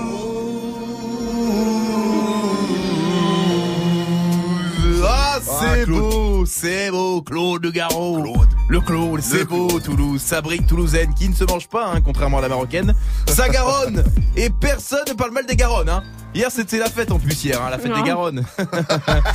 Ah, 5.07 5.40
c'est 5.41 5.82
Ah, 5.82 5.86
Claude. 5.86 5.99
beau, 5.99 6.45
c'est 6.45 6.91
beau, 6.91 7.22
Claude 7.22 7.66
Garot. 7.72 8.24
Le 8.68 8.82
Claude, 8.82 9.22
c'est 9.22 9.46
beau, 9.46 9.80
Toulouse. 9.80 10.20
Sa 10.22 10.42
brique 10.42 10.66
toulousaine 10.66 11.14
qui 11.14 11.30
ne 11.30 11.36
se 11.36 11.44
mange 11.44 11.68
pas, 11.68 11.86
hein, 11.88 12.02
contrairement 12.02 12.40
à 12.40 12.42
la 12.42 12.50
marocaine. 12.50 12.96
Sa 13.28 13.48
Garonne. 13.48 14.04
Et 14.36 14.50
personne 14.50 15.04
ne 15.08 15.14
parle 15.14 15.32
mal 15.32 15.46
des 15.46 15.56
Garonnes, 15.56 15.90
hein. 15.90 16.02
Hier, 16.34 16.50
c'était 16.52 16.80
la 16.80 16.90
fête 16.90 17.12
en 17.12 17.20
plus 17.20 17.42
hier, 17.46 17.62
hein, 17.62 17.70
la 17.70 17.78
fête 17.78 17.92
Non. 17.92 18.02
des 18.02 18.08
Garonnes. 18.08 18.44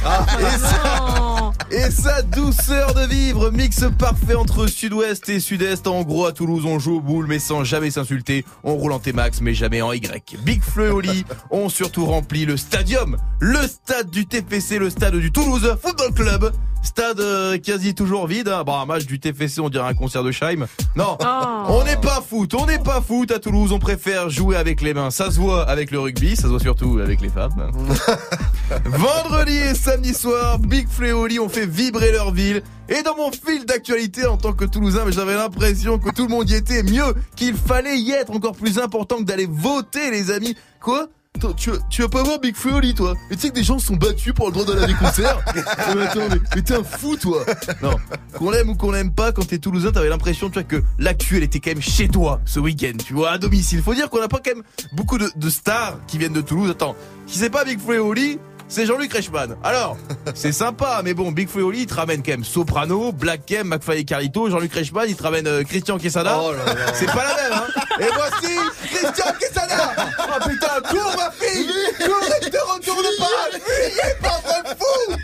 Ah, 0.04 0.26
et, 0.40 0.58
sa, 0.58 1.86
et 1.86 1.90
sa 1.90 2.22
douceur 2.22 2.92
de 2.94 3.06
vivre, 3.06 3.50
mix 3.50 3.84
parfait 3.98 4.34
entre 4.34 4.66
sud-ouest 4.66 5.28
et 5.28 5.38
sud-est. 5.40 5.86
En 5.86 6.02
gros, 6.02 6.26
à 6.26 6.32
Toulouse, 6.32 6.64
on 6.66 6.78
joue 6.78 6.96
au 6.96 7.00
boule, 7.00 7.26
mais 7.28 7.38
sans 7.38 7.62
jamais 7.64 7.90
s'insulter. 7.90 8.44
On 8.64 8.74
roule 8.74 8.92
en 8.92 8.98
T-Max, 8.98 9.40
mais 9.40 9.54
jamais 9.54 9.80
en 9.80 9.92
Y. 9.92 10.36
Big 10.44 10.62
Flo 10.62 10.84
et 10.86 10.90
Oli 10.90 11.24
ont 11.50 11.68
surtout 11.68 12.04
rempli 12.06 12.44
le 12.44 12.56
stadium, 12.56 13.16
le 13.38 13.60
stade 13.68 14.10
du 14.10 14.26
TFC, 14.26 14.78
le 14.78 14.90
stade 14.90 15.14
du 15.16 15.30
Toulouse 15.30 15.76
Football 15.82 16.12
Club. 16.14 16.52
Stade 16.82 17.20
euh, 17.20 17.58
quasi 17.58 17.94
toujours 17.94 18.26
vide. 18.26 18.48
hein. 18.48 18.64
Bon, 18.64 18.74
un 18.78 18.86
match 18.86 19.04
du 19.04 19.19
TFC, 19.20 19.60
on 19.60 19.68
dirait 19.68 19.88
un 19.88 19.94
concert 19.94 20.22
de 20.24 20.32
Scheim. 20.32 20.66
Non, 20.96 21.16
Oh. 21.20 21.64
on 21.68 21.84
n'est 21.84 21.96
pas 21.96 22.20
foot, 22.28 22.52
on 22.54 22.66
n'est 22.66 22.78
pas 22.78 23.00
foot 23.00 23.30
à 23.30 23.38
Toulouse. 23.38 23.72
On 23.72 23.78
préfère 23.78 24.30
jouer 24.30 24.56
avec 24.56 24.80
les 24.80 24.94
mains. 24.94 25.10
Ça 25.10 25.30
se 25.30 25.38
voit 25.38 25.68
avec 25.68 25.90
le 25.90 26.00
rugby, 26.00 26.34
ça 26.36 26.42
se 26.42 26.48
voit 26.48 26.60
surtout 26.60 26.98
avec 27.02 27.20
les 27.20 27.28
femmes. 27.28 27.70
Vendredi 28.86 29.56
et 29.56 29.74
samedi 29.74 30.14
soir, 30.14 30.58
Big 30.58 30.88
Flo 30.88 31.06
et 31.06 31.12
Oli 31.12 31.38
ont 31.40 31.48
fait 31.48 31.66
vibrer 31.66 32.12
leur 32.12 32.32
ville. 32.32 32.62
Et 32.88 33.02
dans 33.02 33.16
mon 33.16 33.30
fil 33.30 33.64
d'actualité 33.66 34.26
en 34.26 34.36
tant 34.36 34.52
que 34.52 34.64
Toulousain, 34.64 35.04
j'avais 35.10 35.34
l'impression 35.34 35.98
que 35.98 36.10
tout 36.10 36.22
le 36.22 36.28
monde 36.28 36.48
y 36.50 36.54
était 36.54 36.82
mieux, 36.82 37.14
qu'il 37.36 37.54
fallait 37.54 37.98
y 37.98 38.10
être 38.12 38.32
encore 38.32 38.56
plus 38.56 38.78
important 38.78 39.18
que 39.18 39.22
d'aller 39.24 39.48
voter, 39.48 40.10
les 40.10 40.30
amis. 40.30 40.56
Quoi? 40.80 41.06
Attends, 41.40 41.54
tu, 41.54 41.70
tu 41.88 42.02
vas 42.02 42.08
pas 42.10 42.22
voir 42.22 42.38
Big 42.38 42.54
et 42.66 42.70
Oli, 42.70 42.92
toi 42.92 43.14
Mais 43.30 43.36
tu 43.36 43.40
sais 43.40 43.48
que 43.48 43.54
des 43.54 43.62
gens 43.62 43.78
se 43.78 43.86
sont 43.86 43.96
battus 43.96 44.34
pour 44.34 44.48
le 44.48 44.52
droit 44.52 44.66
d'aller 44.66 44.82
à 44.82 44.86
des 44.86 44.92
concerts 44.92 45.40
mais 45.54 45.62
attends, 46.02 46.28
mais, 46.28 46.36
mais 46.54 46.60
t'es 46.60 46.74
un 46.74 46.84
fou, 46.84 47.16
toi 47.16 47.46
Non, 47.82 47.96
qu'on 48.34 48.50
l'aime 48.50 48.68
ou 48.68 48.74
qu'on 48.74 48.90
l'aime 48.90 49.10
pas, 49.10 49.32
quand 49.32 49.46
t'es 49.46 49.56
Toulousain, 49.56 49.90
t'avais 49.90 50.10
l'impression, 50.10 50.50
tu 50.50 50.54
vois, 50.54 50.64
que 50.64 50.82
l'actu, 50.98 51.38
elle 51.38 51.42
était 51.42 51.58
quand 51.58 51.70
même 51.70 51.80
chez 51.80 52.08
toi, 52.08 52.42
ce 52.44 52.60
week-end, 52.60 52.92
tu 53.02 53.14
vois, 53.14 53.30
à 53.30 53.38
domicile. 53.38 53.80
Faut 53.82 53.94
dire 53.94 54.10
qu'on 54.10 54.20
a 54.20 54.28
pas 54.28 54.40
quand 54.44 54.54
même 54.54 54.64
beaucoup 54.92 55.16
de, 55.16 55.30
de 55.34 55.48
stars 55.48 55.98
qui 56.06 56.18
viennent 56.18 56.34
de 56.34 56.42
Toulouse. 56.42 56.68
Attends, 56.68 56.94
si 57.26 57.38
c'est 57.38 57.48
pas 57.48 57.64
Big 57.64 57.80
et 57.88 57.98
Oli, 57.98 58.38
c'est 58.70 58.86
Jean-Luc 58.86 59.12
Reichmann. 59.12 59.56
Alors, 59.62 59.98
c'est 60.34 60.52
sympa, 60.52 61.02
mais 61.04 61.12
bon, 61.12 61.32
Big 61.32 61.48
Oli, 61.56 61.80
il 61.80 61.86
te 61.86 61.94
ramène 61.94 62.22
quand 62.22 62.30
même 62.30 62.44
Soprano, 62.44 63.12
Black 63.12 63.50
M, 63.50 63.68
McFly 63.68 63.98
et 63.98 64.04
Carlito. 64.04 64.48
Jean-Luc 64.48 64.72
Reichmann, 64.72 65.06
il 65.08 65.16
te 65.16 65.22
ramène 65.22 65.46
euh, 65.46 65.64
Christian 65.64 65.98
Quesada. 65.98 66.38
Oh 66.40 66.52
là 66.52 66.64
là. 66.64 66.92
C'est 66.94 67.06
pas 67.06 67.24
la 67.24 67.34
même, 67.34 67.52
hein. 67.52 67.80
Et 67.98 68.08
voici 68.14 68.56
Christian 68.94 69.32
Quesada. 69.38 69.94
Oh 70.18 70.48
putain, 70.48 70.80
cours 70.88 71.16
ma 71.16 71.30
fille 71.32 71.70
Cours 71.98 72.28
et 72.40 72.50
te 72.50 72.56
retourne 72.56 73.06
pas 73.18 73.58
Fuyez, 73.66 74.14
pas 74.22 74.40
vrai 74.44 74.76
fou 74.78 75.14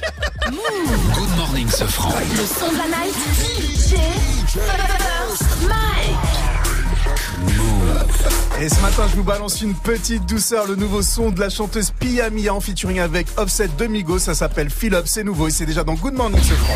Good 1.14 1.36
morning, 1.36 1.68
Sofran. 1.70 2.10
Le 2.10 2.46
son 2.46 2.72
de 2.72 2.78
la 2.78 2.88
night. 2.88 3.14
DJ 3.38 3.96
First 4.48 5.62
Mike. 5.62 6.35
Et 8.60 8.68
ce 8.68 8.80
matin, 8.80 9.04
je 9.10 9.16
vous 9.16 9.22
balance 9.22 9.60
une 9.60 9.74
petite 9.74 10.24
douceur, 10.26 10.66
le 10.66 10.76
nouveau 10.76 11.02
son 11.02 11.30
de 11.30 11.40
la 11.40 11.50
chanteuse 11.50 11.90
Pia 11.90 12.30
Mia 12.30 12.54
en 12.54 12.60
featuring 12.60 13.00
avec 13.00 13.26
Offset 13.36 13.68
de 13.76 13.86
Migos. 13.86 14.20
Ça 14.20 14.34
s'appelle 14.34 14.70
Fill 14.70 14.94
Up, 14.94 15.04
c'est 15.06 15.24
nouveau 15.24 15.48
et 15.48 15.50
c'est 15.50 15.66
déjà 15.66 15.84
dans 15.84 15.94
Good 15.94 16.14
Morning 16.14 16.40
ce 16.42 16.54
franc. 16.54 16.74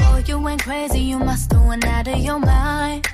Oh, 0.00 0.56
crazy, 0.58 1.00
you 1.00 1.18
must 1.18 1.52
have 1.52 1.64
went 1.66 1.84
out 1.86 2.08
of 2.08 2.18
your 2.18 2.40
mind. 2.40 3.06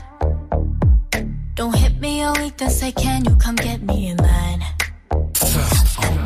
Don't 1.55 1.75
hit 1.75 2.01
me 2.01 2.23
all 2.23 2.35
week, 2.35 2.57
then 2.57 2.71
say, 2.71 2.93
can 2.93 3.25
you 3.25 3.37
come 3.37 3.57
get 3.57 3.83
me 3.83 4.09
in 4.09 4.17
line? 4.17 4.63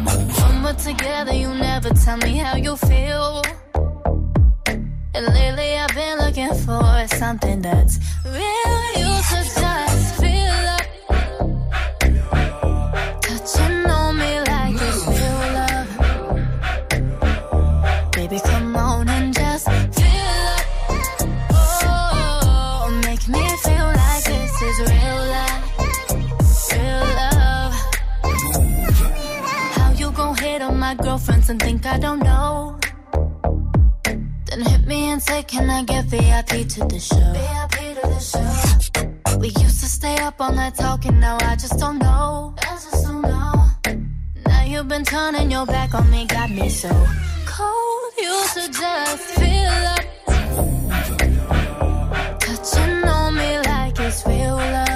When 0.04 0.41
we're 0.72 0.78
together, 0.78 1.32
you 1.32 1.48
never 1.54 1.90
tell 1.90 2.16
me 2.18 2.36
how 2.36 2.56
you 2.56 2.76
feel. 2.76 3.42
And 4.66 5.26
lately 5.26 5.76
I've 5.76 5.94
been 5.94 6.18
looking 6.18 6.54
for 6.64 7.06
something 7.16 7.62
that's 7.62 7.98
real. 8.24 8.82
You 8.96 9.22
should 9.24 9.44
just 9.60 9.91
my 30.94 31.02
girlfriends 31.04 31.48
and 31.48 31.60
think 31.62 31.86
I 31.86 31.98
don't 31.98 32.18
know? 32.18 32.78
Then 34.04 34.60
hit 34.60 34.86
me 34.86 35.10
and 35.10 35.22
say, 35.22 35.42
Can 35.44 35.70
I 35.70 35.84
get 35.84 36.04
VIP 36.06 36.68
to 36.74 36.80
the 36.92 36.98
show? 36.98 37.32
VIP 37.36 37.76
to 37.98 38.06
the 38.14 38.20
show. 38.30 39.38
We 39.38 39.48
used 39.48 39.80
to 39.80 39.86
stay 39.86 40.16
up 40.18 40.40
all 40.40 40.52
night 40.52 40.74
talking, 40.74 41.18
now 41.18 41.38
I 41.40 41.56
just 41.56 41.78
don't 41.78 41.98
know. 41.98 42.54
I 42.58 42.74
just 42.86 43.04
don't 43.04 43.22
know. 43.22 43.54
Now 44.46 44.62
you've 44.64 44.88
been 44.88 45.04
turning 45.04 45.50
your 45.50 45.66
back 45.66 45.94
on 45.94 46.10
me, 46.10 46.26
got 46.26 46.50
me 46.50 46.68
so 46.68 46.90
cold. 47.46 48.12
You 48.18 48.34
should 48.52 48.72
just 48.72 49.24
feel 49.38 49.78
up. 49.94 50.04
Touching 52.40 53.04
on 53.04 53.34
me 53.34 53.58
like 53.60 53.98
it's 53.98 54.26
real 54.26 54.56
love. 54.56 54.91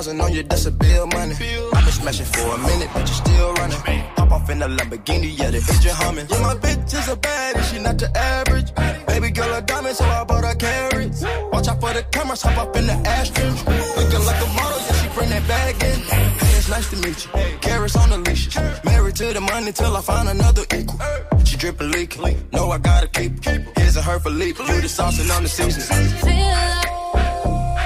Thousand 0.00 0.20
on 0.22 0.32
you, 0.32 0.42
that's 0.44 0.64
a 0.64 0.70
bill 0.70 1.06
money. 1.08 1.34
I've 1.34 1.84
been 1.84 1.92
smashing 1.92 2.24
for 2.26 2.54
a 2.54 2.58
minute, 2.58 2.88
but 2.94 3.00
you 3.00 3.14
still 3.14 3.52
running. 3.54 3.80
Pop 4.16 4.32
off 4.32 4.48
in 4.48 4.58
the 4.60 4.68
Lamborghini, 4.68 5.38
yeah, 5.38 5.50
the 5.50 5.58
engine 5.58 5.94
humming. 5.94 6.26
Yeah, 6.30 6.40
my 6.40 6.54
bitch 6.54 6.94
is 6.94 7.08
a 7.08 7.16
baddie, 7.16 7.62
she 7.70 7.78
not 7.80 7.98
the 7.98 8.08
average. 8.16 8.74
Baby 9.06 9.30
girl 9.30 9.52
a 9.52 9.60
diamond, 9.60 9.96
so 9.96 10.04
I 10.06 10.24
bought 10.24 10.44
her 10.44 10.54
carrots. 10.54 11.22
Watch 11.52 11.68
out 11.68 11.80
for 11.82 11.92
the 11.92 12.02
cameras, 12.12 12.40
hop 12.40 12.56
up 12.56 12.76
in 12.76 12.86
the 12.86 12.94
Aston. 12.94 13.52
Looking 13.98 14.24
like 14.24 14.40
a 14.40 14.48
model, 14.56 14.80
yeah, 14.80 15.02
she 15.02 15.08
bring 15.14 15.28
that 15.28 15.46
bag 15.46 15.74
in. 15.82 16.00
Hey, 16.40 16.56
it's 16.56 16.70
nice 16.70 16.88
to 16.90 16.96
meet 17.04 17.18
you. 17.24 17.58
Carrots 17.60 17.96
on 17.96 18.08
the 18.08 18.18
leash. 18.18 18.56
Married 18.84 19.16
to 19.16 19.34
the 19.34 19.40
money 19.40 19.72
till 19.72 19.94
I 19.94 20.00
find 20.00 20.30
another 20.30 20.64
equal. 20.78 20.98
She 21.44 21.58
drippin' 21.58 21.90
leaking. 21.90 22.48
No, 22.52 22.70
I 22.70 22.78
gotta 22.78 23.08
keep 23.08 23.44
her. 23.44 23.66
Here's 23.76 23.96
a 23.96 24.02
her 24.02 24.18
for 24.18 24.30
leap. 24.30 24.58
You 24.58 24.80
the 24.80 24.88
sauce 24.88 25.20
and 25.20 25.30
on 25.30 25.42
the 25.42 25.48
season. 25.50 25.82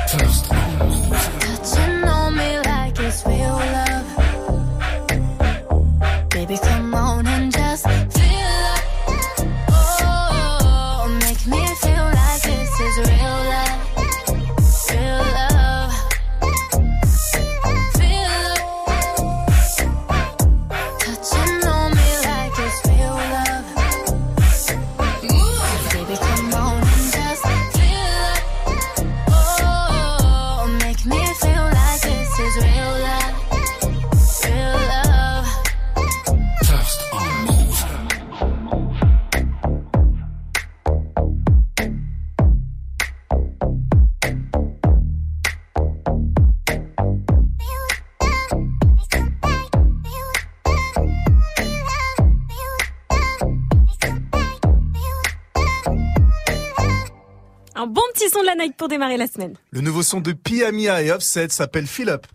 Touching 0.06 0.63
real 3.26 3.56
love. 3.76 4.06
Baby, 6.30 6.58
come 6.58 6.83
petit 58.24 58.30
son 58.30 58.40
de 58.40 58.46
la 58.46 58.54
night 58.54 58.76
pour 58.76 58.88
démarrer 58.88 59.16
la 59.16 59.26
semaine. 59.26 59.54
Le 59.70 59.80
nouveau 59.80 60.02
son 60.02 60.20
de 60.20 60.32
Piamia 60.32 61.02
et 61.02 61.10
Offset 61.10 61.48
s'appelle 61.50 61.86
Fill 61.86 62.08
Up. 62.08 62.26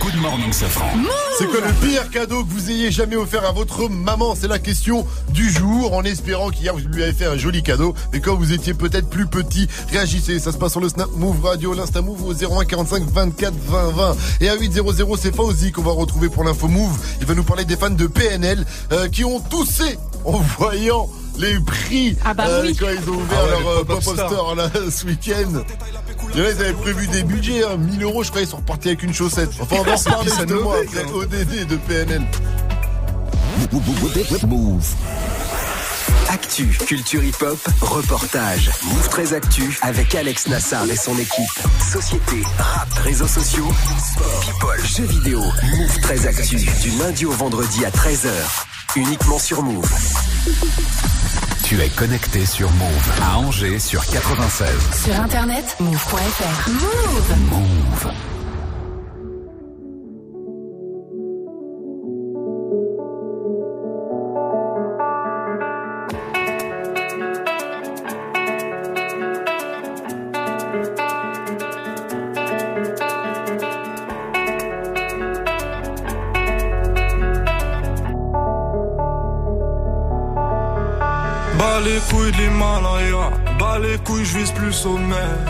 Good 0.00 0.16
morning, 0.20 0.52
Safran. 0.52 0.90
C'est 1.38 1.46
quoi 1.46 1.60
le 1.60 1.72
pire 1.86 2.10
cadeau 2.10 2.42
que 2.42 2.50
vous 2.50 2.70
ayez 2.70 2.90
jamais 2.90 3.14
offert 3.14 3.44
à 3.44 3.52
votre 3.52 3.88
maman? 3.88 4.34
C'est 4.34 4.48
la 4.48 4.58
question 4.58 5.06
du 5.32 5.48
jour, 5.48 5.94
en 5.94 6.02
espérant 6.02 6.50
qu'hier 6.50 6.74
vous 6.74 6.88
lui 6.88 7.04
avez 7.04 7.12
fait 7.12 7.26
un 7.26 7.36
joli 7.36 7.62
cadeau. 7.62 7.94
Mais 8.12 8.20
quand 8.20 8.34
vous 8.34 8.52
étiez 8.52 8.74
peut-être 8.74 9.08
plus 9.08 9.26
petit, 9.26 9.68
réagissez. 9.90 10.40
Ça 10.40 10.50
se 10.50 10.58
passe 10.58 10.72
sur 10.72 10.80
le 10.80 10.88
Snap 10.88 11.10
Move 11.14 11.44
Radio, 11.44 11.72
l'Insta 11.74 12.02
Move 12.02 12.24
au 12.24 12.32
01 12.32 12.64
45 12.64 13.04
24 13.04 13.54
20 13.54 13.90
20. 13.90 14.16
Et 14.40 14.48
à 14.48 14.56
800, 14.56 14.82
c'est 15.20 15.34
Fauzi 15.34 15.70
qu'on 15.70 15.82
va 15.82 15.92
retrouver 15.92 16.28
pour 16.28 16.42
l'info 16.42 16.66
Move. 16.66 16.98
Il 17.20 17.26
va 17.26 17.34
nous 17.34 17.44
parler 17.44 17.64
des 17.64 17.76
fans 17.76 17.90
de 17.90 18.06
PNL 18.08 18.64
euh, 18.90 19.08
qui 19.08 19.24
ont 19.24 19.38
toussé 19.38 19.98
en 20.24 20.38
voyant 20.38 21.08
les 21.38 21.58
prix 21.60 22.16
Ah 22.24 22.34
bah 22.34 22.44
euh, 22.48 22.62
oui. 22.62 22.76
quand 22.78 22.86
ils 22.88 23.10
ont 23.10 23.14
ouvert 23.14 23.38
Ah 23.40 23.44
ouais, 23.44 23.50
leur 23.50 23.68
euh, 23.68 23.84
pop-up 23.84 24.02
store 24.02 24.54
là, 24.54 24.70
ce 24.90 25.06
week-end. 25.06 25.62
Il 26.34 26.40
y 26.40 26.42
en 26.42 26.44
a, 26.44 26.50
ils 26.50 26.60
avaient 26.60 26.72
prévu 26.72 27.06
des 27.08 27.22
budgets, 27.22 27.64
hein, 27.64 27.76
1000 27.76 28.02
euros, 28.02 28.22
je 28.22 28.30
crois, 28.30 28.42
ils 28.42 28.46
sont 28.46 28.56
repartis 28.58 28.88
avec 28.88 29.02
une 29.02 29.14
chaussette. 29.14 29.50
Enfin, 29.60 29.76
on 29.80 29.82
va 29.82 29.92
en 29.92 29.96
ça, 29.96 30.18
justement 30.24 30.72
après 30.72 31.02
hein. 31.02 31.12
ODD 31.14 31.66
de 31.66 31.76
PNL. 31.76 32.22
Move. 34.46 34.86
Actu, 36.30 36.66
culture 36.86 37.22
hip-hop, 37.24 37.58
reportage. 37.80 38.70
Move 38.84 39.08
très 39.08 39.32
Actu 39.32 39.78
avec 39.82 40.14
Alex 40.14 40.46
Nassar 40.48 40.84
et 40.90 40.96
son 40.96 41.16
équipe. 41.18 41.66
Société, 41.90 42.42
rap, 42.58 42.88
réseaux 43.02 43.26
sociaux, 43.26 43.66
sport, 44.12 44.40
people, 44.40 44.86
jeux 44.86 45.04
vidéo. 45.04 45.40
Move 45.40 46.00
très 46.02 46.26
Actu 46.26 46.56
du 46.56 46.90
lundi 46.98 47.24
au 47.26 47.32
vendredi 47.32 47.84
à 47.84 47.90
13h. 47.90 48.28
Uniquement 48.96 49.38
sur 49.38 49.62
Move. 49.62 49.90
Tu 51.62 51.80
es 51.80 51.88
connecté 51.90 52.46
sur 52.46 52.70
Move 52.72 53.10
à 53.22 53.38
Angers 53.38 53.78
sur 53.78 54.04
96. 54.06 54.68
Sur 55.04 55.20
internet, 55.20 55.76
move.fr. 55.78 56.70
Move 56.70 57.50
Move. 57.50 58.27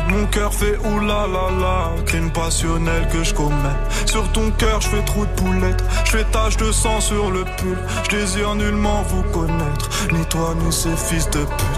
Mon 0.08 0.26
cœur 0.26 0.54
fait 0.54 0.78
oulala, 0.78 1.90
crime 2.06 2.30
passionnel 2.30 3.08
que 3.12 3.22
je 3.22 3.34
commets. 3.34 3.78
Sur 4.06 4.30
ton 4.32 4.50
cœur, 4.52 4.80
je 4.80 4.88
fais 4.88 5.04
trou 5.04 5.26
de 5.26 5.30
poulette, 5.32 5.84
je 6.06 6.10
fais 6.12 6.24
tache 6.24 6.56
de 6.56 6.72
sang 6.72 7.00
sur 7.00 7.30
le 7.30 7.44
pull. 7.44 7.78
Je 8.04 8.16
désire 8.16 8.54
nullement 8.54 9.02
vous 9.02 9.22
connaître, 9.24 9.90
ni 10.12 10.24
toi 10.26 10.54
ni 10.64 10.72
ces 10.72 10.96
fils 10.96 11.28
de 11.30 11.44
pute. 11.44 11.77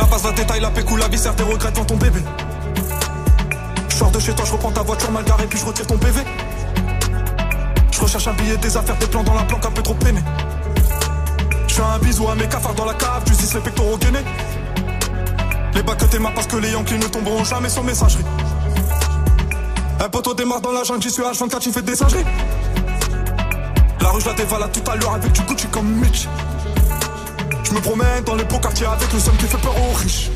la 0.00 0.06
passe 0.06 0.24
la 0.24 0.32
détail, 0.32 0.60
la 0.60 0.70
pécou, 0.70 0.96
la 0.96 1.08
viscère, 1.08 1.36
tes 1.36 1.42
regrets 1.42 1.70
devant 1.72 1.84
ton 1.84 1.96
bébé. 1.96 2.20
Je 3.88 4.04
de 4.12 4.18
chez 4.18 4.34
toi, 4.34 4.44
je 4.46 4.52
reprends 4.52 4.70
ta 4.70 4.82
voiture 4.82 5.10
mal 5.10 5.24
garée, 5.24 5.46
puis 5.46 5.58
je 5.58 5.64
retire 5.66 5.86
ton 5.86 5.98
PV. 5.98 6.22
Je 7.90 8.00
recherche 8.00 8.26
un 8.26 8.32
billet, 8.32 8.56
des 8.56 8.76
affaires, 8.76 8.96
des 8.96 9.06
plans 9.06 9.22
dans 9.22 9.34
la 9.34 9.42
planque, 9.42 9.66
un 9.66 9.70
peu 9.70 9.82
trop 9.82 9.94
peiné. 9.94 10.20
Je 11.68 11.74
fais 11.74 11.82
un 11.82 11.98
bisou 11.98 12.28
à 12.28 12.34
mes 12.34 12.48
cafards 12.48 12.74
dans 12.74 12.86
la 12.86 12.94
cave, 12.94 13.22
tu 13.26 13.32
les 13.32 13.60
pectoraux 13.60 13.98
gainés. 13.98 14.24
Les 15.74 15.82
bacs 15.82 15.98
que 15.98 16.16
marre 16.16 16.32
parce 16.32 16.46
que 16.46 16.56
les 16.56 16.70
Yankees 16.70 16.98
ne 16.98 17.06
tomberont 17.06 17.44
jamais 17.44 17.68
sur 17.68 17.84
messagerie. 17.84 18.24
Un 20.02 20.08
poteau 20.08 20.32
démarre 20.32 20.62
dans 20.62 20.72
la 20.72 20.82
jungle, 20.82 21.02
j'y 21.02 21.10
suis 21.10 21.22
H24, 21.22 21.58
tu 21.58 21.72
fais 21.72 21.82
des 21.82 21.94
singeries. 21.94 22.24
La 24.00 24.08
rue, 24.08 24.20
je 24.22 24.28
la 24.28 24.34
dévalade 24.34 24.72
tout 24.72 24.90
à 24.90 24.96
l'heure 24.96 25.12
avec 25.12 25.30
du 25.32 25.42
Gucci 25.42 25.66
comme 25.66 25.86
Mitch. 25.86 26.26
Je 27.70 27.74
me 27.76 27.80
promène 27.80 28.24
dans 28.24 28.34
les 28.34 28.42
beaux 28.42 28.58
quartiers 28.58 28.86
avec 28.86 29.12
le 29.12 29.20
seum 29.20 29.36
qui 29.36 29.44
fait 29.44 29.56
peur 29.58 29.72
aux 29.78 29.92
riches. 29.94 30.28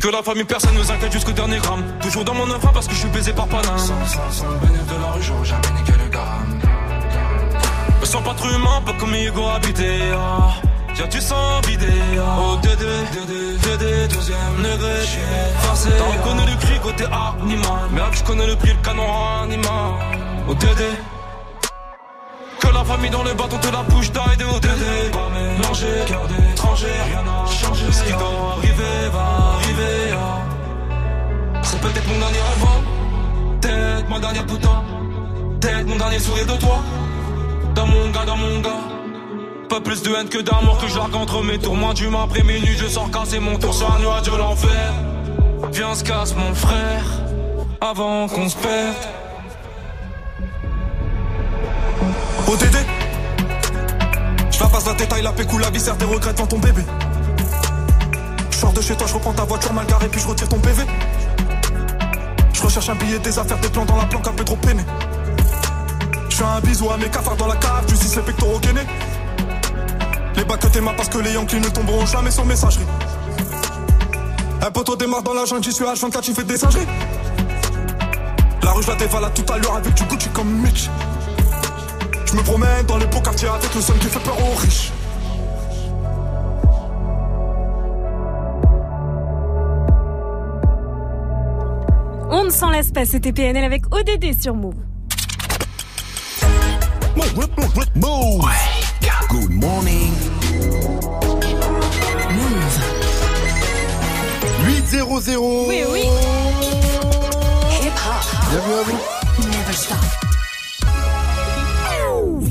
Que 0.00 0.08
la 0.08 0.22
famille, 0.22 0.44
personne 0.44 0.74
nous 0.74 0.90
inquiète 0.90 1.12
jusqu'au 1.12 1.32
dernier 1.32 1.58
gramme. 1.58 1.84
Toujours 2.00 2.24
dans 2.24 2.32
mon 2.32 2.50
enfant 2.50 2.70
parce 2.72 2.88
que 2.88 2.94
je 2.94 3.00
suis 3.00 3.08
baisé 3.10 3.34
par 3.34 3.46
Paname. 3.46 3.76
Sans, 3.76 4.06
sans, 4.06 4.30
sans 4.30 4.48
le 4.48 4.56
bénéfice 4.56 4.86
de 4.86 5.02
la 5.02 5.10
rue, 5.10 5.22
j'aurais 5.22 5.44
jamais 5.44 5.70
niqué 5.78 5.92
le 6.02 6.08
gramme. 6.08 6.60
Me 8.00 8.06
sens 8.06 8.24
pas 8.24 8.32
trop 8.32 8.48
humain, 8.48 8.80
pas 8.86 8.94
comme 8.94 9.14
Hugo 9.14 9.46
habité. 9.54 10.00
ah. 10.16 10.71
Tiens, 10.94 11.06
tu 11.08 11.20
sens 11.20 11.66
vidé. 11.66 11.86
Oh, 12.38 12.56
Dédé, 12.62 12.84
Dédé, 13.12 13.56
Dédé, 13.58 14.08
deuxième 14.08 14.56
degré. 14.58 14.94
Forcé. 15.60 15.88
T'en 15.98 16.28
connais 16.28 16.46
le 16.50 16.56
cri 16.58 16.78
côté 16.80 17.04
animal. 17.04 17.88
Merde, 17.92 18.14
je 18.14 18.22
connais 18.24 18.46
le 18.46 18.56
prix, 18.56 18.72
le 18.72 18.82
canon 18.84 19.06
animal. 19.42 19.90
Oh, 20.48 20.54
Dédé. 20.54 20.90
Que 22.60 22.68
la 22.68 22.84
famille 22.84 23.10
dans 23.10 23.22
le 23.24 23.32
bâton 23.34 23.58
te 23.58 23.68
la 23.72 23.82
bouche 23.82 24.12
d'aide 24.12 24.42
au 24.54 24.58
Dédé. 24.60 25.10
Pas 25.12 25.28
mélangé, 25.32 25.86
cœur 26.06 26.26
d'étranger, 26.28 26.86
rien 27.10 27.22
n'a 27.22 27.46
changé. 27.50 27.84
Ce 27.90 28.04
qui 28.04 28.12
doit 28.12 28.54
arriver 28.58 29.08
va 29.12 29.24
arriver. 29.56 30.14
ah. 30.14 31.62
C'est 31.62 31.80
peut-être 31.80 32.06
mon 32.08 32.18
dernier 32.18 32.38
rêve. 32.38 32.64
hein. 32.66 33.58
Peut-être 33.60 34.08
ma 34.10 34.18
dernière 34.20 34.46
putain. 34.46 34.82
Peut-être 35.60 35.86
mon 35.86 35.96
dernier 35.96 36.18
sourire 36.18 36.46
de 36.46 36.56
toi. 36.60 36.78
Dans 37.74 37.86
mon 37.86 38.10
gars, 38.10 38.24
dans 38.26 38.36
mon 38.36 38.60
gars. 38.60 38.70
Pas 39.72 39.80
plus 39.80 40.02
de 40.02 40.14
haine 40.14 40.28
que 40.28 40.36
d'amour 40.36 40.76
que 40.76 40.86
je 40.86 40.98
entre 40.98 41.42
mes 41.42 41.58
tours. 41.58 41.74
Moins 41.74 41.94
d'humain 41.94 42.24
après 42.24 42.42
minuit, 42.42 42.76
je 42.76 42.86
sors 42.86 43.10
casser 43.10 43.38
mon 43.38 43.58
tour 43.58 43.72
sur 43.72 43.90
un 43.90 43.98
nuage 44.00 44.24
de 44.24 44.36
l'enfer. 44.36 44.92
Viens, 45.72 45.94
se 45.94 46.04
casse 46.04 46.36
mon 46.36 46.54
frère. 46.54 47.02
Avant 47.80 48.28
qu'on 48.28 48.50
se 48.50 48.56
perde. 48.56 48.94
Oh 52.46 52.56
Dédé 52.56 52.84
Je 54.50 54.60
la 54.60 54.66
passe 54.66 54.84
la 54.84 54.92
détail, 54.92 55.22
la 55.22 55.32
pécou, 55.32 55.56
la 55.56 55.70
viscère 55.70 55.96
des 55.96 56.04
regrets 56.04 56.34
devant 56.34 56.46
ton 56.46 56.58
bébé 56.58 56.82
Je 58.50 58.76
de 58.76 58.82
chez 58.82 58.94
toi, 58.94 59.06
je 59.06 59.14
reprends 59.14 59.32
ta 59.32 59.44
voiture 59.44 59.72
mal 59.72 59.86
garée 59.86 60.08
puis 60.08 60.20
je 60.20 60.28
retire 60.28 60.50
ton 60.50 60.58
PV 60.58 60.82
Je 62.52 62.62
recherche 62.62 62.90
un 62.90 62.94
billet, 62.96 63.18
des 63.20 63.38
affaires, 63.38 63.58
des 63.58 63.70
plans 63.70 63.86
dans 63.86 63.96
la 63.96 64.04
planque 64.04 64.28
un 64.28 64.32
peu 64.32 64.44
trop 64.44 64.56
peiné 64.56 64.82
Je 66.28 66.36
fais 66.36 66.44
un 66.44 66.60
bisou 66.60 66.90
à 66.90 66.98
mes 66.98 67.08
cafards 67.08 67.36
dans 67.36 67.46
la 67.46 67.56
cave, 67.56 67.86
du 67.86 67.96
6 67.96 68.16
les 68.16 68.22
pectoraux 68.22 68.58
gainés 68.58 68.86
Les 70.42 70.48
bacs 70.48 70.58
que 70.58 70.66
t'aimas 70.66 70.92
parce 70.94 71.08
que 71.08 71.18
les 71.18 71.34
Yankees 71.34 71.60
ne 71.60 71.68
tomberont 71.68 72.04
jamais 72.04 72.32
sur 72.32 72.44
messagerie 72.44 72.84
Un 74.60 74.72
poteau 74.72 74.96
démarre 74.96 75.22
dans 75.22 75.34
la 75.34 75.44
jungle, 75.44 75.62
j'y 75.62 75.72
suis 75.72 75.84
H24, 75.84 76.24
j'y 76.24 76.34
fais 76.34 76.42
des 76.42 76.56
singeries 76.56 76.88
La 78.64 78.72
rue 78.72 78.82
je 78.82 78.88
la 78.88 78.96
dévale 78.96 79.26
à 79.26 79.30
tout 79.30 79.52
à 79.52 79.58
l'heure 79.58 79.76
avec 79.76 79.94
du 79.94 80.02
Gucci 80.02 80.28
comme 80.30 80.48
Mitch 80.48 80.90
je 82.26 82.36
me 82.36 82.42
promène 82.42 82.84
dans 82.86 82.96
les 82.96 83.06
beaux 83.06 83.20
quartiers 83.20 83.46
avec 83.46 83.72
le 83.72 83.80
seul 83.80 83.96
qui 83.98 84.06
fait 84.06 84.18
peur 84.18 84.36
aux 84.40 84.54
riches. 84.54 84.90
On 92.30 92.44
ne 92.44 92.50
s'en 92.50 92.70
laisse 92.70 92.90
pas, 92.90 93.04
c'était 93.04 93.32
PNL 93.32 93.62
avec 93.62 93.82
ODD 93.94 94.40
sur 94.40 94.54
Move. 94.54 94.74
Move. 97.94 98.71
Good 99.32 99.54
morning. 99.54 100.12
Move. 102.36 102.76
8-0-0. 104.66 105.68
Oui, 105.68 105.84
oui. 105.90 106.02
Bienvenue 108.50 108.74
à 108.74 108.82
vous. 108.82 108.98
Never 109.48 109.72
stop. 109.72 109.96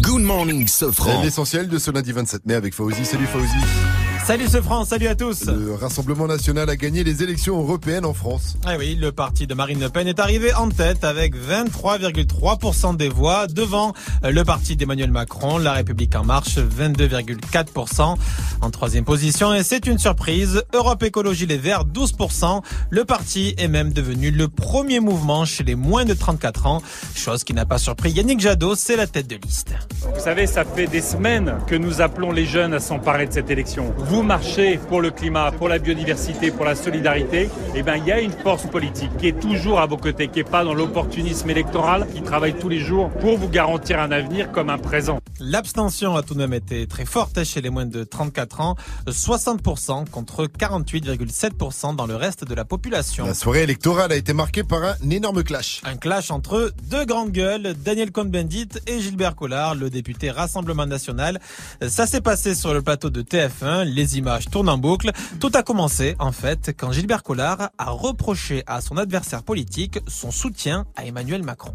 Good 0.02 0.24
morning, 0.24 0.68
Sofran. 0.68 1.22
L'essentiel 1.22 1.68
de 1.68 1.78
ce 1.78 1.92
lundi 1.92 2.14
27 2.14 2.48
mai 2.48 2.56
avec 2.56 2.74
Fauzi. 2.74 3.06
Salut 3.06 3.28
Fauzi. 3.28 4.01
Salut 4.32 4.48
ce 4.48 4.62
France, 4.62 4.88
salut 4.88 5.08
à 5.08 5.16
tous. 5.16 5.48
Le 5.48 5.74
Rassemblement 5.74 6.26
National 6.26 6.70
a 6.70 6.78
gagné 6.78 7.04
les 7.04 7.22
élections 7.22 7.60
européennes 7.60 8.06
en 8.06 8.14
France. 8.14 8.56
Ah 8.66 8.76
oui, 8.80 8.96
le 8.96 9.12
parti 9.12 9.46
de 9.46 9.54
Marine 9.54 9.82
Le 9.82 9.90
Pen 9.90 10.08
est 10.08 10.22
arrivé 10.22 10.54
en 10.54 10.70
tête 10.70 11.04
avec 11.04 11.36
23,3% 11.36 12.96
des 12.96 13.10
voix 13.10 13.48
devant 13.48 13.92
le 14.24 14.42
parti 14.44 14.78
d'Emmanuel 14.78 15.12
Macron, 15.12 15.58
La 15.58 15.74
République 15.74 16.16
en 16.16 16.24
marche, 16.24 16.56
22,4% 16.60 18.16
en 18.62 18.70
troisième 18.70 19.04
position. 19.04 19.54
Et 19.54 19.64
c'est 19.64 19.86
une 19.86 19.98
surprise, 19.98 20.64
Europe 20.74 21.04
Écologie 21.04 21.46
Les 21.46 21.58
Verts, 21.58 21.84
12%. 21.84 22.62
Le 22.90 23.04
parti 23.04 23.54
est 23.58 23.68
même 23.68 23.92
devenu 23.92 24.32
le 24.32 24.48
premier 24.48 25.02
mouvement 25.02 25.44
chez 25.44 25.66
les 25.66 25.76
moins 25.76 26.06
de 26.06 26.14
34 26.14 26.68
ans, 26.68 26.82
chose 27.16 27.44
qui 27.44 27.54
n'a 27.54 27.66
pas 27.66 27.80
surpris 27.80 28.12
Yannick 28.12 28.40
Jadot, 28.40 28.76
c'est 28.76 28.96
la 28.96 29.08
tête 29.08 29.28
de 29.28 29.36
liste. 29.36 29.74
Vous 30.16 30.22
savez, 30.22 30.48
ça 30.48 30.64
fait 30.64 30.88
des 30.88 31.02
semaines 31.02 31.58
que 31.68 31.76
nous 31.76 32.00
appelons 32.00 32.32
les 32.32 32.46
jeunes 32.46 32.74
à 32.74 32.80
s'emparer 32.80 33.28
de 33.28 33.34
cette 33.34 33.50
élection. 33.50 33.94
Vous 33.98 34.21
marchez 34.24 34.80
pour 34.90 35.02
le 35.02 35.12
climat, 35.12 35.52
pour 35.52 35.68
la 35.68 35.80
biodiversité, 35.80 36.52
pour 36.52 36.66
la 36.66 36.76
solidarité. 36.76 37.50
Eh 37.76 37.84
bien, 37.84 37.96
il 37.96 38.06
y 38.06 38.12
a 38.12 38.20
une 38.20 38.32
force 38.32 38.66
politique 38.68 39.16
qui 39.18 39.28
est 39.28 39.40
toujours 39.40 39.80
à 39.80 39.86
vos 39.86 39.98
côtés, 39.98 40.28
qui 40.28 40.40
n'est 40.40 40.44
pas 40.44 40.64
dans 40.64 40.74
l'opportunisme 40.74 41.50
électoral, 41.50 42.08
qui 42.14 42.22
travaille 42.22 42.54
tous 42.54 42.70
les 42.70 42.80
jours 42.80 43.10
pour 43.10 43.38
vous 43.38 43.50
garantir 43.50 44.00
un 44.00 44.12
avenir 44.12 44.52
comme 44.52 44.70
un 44.70 44.78
présent. 44.78 45.20
L'abstention 45.40 46.16
a 46.16 46.24
tout 46.24 46.34
de 46.34 46.40
même 46.40 46.54
été 46.54 46.88
très 46.88 47.06
forte 47.06 47.44
chez 47.44 47.62
les 47.62 47.70
moins 47.70 47.86
de 47.86 48.04
34 48.04 48.62
ans, 48.62 48.76
60% 49.08 50.10
contre 50.10 50.46
48,7% 50.46 51.96
dans 51.96 52.06
le 52.06 52.16
reste 52.16 52.46
de 52.46 52.54
la 52.54 52.66
population. 52.66 53.26
La 53.26 53.34
soirée 53.34 53.64
électorale 53.64 54.12
a 54.12 54.16
été 54.16 54.34
marquée 54.34 54.64
par 54.64 54.84
un 54.84 55.10
énorme 55.10 55.44
clash. 55.44 55.82
Un 55.84 55.98
clash 55.98 56.32
entre 56.32 56.72
deux 56.90 57.06
grandes 57.06 57.32
gueules, 57.32 57.76
Daniel 57.84 58.12
Cohn-Bendit 58.12 58.70
et 58.88 59.00
Gilbert 59.00 59.36
Collard, 59.36 59.76
le 59.76 59.90
député 59.90 60.32
Rassemblement 60.32 60.86
National. 60.86 61.40
Ça 61.88 62.06
s'est 62.08 62.22
passé 62.22 62.56
sur 62.56 62.74
le 62.74 62.82
plateau 62.82 63.10
de 63.10 63.22
TF1, 63.22 63.84
les 63.84 64.01
images 64.18 64.50
tournent 64.50 64.70
en 64.70 64.78
boucle. 64.78 65.12
Tout 65.40 65.52
a 65.54 65.64
commencé, 65.64 66.16
en 66.20 66.32
fait, 66.32 66.72
quand 66.78 66.92
Gilbert 66.92 67.24
Collard 67.24 67.70
a 67.78 67.90
reproché 67.90 68.64
à 68.68 68.82
son 68.82 68.98
adversaire 68.98 69.44
politique 69.44 70.00
son 70.08 70.32
soutien 70.32 70.86
à 70.96 71.06
Emmanuel 71.06 71.44
Macron. 71.44 71.74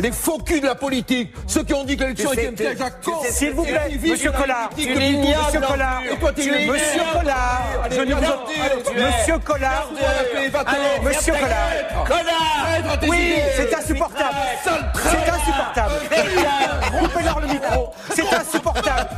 Les 0.00 0.12
faux 0.12 0.38
culs 0.38 0.60
de 0.60 0.66
la 0.66 0.76
politique, 0.76 1.32
ceux 1.48 1.64
qui 1.64 1.74
ont 1.74 1.82
dit 1.84 1.96
que 1.96 2.02
l'élection 2.04 2.32
était 2.32 2.46
un 2.46 2.52
piège 2.52 2.80
à 2.80 2.90
con. 2.90 3.10
S'il 3.30 3.50
vous 3.50 3.64
plaît, 3.64 3.98
Monsieur 4.00 4.30
Collard, 4.30 4.70
Monsieur. 4.76 5.60
Collard. 5.60 6.02
Et 6.08 6.16
toi, 6.20 6.32
tu 6.32 6.42
Tu- 6.42 6.50
l'ignores. 6.52 6.72
Monsieur 6.72 7.02
Collard, 7.12 7.62
je 7.90 8.00
ne 8.02 8.14
vous-. 8.14 8.94
Monsieur 8.94 9.38
Collard, 9.44 9.88
Monsieur 11.02 11.32
Collard, 11.32 13.00
tes 13.00 13.08
oui, 13.10 13.32
c'est 13.56 13.74
insupportable, 13.74 14.36
c'est 14.62 15.30
insupportable. 15.30 15.94
Coupez-leur 17.00 17.40
le 17.40 17.46
micro, 17.48 17.90
c'est 18.14 18.34
insupportable. 18.34 19.08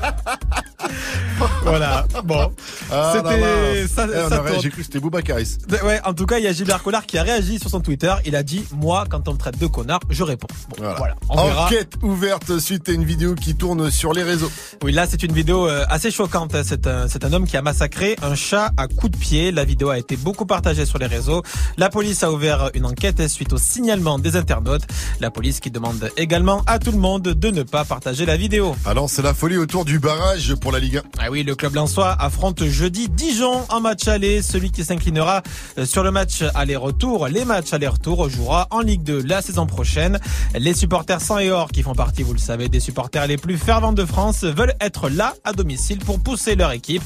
Voilà, 1.62 2.06
bon. 2.24 2.52
Ah 2.90 3.12
C'était 3.14 3.86
ça, 3.86 4.06
Eh. 4.06 4.60
J'ai 4.60 4.68
cru 4.70 4.78
que 4.80 4.84
c'était 4.84 5.00
Boubacaris. 5.00 5.56
Ouais, 5.84 6.00
en 6.04 6.12
tout 6.12 6.26
cas, 6.26 6.38
il 6.38 6.44
y 6.44 6.46
a 6.46 6.52
Gilbert 6.52 6.82
Collard 6.82 7.06
qui 7.06 7.16
a 7.18 7.22
réagi 7.22 7.58
sur 7.58 7.70
son 7.70 7.80
Twitter. 7.80 8.12
Il 8.26 8.36
a 8.36 8.42
dit, 8.42 8.64
moi, 8.72 9.04
quand 9.08 9.26
on 9.28 9.32
me 9.34 9.38
traite 9.38 9.58
de 9.58 9.66
connard, 9.66 10.00
je 10.10 10.22
réponds. 10.22 10.48
Bon, 10.70 10.92
voilà. 10.96 11.16
On 11.28 11.44
verra. 11.44 11.66
Enquête 11.66 11.94
ouverte 12.02 12.58
suite 12.58 12.88
à 12.88 12.92
une 12.92 13.04
vidéo 13.04 13.34
qui 13.34 13.54
tourne 13.54 13.90
sur 13.90 14.12
les 14.12 14.22
réseaux. 14.22 14.50
Oui, 14.82 14.92
là, 14.92 15.06
c'est 15.08 15.22
une 15.22 15.32
vidéo 15.32 15.66
euh, 15.68 15.84
assez 15.88 16.10
choquante. 16.10 16.54
C'est 16.64 16.86
un, 16.86 17.08
c'est 17.08 17.24
un 17.24 17.32
homme 17.32 17.46
qui 17.46 17.56
a 17.56 17.62
massacré 17.62 18.16
un 18.22 18.34
chat 18.34 18.72
à 18.76 18.86
coups 18.86 19.12
de 19.12 19.16
pied. 19.16 19.50
La 19.52 19.64
vidéo 19.64 19.90
a 19.90 19.98
été 19.98 20.16
beaucoup 20.16 20.46
partagée 20.46 20.84
sur 20.86 20.98
les 20.98 21.06
réseaux. 21.06 21.42
La 21.78 21.88
police 21.88 22.22
a 22.22 22.30
ouvert 22.32 22.70
une 22.74 22.84
enquête 22.86 23.28
suite 23.28 23.52
au 23.52 23.58
signalement 23.58 24.18
des 24.18 24.36
internautes. 24.36 24.82
La 25.20 25.30
police 25.30 25.60
qui 25.60 25.70
demande 25.70 26.10
également 26.16 26.62
à 26.66 26.78
tout 26.78 26.92
le 26.92 26.98
monde 26.98 27.22
de 27.22 27.50
ne 27.50 27.62
pas 27.62 27.84
partager 27.84 28.26
la 28.26 28.36
vidéo. 28.36 28.74
Alors, 28.84 29.08
c'est 29.08 29.22
la 29.22 29.34
folie 29.34 29.56
autour 29.56 29.84
du 29.84 29.98
barrage 29.98 30.54
pour 30.56 30.69
la 30.72 30.78
Ligue 30.78 30.98
1. 30.98 31.02
Ah 31.18 31.30
oui, 31.30 31.42
le 31.42 31.54
club 31.54 31.74
lensois 31.74 32.16
affronte 32.18 32.64
jeudi 32.64 33.08
Dijon 33.08 33.64
en 33.68 33.80
match 33.80 34.06
aller. 34.08 34.42
Celui 34.42 34.70
qui 34.70 34.84
s'inclinera 34.84 35.42
euh, 35.78 35.86
sur 35.86 36.02
le 36.02 36.10
match 36.10 36.42
aller-retour, 36.54 37.28
les 37.28 37.44
matchs 37.44 37.72
aller-retour 37.72 38.28
jouera 38.28 38.68
en 38.70 38.80
Ligue 38.80 39.02
2 39.02 39.22
la 39.22 39.42
saison 39.42 39.66
prochaine. 39.66 40.18
Les 40.54 40.74
supporters 40.74 41.20
sans 41.20 41.38
et 41.38 41.50
or 41.50 41.70
qui 41.70 41.82
font 41.82 41.94
partie, 41.94 42.22
vous 42.22 42.32
le 42.32 42.38
savez, 42.38 42.68
des 42.68 42.80
supporters 42.80 43.26
les 43.26 43.36
plus 43.36 43.58
fervents 43.58 43.92
de 43.92 44.04
France 44.04 44.44
veulent 44.44 44.74
être 44.80 45.08
là 45.08 45.34
à 45.44 45.52
domicile 45.52 45.98
pour 45.98 46.20
pousser 46.20 46.54
leur 46.54 46.72
équipe. 46.72 47.02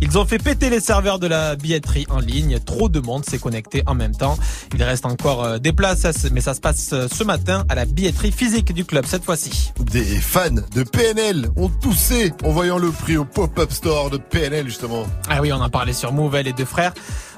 Ils 0.00 0.18
ont 0.18 0.26
fait 0.26 0.38
péter 0.38 0.68
les 0.68 0.80
serveurs 0.80 1.18
de 1.18 1.26
la 1.26 1.56
billetterie 1.56 2.06
en 2.10 2.18
ligne. 2.18 2.58
Trop 2.60 2.88
de 2.88 3.00
monde 3.00 3.24
s'est 3.24 3.38
connecté 3.38 3.82
en 3.86 3.94
même 3.94 4.14
temps. 4.14 4.36
Il 4.74 4.82
reste 4.82 5.06
encore 5.06 5.44
euh, 5.44 5.58
des 5.58 5.72
places, 5.72 6.06
mais 6.32 6.40
ça 6.40 6.54
se 6.54 6.60
passe 6.60 6.90
euh, 6.92 7.06
ce 7.10 7.24
matin 7.24 7.64
à 7.68 7.74
la 7.74 7.86
billetterie 7.86 8.32
physique 8.32 8.74
du 8.74 8.84
club 8.84 9.06
cette 9.06 9.24
fois-ci. 9.24 9.72
Des 9.80 10.04
fans 10.04 10.50
de 10.50 10.82
PNL 10.82 11.48
ont 11.56 11.68
toussé 11.68 12.32
en 12.44 12.50
voyant 12.50 12.78
le 12.78 12.90
prix 12.90 13.05
au 13.14 13.24
pop-up 13.24 13.70
store 13.70 14.10
de 14.10 14.16
PNL, 14.16 14.66
justement. 14.66 15.06
Ah 15.28 15.40
oui, 15.40 15.52
on 15.52 15.60
en 15.60 15.70
parlait 15.70 15.92
sur 15.92 16.12
Move, 16.12 16.36
les 16.40 16.52
deux 16.52 16.64
frères 16.64 16.92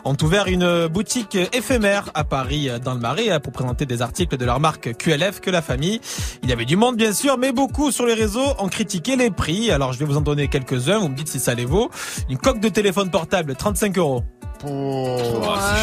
ont 0.05 0.16
ouvert 0.23 0.47
une 0.47 0.86
boutique 0.86 1.36
éphémère 1.53 2.11
à 2.15 2.24
Paris 2.24 2.70
dans 2.82 2.95
le 2.95 3.01
Marais 3.01 3.39
pour 3.40 3.53
présenter 3.53 3.85
des 3.85 4.01
articles 4.01 4.39
de 4.39 4.45
leur 4.45 4.59
marque 4.59 4.97
QLF 4.97 5.40
que 5.40 5.51
la 5.51 5.61
famille. 5.61 6.01
Il 6.43 6.49
y 6.49 6.53
avait 6.53 6.65
du 6.65 6.77
monde 6.77 6.97
bien 6.97 7.12
sûr, 7.12 7.36
mais 7.36 7.53
beaucoup 7.53 7.90
sur 7.90 8.07
les 8.07 8.15
réseaux 8.15 8.55
ont 8.59 8.69
critiqué 8.69 9.16
les 9.16 9.31
prix. 9.31 9.70
Alors 9.70 9.93
je 9.93 9.99
vais 9.99 10.07
vous 10.07 10.16
en 10.16 10.23
donner 10.23 10.49
quelques-uns, 10.49 10.99
vous 10.99 11.09
me 11.09 11.15
dites 11.15 11.28
si 11.28 11.39
ça 11.39 11.55
les 11.55 11.66
vaut. 11.66 11.90
Une 12.31 12.39
coque 12.39 12.61
de 12.61 12.69
téléphone 12.70 13.11
portable, 13.11 13.55
35 13.55 13.99
euros. 13.99 14.23
Oh, 14.66 15.16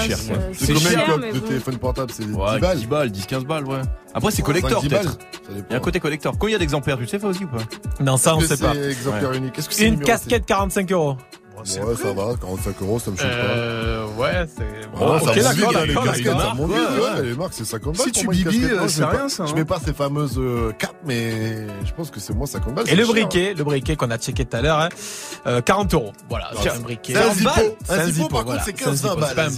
c'est 0.02 0.08
cher, 0.08 0.18
ça. 0.18 0.34
C'est 0.54 0.74
combien 0.74 0.90
cher, 0.90 1.00
une 1.00 1.12
coque 1.14 1.22
mais 1.22 1.34
de 1.34 1.40
bon. 1.40 1.48
téléphone 1.48 1.78
portable 1.78 2.12
C'est 2.14 2.26
10 2.26 2.34
Ouais, 2.34 2.60
balles 2.60 2.78
10 2.80 2.86
balles, 2.88 3.10
10-15 3.12 3.44
balles, 3.46 3.66
ouais. 3.66 3.82
Après, 4.14 4.32
c'est 4.32 4.42
collector, 4.42 4.84
5-10 4.84 4.90
peut-être. 4.90 5.18
Il 5.50 5.72
y 5.72 5.74
a 5.74 5.78
un 5.78 5.80
côté 5.80 6.00
collector. 6.00 6.36
Combien 6.38 6.58
d'exemplaires, 6.58 6.98
tu 6.98 7.08
sais, 7.08 7.20
ça 7.20 7.28
aussi 7.28 7.44
ou 7.44 7.48
pas? 7.48 7.58
Non, 8.04 8.18
ça 8.18 8.36
on 8.36 8.40
sait 8.42 8.58
pas. 8.58 8.74
c'est 8.74 8.92
exemplaire 8.92 9.30
Ouais. 9.32 9.38
unique 9.38 9.58
Est-ce 9.58 9.70
que 9.70 9.76
c'est 9.76 9.88
Une 9.88 10.00
casquette 10.00 10.46
45 10.46 10.92
euros. 10.92 11.18
Ouais, 11.58 11.96
ça 11.96 12.14
va, 12.14 12.36
45 12.40 12.82
euros, 12.82 13.00
ça 13.00 13.12
me 13.12 13.16
choque 13.18 13.26
Euh, 13.30 14.06
ouais, 14.18 14.46
c'est 14.56 14.92
pas. 14.92 14.98
bon. 15.00 15.14
Ah, 15.14 15.20
ça 15.20 15.26
monte 15.26 15.36
les 15.36 15.42
casquettes, 15.42 15.72
ça 15.72 15.86
d'accord. 16.34 16.56
monte 16.56 16.70
vite, 16.72 16.78
Ouais, 16.80 16.96
ouais, 17.00 17.20
ouais. 17.20 17.24
les 17.24 17.36
marques, 17.36 17.54
c'est 17.54 17.66
50 17.66 17.98
balles. 17.98 18.06
Si 18.06 18.12
tu 18.12 18.28
bibis, 18.28 18.66
euh, 18.66 18.88
c'est 18.88 19.00
mets 19.02 19.06
pas- 19.08 19.12
rien, 19.18 19.30
ça, 19.30 19.44
hein. 19.44 19.46
Je 19.50 19.56
mets 19.56 19.66
pas 19.66 19.80
ces 19.84 19.94
fameuses 19.94 20.38
euh, 20.38 20.72
capes, 20.78 20.96
mais 21.06 21.68
je 21.86 21.92
pense 21.96 22.12
que 22.12 22.20
c'est 22.20 22.34
moins 22.34 22.46
50 22.46 22.76
balles. 22.76 22.90
Et 22.90 22.96
le 22.96 23.06
briquet, 23.06 23.54
le 23.58 23.64
briquet 23.64 23.96
qu'on 23.96 24.12
a 24.12 24.18
checké 24.18 24.46
tout 24.46 24.58
à 24.58 24.62
l'heure, 24.62 24.80
hein, 24.80 24.90
euh, 25.48 25.62
40 25.62 25.94
euros. 25.94 26.14
Voilà, 26.30 26.52
c'est 26.62 26.70
un 26.70 26.80
briquet. 26.80 27.14
C'est 27.14 27.20
un 27.24 27.34
zippo. 27.34 27.78
Un 27.90 28.06
zippo, 28.06 28.28
par 28.28 28.46
contre, 28.46 28.64
c'est 28.66 28.78
C'est 28.78 28.84
un 28.84 28.88
15 28.92 28.96
zippo, 29.02 29.16
balles, 29.16 29.52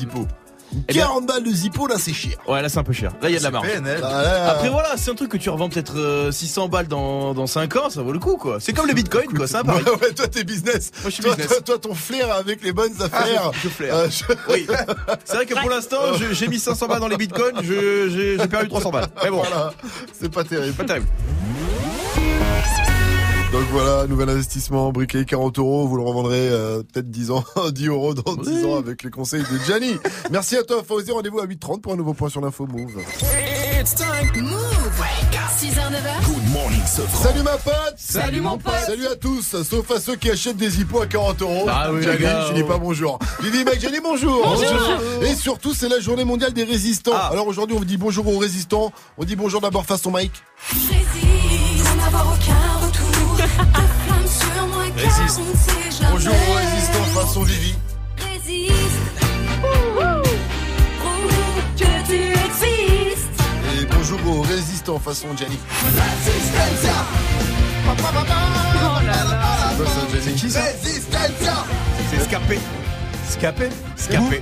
c'est 0.71 0.75
pas 0.75 0.81
un 0.81 0.83
un- 0.83 0.83
zippo. 0.83 0.85
Eh 0.89 0.93
bien- 0.93 1.03
40 1.03 1.25
balles 1.27 1.43
de 1.43 1.51
zippo, 1.51 1.87
là, 1.87 1.95
c'est 1.99 2.13
cher. 2.13 2.37
Ouais, 2.47 2.61
là 2.61 2.69
c'est 2.69 2.77
un 2.79 2.83
peu 2.83 2.93
cher. 2.93 3.11
Là 3.21 3.29
il 3.29 3.33
y 3.33 3.35
a 3.35 3.39
de 3.39 3.43
la 3.43 3.51
marge. 3.51 3.67
PNL. 3.67 4.01
Ah, 4.03 4.21
là, 4.23 4.49
Après 4.51 4.69
voilà, 4.69 4.89
c'est 4.97 5.11
un 5.11 5.15
truc 5.15 5.29
que 5.31 5.37
tu 5.37 5.49
revends 5.49 5.69
peut-être 5.69 5.95
euh, 5.97 6.31
600 6.31 6.67
balles 6.67 6.87
dans, 6.87 7.33
dans 7.33 7.47
5 7.47 7.75
ans, 7.77 7.89
ça 7.89 8.01
vaut 8.01 8.11
le 8.11 8.19
coup 8.19 8.37
quoi. 8.37 8.57
C'est 8.59 8.73
comme 8.73 8.87
le 8.87 8.93
bitcoin 8.93 9.27
quoi, 9.33 9.45
pari. 9.47 9.83
Ouais, 9.83 9.91
ouais, 10.01 10.13
toi, 10.13 10.27
t'es 10.27 10.43
business. 10.43 10.91
Moi, 11.01 11.09
je 11.09 11.15
suis 11.15 11.23
toi, 11.23 11.31
business. 11.35 11.47
Toi, 11.49 11.61
toi, 11.61 11.77
ton 11.79 11.95
flair 11.95 12.31
avec 12.33 12.63
les 12.63 12.71
bonnes 12.73 12.93
affaires. 13.01 13.51
je 13.63 13.69
flaire. 13.69 13.95
Euh, 13.95 14.07
je- 14.09 14.23
Oui. 14.51 14.67
C'est 15.25 15.35
vrai 15.35 15.45
que 15.45 15.53
pour 15.59 15.69
l'instant, 15.69 15.97
j'ai 16.31 16.47
mis 16.47 16.59
500 16.59 16.87
balles 16.87 16.99
dans 16.99 17.07
les 17.07 17.17
bitcoins, 17.17 17.55
je- 17.63 18.09
j'ai 18.09 18.37
j'ai 18.39 18.47
perdu 18.47 18.67
300 18.69 18.91
balles. 18.91 19.07
Mais 19.23 19.29
bon, 19.29 19.37
Voilà, 19.37 19.73
c'est 20.19 20.31
pas 20.31 20.43
terrible. 20.43 20.73
pas 20.75 20.83
terrible. 20.85 21.07
Donc 23.51 23.63
voilà, 23.71 24.07
nouvel 24.07 24.29
investissement, 24.29 24.91
briquet 24.91 25.23
40 25.23 25.57
euros, 25.59 25.87
vous 25.87 25.95
le 25.95 26.03
revendrez 26.03 26.49
euh, 26.49 26.83
peut-être 26.83 27.09
10 27.09 27.31
ans, 27.31 27.45
10 27.71 27.87
euros 27.87 28.13
dans 28.13 28.35
10 28.35 28.65
ans 28.65 28.77
avec 28.77 29.03
les 29.03 29.09
conseils 29.09 29.41
de 29.43 29.57
Gianni. 29.65 29.95
Merci 30.31 30.57
à 30.57 30.63
toi, 30.63 30.83
Fawzi, 30.85 31.11
rendez-vous 31.11 31.39
à 31.39 31.45
8h30 31.45 31.81
pour 31.81 31.93
un 31.93 31.95
nouveau 31.95 32.13
point 32.13 32.29
sur 32.29 32.41
l'info 32.41 32.67
Move. 32.67 33.01
It's 33.79 33.95
time. 33.95 34.43
Move. 34.43 34.77
6h, 35.57 35.73
9h. 35.73 36.25
Good 36.25 36.51
morning. 36.51 36.81
Salut 36.85 37.41
ma 37.41 37.57
pote 37.57 37.95
Salut, 37.95 38.41
mon 38.41 38.57
pote. 38.57 38.73
Salut 38.85 39.07
à 39.07 39.15
tous, 39.15 39.63
sauf 39.63 39.89
à 39.91 39.99
ceux 39.99 40.15
qui 40.15 40.29
achètent 40.29 40.57
des 40.57 40.81
hippos 40.81 41.01
à 41.01 41.07
40 41.07 41.41
euros. 41.41 41.65
Ah 41.67 41.91
oui, 41.91 42.03
Gianni, 42.03 42.25
je 42.49 42.53
dis 42.53 42.61
oh. 42.63 42.67
pas 42.67 42.77
bonjour. 42.77 43.17
Vivi 43.41 43.63
Mike, 43.63 43.79
Gianni, 43.79 43.97
bonjour. 44.03 44.43
Bonjour. 44.43 45.23
Et 45.23 45.33
surtout, 45.33 45.73
c'est 45.73 45.89
la 45.89 45.99
journée 45.99 46.25
mondiale 46.25 46.53
des 46.53 46.63
résistants. 46.63 47.13
Ah. 47.15 47.29
Alors 47.31 47.47
aujourd'hui, 47.47 47.75
on 47.75 47.79
vous 47.79 47.85
dit 47.85 47.97
bonjour 47.97 48.27
aux 48.27 48.37
résistants. 48.37 48.91
On 49.17 49.23
dit 49.23 49.35
bonjour 49.35 49.61
d'abord 49.61 49.85
façon 49.85 50.11
Mike. 50.11 50.43
Résiste, 50.69 51.87
sans 51.87 52.05
avoir 52.05 52.27
aucun 52.27 52.56
Résiste. 54.97 55.41
Bonjour 56.11 56.33
aux 56.33 56.55
résistants 56.55 57.21
façon 57.21 57.43
Vivi. 57.43 57.75
Résiste. 58.17 58.73
Prouve 60.99 61.31
que 61.77 62.07
tu 62.07 62.19
existes. 62.45 63.41
Et 63.79 63.85
bonjour 63.85 64.19
aux 64.27 64.41
résistants 64.41 64.99
façon 64.99 65.27
Gianni. 65.37 65.59
C'est 66.23 66.33
quoi 69.77 69.85
ça, 69.85 70.01
Gianni 70.11 70.33
qui 70.35 70.49
ça 70.49 70.61
C'est 72.09 72.23
Scapé. 72.23 72.59
Scapé 73.29 73.69
Scapé. 73.95 74.41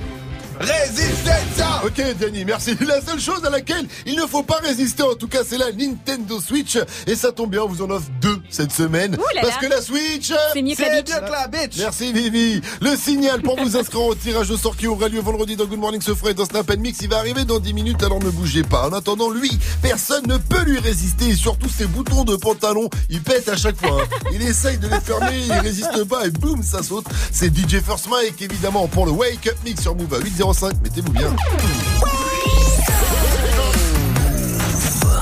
Resistenza 0.60 1.82
Ok 1.84 2.02
Danny, 2.18 2.44
merci. 2.44 2.76
La 2.86 3.00
seule 3.00 3.20
chose 3.20 3.44
à 3.44 3.50
laquelle 3.50 3.86
il 4.06 4.16
ne 4.16 4.26
faut 4.26 4.42
pas 4.42 4.58
résister, 4.62 5.02
en 5.02 5.14
tout 5.14 5.28
cas, 5.28 5.40
c'est 5.48 5.58
la 5.58 5.72
Nintendo 5.72 6.40
Switch. 6.40 6.78
Et 7.06 7.14
ça 7.14 7.32
tombe 7.32 7.50
bien, 7.50 7.62
on 7.62 7.68
vous 7.68 7.82
en 7.82 7.90
offre 7.90 8.06
deux 8.20 8.40
cette 8.50 8.72
semaine. 8.72 9.12
Là 9.12 9.18
parce 9.42 9.54
là. 9.54 9.60
que 9.60 9.66
la 9.66 9.80
Switch... 9.82 10.32
C'est 10.52 10.62
mieux 10.62 10.74
que 10.74 10.82
la 10.82 11.48
bitch. 11.48 11.76
Merci 11.78 12.12
Vivi. 12.12 12.60
Le 12.80 12.96
signal 12.96 13.42
pour 13.42 13.56
vous 13.58 13.76
inscrire 13.76 14.02
au 14.02 14.14
tirage 14.14 14.50
au 14.50 14.56
sort 14.56 14.76
qui 14.76 14.86
aura 14.86 15.08
lieu 15.08 15.20
vendredi 15.20 15.56
dans 15.56 15.66
Good 15.66 15.78
Morning 15.78 16.00
ce 16.00 16.12
et 16.28 16.34
dans 16.34 16.44
Snap 16.44 16.74
Mix. 16.76 16.98
Il 17.02 17.08
va 17.08 17.18
arriver 17.18 17.44
dans 17.44 17.58
10 17.58 17.72
minutes, 17.74 18.02
alors 18.02 18.22
ne 18.22 18.30
bougez 18.30 18.62
pas. 18.62 18.88
En 18.88 18.92
attendant, 18.92 19.30
lui, 19.30 19.50
personne 19.82 20.26
ne 20.26 20.36
peut 20.38 20.62
lui 20.64 20.78
résister. 20.78 21.28
Et 21.28 21.34
surtout, 21.34 21.68
ses 21.68 21.86
boutons 21.86 22.24
de 22.24 22.36
pantalon, 22.36 22.88
il 23.10 23.22
pète 23.22 23.48
à 23.48 23.56
chaque 23.56 23.76
fois. 23.76 24.02
hein. 24.02 24.28
Il 24.32 24.42
essaye 24.42 24.78
de 24.78 24.88
les 24.88 25.00
fermer, 25.00 25.38
il 25.46 25.52
résiste 25.52 26.04
pas 26.04 26.26
et 26.26 26.30
boum, 26.30 26.62
ça 26.62 26.82
saute. 26.82 27.06
C'est 27.30 27.54
DJ 27.56 27.80
First 27.84 28.08
Mike, 28.08 28.40
évidemment, 28.40 28.86
pour 28.88 29.06
le 29.06 29.12
Wake 29.12 29.46
Up 29.46 29.56
Mix 29.64 29.82
sur 29.82 29.94
Move 29.94 30.14
à 30.14 30.18
805. 30.52 30.80
Mettez-vous 30.82 31.12
bien. 31.12 31.34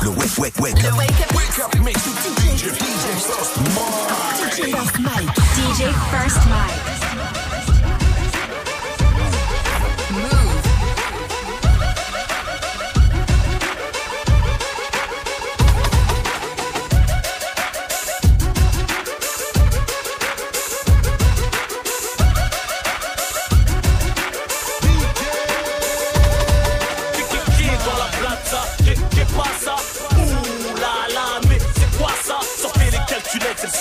Le 0.03 0.09
wake, 0.11 0.39
wake, 0.39 0.61
wake 0.61 0.85
up. 0.85 0.99
Wake 0.99 1.59
up 1.65 1.75
mix 1.83 2.05
with 2.05 2.19
DJ, 2.37 2.69
DJ 2.73 3.17
First 3.25 3.57
First 4.71 4.99
Mike. 5.01 5.35
DJ 5.57 5.93
First 6.11 6.49
Mike. 6.51 7.44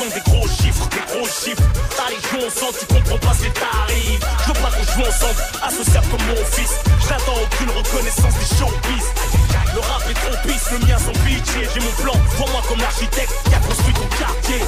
Des 0.10 0.22
gros 0.32 0.48
chiffres, 0.48 0.88
des 0.90 1.14
gros 1.14 1.28
chiffres. 1.28 1.64
T'as 1.96 2.10
les 2.10 2.20
joues 2.28 2.46
ensemble, 2.48 2.78
tu 2.80 2.86
comprends 2.94 3.18
pas 3.20 3.34
ce 3.34 3.44
qui 3.44 3.52
t'arrive. 3.52 4.20
Je 4.42 4.48
veux 4.48 4.60
pas 4.62 4.72
qu'on 4.72 4.84
joue 4.84 5.08
ensemble, 5.08 5.40
associable 5.64 6.08
comme 6.12 6.26
mon 6.28 6.46
fils. 6.52 6.74
J'attends 7.08 7.40
aucune 7.40 7.70
reconnaissance 7.72 8.34
des 8.36 8.56
showbiz. 8.58 9.06
Le 9.74 9.80
rap 9.80 10.04
est 10.10 10.14
trop 10.14 10.38
pisse, 10.48 10.72
le 10.72 10.80
mien 10.86 10.98
sont 10.98 11.18
bitchés. 11.26 11.68
J'ai 11.74 11.80
mon 11.80 11.92
plan, 12.02 12.14
vois-moi 12.38 12.62
comme 12.68 12.80
l'architecte 12.80 13.34
qui 13.46 13.56
a 13.56 13.60
construit 13.60 13.94
ton 13.94 14.08
quartier. 14.18 14.62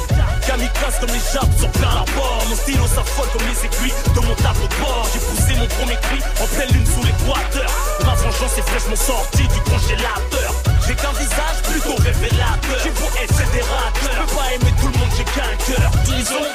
Comme 1.00 1.10
les 1.10 1.34
jappes 1.34 1.60
sur 1.60 1.70
plein 1.72 1.94
la 1.94 2.06
bord. 2.16 2.44
Mon 2.50 2.56
stylo 2.56 2.88
s'affole 2.88 3.28
comme 3.34 3.46
les 3.48 3.66
aiguilles 3.66 3.94
de 4.16 4.20
mon 4.22 4.34
tableau 4.36 4.68
de 4.68 4.76
bord. 4.80 5.08
J'ai 5.14 5.20
poussé 5.20 5.54
mon 5.60 5.68
premier 5.68 5.98
cri 6.02 6.20
en 6.42 6.48
pleine 6.48 6.72
lune 6.72 6.86
sous 6.86 7.04
l'équateur. 7.04 7.70
Ma 8.06 8.16
vengeance 8.16 8.58
est 8.58 8.68
fraîchement 8.70 8.96
sortie 8.96 9.48
du 9.48 9.60
congélateur. 9.70 10.50
J'ai 10.88 10.96
qu'un 10.96 11.12
visage 11.14 11.60
plutôt 11.70 11.96
révélateur. 12.02 12.80
J'ai 12.82 12.92
beau 12.92 13.10
être 13.22 13.36
fédérateur. 13.36 14.14
Je 14.14 14.20
peux 14.24 14.36
pas 14.36 14.48
aimer 14.56 14.74
tout 14.80 14.88
le 14.88 14.98
monde, 14.98 15.14
j'ai 15.18 15.26
qu'un 15.26 15.54
cœur. 15.68 15.92
Disons 16.06 16.48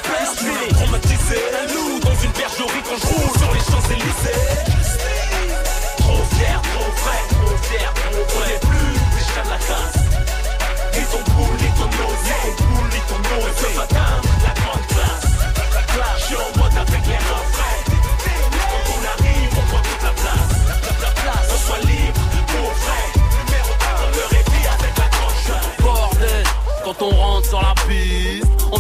mais 0.42 0.74
traumatisé. 0.74 1.38
Un 1.60 1.66
loup 1.74 2.00
dans 2.00 2.16
une 2.16 2.32
bergerie 2.32 2.82
quand 2.82 2.98
je 2.98 3.06
roule 3.06 3.34
sur 3.38 3.50
les 3.52 3.60
Champs-Élysées. 3.60 4.40
Trop 5.98 6.24
fier, 6.34 6.58
trop 6.74 6.90
vrai, 7.02 7.20
trop 7.28 7.56
fier, 7.68 7.92
trop. 7.94 8.24
Plus 8.66 9.26
de 9.36 9.50
la. 9.50 10.09
Ton 11.10 11.22
poule, 11.24 11.56
ni 11.58 11.68
ton. 11.78 11.86
Ni 11.86 11.96
ton 11.96 12.64
poule, 12.64 12.88
ni 12.90 13.00
ton 13.08 13.20
osier. 13.38 13.72
Le 13.72 13.78
matin, 13.78 14.10
la 14.44 14.52
grande 14.60 14.86
classe. 14.86 15.26
La 15.74 15.82
classe, 15.82 16.18
je 16.18 16.24
suis 16.26 16.36
en 16.36 16.50
mode 16.58 16.76
avec 16.76 17.02
les 17.06 17.16
refrains. 17.16 17.80
Quand 18.70 18.86
on 18.94 19.00
arrive, 19.12 19.52
on 19.56 19.64
prend 19.70 19.82
toute 19.82 20.02
la 20.02 20.10
place. 20.10 20.50
La, 20.68 20.74
la 21.06 21.12
place, 21.12 21.46
on 21.52 21.58
soit 21.66 21.80
libre, 21.80 22.20
pour 22.46 22.70
vrai. 22.82 23.02
Numéro 23.46 23.72
1 23.80 23.92
dans 24.00 24.10
le 24.16 24.24
répit 24.36 24.66
avec 24.66 24.94
la 24.98 25.08
grande. 25.08 25.36
Bordel, 25.80 26.44
quand 26.84 27.02
on 27.02 27.10
rentre 27.10 27.48
sur 27.48 27.60
la 27.62 27.74
piste, 27.88 28.49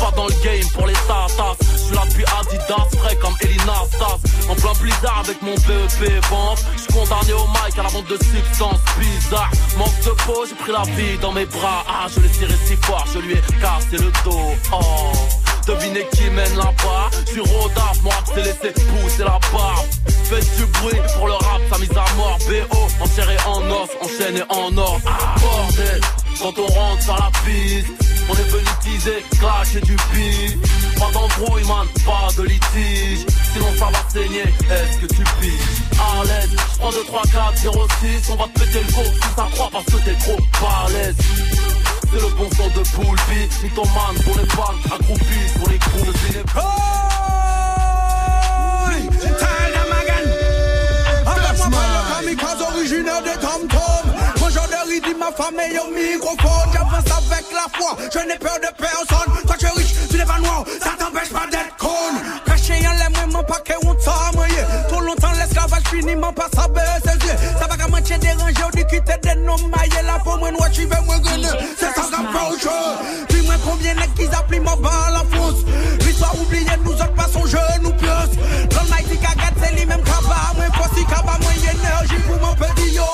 Pas 0.00 0.12
dans 0.16 0.26
le 0.26 0.34
game 0.44 0.68
pour 0.74 0.86
les 0.86 0.94
tatas. 0.94 1.56
Je 1.60 1.76
suis 1.76 1.94
là 1.94 2.02
depuis 2.08 2.24
Adidas, 2.38 2.98
frais 2.98 3.16
comme 3.16 3.34
Elina 3.42 3.74
Stas. 3.92 4.18
En 4.48 4.54
plein 4.54 4.72
blizzard 4.80 5.22
avec 5.24 5.42
mon 5.42 5.54
BEP 5.54 6.24
vente. 6.30 6.64
Je 6.76 6.82
suis 6.82 6.92
condamné 6.92 7.32
au 7.32 7.46
mic 7.48 7.78
à 7.78 7.82
la 7.82 7.88
vente 7.88 8.08
de 8.08 8.16
substances 8.16 8.80
bizarres. 8.98 9.50
Manque 9.76 10.00
de 10.04 10.10
peau, 10.24 10.44
j'ai 10.48 10.54
pris 10.54 10.72
la 10.72 10.82
vie 10.94 11.18
dans 11.18 11.32
mes 11.32 11.46
bras. 11.46 11.84
Ah, 11.88 12.06
je 12.14 12.20
l'ai 12.20 12.28
tiré 12.28 12.54
si 12.66 12.76
fort, 12.76 13.04
je 13.12 13.18
lui 13.18 13.32
ai 13.34 13.42
cassé 13.60 14.02
le 14.02 14.10
dos. 14.24 14.54
Oh. 14.72 15.12
Devinez 15.68 16.06
qui 16.12 16.30
mène 16.30 16.56
là-bas 16.56 17.10
Je 17.26 17.32
suis 17.32 17.40
rodaf, 17.40 18.02
mon 18.02 18.08
rap 18.08 18.26
s'est 18.26 18.42
laissé 18.42 18.72
pousser 18.72 19.22
la 19.22 19.38
barbe 19.52 19.86
Faites 20.24 20.56
du 20.56 20.64
bruit 20.64 20.98
pour 21.14 21.26
le 21.26 21.34
rap, 21.34 21.60
sa 21.70 21.78
mise 21.78 21.90
à 21.90 22.16
mort 22.16 22.38
BO, 22.48 22.78
en 23.02 23.06
chair 23.14 23.30
et 23.30 23.46
en 23.46 23.60
os, 23.70 23.90
enchaîné 24.00 24.42
en 24.48 24.76
or 24.78 24.98
ah, 25.06 25.34
Bordel, 25.38 26.00
quand 26.40 26.58
on 26.58 26.66
rentre 26.66 27.02
sur 27.02 27.16
la 27.16 27.30
piste 27.44 28.17
On 28.28 28.34
est 28.34 28.48
venu 28.50 28.64
teaser, 28.82 29.24
clasher 29.38 29.80
du 29.80 29.96
beat 30.12 30.58
Pas 30.98 31.10
d'embrouille 31.12 31.66
man, 31.66 31.86
pas 32.04 32.28
de 32.36 32.42
litige. 32.42 33.26
Sinon 33.52 33.72
ça 33.78 33.86
va 33.86 33.98
saigner, 34.12 34.42
est-ce 34.42 34.98
que 34.98 35.06
tu 35.06 35.24
piges? 35.40 35.82
À 35.98 36.24
l'aise, 36.24 36.50
je 36.50 36.78
prends 36.78 36.90
2, 36.90 37.04
3, 37.04 37.22
4, 37.32 37.56
0, 37.56 37.86
6 38.00 38.30
On 38.30 38.36
va 38.36 38.44
te 38.44 38.60
péter 38.60 38.84
le 38.86 38.92
go, 38.92 39.02
si 39.04 39.34
ça 39.36 39.48
croit 39.52 39.70
parce 39.72 39.84
que 39.86 39.96
t'es 40.04 40.14
trop 40.14 40.36
balèze 40.60 41.16
c'est 42.10 42.22
le 42.22 42.28
bon 42.38 42.48
son 42.56 42.68
de 42.68 42.88
Poulpi, 42.88 43.62
mythomane 43.62 44.16
pour 44.24 44.34
les 44.38 44.46
bandes, 44.56 44.80
accroupis 44.86 45.58
pour 45.58 45.68
les 45.68 45.78
crews, 45.78 46.06
le 46.06 46.12
ciné. 46.12 46.42
Femme 55.36 55.60
et 55.60 55.78
au 55.78 55.90
microphone. 55.90 56.68
J'avance 56.72 57.10
avec 57.16 57.46
la 57.52 57.66
foi, 57.76 57.96
je 58.12 58.18
n'ai 58.26 58.38
peur 58.38 58.58
de 58.58 58.70
personne. 58.76 59.46
Toi 59.46 59.56
tu 59.58 59.66
es 59.66 59.70
riche, 59.70 59.94
tu 60.10 60.16
n'es 60.16 60.24
pas 60.24 60.38
noir, 60.38 60.64
ça 60.82 60.90
t'empêche 60.98 61.30
pas 61.30 61.46
d'être 61.50 61.76
con. 61.78 61.88
Caché 62.46 62.74
en 62.86 62.92
l'aime, 62.92 63.32
mon 63.32 63.42
paquet, 63.42 63.76
on 63.84 63.94
t'a. 63.94 64.28
Trop 64.88 65.00
longtemps 65.00 65.32
l'esclavage 65.32 65.82
finit, 65.90 66.16
mon 66.16 66.32
pas 66.32 66.48
sa 66.54 66.66
ses 67.04 67.26
yeux. 67.26 67.36
Ça 67.58 67.66
va 67.66 67.76
qu'à 67.76 67.88
moitié 67.88 68.18
dérangé, 68.18 68.54
on 68.66 68.70
dit 68.70 68.84
quitter 68.86 69.18
des 69.22 69.34
noms 69.40 69.58
maillés. 69.68 70.02
La 70.06 70.18
peau, 70.18 70.36
moi, 70.36 70.68
tu 70.72 70.82
veux 70.82 71.00
moi 71.04 71.18
gueuler. 71.18 71.48
C'est 71.78 71.94
ça 71.94 72.02
qu'approche. 72.10 72.66
Dis-moi 73.28 73.54
combien 73.64 73.94
n'est 73.94 74.08
qu'ils 74.08 74.34
appuient 74.34 74.60
ma 74.60 74.76
balle 74.76 75.12
la 75.12 75.36
France. 75.36 75.60
L'histoire 76.00 76.34
oubliée, 76.40 76.66
nous 76.84 76.92
autres 76.92 77.14
passons 77.14 77.46
jeunes 77.46 77.86
ou 77.86 77.90
plus. 77.90 78.06
Dans 78.06 78.82
le 78.82 78.88
night, 78.88 79.20
cagat, 79.20 79.52
c'est 79.62 79.74
les 79.74 79.86
mêmes 79.86 80.02
cabas. 80.02 80.52
Moi, 80.56 80.66
pas 80.70 80.94
si 80.94 81.04
moi, 81.04 81.52
énergie 81.54 82.22
pour 82.26 82.46
mon 82.46 82.54
petit 82.54 82.94
yo. 82.94 83.04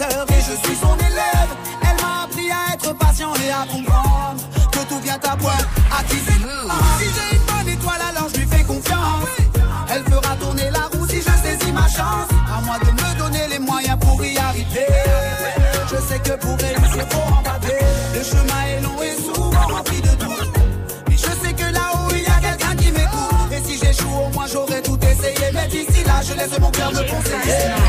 Et 0.00 0.40
je 0.40 0.66
suis 0.66 0.76
son 0.76 0.94
élève. 0.96 1.50
Elle 1.82 2.02
m'a 2.02 2.24
appris 2.24 2.50
à 2.50 2.74
être 2.74 2.96
patient 2.96 3.32
et 3.34 3.50
à 3.50 3.66
comprendre 3.66 4.40
Que 4.70 4.78
tout 4.88 5.00
vient 5.00 5.14
à 5.14 5.36
point, 5.36 5.52
à 5.90 6.04
qui 6.04 6.16
c'est 6.24 6.32
Si 6.32 7.04
j'ai 7.04 7.36
une 7.36 7.42
bonne 7.44 7.68
étoile 7.68 8.00
alors 8.08 8.28
je 8.32 8.40
lui 8.40 8.46
fais 8.46 8.62
confiance. 8.62 9.26
Elle 9.90 10.04
fera 10.04 10.36
tourner 10.36 10.70
la 10.70 10.86
roue 10.92 11.06
si 11.08 11.16
je 11.16 11.22
saisis 11.22 11.72
ma 11.72 11.88
chance. 11.88 12.28
À 12.56 12.60
moi 12.64 12.78
de 12.78 12.90
me 12.90 13.18
donner 13.18 13.48
les 13.48 13.58
moyens 13.58 13.98
pour 13.98 14.24
y 14.24 14.38
arriver. 14.38 14.86
Je 15.90 15.96
sais 15.96 16.20
que 16.20 16.38
pour 16.38 16.56
réussir 16.56 17.04
faut 17.10 17.34
en 17.34 17.42
baver 17.42 17.78
Le 18.14 18.22
chemin 18.22 18.62
est 18.68 18.80
long 18.82 19.02
et 19.02 19.16
souvent 19.20 19.66
rempli 19.66 20.00
de 20.00 20.14
doutes. 20.16 20.52
Mais 21.08 21.16
je 21.16 21.46
sais 21.46 21.54
que 21.54 21.72
là-haut 21.72 22.10
il 22.12 22.22
y 22.22 22.26
a 22.26 22.40
quelqu'un 22.40 22.76
qui 22.76 22.92
m'écoute. 22.92 23.52
Et 23.52 23.68
si 23.68 23.78
j'échoue 23.78 24.10
au 24.10 24.28
moins 24.32 24.46
j'aurai 24.46 24.80
tout 24.80 24.98
essayé. 25.02 25.50
Mais 25.52 25.66
d'ici 25.66 26.04
là 26.04 26.20
je 26.22 26.34
laisse 26.34 26.58
mon 26.60 26.70
cœur 26.70 26.92
me 26.92 27.00
conseiller 27.00 27.87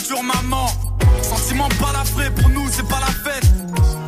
la 0.00 0.06
future 0.06 0.22
maman. 0.22 0.66
Sentiment 1.22 1.68
balafré, 1.80 2.30
pour 2.30 2.48
nous 2.50 2.66
c'est 2.70 2.86
pas 2.86 3.00
la 3.00 3.06
fête. 3.06 3.44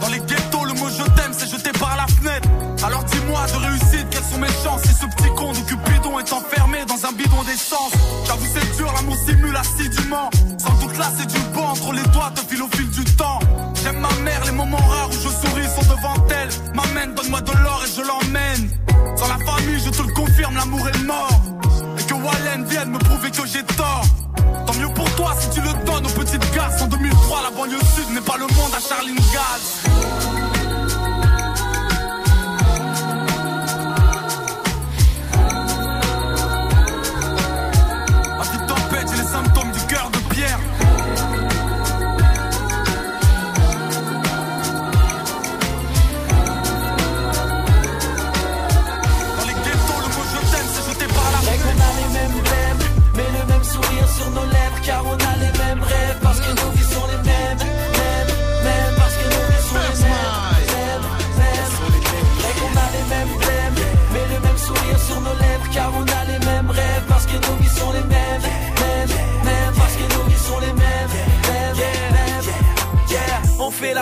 Dans 0.00 0.08
les 0.08 0.20
ghettos, 0.20 0.64
le 0.64 0.72
mot 0.74 0.88
je 0.88 1.02
t'aime 1.14 1.32
c'est 1.32 1.50
jeté 1.50 1.70
par 1.78 1.96
la 1.96 2.06
fenêtre. 2.06 2.48
Alors 2.84 3.04
dis-moi 3.04 3.40
de 3.46 3.66
réussite, 3.66 4.06
quelles 4.10 4.24
sont 4.24 4.38
mes 4.38 4.54
chances? 4.64 4.82
Si 4.82 4.94
ce 4.94 5.06
petit 5.06 5.30
con 5.36 5.52
de 5.52 5.58
Cupidon 5.58 6.18
est 6.18 6.32
enfermé 6.32 6.84
dans 6.86 7.06
un 7.06 7.12
bidon 7.12 7.42
d'essence 7.44 7.92
J'avoue 8.26 8.46
c'est 8.52 8.76
dur, 8.76 8.92
l'amour 8.94 9.16
simule 9.26 9.56
assidûment. 9.56 10.30
Sans 10.58 10.74
doute 10.80 10.96
là 10.98 11.06
c'est 11.18 11.26
du 11.26 11.38
bon 11.54 11.64
entre 11.64 11.92
les 11.92 12.02
doigts, 12.10 12.32
te 12.34 12.40
file 12.40 12.62
au 12.62 12.68
fil 12.68 12.88
du 12.90 13.04
temps. 13.16 13.38
J'aime 13.82 14.00
ma 14.00 14.12
mère, 14.22 14.44
les 14.44 14.52
moments 14.52 14.76
rares 14.76 15.08
où 15.08 15.12
je 15.12 15.28
souris 15.28 15.68
sont 15.74 15.94
devant 15.94 16.14
elle. 16.30 16.48
M'amène, 16.74 17.14
donne-moi 17.14 17.40
de 17.40 17.52
l'or 17.52 17.82
et 17.84 17.90
je 17.96 18.02
l'emmène. 18.02 18.70
Sans 19.16 19.28
la 19.28 19.38
famille, 19.44 19.80
je 19.84 19.90
te 19.90 20.02
le 20.02 20.12
confirme, 20.12 20.56
l'amour 20.56 20.88
est 20.88 21.02
mort. 21.04 21.40
Et 21.98 22.02
que 22.04 22.14
Wallen 22.14 22.64
vienne 22.64 22.90
me 22.90 22.98
prouver 22.98 23.30
que 23.30 23.46
j'ai 23.46 23.62
tort. 23.76 24.04
Tant 24.66 24.74
mieux 24.74 24.92
pour 24.94 25.10
toi 25.16 25.34
si 25.38 25.50
tu 25.50 25.60
le 25.60 25.81
banlieue 27.62 27.78
sud 27.94 28.10
n'est 28.10 28.20
pas 28.20 28.36
le 28.38 28.46
monde 28.46 28.74
à 28.76 28.80
Charline 28.80 29.14
Gaz. 29.14 29.82
À 38.40 38.44
vie 38.44 38.58
de 38.58 38.66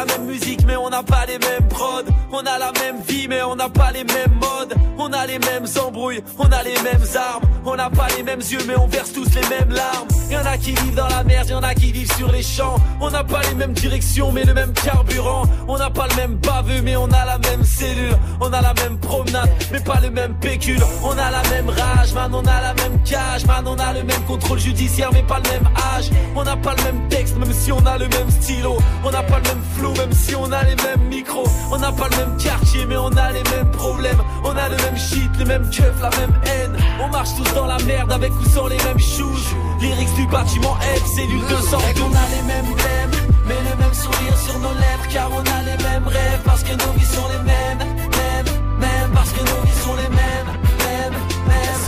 la 0.00 0.06
même 0.06 0.24
musique 0.26 0.64
mais 0.66 0.76
on 0.76 0.88
n'a 0.88 1.02
pas 1.02 1.26
les 1.26 1.38
mêmes 1.38 1.68
prods 1.68 2.02
On 2.32 2.46
a 2.46 2.58
la 2.58 2.70
même 2.80 3.02
vie 3.08 3.26
mais 3.28 3.42
on 3.42 3.56
n'a 3.56 3.68
pas 3.68 3.90
les 3.90 4.04
mêmes 4.04 4.34
modes. 4.34 4.74
On 4.98 5.12
a 5.12 5.26
les 5.26 5.38
mêmes 5.38 5.66
embrouilles, 5.84 6.22
on 6.38 6.44
a 6.44 6.62
les 6.62 6.74
mêmes 6.82 7.04
armes. 7.16 7.42
On 7.64 7.74
n'a 7.74 7.90
pas 7.90 8.06
les 8.16 8.22
mêmes 8.22 8.40
yeux 8.40 8.60
mais 8.66 8.76
on 8.76 8.86
verse 8.86 9.12
tous 9.12 9.28
les 9.34 9.46
mêmes 9.48 9.70
larmes. 9.70 10.08
Y'en 10.30 10.44
a 10.44 10.56
qui 10.56 10.72
vivent 10.72 10.94
dans 10.94 11.08
la 11.08 11.24
merde, 11.24 11.48
y'en 11.48 11.62
a 11.62 11.74
qui 11.74 11.90
vivent 11.90 12.12
sur 12.16 12.30
les 12.30 12.42
champs. 12.42 12.76
On 13.00 13.10
n'a 13.10 13.24
pas 13.24 13.40
les 13.42 13.54
mêmes 13.54 13.72
directions 13.72 14.30
mais 14.30 14.44
le 14.44 14.54
même 14.54 14.72
carburant. 14.72 15.42
On 15.66 15.76
n'a 15.76 15.90
pas 15.90 16.06
le 16.08 16.16
même 16.16 16.36
baveux 16.36 16.82
mais 16.82 16.96
on 16.96 17.06
a 17.06 17.24
la 17.24 17.38
même 17.38 17.64
cellule. 17.64 18.16
On 18.40 18.52
a 18.52 18.60
la 18.60 18.74
même 18.74 18.98
promenade 18.98 19.50
mais 19.72 19.80
pas 19.80 20.00
le 20.00 20.10
même 20.10 20.34
pécule. 20.34 20.82
On 21.02 21.12
a 21.12 21.30
la 21.30 21.42
même 21.50 21.68
rage 21.68 22.14
man, 22.14 22.32
on 22.32 22.44
a 22.44 22.60
la 22.60 22.74
même 22.74 23.02
cage. 23.04 23.44
Man, 23.46 23.66
on 23.66 23.78
a 23.78 23.92
le 23.92 24.04
même 24.04 24.22
contrôle 24.26 24.58
judiciaire 24.58 25.10
mais 25.12 25.22
pas 25.22 25.40
le 25.44 25.50
même 25.50 25.68
âge. 25.96 26.10
On 26.36 26.44
n'a 26.44 26.56
pas 26.56 26.74
le 26.76 26.84
même 26.84 27.08
texte 27.08 27.36
même 27.36 27.52
si 27.52 27.72
on 27.72 27.84
a 27.84 27.98
le 27.98 28.06
même 28.08 28.30
stylo. 28.30 28.76
On 29.04 29.10
n'a 29.10 29.22
pas 29.22 29.38
le 29.38 29.48
même 29.48 29.62
flow 29.76 29.92
même 29.94 30.12
si 30.12 30.34
on 30.36 30.52
a 30.52 30.62
les 30.62 30.76
mêmes 30.76 31.08
micros. 31.08 31.48
On 31.72 31.78
n'a 31.78 31.92
quartier 32.38 32.86
mais 32.86 32.96
on 32.96 33.08
a 33.08 33.32
les 33.32 33.42
mêmes 33.44 33.70
problèmes. 33.72 34.22
On 34.44 34.50
a 34.50 34.68
le 34.68 34.76
même 34.76 34.96
shit, 34.96 35.30
le 35.38 35.44
même 35.44 35.68
keuf, 35.70 35.94
la 36.00 36.10
même 36.10 36.34
haine. 36.46 36.76
On 37.02 37.08
marche 37.08 37.34
tous 37.36 37.54
dans 37.54 37.66
la 37.66 37.78
merde 37.78 38.12
avec 38.12 38.32
ou 38.40 38.44
sans 38.48 38.66
les 38.66 38.78
mêmes 38.78 38.98
shoes. 38.98 39.54
Lyrics 39.80 40.14
du 40.14 40.26
bâtiment 40.26 40.74
F, 40.74 41.06
cellule 41.14 41.40
212 41.48 42.04
On 42.04 42.14
a 42.14 42.26
les 42.36 42.42
mêmes 42.42 42.74
blèmes 42.74 43.30
mais 43.46 43.58
le 43.68 43.76
même 43.82 43.94
sourire 43.94 44.36
sur 44.38 44.58
nos 44.58 44.74
lèvres. 44.74 45.06
Car 45.10 45.28
on 45.32 45.40
a 45.40 45.62
les 45.62 45.76
mêmes 45.82 46.06
rêves 46.06 46.42
parce 46.44 46.62
que 46.62 46.72
nos 46.72 46.92
vies 46.92 47.04
sont 47.06 47.28
les 47.32 47.42
mêmes 47.50 47.78
Mêmes, 47.78 48.50
mêmes, 48.78 49.10
parce 49.12 49.30
que 49.30 49.40
nos 49.40 49.60
vies 49.66 49.80
sont 49.84 49.96
les 49.96 50.10
mêmes 50.20 50.50
Mêmes, 50.86 51.18
mêmes. 51.50 51.82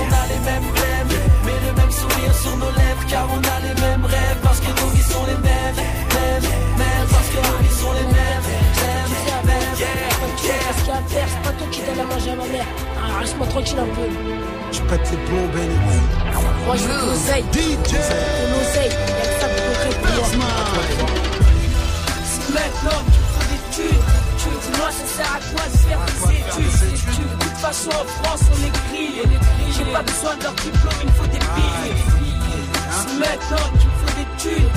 On 0.00 0.10
a 0.20 0.24
les 0.32 0.40
mêmes 0.48 0.68
blèmes 0.72 1.12
mais 1.44 1.58
le 1.66 1.72
même 1.76 1.90
sourire 1.90 2.34
sur 2.42 2.56
nos 2.56 2.72
lèvres. 2.80 3.04
Car 3.08 3.26
on 3.28 3.38
a 3.38 3.56
les 3.66 3.80
mêmes 3.80 4.04
rêves 4.04 4.40
parce 4.42 4.60
que 4.60 4.70
nos 4.80 4.88
vies 4.94 5.08
sont 5.12 5.24
les 5.26 5.40
mêmes 5.48 5.76
Mêmes, 6.16 6.46
mêmes, 6.78 7.08
parce 7.10 7.28
que 7.28 7.40
nos 7.46 7.58
vies 7.62 7.76
sont 7.82 7.92
les 7.92 8.08
mêmes 8.08 8.14
Mêmes, 8.14 8.39
mêmes, 9.80 10.34
Qu'est-ce 10.36 10.80
qu'il 10.84 10.88
y 10.88 10.92
a 10.92 10.98
à 10.98 11.02
faire 11.02 11.28
C'est 11.28 11.42
pas 11.42 11.54
toi 11.58 11.66
qui 11.70 11.80
donne 11.82 12.00
à 12.00 12.04
manger 12.04 12.30
à 12.30 12.36
ma 12.36 12.46
mère. 12.46 12.66
Ah, 12.96 13.20
Reste-moi 13.20 13.46
tranquille 13.46 13.78
un 13.78 13.90
peu. 13.94 14.08
Je 14.72 14.80
pète 14.82 15.10
les 15.10 15.16
plombs, 15.26 15.48
Benny. 15.52 16.00
Moi, 16.66 16.76
je 16.76 16.84
veux 16.84 17.00
ton 17.00 17.12
oseille. 17.12 17.44
DJ. 17.52 17.90
Ton 17.90 18.48
oseille. 18.60 18.92
Y'a 18.92 19.26
que 19.30 19.36
ça 19.40 19.48
de 19.48 19.60
pour 20.00 20.36
moi. 20.36 20.46
C'est 22.24 22.54
maintenant 22.54 23.00
qu'il 23.10 23.26
faut 23.32 23.46
des 23.50 23.60
thunes. 23.74 24.04
Tu 24.38 24.48
dis-moi, 24.48 24.88
ça 24.90 25.06
sert 25.16 25.32
à 25.34 25.40
quoi 25.52 25.64
de 25.66 25.76
faire 25.76 26.00
des 26.06 26.36
études? 26.36 27.38
De 27.38 27.44
toute 27.44 27.58
façon, 27.58 27.90
en 27.90 28.06
France, 28.22 28.42
on 28.52 28.66
est 28.66 28.74
grillé. 28.88 29.22
J'ai 29.76 29.84
pas 29.92 30.02
besoin 30.02 30.36
de 30.36 30.42
leur 30.44 30.54
diplôme, 30.54 31.00
il 31.02 31.06
me 31.06 31.12
faut 31.12 31.26
des 31.26 31.38
billets. 31.38 31.96
C'est 32.90 33.18
maintenant 33.18 33.68
qu'il 33.78 33.90
faut 33.98 34.09
des 34.44 34.50
thunes. 34.50 34.68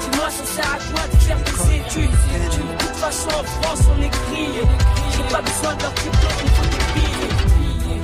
Dis-moi, 0.00 0.28
ça 0.30 0.44
sert 0.44 0.72
à 0.72 0.78
quoi 0.92 1.08
de 1.08 1.16
faire 1.22 1.38
des 1.38 1.76
études 1.76 2.10
De 2.10 2.84
toute 2.84 2.96
façon, 2.96 3.28
en 3.28 3.44
France, 3.44 3.80
on 3.96 4.02
est 4.02 4.08
grillé. 4.08 4.62
J'ai 5.10 5.34
pas 5.34 5.42
besoin 5.42 5.74
de 5.74 5.82
leur 5.82 5.92
diplôme, 5.92 6.40
il 6.44 6.50
faut 6.50 6.64
des 6.64 7.00
billets. 7.00 8.00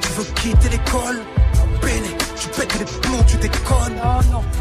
Tu 0.00 0.08
veux 0.16 0.24
quitter 0.34 0.68
l'école? 0.68 1.20
Béné, 1.82 2.16
tu 2.40 2.48
pètes 2.48 2.78
les 2.78 2.84
plombs, 2.84 3.24
tu 3.26 3.36
déconnes. 3.38 3.98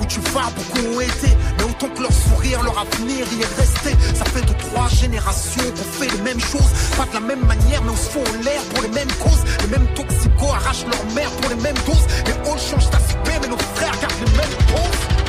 Où 0.02 0.06
tu 0.06 0.20
vas, 0.20 0.50
beaucoup 0.56 0.96
ont 0.96 1.02
été? 1.02 1.28
Mais 1.58 1.64
autant 1.66 1.90
que 1.90 2.02
leur 2.02 2.12
sourire, 2.12 2.64
leur 2.64 2.80
avenir 2.80 3.26
y 3.32 3.42
est 3.42 3.60
resté. 3.60 3.96
Ça 4.16 4.26
fait 4.26 4.42
de 4.42 4.54
trois 4.54 4.88
générations 4.90 5.64
qu'on 5.64 6.00
fait 6.00 6.12
les 6.12 6.22
mêmes 6.24 6.40
choses. 6.40 6.72
Pas 6.98 7.06
de 7.06 7.14
la 7.14 7.20
même 7.20 7.46
manière, 7.46 7.84
mais 7.84 7.92
on 7.92 7.96
se 7.96 8.10
fout 8.10 8.28
en 8.28 8.44
l'air 8.44 8.62
pour 8.74 8.82
les 8.84 8.90
mêmes 8.90 9.12
causes. 9.20 9.44
Les 9.62 9.68
mêmes 9.68 9.88
toxicos 9.94 10.50
arrachent 10.50 10.86
leur 10.86 11.14
mère 11.14 11.30
pour 11.30 11.50
les 11.50 11.62
mêmes 11.62 11.78
doses. 11.86 12.08
Les 12.26 12.34
halls 12.50 12.60
changent 12.60 12.90
d'aspect, 12.90 13.40
mais 13.42 13.48
nos 13.48 13.58
frères 13.76 14.00
gardent 14.02 14.22
les 14.26 14.32
mêmes 14.38 14.58
poses. 14.74 15.21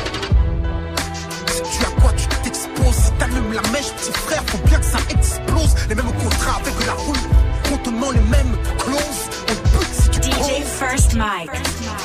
La 3.53 3.61
mèche, 3.71 3.93
petit 3.93 4.13
frère, 4.27 4.43
faut 4.47 4.59
bien 4.67 4.79
que 4.79 4.85
ça 4.85 4.99
explose. 5.11 5.75
Les 5.89 5.95
mêmes 5.95 6.13
contrats 6.13 6.59
avec 6.61 6.87
la 6.87 6.95
rue, 6.95 7.71
contenant 7.71 8.11
les 8.11 8.21
mêmes 8.21 8.57
clauses. 8.79 9.25
On 9.49 9.79
bute 9.79 9.93
si 9.93 10.09
tu 10.09 10.31
DJ 10.31 10.63
First 10.65 11.15
Mike. 11.15 11.51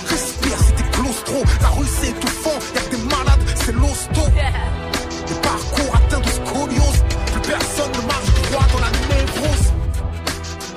Respire 0.10 0.58
si 0.66 0.72
t'es 0.74 0.90
claustro. 0.92 1.44
La 1.62 1.70
rue 1.70 1.86
c'est 2.02 2.10
étouffant, 2.10 2.58
y'a 2.76 2.82
des 2.92 3.02
malades, 3.04 3.40
c'est 3.56 3.72
l'hosto. 3.74 4.22
Les 5.30 5.36
parcours 5.36 5.96
atteints 5.96 6.20
de 6.20 6.30
scoliose. 6.30 7.04
Plus 7.32 7.42
personne 7.42 7.92
ne 7.94 8.08
marche 8.08 8.32
droit 8.52 8.66
dans 8.74 8.80
la 8.80 8.92
névrose. 9.16 9.72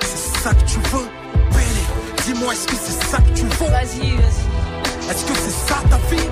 C'est 0.01 0.43
ça 0.43 0.53
que 0.53 0.63
tu 0.63 0.79
veux, 0.91 1.07
Bélé. 1.51 1.83
Dis-moi, 2.25 2.53
est-ce 2.53 2.67
que 2.67 2.75
c'est 2.75 3.03
ça 3.11 3.17
que 3.17 3.31
tu 3.37 3.43
veux? 3.43 3.69
Vas-y, 3.69 4.11
vas-y. 4.15 5.11
Est-ce 5.11 5.25
que 5.25 5.33
c'est 5.35 5.67
ça 5.73 5.75
ta 5.89 5.97
vie 6.15 6.23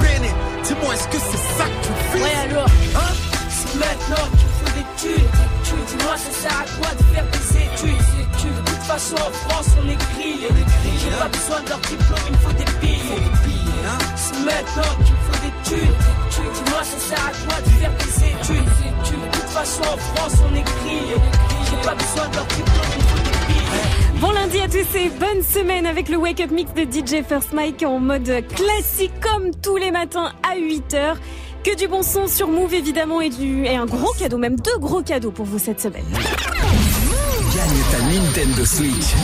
Béné, 0.00 0.30
dis-moi, 0.64 0.94
est-ce 0.94 1.06
que 1.06 1.18
c'est 1.30 1.58
ça 1.58 1.64
que 1.64 1.86
tu 1.86 2.18
vis 2.18 2.24
Ouais, 2.24 2.50
alors 2.50 2.66
Hein? 2.96 3.05
Maintenant 3.78 4.26
qu'il 4.36 4.50
faut 4.58 4.72
des 4.76 4.86
thunes. 4.96 5.30
Tu 5.64 5.74
dis-moi, 5.88 6.16
ça 6.16 6.30
sert 6.30 6.58
à 6.60 6.66
quoi 6.78 6.90
de 6.94 7.02
faire 7.14 7.26
des 7.32 7.46
études? 7.64 7.98
Des 7.98 8.22
études. 8.22 8.64
De 8.64 8.70
toute 8.70 8.86
façon, 8.86 9.16
en 9.16 9.32
France, 9.48 9.68
on 9.82 9.88
est 9.88 10.00
grillé. 10.12 10.48
J'ai 10.98 11.10
pas 11.16 11.28
besoin 11.28 11.60
de 11.62 11.68
leur 11.68 11.80
diplôme, 11.80 12.24
il 12.26 12.32
me 12.32 12.38
faut 12.38 12.52
des 12.52 12.70
billets. 12.80 13.22
C'est 14.16 14.38
maintenant 14.44 14.92
qu'il 15.04 15.18
faut 15.24 15.38
des 15.44 15.54
thunes. 15.68 15.96
Tu 16.30 16.40
dis-moi, 16.40 16.82
ça 16.82 16.98
sert 16.98 17.24
à 17.26 17.32
quoi 17.46 17.60
de 17.62 17.70
faire 17.80 17.94
des 17.98 18.14
études? 18.30 18.64
Des 18.64 18.82
études. 18.88 19.30
De 19.30 19.36
toute 19.36 19.50
façon, 19.50 19.82
en 19.82 19.96
France, 19.96 20.34
on 20.44 20.54
est 20.54 20.62
grillé. 20.62 21.16
J'ai 21.68 21.80
pas 21.86 21.94
besoin 21.94 22.28
de 22.28 22.36
leur 22.36 22.46
diplôme, 22.46 22.92
il 22.92 23.02
me 23.02 23.08
faut 23.08 23.22
des 23.24 23.30
billets. 23.46 24.20
Bon 24.20 24.30
lundi 24.30 24.58
à 24.60 24.68
tous 24.68 24.96
et 24.96 25.10
bonne 25.10 25.42
semaine 25.42 25.84
avec 25.86 26.08
le 26.08 26.16
Wake 26.16 26.40
Up 26.40 26.50
Mix 26.50 26.72
de 26.72 26.84
DJ 26.84 27.22
First 27.22 27.52
Mike 27.52 27.84
en 27.86 28.00
mode 28.00 28.44
classique 28.48 29.12
comme 29.20 29.50
tous 29.62 29.76
les 29.76 29.90
matins 29.90 30.32
à 30.42 30.56
8h. 30.56 31.16
Que 31.66 31.74
du 31.74 31.88
bon 31.88 32.04
son 32.04 32.28
sur 32.28 32.46
Move 32.46 32.74
évidemment 32.74 33.20
et, 33.20 33.28
du, 33.28 33.64
et 33.64 33.74
un 33.74 33.86
gros 33.86 34.12
cadeau, 34.12 34.38
même 34.38 34.54
deux 34.54 34.78
gros 34.78 35.02
cadeaux 35.02 35.32
pour 35.32 35.46
vous 35.46 35.58
cette 35.58 35.80
semaine. 35.80 36.04
Gagne 36.12 37.82
ta 37.90 37.98
Nintendo 38.02 38.64
Switch. 38.64 39.14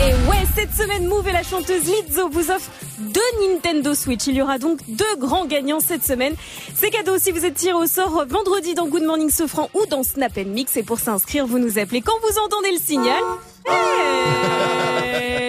Et 0.00 0.28
ouais, 0.28 0.44
cette 0.56 0.74
semaine, 0.74 1.06
Move 1.06 1.28
et 1.28 1.32
la 1.32 1.44
chanteuse 1.44 1.84
Lizzo 1.84 2.28
vous 2.30 2.50
offrent 2.50 2.72
deux 2.98 3.20
Nintendo 3.48 3.94
Switch. 3.94 4.26
Il 4.26 4.34
y 4.34 4.42
aura 4.42 4.58
donc 4.58 4.80
deux 4.88 5.04
grands 5.20 5.46
gagnants 5.46 5.78
cette 5.78 6.02
semaine. 6.02 6.34
Ces 6.74 6.90
cadeaux, 6.90 7.16
si 7.16 7.30
vous 7.30 7.44
êtes 7.44 7.54
tiré 7.54 7.74
au 7.74 7.86
sort 7.86 8.26
vendredi 8.26 8.74
dans 8.74 8.88
Good 8.88 9.04
Morning 9.04 9.30
Sofran 9.30 9.70
ou 9.74 9.86
dans 9.86 10.02
Snap 10.02 10.36
Mix. 10.38 10.76
Et 10.76 10.82
pour 10.82 10.98
s'inscrire, 10.98 11.46
vous 11.46 11.60
nous 11.60 11.78
appelez 11.78 12.00
quand 12.00 12.18
vous 12.22 12.40
entendez 12.40 12.72
le 12.72 12.80
signal. 12.80 13.22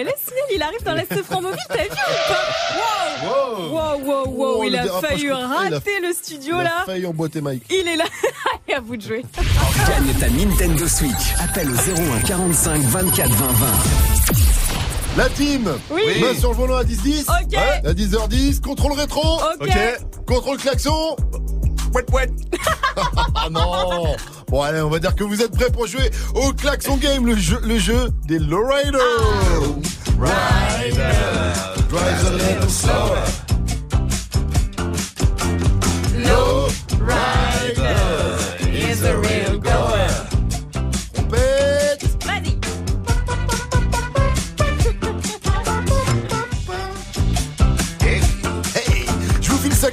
le 0.04 0.10
signal, 0.24 0.44
il 0.54 0.62
arrive 0.62 0.82
dans 0.84 0.94
la 0.94 1.02
Sofran 1.06 1.40
mobile, 1.42 1.58
t'as 1.68 1.76
vu 1.84 1.90
ou 1.90 2.32
pas 2.32 2.44
Wow, 3.20 3.68
wow, 3.70 3.98
wow, 4.04 4.28
wow. 4.28 4.56
Oh, 4.60 4.64
il 4.64 4.72
le 4.72 4.78
a 4.78 5.00
failli 5.00 5.24
il 5.24 5.32
rater 5.32 6.00
le 6.00 6.12
studio 6.12 6.54
Il 6.56 6.60
a 6.60 6.64
là. 6.64 6.82
failli 6.86 7.04
emboîter 7.06 7.40
Mike. 7.40 7.64
Il 7.70 7.88
est 7.88 7.96
là. 7.96 8.04
Et 8.68 8.74
à 8.74 8.80
vous 8.80 8.96
de 8.96 9.02
jouer. 9.02 9.24
Gagne 9.88 10.14
ta 10.20 10.28
Nintendo 10.28 10.86
Switch. 10.86 11.34
Appelle 11.42 11.68
au 11.70 11.74
01 11.74 12.20
45 12.26 12.80
24 12.82 13.30
20 13.30 13.46
20. 13.46 13.66
La 15.16 15.28
team 15.30 15.68
Oui. 15.90 16.02
Main 16.20 16.34
sur 16.38 16.50
le 16.50 16.56
volant 16.56 16.76
à 16.76 16.84
10-10 16.84 17.22
Ok. 17.22 17.52
Ouais. 17.52 17.88
À 17.88 17.92
10h10, 17.92 18.60
contrôle 18.60 18.92
rétro 18.92 19.40
Ok. 19.60 19.70
Contrôle 20.26 20.58
klaxon 20.58 21.16
Pouet 21.90 22.30
Ah 23.34 23.48
non. 23.50 24.16
Bon 24.48 24.62
allez, 24.62 24.80
on 24.80 24.90
va 24.90 24.98
dire 24.98 25.14
que 25.14 25.24
vous 25.24 25.42
êtes 25.42 25.52
prêts 25.52 25.70
pour 25.70 25.86
jouer 25.86 26.10
au 26.34 26.52
klaxon 26.52 26.96
game, 26.96 27.26
le 27.26 27.36
jeu, 27.36 27.58
le 27.62 27.78
jeu 27.78 28.10
des 28.26 28.38
lowriders. 28.38 28.98
Rider 30.18 30.92
Drives 31.88 32.26
a 32.26 32.30
little 32.32 32.68
slower 32.70 33.47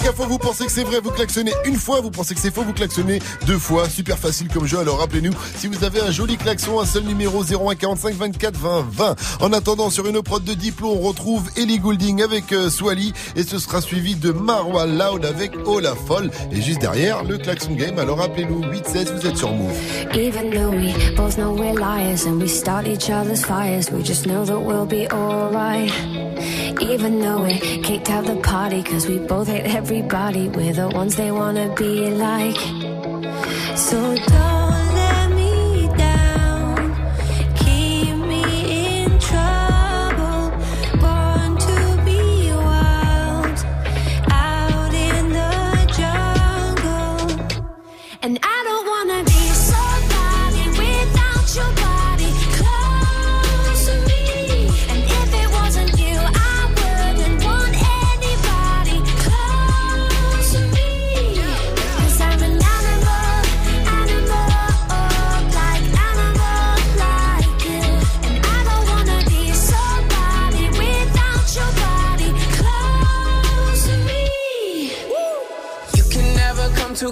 je 0.06 0.12
vous 0.24 0.38
pensez 0.38 0.66
que 0.66 0.72
c'est 0.72 0.84
vrai, 0.84 1.00
vous 1.00 1.10
klaxonnez 1.12 1.54
une 1.66 1.76
fois, 1.76 2.00
vous 2.00 2.12
pensez 2.12 2.36
que 2.36 2.40
c'est 2.40 2.54
faux, 2.54 2.62
vous 2.62 2.74
klaxonnez 2.74 3.20
deux 3.48 3.58
fois. 3.58 3.90
Super 3.90 4.18
facile 4.18 4.48
comme 4.50 4.66
jeu, 4.66 4.78
alors 4.80 5.00
rappelez-nous, 5.00 5.34
si 5.58 5.68
vous 5.68 5.84
avez 5.84 6.00
un 6.02 6.12
joli 6.12 6.38
klaxon, 6.38 6.80
un 6.80 6.86
seul 6.86 7.04
numéro 7.04 7.44
01 7.44 7.76
45 7.76 8.14
24 8.16 8.58
20 8.58 8.86
20. 8.92 9.16
En 9.42 9.54
attendant, 9.54 9.90
sur 9.90 10.06
une 10.06 10.22
prod 10.22 10.44
de 10.44 10.54
Diplo, 10.54 10.90
on 10.90 11.00
retrouve 11.00 11.50
Ellie 11.58 11.80
Goulding 11.80 12.22
avec 12.22 12.52
euh, 12.52 12.70
Swally 12.70 13.14
et 13.36 13.44
ce 13.44 13.58
sera 13.58 13.82
suivi 13.82 14.16
de 14.16 14.32
Marwa 14.32 14.86
Loud 14.86 15.26
avec 15.26 15.52
Oh 15.66 15.80
la 15.80 15.96
folle. 15.96 16.30
Et 16.52 16.62
juste 16.62 16.82
derrière, 16.82 17.24
le 17.24 17.38
klaxon 17.38 17.74
game, 17.74 17.98
alors 17.98 18.20
rappelez-nous, 18.20 18.62
8-16, 18.62 19.16
vous 19.16 19.28
êtes 19.28 19.38
sur 19.38 19.52
Move. 19.52 19.74
Even 20.14 20.52
though 20.52 20.70
we 20.70 20.94
both 21.16 21.36
know 21.36 21.52
we're 21.52 21.74
liars 21.74 22.26
and 22.26 22.40
we 22.40 22.48
start 22.48 22.88
each 22.88 23.10
other's 23.10 23.44
fires, 23.44 23.92
we 23.92 24.04
just 24.04 24.26
know 24.26 24.46
that 24.46 24.60
we'll 24.60 24.86
be 24.86 25.08
alright. 25.12 25.92
Even 26.82 27.20
though 27.22 27.44
we 27.44 27.58
kicked 27.82 28.10
out 28.10 28.26
the 28.26 28.36
party, 28.42 28.84
cause 28.84 29.08
we 29.08 29.18
both 29.18 29.48
hate 29.48 29.66
everybody, 29.98 30.50
we're 30.50 30.74
the 30.74 30.90
ones 30.90 31.16
they 31.16 31.32
wanna 31.32 31.74
be 31.76 32.10
like. 32.12 32.58
So 33.78 34.16
don't 34.28 34.65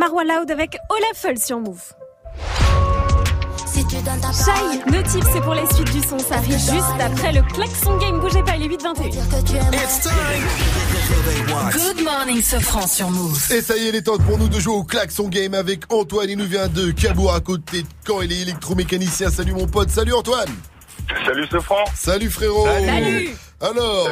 Marwa 0.00 0.24
Loud 0.24 0.50
avec 0.50 0.78
Olafel 0.88 1.38
sur 1.38 1.60
Move. 1.60 1.82
Shai, 3.90 4.80
le 4.86 5.02
type, 5.02 5.24
c'est 5.30 5.42
pour 5.42 5.52
les 5.52 5.66
suites 5.74 5.92
du 5.92 6.00
son. 6.00 6.18
Ça 6.18 6.36
arrive 6.36 6.58
juste 6.58 6.98
après 6.98 7.34
le 7.34 7.42
klaxon 7.42 7.98
game. 7.98 8.18
Bougez 8.18 8.42
pas, 8.42 8.56
il 8.56 8.62
est 8.62 8.76
8-21. 8.76 8.94
Good 11.72 12.02
morning, 12.02 12.40
Sofran 12.40 12.86
sur 12.86 13.10
Move. 13.10 13.38
Et 13.52 13.60
ça 13.60 13.76
y 13.76 13.80
est, 13.80 13.88
il 13.90 13.94
est 13.94 14.00
temps 14.00 14.16
pour 14.16 14.38
nous 14.38 14.48
de 14.48 14.58
jouer 14.58 14.72
au 14.72 14.84
klaxon 14.84 15.28
game 15.28 15.52
avec 15.52 15.92
Antoine. 15.92 16.30
Il 16.30 16.38
nous 16.38 16.46
vient 16.46 16.68
de 16.68 16.92
Cabourg 16.92 17.34
à 17.34 17.40
côté 17.40 17.82
de 17.82 17.88
Caen. 18.06 18.22
Il 18.22 18.32
est 18.32 18.40
électromécanicien. 18.40 19.28
Salut 19.28 19.52
mon 19.52 19.66
pote. 19.66 19.90
Salut 19.90 20.14
Antoine. 20.14 20.48
Salut 21.26 21.46
ce 21.52 21.60
franc. 21.60 21.84
Salut 21.94 22.30
frérot. 22.30 22.64
Salut. 22.64 23.36
Alors, 23.60 24.08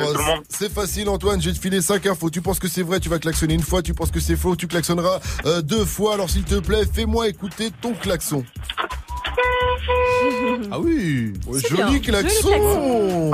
c'est 0.48 0.70
facile 0.72 1.08
Antoine, 1.08 1.40
te 1.40 1.52
filer 1.54 1.80
5 1.80 2.06
infos. 2.06 2.28
Tu 2.30 2.42
penses 2.42 2.58
que 2.58 2.68
c'est 2.68 2.82
vrai, 2.82 3.00
tu 3.00 3.08
vas 3.08 3.18
klaxonner 3.18 3.54
une 3.54 3.62
fois. 3.62 3.80
Tu 3.82 3.94
penses 3.94 4.10
que 4.10 4.20
c'est 4.20 4.36
faux, 4.36 4.56
tu 4.56 4.66
klaxonneras 4.68 5.20
euh, 5.46 5.62
deux 5.62 5.84
fois. 5.86 6.14
Alors 6.14 6.28
s'il 6.28 6.44
te 6.44 6.56
plaît, 6.56 6.82
fais-moi 6.92 7.28
écouter 7.28 7.70
ton 7.80 7.94
klaxon. 7.94 8.44
Ah 10.70 10.78
oui, 10.80 11.32
joli 11.46 11.74
bien, 11.74 11.86
joli 11.86 12.00
klaxon. 12.02 13.30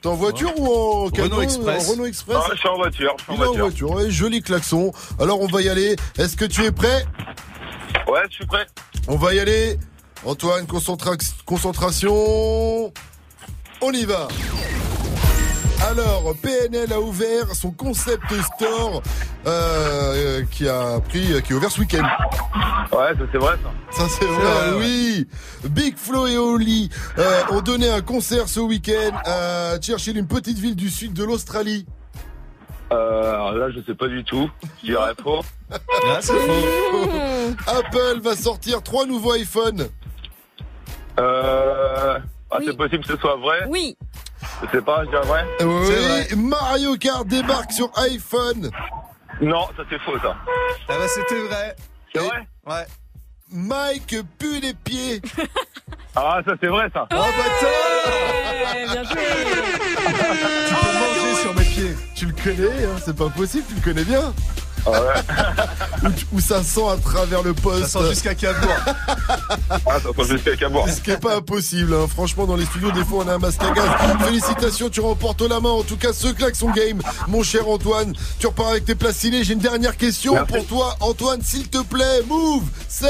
T'es 0.00 0.08
en 0.08 0.14
voiture 0.14 0.52
ou 0.58 0.66
en 1.06 1.10
canon 1.10 1.40
Express. 1.42 1.88
En 1.88 1.92
Renault 1.92 2.06
Express 2.06 2.38
Ah, 2.40 2.48
je 2.52 2.58
suis 2.58 2.68
en 2.68 2.76
voiture, 2.76 3.14
je 3.18 3.22
suis 3.24 3.32
en 3.32 3.34
Il 3.36 3.40
est 3.42 3.46
en 3.46 3.52
voiture. 3.52 3.88
voiture, 3.88 3.90
ouais, 3.92 4.10
joli 4.10 4.42
klaxon. 4.42 4.92
Alors 5.20 5.40
on 5.40 5.46
va 5.46 5.62
y 5.62 5.68
aller. 5.68 5.94
Est-ce 6.16 6.36
que 6.36 6.44
tu 6.44 6.64
es 6.64 6.72
prêt? 6.72 7.04
Ouais, 8.08 8.20
je 8.30 8.34
suis 8.36 8.46
prêt. 8.46 8.66
On 9.06 9.16
va 9.16 9.34
y 9.34 9.38
aller. 9.40 9.78
Antoine, 10.24 10.66
concentra- 10.66 11.16
concentration. 11.44 12.92
On 13.80 13.92
y 13.92 14.04
va. 14.04 14.26
Alors, 15.90 16.34
PNL 16.42 16.92
a 16.92 17.00
ouvert 17.00 17.54
son 17.54 17.70
concept 17.70 18.30
store 18.54 19.02
euh, 19.46 19.50
euh, 20.14 20.42
qui 20.50 20.68
a 20.68 21.00
pris, 21.00 21.42
qui 21.42 21.52
est 21.52 21.56
ouvert 21.56 21.70
ce 21.70 21.80
week-end. 21.80 22.06
Ouais, 22.92 23.14
ça 23.16 23.24
c'est 23.32 23.38
vrai 23.38 23.54
ça. 23.62 24.02
Ça 24.02 24.08
c'est 24.08 24.26
vrai, 24.26 24.44
vrai, 24.44 24.70
ouais. 24.72 24.76
oui. 24.80 25.28
Big 25.70 25.96
Flo 25.96 26.26
et 26.26 26.36
Oli 26.36 26.90
euh, 27.16 27.40
ont 27.52 27.62
donné 27.62 27.88
un 27.88 28.02
concert 28.02 28.48
ce 28.48 28.60
week-end 28.60 29.16
à 29.24 29.78
Churchill, 29.80 30.18
une 30.18 30.26
petite 30.26 30.58
ville 30.58 30.76
du 30.76 30.90
sud 30.90 31.14
de 31.14 31.24
l'Australie. 31.24 31.86
Euh, 32.92 33.34
alors 33.34 33.52
là, 33.52 33.70
je 33.70 33.80
sais 33.80 33.94
pas 33.94 34.08
du 34.08 34.22
tout. 34.24 34.50
Je 34.82 34.88
dirais 34.88 35.12
faux. 35.22 35.40
Ah, 35.70 36.18
c'est 36.20 36.34
faux. 36.34 37.08
Apple 37.66 38.20
va 38.20 38.36
sortir 38.36 38.82
trois 38.82 39.06
nouveaux 39.06 39.34
iPhones. 39.34 39.88
Euh, 41.18 42.18
ah, 42.50 42.58
c'est 42.64 42.76
possible 42.76 43.04
que 43.04 43.12
ce 43.12 43.18
soit 43.18 43.36
vrai. 43.36 43.64
Oui. 43.68 43.96
Je 44.62 44.76
sais 44.76 44.82
pas, 44.82 45.04
je 45.04 45.10
dirais 45.10 45.22
vrai. 45.22 45.46
Oui, 45.60 46.36
Mario 46.36 46.96
Kart 46.96 47.26
débarque 47.26 47.72
sur 47.72 47.90
iPhone. 47.96 48.70
Non, 49.40 49.66
ça 49.76 49.84
c'est 49.88 50.00
faux 50.00 50.18
ça. 50.18 50.36
Ah 50.88 50.94
bah 50.98 51.08
c'était 51.08 51.40
vrai. 51.46 51.76
C'est 52.12 52.20
vrai 52.20 52.48
Ouais. 52.66 52.86
Mike 53.50 54.16
pue 54.38 54.60
les 54.60 54.74
pieds. 54.74 55.22
Ah, 56.20 56.40
ça 56.44 56.54
c'est 56.60 56.66
vrai 56.66 56.88
ça. 56.92 57.06
Oh 57.12 57.16
bâtard 57.16 58.92
bien 58.92 59.04
joué. 59.04 59.20
Tu 60.66 60.74
peux 60.74 60.92
manger 60.98 61.34
sur 61.40 61.54
mes 61.54 61.64
pieds. 61.64 61.96
Tu 62.16 62.26
le 62.26 62.32
connais, 62.32 62.84
hein, 62.84 62.96
c'est 63.04 63.16
pas 63.16 63.28
possible, 63.28 63.64
tu 63.68 63.74
le 63.76 63.80
connais 63.80 64.04
bien. 64.04 64.32
Où, 66.04 66.08
tu- 66.10 66.26
où 66.32 66.40
ça 66.40 66.62
sent 66.62 66.80
à 66.92 66.96
travers 66.96 67.42
le 67.42 67.54
poste. 67.54 67.86
Ça 67.86 68.00
sent 68.00 68.08
jusqu'à 68.10 68.34
Cabourg. 68.34 68.74
Ah, 69.70 69.76
ça 70.00 70.08
sent 70.16 70.32
jusqu'à 70.32 70.56
Cabourg. 70.56 70.88
Ce 70.88 71.00
qui 71.00 71.10
est 71.10 71.16
pas 71.20 71.36
impossible, 71.36 71.94
hein. 71.94 72.06
franchement 72.08 72.46
dans 72.46 72.56
les 72.56 72.64
studios 72.66 72.90
des 72.92 73.04
fois 73.04 73.24
on 73.24 73.28
a 73.28 73.34
un 73.34 73.38
masque 73.38 73.62
à 73.62 73.70
gaz. 73.70 73.88
Félicitations, 74.24 74.88
tu 74.88 75.00
remportes 75.00 75.42
la 75.42 75.60
main. 75.60 75.70
En 75.70 75.82
tout 75.82 75.96
cas, 75.96 76.12
ce 76.12 76.28
klaxon 76.28 76.70
game, 76.70 77.00
mon 77.28 77.42
cher 77.42 77.68
Antoine. 77.68 78.12
Tu 78.38 78.46
repars 78.46 78.68
avec 78.68 78.84
tes 78.84 78.94
places 78.94 79.16
ciné. 79.16 79.44
J'ai 79.44 79.54
une 79.54 79.58
dernière 79.58 79.96
question 79.96 80.34
Merci. 80.34 80.52
pour 80.52 80.66
toi, 80.66 80.96
Antoine, 81.00 81.40
s'il 81.42 81.68
te 81.68 81.78
plaît. 81.82 82.22
Move, 82.28 82.64
c'est 82.88 83.06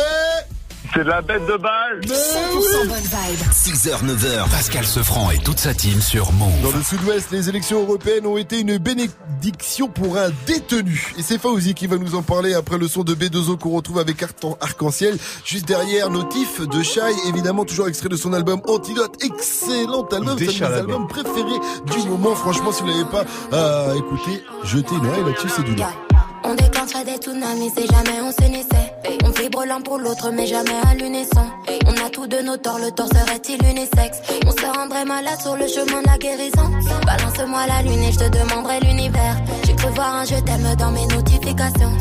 C'est 0.94 1.05
de 1.05 1.08
la 1.08 1.20
bête 1.20 1.47
de 1.47 1.57
balle 1.57 2.00
100% 2.00 2.89
bonne 2.89 2.99
vibe. 2.99 3.41
6h, 3.52 4.05
9h, 4.05 4.50
Pascal 4.50 4.84
Sefranc 4.84 5.31
et 5.31 5.39
toute 5.39 5.58
sa 5.58 5.75
team 5.75 6.00
sur 6.00 6.33
Move. 6.33 6.62
Dans 6.62 6.76
le 6.76 6.83
sud-ouest, 6.83 7.31
les 7.31 7.49
élections 7.49 7.81
européennes 7.83 8.26
ont 8.26 8.36
été 8.36 8.60
une 8.60 8.78
bénédiction 8.78 9.89
pour 9.89 10.17
un 10.17 10.31
détenu. 10.47 11.12
Et 11.18 11.23
c'est 11.23 11.39
Fauzi 11.39 11.75
qui 11.75 11.86
va 11.86 11.99
nous 11.99 12.15
en 12.15 12.23
parler 12.23 12.55
après 12.55 12.78
le 12.78 12.89
son 12.89 13.05
de 13.05 13.15
B2O 13.15 13.58
qu'on 13.58 13.70
retrouve 13.70 13.99
avec 13.99 14.23
Arc-en-Ciel. 14.23 15.18
Juste 15.44 15.68
derrière, 15.68 16.10
Notif 16.10 16.67
de 16.67 16.83
Shai, 16.83 17.12
évidemment 17.28 17.65
toujours 17.65 17.89
extrait 17.89 18.08
de 18.08 18.17
son 18.17 18.33
album 18.33 18.60
Antidote. 18.67 19.23
Excellent 19.23 20.07
album, 20.07 20.36
c'est 20.39 20.62
un 20.62 20.68
de 20.68 20.73
mes 20.73 20.78
albums 20.78 21.07
préférés 21.07 21.60
du 21.86 22.08
moment. 22.08 22.34
Franchement, 22.34 22.73
si 22.73 22.83
vous 22.83 22.89
l'avez 22.89 23.05
pas 23.05 23.25
euh, 23.52 23.94
écouté, 23.94 24.42
jetez 24.65 24.94
une 24.94 25.07
oreille 25.07 25.25
là-dessus, 25.25 25.49
c'est 25.55 25.65
du 25.65 25.75
lourd. 25.75 26.07
On 26.44 26.55
déclencherait 26.55 27.05
des 27.05 27.17
tsunamis 27.17 27.70
si 27.76 27.86
jamais 27.86 28.20
on 28.23 28.33
s'unissait. 28.33 28.94
On 29.25 29.31
vibre 29.31 29.65
l'un 29.67 29.81
pour 29.81 29.99
l'autre, 29.99 30.31
mais 30.31 30.47
jamais 30.47 30.78
à 30.91 30.94
l'unisson. 30.94 31.47
On 31.86 32.07
a 32.07 32.10
tous 32.10 32.26
de 32.26 32.39
nos 32.42 32.57
torts, 32.57 32.78
le 32.78 32.91
tort 32.91 33.08
serait-il 33.08 33.62
unisexe? 33.65 34.20
On 34.47 34.50
se 34.50 34.78
rendrait 34.78 35.05
malade 35.05 35.41
sur 35.41 35.57
le 35.57 35.67
chemin 35.67 36.02
de 36.02 36.07
la 36.07 36.18
guérison. 36.18 36.70
Balance-moi 37.07 37.67
la 37.67 37.83
lune 37.83 38.02
et 38.02 38.12
je 38.12 38.18
te 38.18 38.28
demanderai 38.28 38.81
l'univers. 38.81 39.36
J'ai 39.65 39.75
cru 39.75 39.91
voir 39.91 40.15
un 40.15 40.25
je 40.25 40.36
t'aime 40.36 40.75
dans 40.78 40.91
mes 40.91 41.07
notifications. 41.07 41.92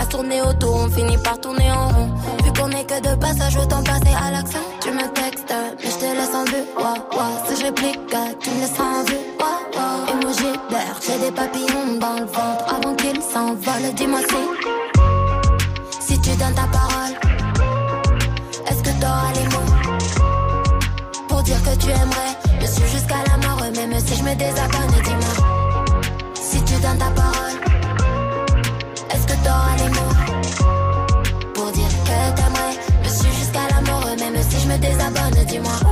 À 0.00 0.06
tourner 0.06 0.40
autour, 0.42 0.74
on 0.74 0.88
finit 0.90 1.18
par 1.18 1.40
tourner 1.40 1.70
en 1.70 1.88
rond. 1.88 2.10
Vu 2.44 2.52
qu'on 2.52 2.70
est 2.70 2.84
que 2.84 3.00
de 3.00 3.14
passage, 3.16 3.56
autant 3.56 3.82
passer 3.82 4.14
à 4.20 4.30
l'action. 4.30 4.60
Tu 6.22 6.28
me 6.28 6.30
textes, 6.30 6.30
mais 6.30 6.30
je 6.30 6.30
te 6.30 6.30
laisse 6.30 6.34
en 6.34 6.44
vue. 6.44 6.64
Ouah, 6.78 6.98
ouah. 7.16 7.32
Si 7.48 7.52
je 7.56 7.64
réplique, 7.64 8.00
tu 8.40 8.50
me 8.50 8.60
laisses 8.60 8.80
en 8.80 9.02
vue. 9.04 9.22
Ouah, 9.40 9.60
ouah. 9.74 10.12
Emoji 10.12 10.50
vert, 10.70 10.98
j'ai 11.04 11.18
des 11.18 11.32
papillons 11.32 11.98
dans 12.00 12.14
le 12.14 12.26
ventre 12.26 12.64
avant 12.74 12.94
qu'ils 12.94 13.22
s'envolent. 13.22 13.94
Dis-moi 13.94 14.20
si, 14.28 14.42
si 16.00 16.20
tu 16.20 16.30
donnes 16.36 16.54
ta 16.54 16.66
parole, 16.68 17.14
est-ce 18.68 18.82
que 18.82 18.92
t'auras 19.00 19.32
les 19.34 19.46
mots 19.52 19.72
pour 21.28 21.42
dire 21.42 21.62
que 21.62 21.76
tu 21.76 21.90
aimerais? 21.90 22.34
Me 22.60 22.66
suivre 22.66 22.90
jusqu'à 22.90 23.22
la 23.28 23.36
mort, 23.46 23.60
même 23.74 24.00
si 24.00 24.14
je 24.16 24.22
me 24.22 24.34
désabonne, 24.34 24.94
dis-moi 25.04 25.34
si 26.34 26.62
tu 26.64 26.74
donnes 26.74 26.98
ta 26.98 27.10
parole, 27.10 27.56
est-ce 29.10 29.26
que 29.26 29.36
t'auras 29.44 29.76
les 29.78 29.88
mots 29.88 30.14
pour 31.54 31.72
dire 31.72 31.88
que 32.04 32.16
t'aimerais? 32.36 32.76
Me 33.02 33.08
suivre 33.08 33.36
jusqu'à 33.36 33.66
la 33.70 33.80
mort, 33.90 34.06
même 34.18 34.42
si 34.48 34.60
je 34.60 34.68
me 34.68 34.78
désabonne, 34.78 35.44
dis-moi. 35.46 35.91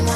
Dis-moi. 0.00 0.14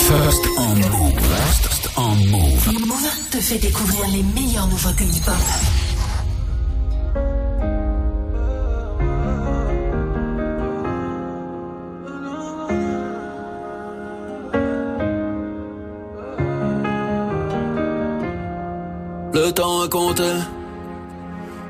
First 0.00 0.46
on 0.58 0.74
Move. 0.74 1.20
First 1.20 1.88
on 1.96 2.16
Move. 2.30 2.86
Move 2.86 3.30
te 3.30 3.40
fait 3.40 3.58
découvrir 3.58 4.08
les 4.08 4.22
meilleures 4.22 4.66
nouveautés 4.68 5.04
hip-hop. 5.04 5.71
Est 19.84 19.88
compté. 19.88 20.22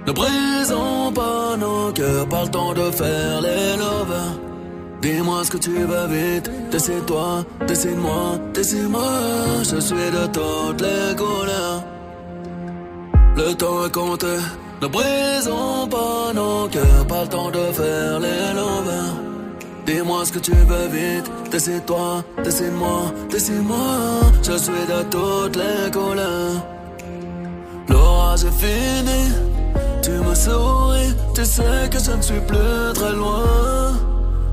Ne 0.07 0.13
brisons 0.13 1.13
pas 1.15 1.57
nos 1.57 1.93
cœurs, 1.93 2.29
pas 2.29 2.43
le 2.43 2.49
temps 2.49 2.75
de 2.75 2.91
faire 2.91 3.41
les 3.41 3.77
lovers. 3.77 4.35
Dis-moi 5.01 5.45
ce 5.45 5.51
que 5.51 5.57
tu 5.57 5.71
veux 5.71 6.07
vite, 6.09 6.51
décide-toi, 6.71 7.45
décide-moi, 7.67 8.39
décide-moi. 8.53 9.13
Je 9.63 9.81
suis 9.81 10.11
de 10.19 10.27
toutes 10.27 10.81
les 10.83 11.17
couleurs. 11.17 11.85
Le 13.37 13.55
temps 13.55 13.87
est 13.87 13.93
compté. 13.93 14.37
Ne 14.83 14.89
brisons 14.89 15.87
pas 15.89 16.33
nos 16.35 16.69
cœurs, 16.69 17.07
pas 17.09 17.23
le 17.23 17.29
temps 17.29 17.51
de 17.51 17.73
faire 17.73 18.21
les 18.21 18.53
lovers. 18.53 19.15
Dis-moi 19.87 20.25
ce 20.27 20.33
que 20.33 20.39
tu 20.39 20.53
veux 20.53 20.89
vite, 20.89 21.31
décide-toi, 21.51 22.25
décide-moi, 22.45 23.13
décide-moi. 23.31 23.87
Je 24.43 24.57
suis 24.59 24.73
de 24.73 25.03
toutes 25.11 25.57
les 25.57 25.91
couleurs. 25.91 26.82
L'orage 27.89 28.45
est 28.45 28.59
fini, 28.65 29.33
tu 30.03 30.11
me 30.11 30.35
souris, 30.35 31.15
tu 31.35 31.45
sais 31.45 31.89
que 31.91 31.99
je 31.99 32.13
ne 32.13 32.23
suis 32.23 32.41
plus 32.41 32.93
très 32.95 33.13
loin. 33.13 33.93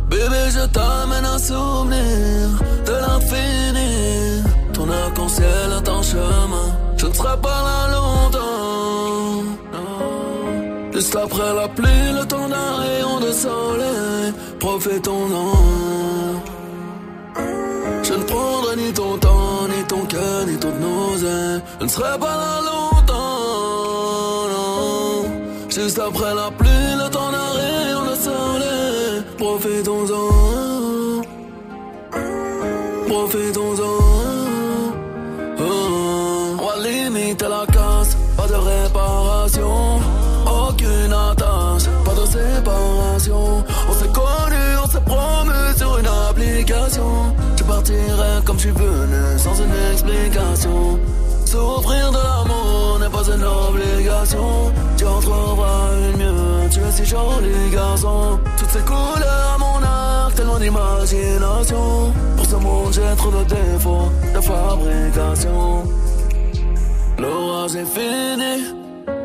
Bébé, 0.10 0.50
je 0.50 0.66
t'amène 0.68 1.26
un 1.26 1.38
souvenir 1.38 2.50
de 2.86 2.92
l'infini. 2.92 4.44
Ton 4.74 4.90
arc-en-ciel 4.90 5.70
en 5.88 6.02
chemin, 6.02 6.68
je 6.98 7.06
ne 7.08 7.14
serai 7.14 7.38
pas 7.42 7.62
là 7.68 7.80
longtemps. 7.96 8.50
Juste 10.94 11.16
après 11.16 11.54
la 11.54 11.68
pluie, 11.68 12.12
le 12.14 12.26
temps 12.26 12.50
d'un 12.50 12.76
rayon 12.82 13.20
de 13.20 13.32
soleil, 13.32 14.34
profitons-en. 14.60 15.54
Je 18.04 18.14
ne 18.14 18.24
prendrai 18.24 18.76
ni 18.76 18.92
ton 18.92 19.18
temps, 19.18 19.68
ni 19.70 19.84
ton 19.88 20.06
cœur, 20.06 20.46
ni 20.48 20.56
nos 20.56 21.18
ailes. 21.18 21.62
Je 21.80 21.86
ne 21.86 21.90
serai 21.90 22.18
pas 22.20 22.36
là 22.36 22.62
longtemps. 22.66 22.99
Juste 25.82 26.00
après 26.00 26.36
la 26.36 26.52
pluie, 26.52 26.94
le 26.98 27.10
temps 27.10 27.32
d'un 27.32 27.52
rayon 27.58 28.04
de 28.12 28.16
soleil. 28.16 29.24
Profitons-en. 29.38 31.22
Profitons-en. 33.08 33.98
Oh. 35.58 36.58
On 36.60 36.66
va 36.66 36.76
limiter 36.86 37.46
la 37.48 37.66
casse, 37.66 38.18
pas 38.36 38.48
de 38.48 38.56
réparation. 38.56 40.02
Aucune 40.46 41.14
attache, 41.14 41.88
pas 42.04 42.14
de 42.14 42.26
séparation. 42.26 43.64
On 43.90 43.94
s'est 43.94 44.12
connus, 44.12 44.76
on 44.84 44.88
s'est 44.90 45.06
promu 45.06 45.60
sur 45.78 45.98
une 45.98 46.10
application. 46.30 47.34
Je 47.56 47.64
partirai 47.64 48.44
comme 48.44 48.58
je 48.58 48.64
suis 48.64 48.72
venu, 48.72 49.38
sans 49.38 49.56
une 49.56 49.94
explication. 49.94 51.00
Souffrir 51.46 52.12
de 52.12 52.18
une 52.18 52.39
Tu 54.28 55.06
en 55.06 55.22
trouveras 55.22 55.92
une 56.12 56.18
mieux, 56.18 56.70
tu 56.70 56.80
es 56.80 56.92
si 56.92 57.06
joli 57.06 57.70
garçon. 57.72 58.38
Toutes 58.58 58.70
ces 58.70 58.80
couleurs 58.80 59.56
à 59.56 59.58
mon 59.58 59.82
arc, 59.82 60.36
tellement 60.36 60.60
d'imagination. 60.60 62.14
Pour 62.36 62.46
ce 62.46 62.56
monde, 62.56 62.94
j'ai 62.94 63.16
trop 63.16 63.32
de 63.32 63.44
défauts 63.46 64.12
de 64.36 64.42
fabrication. 64.42 65.84
L'orage 67.18 67.76
est 67.76 67.86
fini, 67.86 68.76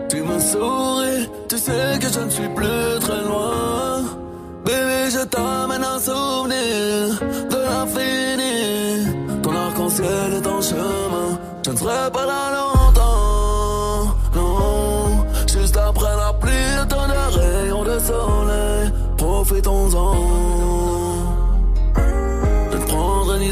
tu 0.09 0.23
me 0.23 0.39
souris, 0.39 1.29
tu 1.49 1.59
sais 1.59 1.99
que 2.01 2.09
je 2.09 2.21
ne 2.21 2.31
suis 2.31 2.49
plus 2.49 2.99
très 3.01 3.23
loin. 3.23 4.05
Bébé, 4.65 5.11
je 5.11 5.25
t'amène 5.25 5.85
un 5.85 5.99
souvenir 5.99 7.19
de 7.51 7.57
l'infini. 7.67 9.41
Ton 9.43 9.55
arc-en-ciel 9.57 10.35
est 10.39 10.47
en 10.47 10.61
chemin, 10.63 11.39
je 11.67 11.71
ne 11.73 11.77
serai 11.77 12.11
pas 12.13 12.27
là 12.27 12.51
longtemps. 12.57 13.04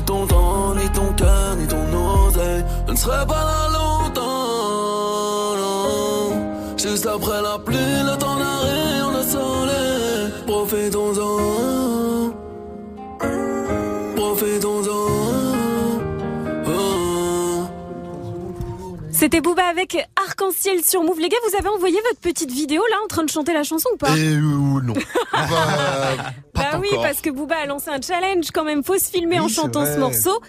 ton 0.04 0.26
temps, 0.26 0.74
ni 0.74 0.88
ton 0.90 1.12
cœur, 1.14 1.56
ni 1.56 1.66
ton 1.66 1.76
oseille. 2.26 2.64
Je 2.86 2.92
ne 2.92 2.96
serai 2.96 3.26
pas 3.26 3.44
là 3.44 3.68
longtemps. 3.72 4.32
Juste 6.76 7.06
après 7.06 7.40
la 7.42 7.58
pluie, 7.58 7.76
le 7.76 8.16
temps 8.18 8.36
d'arrêt, 8.36 9.00
le 9.16 9.22
soleil. 9.22 10.32
Profitons-en. 10.46 12.32
Profitons-en. 14.16 15.06
Oh. 16.66 17.64
C'était 19.10 19.40
Booba 19.40 19.64
avec 19.64 19.96
Arc-en-Ciel 20.42 20.84
sur 20.84 21.02
Move. 21.02 21.20
Les 21.20 21.28
gars, 21.28 21.36
vous 21.48 21.56
avez 21.56 21.68
envoyé 21.68 21.96
votre 22.08 22.20
petite 22.20 22.50
vidéo 22.50 22.82
là 22.90 22.96
en 23.04 23.06
train 23.06 23.24
de 23.24 23.30
chanter 23.30 23.52
la 23.52 23.62
chanson 23.62 23.88
ou 23.94 23.96
pas 23.96 24.10
euh, 24.16 24.40
non. 24.82 24.94
Bah, 25.32 26.16
pas 26.52 26.72
Bah 26.72 26.78
oui, 26.80 26.88
parce 27.02 27.20
que 27.20 27.30
Booba 27.30 27.56
a 27.56 27.66
lancé 27.66 27.90
un 27.90 28.00
challenge 28.00 28.50
quand 28.52 28.64
même. 28.64 28.82
Faut 28.82 28.98
se 28.98 29.10
filmer 29.10 29.38
Oui, 29.38 29.46
en 29.46 29.48
chantant 29.48 29.84
ce 29.86 29.98
morceau. 29.98 30.40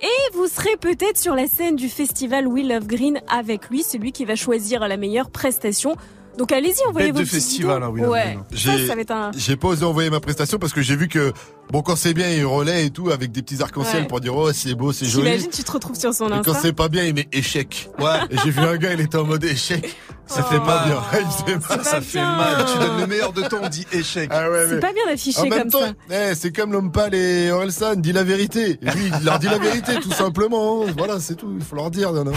Et 0.00 0.34
vous 0.34 0.48
serez 0.48 0.76
peut-être 0.76 1.16
sur 1.16 1.34
la 1.34 1.46
scène 1.46 1.76
du 1.76 1.88
festival 1.88 2.46
We 2.46 2.66
Love 2.66 2.86
Green 2.86 3.20
avec 3.30 3.68
lui. 3.68 3.82
C'est 3.82 3.98
lui 3.98 4.12
qui 4.12 4.24
va 4.24 4.34
choisir 4.34 4.80
la 4.88 4.96
meilleure 4.96 5.30
prestation. 5.30 5.96
Donc 6.38 6.50
allez-y, 6.50 6.86
envoyez 6.88 7.08
Bête 7.08 7.16
vos 7.16 7.22
de 7.22 7.28
festival, 7.28 7.82
hein, 7.82 7.92
Love 7.94 8.08
Ouais, 8.08 8.38
ça, 8.50 8.56
J'ai- 8.76 8.86
ça 8.86 8.94
va 8.94 9.00
être 9.02 9.10
un... 9.10 9.30
J'ai 9.36 9.56
pas 9.56 9.68
osé 9.68 9.84
envoyer 9.84 10.08
ma 10.08 10.20
prestation 10.20 10.58
parce 10.58 10.72
que 10.72 10.80
j'ai 10.80 10.96
vu 10.96 11.06
que, 11.08 11.32
bon, 11.70 11.82
quand 11.82 11.94
c'est 11.94 12.14
bien, 12.14 12.30
il 12.30 12.46
relaie 12.46 12.86
et 12.86 12.90
tout 12.90 13.10
avec 13.10 13.32
des 13.32 13.42
petits 13.42 13.62
arcs-en-ciel 13.62 14.02
Ouais. 14.02 14.08
pour 14.08 14.20
dire, 14.20 14.34
oh, 14.34 14.50
c'est 14.52 14.74
beau, 14.74 14.92
c'est 14.92 15.04
joli. 15.04 15.26
J'imagine 15.26 15.50
tu 15.50 15.62
te 15.62 15.70
retrouves 15.72 15.96
sur 15.98 16.14
son 16.14 16.28
Et 16.28 16.30
quand 16.42 16.52
Insta. 16.52 16.54
c'est 16.62 16.72
pas 16.72 16.88
bien, 16.88 17.04
il 17.04 17.14
met 17.14 17.28
échec. 17.32 17.90
Ouais. 17.98 18.18
Et 18.30 18.38
j'ai 18.42 18.50
vu 18.50 18.60
un 18.60 18.76
gars, 18.78 18.94
il 18.94 19.00
était 19.00 19.18
en 19.18 19.24
mode 19.24 19.44
échec. 19.44 19.94
Ça 20.26 20.42
fait 20.44 20.56
Oh. 20.58 20.64
pas 20.64 20.84
bien. 20.86 21.02
Il. 21.48 21.84
Ça 21.84 22.00
fait 22.00 22.20
mal. 22.22 22.64
Tu 22.72 22.78
donnes 22.78 23.00
le 23.00 23.06
meilleur 23.06 23.32
de 23.34 23.42
temps, 23.42 23.58
on 23.62 23.68
dit 23.68 23.86
échec. 23.92 24.30
Ah 24.32 24.48
ouais, 24.50 24.64
C'est 24.68 24.74
mais- 24.76 24.80
pas 24.80 24.92
bien 24.92 25.02
d'afficher 25.06 25.48
comme 25.50 25.68
temps, 25.68 25.80
ça. 25.80 25.92
eh, 26.30 26.34
c'est 26.34 26.52
comme 26.52 26.72
l'homme 26.72 26.90
pâle 26.92 27.14
et 27.14 27.50
Orelsan, 27.50 27.96
dit 27.96 28.12
la 28.12 28.22
vérité. 28.24 28.78
Et 28.80 28.90
lui, 28.92 29.10
il 29.18 29.24
leur 29.26 29.38
dit 29.38 29.48
la 29.48 29.58
vérité, 29.58 29.96
tout 30.00 30.12
simplement. 30.12 30.84
hein. 30.86 30.94
Voilà, 30.96 31.20
c'est 31.20 31.34
tout. 31.34 31.52
Il 31.58 31.62
faut 31.64 31.76
leur 31.76 31.90
dire, 31.90 32.12
Nana. 32.12 32.30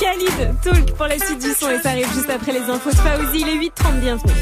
Khalid, 0.00 0.54
Talk 0.62 0.94
pour 0.96 1.06
la 1.06 1.18
suite 1.18 1.42
du 1.42 1.52
son 1.52 1.68
et 1.68 1.78
ça 1.82 1.90
arrive 1.90 2.10
juste 2.14 2.30
après 2.30 2.52
les 2.52 2.62
infos 2.62 2.90
de 2.90 2.96
Faouzi. 2.96 3.40
Il 3.42 3.48
est 3.48 3.68
8h30, 3.68 4.00
bienvenue. 4.00 4.32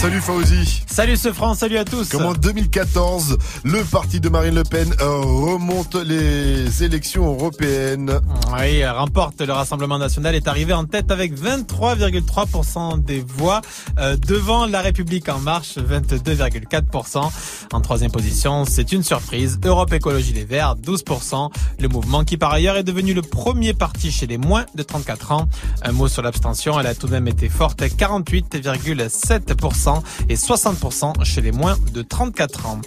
Salut 0.00 0.20
Fauzi. 0.20 0.84
Salut 0.86 1.16
ce 1.16 1.32
France, 1.32 1.58
salut 1.58 1.76
à 1.76 1.84
tous. 1.84 2.10
Comme 2.10 2.26
en 2.26 2.32
2014, 2.32 3.36
le 3.64 3.82
parti 3.82 4.20
de 4.20 4.28
Marine 4.28 4.54
Le 4.54 4.62
Pen 4.62 4.94
euh, 5.00 5.16
remonte 5.16 5.96
les 5.96 6.84
élections 6.84 7.26
européennes. 7.26 8.20
Oui, 8.56 8.86
remporte 8.86 9.40
le 9.40 9.52
Rassemblement 9.52 9.98
national, 9.98 10.36
est 10.36 10.46
arrivé 10.46 10.72
en 10.72 10.84
tête 10.84 11.10
avec 11.10 11.36
23,3% 11.36 13.02
des 13.02 13.24
voix, 13.26 13.60
euh, 13.98 14.16
devant 14.16 14.66
La 14.66 14.82
République 14.82 15.28
en 15.28 15.40
marche, 15.40 15.78
22,4%. 15.78 17.32
En 17.72 17.80
troisième 17.80 18.12
position, 18.12 18.64
c'est 18.66 18.92
une 18.92 19.02
surprise, 19.02 19.58
Europe 19.64 19.92
Écologie 19.92 20.32
Les 20.32 20.44
Verts, 20.44 20.76
12%. 20.76 21.50
Le 21.80 21.88
mouvement 21.88 22.22
qui 22.22 22.36
par 22.36 22.52
ailleurs 22.52 22.76
est 22.76 22.84
devenu 22.84 23.14
le 23.14 23.22
premier 23.22 23.74
parti 23.74 24.12
chez 24.12 24.28
les 24.28 24.38
moins 24.38 24.64
de 24.76 24.84
34 24.84 25.32
ans. 25.32 25.48
Un 25.82 25.90
mot 25.90 26.06
sur 26.06 26.22
l'abstention, 26.22 26.78
elle 26.78 26.86
a 26.86 26.94
tout 26.94 27.08
de 27.08 27.12
même 27.12 27.26
été 27.26 27.48
forte, 27.48 27.82
48,7% 27.82 29.87
et 30.28 30.34
60% 30.34 31.24
chez 31.24 31.40
les 31.40 31.52
moins 31.52 31.76
de 31.92 32.02
34 32.02 32.66
ans. 32.66 32.80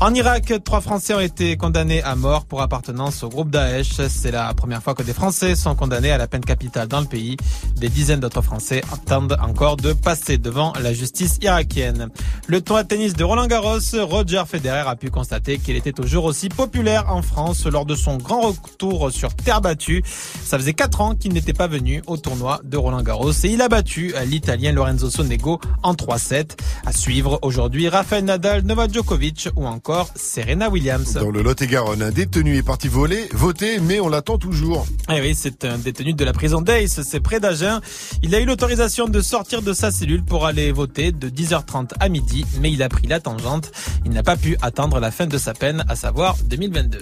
En 0.00 0.12
Irak, 0.14 0.52
trois 0.64 0.80
Français 0.80 1.14
ont 1.14 1.20
été 1.20 1.56
condamnés 1.56 2.02
à 2.02 2.16
mort 2.16 2.44
pour 2.44 2.60
appartenance 2.60 3.22
au 3.22 3.28
groupe 3.28 3.50
Daesh. 3.50 4.00
C'est 4.08 4.32
la 4.32 4.52
première 4.52 4.82
fois 4.82 4.94
que 4.94 5.02
des 5.02 5.12
Français 5.12 5.54
sont 5.54 5.74
condamnés 5.76 6.10
à 6.10 6.18
la 6.18 6.26
peine 6.26 6.44
capitale 6.44 6.88
dans 6.88 7.00
le 7.00 7.06
pays. 7.06 7.36
Des 7.76 7.88
dizaines 7.88 8.20
d'autres 8.20 8.42
Français 8.42 8.82
attendent 8.92 9.36
encore 9.40 9.76
de 9.76 9.92
passer 9.92 10.38
devant 10.38 10.72
la 10.82 10.92
justice 10.92 11.38
irakienne. 11.40 12.08
Le 12.48 12.60
tournoi 12.60 12.82
de 12.82 12.88
tennis 12.88 13.14
de 13.14 13.22
Roland 13.22 13.46
Garros, 13.46 13.78
Roger 14.00 14.42
Federer 14.46 14.88
a 14.88 14.96
pu 14.96 15.10
constater 15.10 15.58
qu'il 15.58 15.76
était 15.76 15.92
toujours 15.92 16.24
aussi 16.24 16.48
populaire 16.48 17.04
en 17.08 17.22
France 17.22 17.64
lors 17.66 17.86
de 17.86 17.94
son 17.94 18.16
grand 18.16 18.40
retour 18.40 19.12
sur 19.12 19.34
terre 19.34 19.60
battue. 19.60 20.02
Ça 20.44 20.58
faisait 20.58 20.74
quatre 20.74 21.00
ans 21.00 21.14
qu'il 21.14 21.32
n'était 21.32 21.52
pas 21.52 21.68
venu 21.68 22.02
au 22.06 22.16
tournoi 22.16 22.60
de 22.64 22.76
Roland 22.76 23.02
Garros 23.02 23.30
et 23.30 23.48
il 23.48 23.62
a 23.62 23.68
battu 23.68 24.14
l'Italien 24.26 24.72
Lorenzo 24.72 25.10
Sonego 25.10 25.60
en 25.82 25.94
3-7. 25.94 26.41
À 26.84 26.92
suivre 26.92 27.38
aujourd'hui 27.42 27.88
Rafael 27.88 28.24
Nadal, 28.24 28.62
Novak 28.62 28.92
Djokovic 28.92 29.48
ou 29.56 29.66
encore 29.66 30.10
Serena 30.14 30.68
Williams. 30.68 31.14
Dans 31.14 31.30
le 31.30 31.42
Lot-et-Garonne, 31.42 32.02
un 32.02 32.10
détenu 32.10 32.56
est 32.56 32.62
parti 32.62 32.88
voler, 32.88 33.28
voter, 33.32 33.78
mais 33.80 34.00
on 34.00 34.08
l'attend 34.08 34.38
toujours. 34.38 34.86
Eh 35.10 35.20
oui, 35.20 35.34
c'est 35.36 35.64
un 35.64 35.78
détenu 35.78 36.14
de 36.14 36.24
la 36.24 36.32
prison 36.32 36.60
d'Ace, 36.60 37.02
c'est 37.02 37.20
près 37.20 37.40
d'Agen. 37.40 37.80
Il 38.22 38.34
a 38.34 38.40
eu 38.40 38.44
l'autorisation 38.44 39.06
de 39.06 39.20
sortir 39.20 39.62
de 39.62 39.72
sa 39.72 39.90
cellule 39.90 40.24
pour 40.24 40.46
aller 40.46 40.72
voter 40.72 41.12
de 41.12 41.28
10h30 41.28 41.90
à 42.00 42.08
midi, 42.08 42.44
mais 42.60 42.70
il 42.70 42.82
a 42.82 42.88
pris 42.88 43.06
la 43.06 43.20
tangente. 43.20 43.70
Il 44.04 44.12
n'a 44.12 44.22
pas 44.22 44.36
pu 44.36 44.56
attendre 44.62 45.00
la 45.00 45.10
fin 45.10 45.26
de 45.26 45.38
sa 45.38 45.54
peine, 45.54 45.84
à 45.88 45.96
savoir 45.96 46.36
2022. 46.44 46.98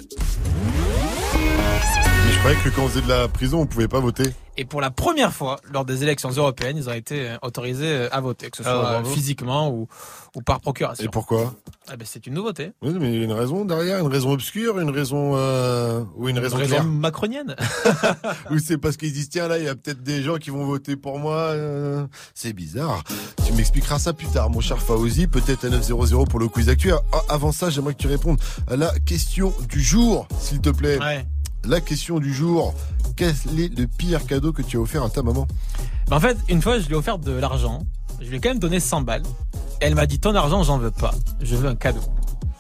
Croyais 2.41 2.57
que 2.65 2.70
quand 2.70 2.85
on 2.85 2.89
faisait 2.89 3.02
de 3.02 3.09
la 3.09 3.28
prison, 3.28 3.60
on 3.60 3.67
pouvait 3.67 3.86
pas 3.89 4.01
voter. 4.01 4.25
Et 4.57 4.65
pour 4.65 4.81
la 4.81 4.91
première 4.91 5.33
fois, 5.33 5.60
lors 5.73 5.85
des 5.85 6.02
élections 6.02 6.31
européennes, 6.31 6.77
ils 6.78 6.89
ont 6.89 6.93
été 6.94 7.28
euh, 7.31 7.36
autorisés 7.43 7.85
euh, 7.93 8.09
à 8.12 8.20
voter, 8.23 8.51
que 8.51 8.57
ce 8.57 8.62
Ah, 8.65 8.73
soit 8.73 8.83
bravo. 8.83 9.10
physiquement 9.10 9.70
ou, 9.70 9.89
ou 10.35 10.41
par 10.43 10.60
procuration. 10.60 11.05
Et 11.05 11.09
pourquoi? 11.09 11.55
Eh 11.93 11.97
ben, 11.99 12.07
c'est 12.09 12.27
une 12.27 12.33
nouveauté. 12.35 12.73
Oui, 12.83 12.94
mais 12.99 13.12
il 13.12 13.19
y 13.19 13.20
a 13.23 13.25
une 13.25 13.33
raison 13.33 13.67
derrière, 13.67 13.99
une 14.01 14.10
raison 14.10 14.33
obscure, 14.33 14.78
une 14.81 14.89
raison 14.91 15.33
euh, 15.36 16.02
ou 16.17 16.28
une 16.31 16.39
raison, 16.39 16.57
Une 16.59 16.65
raison 16.65 16.83
macronienne. 16.85 17.55
Ou 18.51 18.59
c'est 18.59 18.78
parce 18.78 18.97
qu'ils 18.97 19.12
disent 19.12 19.28
tiens 19.28 19.47
là, 19.47 19.59
il 19.59 19.65
y 19.65 19.69
a 19.69 19.75
peut-être 19.75 20.02
des 20.02 20.23
gens 20.23 20.36
qui 20.36 20.49
vont 20.51 20.65
voter 20.65 20.97
pour 20.97 21.19
moi. 21.19 21.35
euh, 21.36 22.07
c'est 22.35 22.55
bizarre. 22.55 23.02
Tu 23.47 23.52
m'expliqueras 23.52 23.99
ça 23.99 24.15
plus 24.15 24.28
tard, 24.28 24.49
mon 24.49 24.60
cher 24.60 24.78
Faouzi. 24.78 25.27
Peut-être 25.27 25.67
à 25.67 25.69
900 25.69 26.25
pour 26.25 26.39
le 26.41 26.49
quiz 26.49 26.70
actuel. 26.70 26.94
Ah, 27.12 27.20
avant 27.28 27.52
ça, 27.52 27.69
j'aimerais 27.69 27.93
que 27.94 28.01
tu 28.01 28.09
répondes 28.09 28.41
à 28.67 28.77
la 28.77 28.99
question 29.01 29.52
du 29.69 29.81
jour, 29.83 30.27
s'il 30.39 30.60
te 30.62 30.70
plaît. 30.70 30.99
Ouais. 30.99 31.27
La 31.64 31.80
question 31.80 32.18
du 32.18 32.32
jour. 32.32 32.74
Quel 33.16 33.34
est 33.58 33.78
le 33.78 33.86
pire 33.86 34.24
cadeau 34.26 34.52
que 34.52 34.62
tu 34.62 34.76
as 34.76 34.80
offert 34.80 35.02
à 35.02 35.10
ta 35.10 35.22
maman 35.22 35.47
Ben, 36.08 36.16
en 36.16 36.20
fait, 36.20 36.36
une 36.48 36.62
fois, 36.62 36.78
je 36.78 36.86
lui 36.86 36.94
ai 36.94 36.97
offert 36.97 37.18
de 37.18 37.32
l'argent. 37.32 37.84
Je 38.20 38.28
lui 38.28 38.36
ai 38.36 38.40
quand 38.40 38.50
même 38.50 38.58
donné 38.58 38.80
100 38.80 39.02
balles. 39.02 39.22
Elle 39.80 39.94
m'a 39.94 40.06
dit, 40.06 40.18
ton 40.18 40.34
argent, 40.34 40.62
j'en 40.62 40.78
veux 40.78 40.90
pas. 40.90 41.14
Je 41.40 41.56
veux 41.56 41.68
un 41.68 41.76
cadeau. 41.76 42.00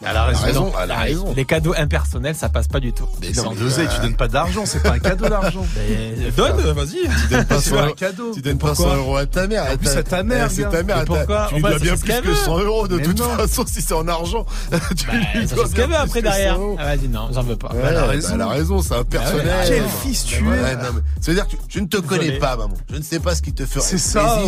Elle 0.02 0.16
a 0.16 0.24
raison. 0.24 0.52
Donc, 0.64 0.74
elle 0.82 0.90
a 0.90 0.96
raison. 0.98 1.34
Les 1.36 1.44
cadeaux 1.44 1.74
impersonnels, 1.76 2.34
ça 2.34 2.48
passe 2.48 2.68
pas 2.68 2.80
du 2.80 2.92
tout. 2.92 3.06
Mais 3.20 3.30
non, 3.32 3.52
l'oseille, 3.60 3.86
tu 3.94 4.00
donnes 4.00 4.16
pas 4.16 4.28
d'argent, 4.28 4.64
c'est 4.64 4.82
pas 4.82 4.92
un 4.92 4.98
cadeau 4.98 5.28
d'argent. 5.28 5.66
Mais 5.76 6.30
donne, 6.30 6.56
vas-y. 6.72 7.06
Tu 7.06 7.28
donnes 7.30 7.44
pas 7.44 7.60
C'est 7.60 7.70
100 7.70 7.76
un 7.76 7.86
euros. 7.86 7.94
Tu 8.34 8.40
donnes 8.42 8.58
pas 8.58 8.68
Pourquoi 8.68 8.86
100 8.92 8.96
euros 8.96 9.16
à 9.18 9.26
ta 9.26 9.46
mère. 9.46 9.64
En 9.70 9.76
plus, 9.76 9.92
Ta- 9.92 9.98
à 9.98 10.02
ta 10.02 10.22
mère, 10.22 10.48
Eh, 10.50 10.54
C'est 10.54 10.70
ta 10.70 10.82
mère. 10.82 10.96
T'a- 11.00 11.04
pourquoi 11.04 11.46
Tu 11.50 11.54
lui 11.56 11.60
dois 11.62 11.72
c'est 11.72 11.82
bien 11.82 11.96
plus 11.98 12.12
que 12.22 12.28
veut. 12.28 12.34
100 12.34 12.58
euros 12.60 12.88
de 12.88 12.98
toute 12.98 13.20
façon 13.20 13.64
si 13.66 13.82
c'est 13.82 13.92
en 13.94 14.08
argent. 14.08 14.46
tu 14.96 15.06
Bah, 15.06 15.12
lui 15.34 15.46
dois 15.46 15.66
ce 15.68 15.74
qu'elle 15.74 15.86
bien 15.88 16.04
veut 16.04 16.10
plus 16.10 16.18
après 16.18 16.22
que 16.22 16.28
100 16.28 16.32
derrière. 16.34 16.58
Elle 16.78 16.84
m'a 16.86 16.96
dit 16.96 17.08
non, 17.08 17.28
j'en 17.32 17.42
veux 17.42 17.56
pas. 17.56 17.70
Elle 17.74 17.96
a 17.96 18.06
raison. 18.06 18.40
a 18.40 18.48
raison, 18.48 18.80
c'est 18.82 18.94
un 18.94 19.04
personnel. 19.04 19.54
Quel 19.68 19.82
fils 20.02 20.24
tu 20.24 20.42
Ouais, 20.44 20.56
es. 20.56 20.76
non, 20.76 20.82
mais 20.94 21.00
Ça 21.20 21.30
veut 21.30 21.34
dire 21.34 21.46
que 21.46 21.50
tu- 21.52 21.58
je 21.68 21.80
ne 21.80 21.86
te 21.86 21.98
connais 21.98 22.38
pas, 22.38 22.56
maman. 22.56 22.74
Je 22.90 22.96
ne 22.96 23.02
sais 23.02 23.20
pas 23.20 23.34
ce 23.34 23.42
qui 23.42 23.52
te 23.52 23.66
ferait 23.66 23.84
C'est 23.84 23.98
ça, 23.98 24.38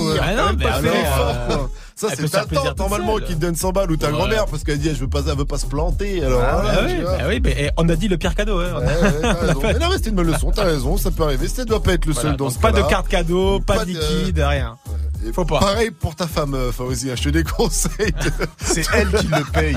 Ça, 2.08 2.14
c'est 2.16 2.28
ta 2.28 2.44
tante, 2.44 2.78
normalement, 2.78 3.16
qui 3.18 3.34
te 3.34 3.40
donne 3.40 3.54
100 3.56 3.72
balles 3.72 3.90
ou 3.90 3.96
ta 3.96 4.08
Ouais. 4.08 4.12
grand-mère 4.12 4.46
parce 4.46 4.64
qu'elle 4.64 4.78
dit, 4.78 4.88
elle 4.88 4.96
veut 4.96 5.08
pas, 5.08 5.20
elle 5.28 5.36
veut 5.36 5.44
pas 5.44 5.58
se 5.58 5.66
planter. 5.66 6.24
Alors, 6.24 6.42
Ah 6.42 6.60
voilà, 6.62 6.82
oui, 6.84 6.94
tu 6.96 7.02
vois. 7.02 7.16
bah 7.16 7.24
oui, 7.28 7.40
mais 7.42 7.54
eh, 7.58 7.70
on 7.76 7.88
a 7.88 7.96
dit 7.96 8.08
le 8.08 8.16
pire 8.18 8.34
cadeau. 8.34 8.58
Hein. 8.60 8.74
Ouais, 8.78 8.86
ouais. 8.86 9.54
Mais 9.62 9.78
non, 9.78 9.88
mais 9.90 9.96
c'était 9.96 10.10
une 10.10 10.16
bonne 10.16 10.26
leçon, 10.30 10.50
t'as 10.50 10.64
raison, 10.64 10.96
ça 10.96 11.10
peut 11.10 11.22
arriver. 11.24 11.48
Ça 11.48 11.64
doit 11.64 11.82
pas 11.82 11.92
être 11.92 12.06
le 12.06 12.12
Voilà, 12.12 12.30
seul 12.30 12.36
dans 12.36 12.50
ce 12.50 12.58
pas 12.58 12.72
de 12.72 12.82
carte 12.82 13.08
cadeau, 13.08 13.60
pas, 13.60 13.76
Pas 13.76 13.84
de 13.84 13.92
de- 13.92 13.98
liquide, 13.98 14.38
rien. 14.40 14.76
Faut 15.32 15.44
pas. 15.44 15.60
Pareil 15.60 15.92
pour 15.92 16.16
ta 16.16 16.26
femme, 16.26 16.54
euh, 16.54 16.72
Fawzi, 16.72 17.10
hein, 17.10 17.14
je 17.16 17.22
te 17.24 17.28
déconseille. 17.30 18.10
de- 18.12 18.46
C'est 18.60 18.84
elle 18.92 19.08
qui 19.12 19.28
le 19.28 19.44
paye. 19.52 19.76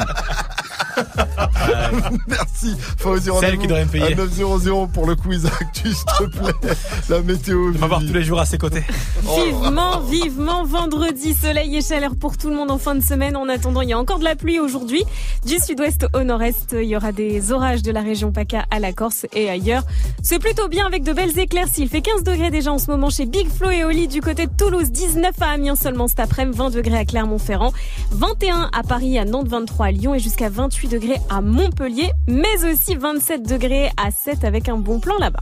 Merci, 2.27 2.75
Fawzi. 2.97 3.29
C'est 3.39 3.45
elle 3.47 3.57
qui 3.57 3.67
devrait 3.67 3.85
me 3.85 3.89
payer. 3.89 4.13
À 4.13 4.15
900 4.15 4.87
pour 4.87 5.07
le 5.07 5.15
quiz 5.15 5.45
actu, 5.45 5.93
s'il 5.93 6.05
te 6.05 6.23
plaît. 6.37 6.73
La 7.09 7.21
météo. 7.21 7.69
On 7.75 7.77
va 7.79 7.87
voir 7.87 7.99
Vivi. 7.99 8.11
tous 8.11 8.17
les 8.17 8.23
jours 8.23 8.39
à 8.39 8.45
ses 8.45 8.57
côtés. 8.57 8.83
Vivement, 9.45 9.99
vivement 10.01 10.63
vendredi, 10.65 11.33
soleil 11.33 11.75
et 11.77 11.81
chaleur 11.81 12.15
pour 12.15 12.37
tout 12.37 12.49
le 12.49 12.55
monde 12.55 12.71
en 12.71 12.77
fin 12.77 12.95
de 12.95 13.03
semaine. 13.03 13.35
En 13.35 13.47
attendant, 13.49 13.81
il 13.81 13.89
y 13.89 13.93
a 13.93 13.99
encore 13.99 14.19
de 14.19 14.23
la 14.23 14.35
pluie 14.35 14.59
aujourd'hui. 14.59 15.03
Du 15.45 15.55
sud-ouest 15.59 16.05
au 16.13 16.23
nord-est, 16.23 16.75
il 16.79 16.85
y 16.87 16.95
aura 16.95 17.11
des 17.11 17.51
orages 17.51 17.81
de 17.83 17.91
la 17.91 18.01
région 18.01 18.31
PACA 18.31 18.65
à 18.71 18.79
la 18.79 18.93
Corse 18.93 19.25
et 19.33 19.49
ailleurs. 19.49 19.83
C'est 20.23 20.39
plutôt 20.39 20.67
bien 20.67 20.85
avec 20.85 21.03
de 21.03 21.13
belles 21.13 21.37
éclaircies. 21.37 21.83
Il 21.83 21.89
fait 21.89 22.01
15 22.01 22.23
degrés 22.23 22.49
déjà 22.51 22.71
en 22.71 22.79
ce 22.79 22.89
moment 22.89 23.09
chez 23.09 23.25
Big 23.25 23.47
Flo 23.49 23.69
et 23.69 23.83
Oli 23.83 24.07
du 24.07 24.21
côté 24.21 24.45
de 24.47 24.51
Toulouse, 24.57 24.91
19 24.91 25.33
à 25.41 25.49
Amiens 25.51 25.75
seulement 25.75 26.07
cet 26.07 26.19
après-midi, 26.19 26.57
20 26.57 26.69
degrés 26.71 26.97
à 26.97 27.05
Clermont-Ferrand, 27.05 27.73
21 28.11 28.69
à 28.73 28.83
Paris, 28.83 29.17
à 29.17 29.25
Nantes, 29.25 29.47
23 29.47 29.85
à 29.87 29.91
Lyon 29.91 30.15
et 30.15 30.19
jusqu'à 30.19 30.49
28 30.49 30.84
degrés 30.87 31.19
à 31.29 31.41
Montpellier, 31.41 32.11
mais 32.27 32.63
aussi 32.71 32.95
27 32.95 33.43
degrés 33.43 33.89
à 33.97 34.11
7 34.11 34.43
avec 34.43 34.69
un 34.69 34.77
bon 34.77 34.99
plan 34.99 35.17
là-bas. 35.19 35.39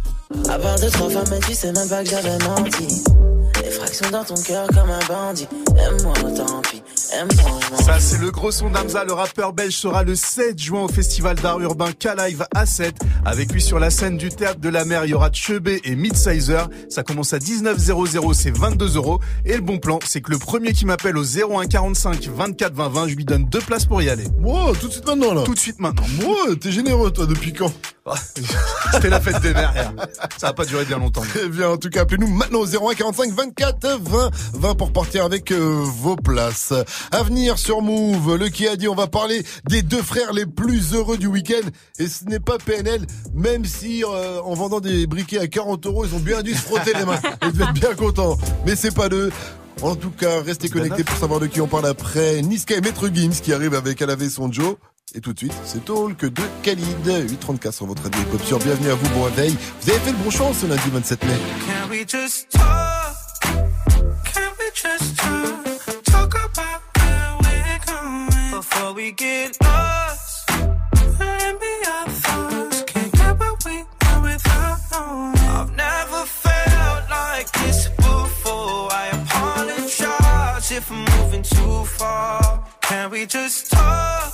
Dans 4.11 4.23
ton 4.23 4.35
cœur 4.35 4.67
comme 4.67 4.89
un 4.89 4.99
bandit. 5.07 5.47
Aime-moi, 5.77 6.13
tant 6.35 6.61
pis. 6.61 6.83
Aime-moi, 7.13 7.59
Ça, 7.83 7.99
c'est 7.99 8.19
le 8.19 8.29
gros 8.29 8.51
son 8.51 8.69
d'Amza. 8.69 9.03
Le 9.03 9.13
rappeur 9.13 9.53
belge 9.53 9.75
sera 9.75 10.03
le 10.03 10.15
7 10.15 10.59
juin 10.59 10.83
au 10.83 10.87
festival 10.87 11.35
d'art 11.37 11.59
urbain 11.59 11.91
K-Live 11.91 12.45
à 12.53 12.65
7. 12.65 12.93
Avec 13.25 13.51
lui 13.51 13.61
sur 13.61 13.79
la 13.79 13.89
scène 13.89 14.17
du 14.17 14.29
théâtre 14.29 14.59
de 14.59 14.69
la 14.69 14.85
mer, 14.85 15.05
il 15.05 15.11
y 15.11 15.13
aura 15.13 15.31
Chebé 15.31 15.81
et 15.83 15.95
Midsizer. 15.95 16.69
Ça 16.89 17.01
commence 17.03 17.33
à 17.33 17.39
19,00, 17.39 18.33
c'est 18.33 18.55
22 18.55 18.95
euros. 18.97 19.19
Et 19.45 19.55
le 19.55 19.61
bon 19.61 19.79
plan, 19.79 19.99
c'est 20.05 20.21
que 20.21 20.31
le 20.31 20.37
premier 20.37 20.73
qui 20.73 20.85
m'appelle 20.85 21.17
au 21.17 21.23
01 21.23 21.65
45 21.65 22.27
24 22.27 22.73
20 22.73 22.89
20, 22.89 23.07
je 23.07 23.15
lui 23.15 23.25
donne 23.25 23.45
deux 23.45 23.61
places 23.61 23.85
pour 23.85 24.01
y 24.01 24.09
aller. 24.09 24.25
Wow, 24.41 24.75
tout 24.75 24.87
de 24.87 24.93
suite 24.93 25.07
maintenant, 25.07 25.33
là. 25.33 25.43
Tout 25.43 25.55
de 25.55 25.59
suite 25.59 25.79
maintenant. 25.79 26.05
Wow, 26.23 26.55
t'es 26.55 26.71
généreux, 26.71 27.11
toi, 27.11 27.25
depuis 27.25 27.53
quand? 27.53 27.71
C'était 28.91 29.09
la 29.09 29.21
fête 29.21 29.41
des 29.41 29.53
mères. 29.53 29.71
hier. 29.73 29.93
Ça 30.37 30.47
va 30.47 30.53
pas 30.53 30.65
durer 30.65 30.85
bien 30.85 30.97
longtemps. 30.97 31.21
Très 31.21 31.47
bien, 31.47 31.69
en 31.69 31.77
tout 31.77 31.89
cas, 31.89 32.01
appelez-nous 32.01 32.27
maintenant 32.27 32.59
au 32.59 32.65
01 32.65 32.95
45 32.95 33.31
24 33.31 33.99
20 34.01 34.29
20 34.53 34.75
pour 34.75 34.91
partir 34.91 35.23
avec 35.23 35.51
euh, 35.51 35.83
vos 35.83 36.15
places. 36.15 36.73
À 37.11 37.23
venir 37.23 37.57
sur 37.57 37.81
Move, 37.81 38.35
le 38.35 38.49
qui 38.49 38.67
a 38.67 38.75
dit 38.75 38.87
on 38.87 38.95
va 38.95 39.07
parler 39.07 39.43
des 39.69 39.81
deux 39.81 40.01
frères 40.01 40.33
les 40.33 40.45
plus 40.45 40.93
heureux 40.93 41.17
du 41.17 41.27
week-end 41.27 41.67
et 41.97 42.07
ce 42.07 42.25
n'est 42.25 42.39
pas 42.41 42.57
PNL, 42.57 43.05
même 43.33 43.65
si 43.65 44.03
euh, 44.03 44.41
en 44.41 44.53
vendant 44.53 44.81
des 44.81 45.07
briquets 45.07 45.39
à 45.39 45.47
40 45.47 45.85
euros, 45.85 46.05
ils 46.05 46.13
ont 46.13 46.19
bien 46.19 46.41
dû 46.41 46.53
se 46.53 46.61
frotter 46.61 46.93
les 46.93 47.05
mains. 47.05 47.19
Ils 47.43 47.53
devaient 47.53 47.65
être 47.65 47.73
bien 47.73 47.93
contents, 47.95 48.37
mais 48.65 48.75
c'est 48.75 48.93
pas 48.93 49.07
d'eux. 49.09 49.31
En 49.81 49.95
tout 49.95 50.11
cas, 50.11 50.41
restez 50.41 50.69
connectés 50.69 51.03
pour 51.03 51.17
savoir 51.17 51.39
de 51.39 51.47
qui 51.47 51.59
on 51.59 51.67
parle 51.67 51.87
après. 51.87 52.41
Niska 52.41 52.75
et 52.75 52.81
Maître 52.81 53.09
Gims 53.13 53.41
qui 53.41 53.53
arrive 53.53 53.73
avec 53.73 54.01
à 54.01 54.05
laver 54.05 54.29
son 54.29 54.51
Joe. 54.51 54.75
Et 55.15 55.21
tout 55.21 55.33
de 55.33 55.37
suite, 55.37 55.53
c'est 55.63 55.83
Talk 55.85 56.25
de 56.25 56.41
Khalid. 56.63 57.29
834 57.29 57.73
sur 57.73 57.85
votre 57.85 58.03
radio 58.03 58.19
hip-hop 58.21 58.43
sur 58.43 58.57
Bienvenue 58.57 58.89
à 58.89 58.95
vous, 58.95 59.09
bon 59.09 59.23
réveil. 59.23 59.55
Vous 59.81 59.89
avez 59.91 59.99
fait 59.99 60.11
le 60.11 60.17
bon 60.17 60.31
choix 60.31 60.51
ce 60.53 60.65
lundi 60.65 60.89
27 60.91 61.25
mai. 61.25 61.33
Can 61.67 61.89
we 61.91 61.99
just 62.07 62.49
talk? 62.49 63.13
Can 63.43 64.51
we 64.59 64.71
just 64.73 65.17
talk? 65.17 66.03
Talk 66.05 66.33
about 66.33 66.81
where 66.97 67.37
we're 67.41 67.79
going 67.85 68.51
before 68.59 68.93
we 68.95 69.11
get 69.11 69.55
lost. 69.61 70.49
And 70.49 71.59
be 71.59 71.73
our 71.85 72.09
thoughts. 72.09 72.83
Can't 72.87 73.11
get 73.11 73.37
what 73.37 73.65
we 73.65 73.83
want 73.83 74.23
without 74.23 74.79
knowing. 74.91 75.37
I've 75.37 75.75
never 75.75 76.25
felt 76.25 77.09
like 77.11 77.51
this 77.51 77.87
before. 77.97 78.89
I 78.91 79.09
apologize 79.13 80.71
if 80.71 80.89
I'm 80.89 81.05
moving 81.19 81.43
too 81.43 81.85
far. 81.85 82.63
Can 82.81 83.11
we 83.11 83.27
just 83.27 83.69
talk? 83.69 84.33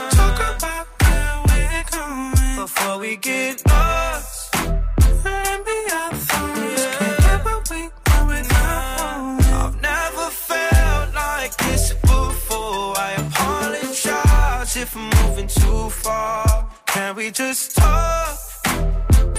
Before 2.81 2.99
we 2.99 3.15
get 3.17 3.61
lost. 3.67 4.55
And 4.55 5.65
be 5.65 5.77
our 5.99 6.13
thoughts. 6.13 6.97
Can't 6.97 7.19
get 7.21 7.45
what 7.45 7.69
we 7.69 7.81
want 8.07 8.27
without 8.29 9.45
I've 9.61 9.81
never 9.81 10.27
felt 10.49 11.13
like 11.13 11.55
this 11.57 11.93
before. 11.93 12.97
I 12.97 13.11
apologize 13.25 14.75
if 14.77 14.95
I'm 14.95 15.09
moving 15.19 15.47
too 15.47 15.89
far. 15.89 16.69
Can 16.87 17.15
we 17.15 17.29
just 17.31 17.77
talk? 17.77 18.39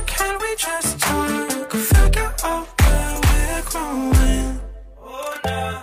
Can 0.06 0.34
we 0.40 0.50
just 0.56 1.00
talk? 1.00 1.72
Figure 1.72 2.32
out 2.44 2.66
where 2.80 3.20
we're 3.26 3.62
growing. 3.70 4.60
Oh, 5.00 5.34
nah. 5.44 5.82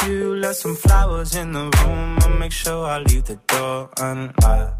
View, 0.00 0.34
left 0.36 0.56
some 0.56 0.74
flowers 0.74 1.36
in 1.36 1.52
the 1.52 1.64
room. 1.78 2.18
I'll 2.22 2.38
make 2.38 2.52
sure 2.52 2.84
I 2.84 2.98
leave 2.98 3.24
the 3.24 3.38
door 3.46 3.90
unlocked. 3.98 4.79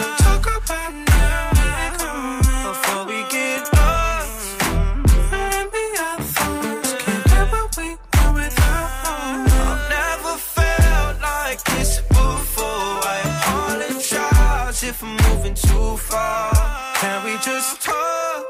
just 17.53 17.81
talk? 17.81 18.45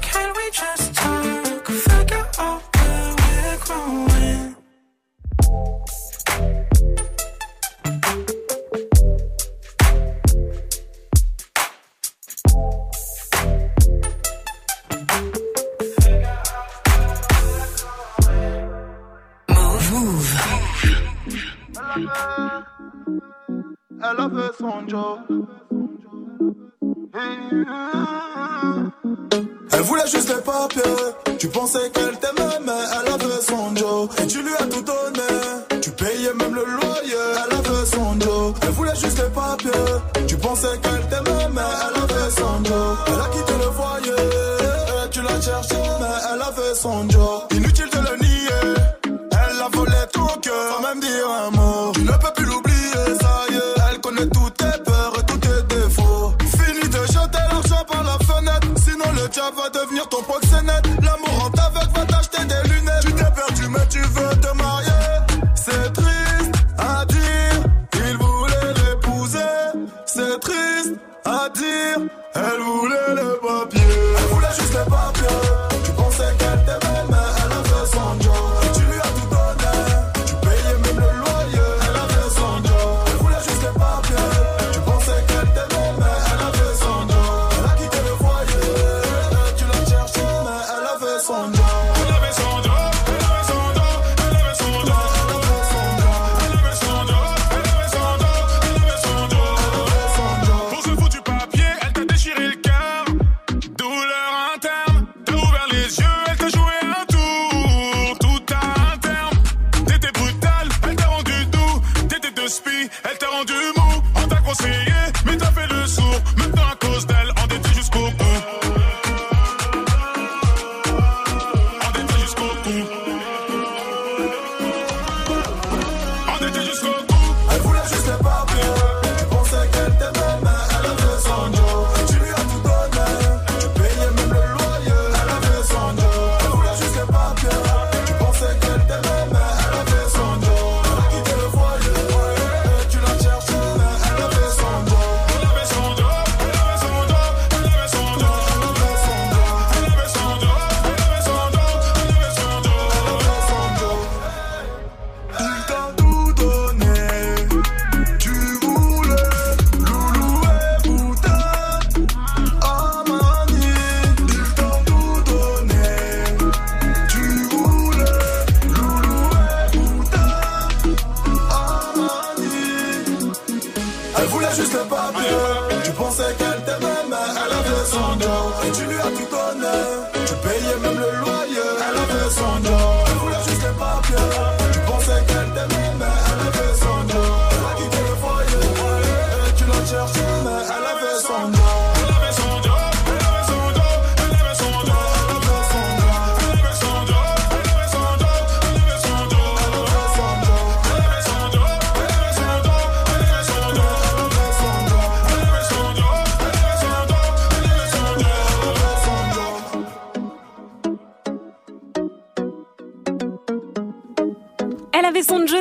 Can 0.00 0.28
we 0.36 0.44
just 0.52 0.94
talk? 0.94 1.66
Figure 1.66 2.26
out 2.38 2.62
where 2.76 3.14
we're 3.20 3.58
growing. 3.66 4.56
Move. 19.92 20.30
Elle 24.02 24.20
avait 24.20 24.52
son 24.58 24.86
job. 24.88 25.20
Elle 27.12 27.64
voulait 29.82 30.06
juste 30.06 30.28
les 30.28 30.40
papiers. 30.42 30.82
Tu 31.38 31.48
pensais 31.48 31.90
qu'elle 31.90 32.16
t'aimait, 32.18 32.60
mais 32.64 32.72
elle 32.72 33.08
avait 33.12 33.42
son 33.42 33.74
Joe. 33.74 34.08
Et 34.22 34.26
tu 34.26 34.42
lui 34.42 34.54
as 34.58 34.66
tout 34.66 34.82
donné. 34.82 35.22
Tu 35.80 35.90
payais 35.90 36.34
même 36.34 36.54
le 36.54 36.64
loyer. 36.64 37.16
Elle 37.34 37.52
avait 37.56 37.86
son 37.86 38.20
Joe. 38.20 38.54
Elle 38.62 38.70
voulait 38.70 38.94
juste 38.94 39.18
les 39.18 39.28
papiers. 39.30 39.70
Tu 40.28 40.36
pensais 40.36 40.78
qu'elle 40.82 41.08
t'aimait, 41.08 41.48
mais 41.52 41.60
elle 41.60 42.02
avait 42.02 42.30
son 42.30 42.64
Joe. 42.64 42.96
Elle 43.08 43.20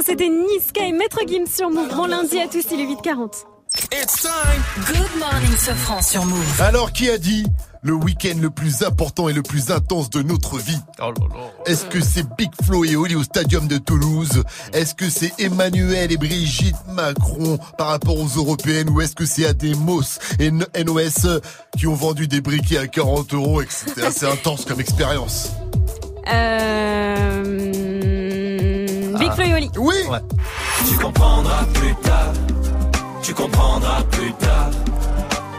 c'était 0.06 0.30
Niska 0.30 0.86
et 0.86 0.92
Maître 0.92 1.20
Gims 1.28 1.48
sur 1.48 1.70
Move. 1.70 1.94
Bon 1.96 2.06
lundi 2.06 2.40
à 2.40 2.48
tous, 2.48 2.66
il 2.72 2.82
est 2.82 2.86
8h40. 2.86 3.46
Good 4.88 5.20
morning, 5.20 5.58
Sofran 5.58 6.02
sur 6.02 6.26
Move. 6.26 6.62
Alors, 6.62 6.92
qui 6.92 7.10
a 7.10 7.18
dit 7.18 7.46
le 7.82 7.94
week-end 7.94 8.36
le 8.42 8.50
plus 8.50 8.84
important 8.84 9.30
et 9.30 9.34
le 9.34 9.44
plus 9.44 9.72
intense 9.72 10.10
de 10.10 10.22
notre 10.22 10.58
vie? 10.58 10.80
Est-ce 11.66 11.86
que 11.86 12.02
c'est 12.02 12.28
Big 12.36 12.50
Flo 12.64 12.84
et 12.84 12.96
Oli 12.96 13.16
au 13.16 13.24
Stadium 13.24 13.68
de 13.68 13.78
Toulouse? 13.78 14.44
Est-ce 14.74 14.96
que 14.96 15.10
c'est 15.10 15.32
Emmanuel 15.40 16.12
et 16.12 16.18
Brigitte 16.18 16.76
Macron 16.88 17.60
par 17.78 17.88
rapport 17.88 18.18
aux 18.18 18.28
européennes? 18.28 18.90
Ou 18.90 19.02
est-ce 19.02 19.16
que 19.16 19.26
c'est 19.26 19.46
Ademos 19.46 20.20
et 20.40 20.52
NOS 20.52 21.40
qui 21.78 21.88
ont 21.88 21.96
vendu 21.96 22.28
des 22.28 22.42
briquets 22.42 22.80
à 22.80 22.88
40 22.88 23.34
euros 23.34 23.62
et 23.62 23.66
que 23.66 23.74
c'était 23.74 24.04
assez 24.04 24.26
intense 24.26 24.66
comme 24.66 24.82
expérience. 24.82 25.52
Euh... 26.28 27.69
Big 29.30 29.36
Flo 29.36 29.44
et 29.46 29.54
Oli. 29.54 29.72
Oui 29.78 29.96
Tu 30.90 30.98
comprendras 30.98 31.66
plus 31.74 31.96
tard. 31.96 32.34
Tu 33.22 33.34
comprendras 33.34 34.04
plus 34.12 34.34
tard. 34.34 34.70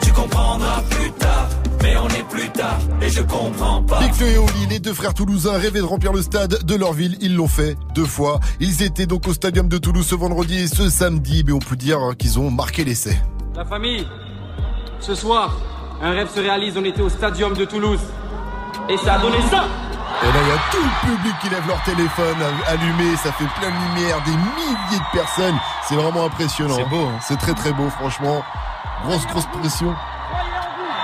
Tu 0.03 0.13
comprendras 0.13 0.83
plus 0.91 1.11
tard. 1.13 1.49
Mais 1.83 1.97
on 1.97 2.09
est 2.09 2.29
plus 2.29 2.49
tard 2.51 2.79
et 3.01 3.09
je 3.09 3.23
comprends 3.23 3.83
pas. 3.83 4.01
Big 4.01 4.13
Flo 4.13 4.27
et 4.27 4.39
Oli, 4.39 4.67
les 4.69 4.81
deux 4.81 4.93
frères 4.93 5.15
toulousains 5.15 5.59
rêvaient 5.59 5.81
de 5.81 5.85
remplir 5.85 6.13
le 6.13 6.23
stade 6.23 6.65
de 6.65 6.75
leur 6.75 6.93
ville. 6.93 7.17
Ils 7.21 7.35
l'ont 7.37 7.49
fait 7.49 7.77
deux 7.95 8.05
fois. 8.05 8.41
Ils 8.61 8.83
étaient 8.83 9.07
donc 9.07 9.27
au 9.29 9.33
Stadium 9.35 9.69
de 9.69 9.79
Toulouse 9.79 10.07
ce 10.07 10.15
vendredi 10.15 10.59
et 10.59 10.67
ce 10.67 10.91
samedi. 10.91 11.43
Mais 11.47 11.53
on 11.53 11.59
peut 11.59 11.77
dire 11.77 11.99
qu'ils 12.19 12.39
ont 12.39 12.51
marqué 12.51 12.85
l'essai. 12.85 13.19
La 13.57 13.65
famille, 13.65 14.07
ce 15.01 15.15
soir, 15.15 15.57
un 16.03 16.11
rêve 16.11 16.29
se 16.35 16.41
réalise. 16.41 16.77
On 16.77 16.85
était 16.85 17.03
au 17.03 17.09
stadium 17.09 17.55
de 17.55 17.65
Toulouse. 17.65 18.01
Et 18.89 18.97
ça 18.97 19.15
a 19.15 19.19
donné 19.21 19.37
ça 19.51 19.65
Et 20.23 20.27
là, 20.27 20.39
il 20.43 20.49
y 20.49 20.53
a 20.53 20.61
tout 20.71 20.83
le 20.83 21.17
public 21.17 21.35
qui 21.41 21.49
lève 21.49 21.67
leur 21.67 21.83
téléphone 21.83 22.37
allumé, 22.67 23.17
ça 23.17 23.33
fait 23.33 23.47
plein 23.59 23.71
de 23.71 23.95
lumière, 23.95 24.21
des 24.23 24.33
milliers 24.33 24.99
de 24.99 25.19
personnes. 25.19 25.59
C'est 25.89 25.95
vraiment 25.95 26.27
impressionnant. 26.27 26.77
C'est 26.77 26.89
beau. 26.89 27.09
C'est 27.23 27.39
très 27.39 27.55
très 27.55 27.73
beau, 27.73 27.89
franchement. 27.91 28.43
Grosse, 29.05 29.27
grosse 29.27 29.47
pression. 29.47 29.95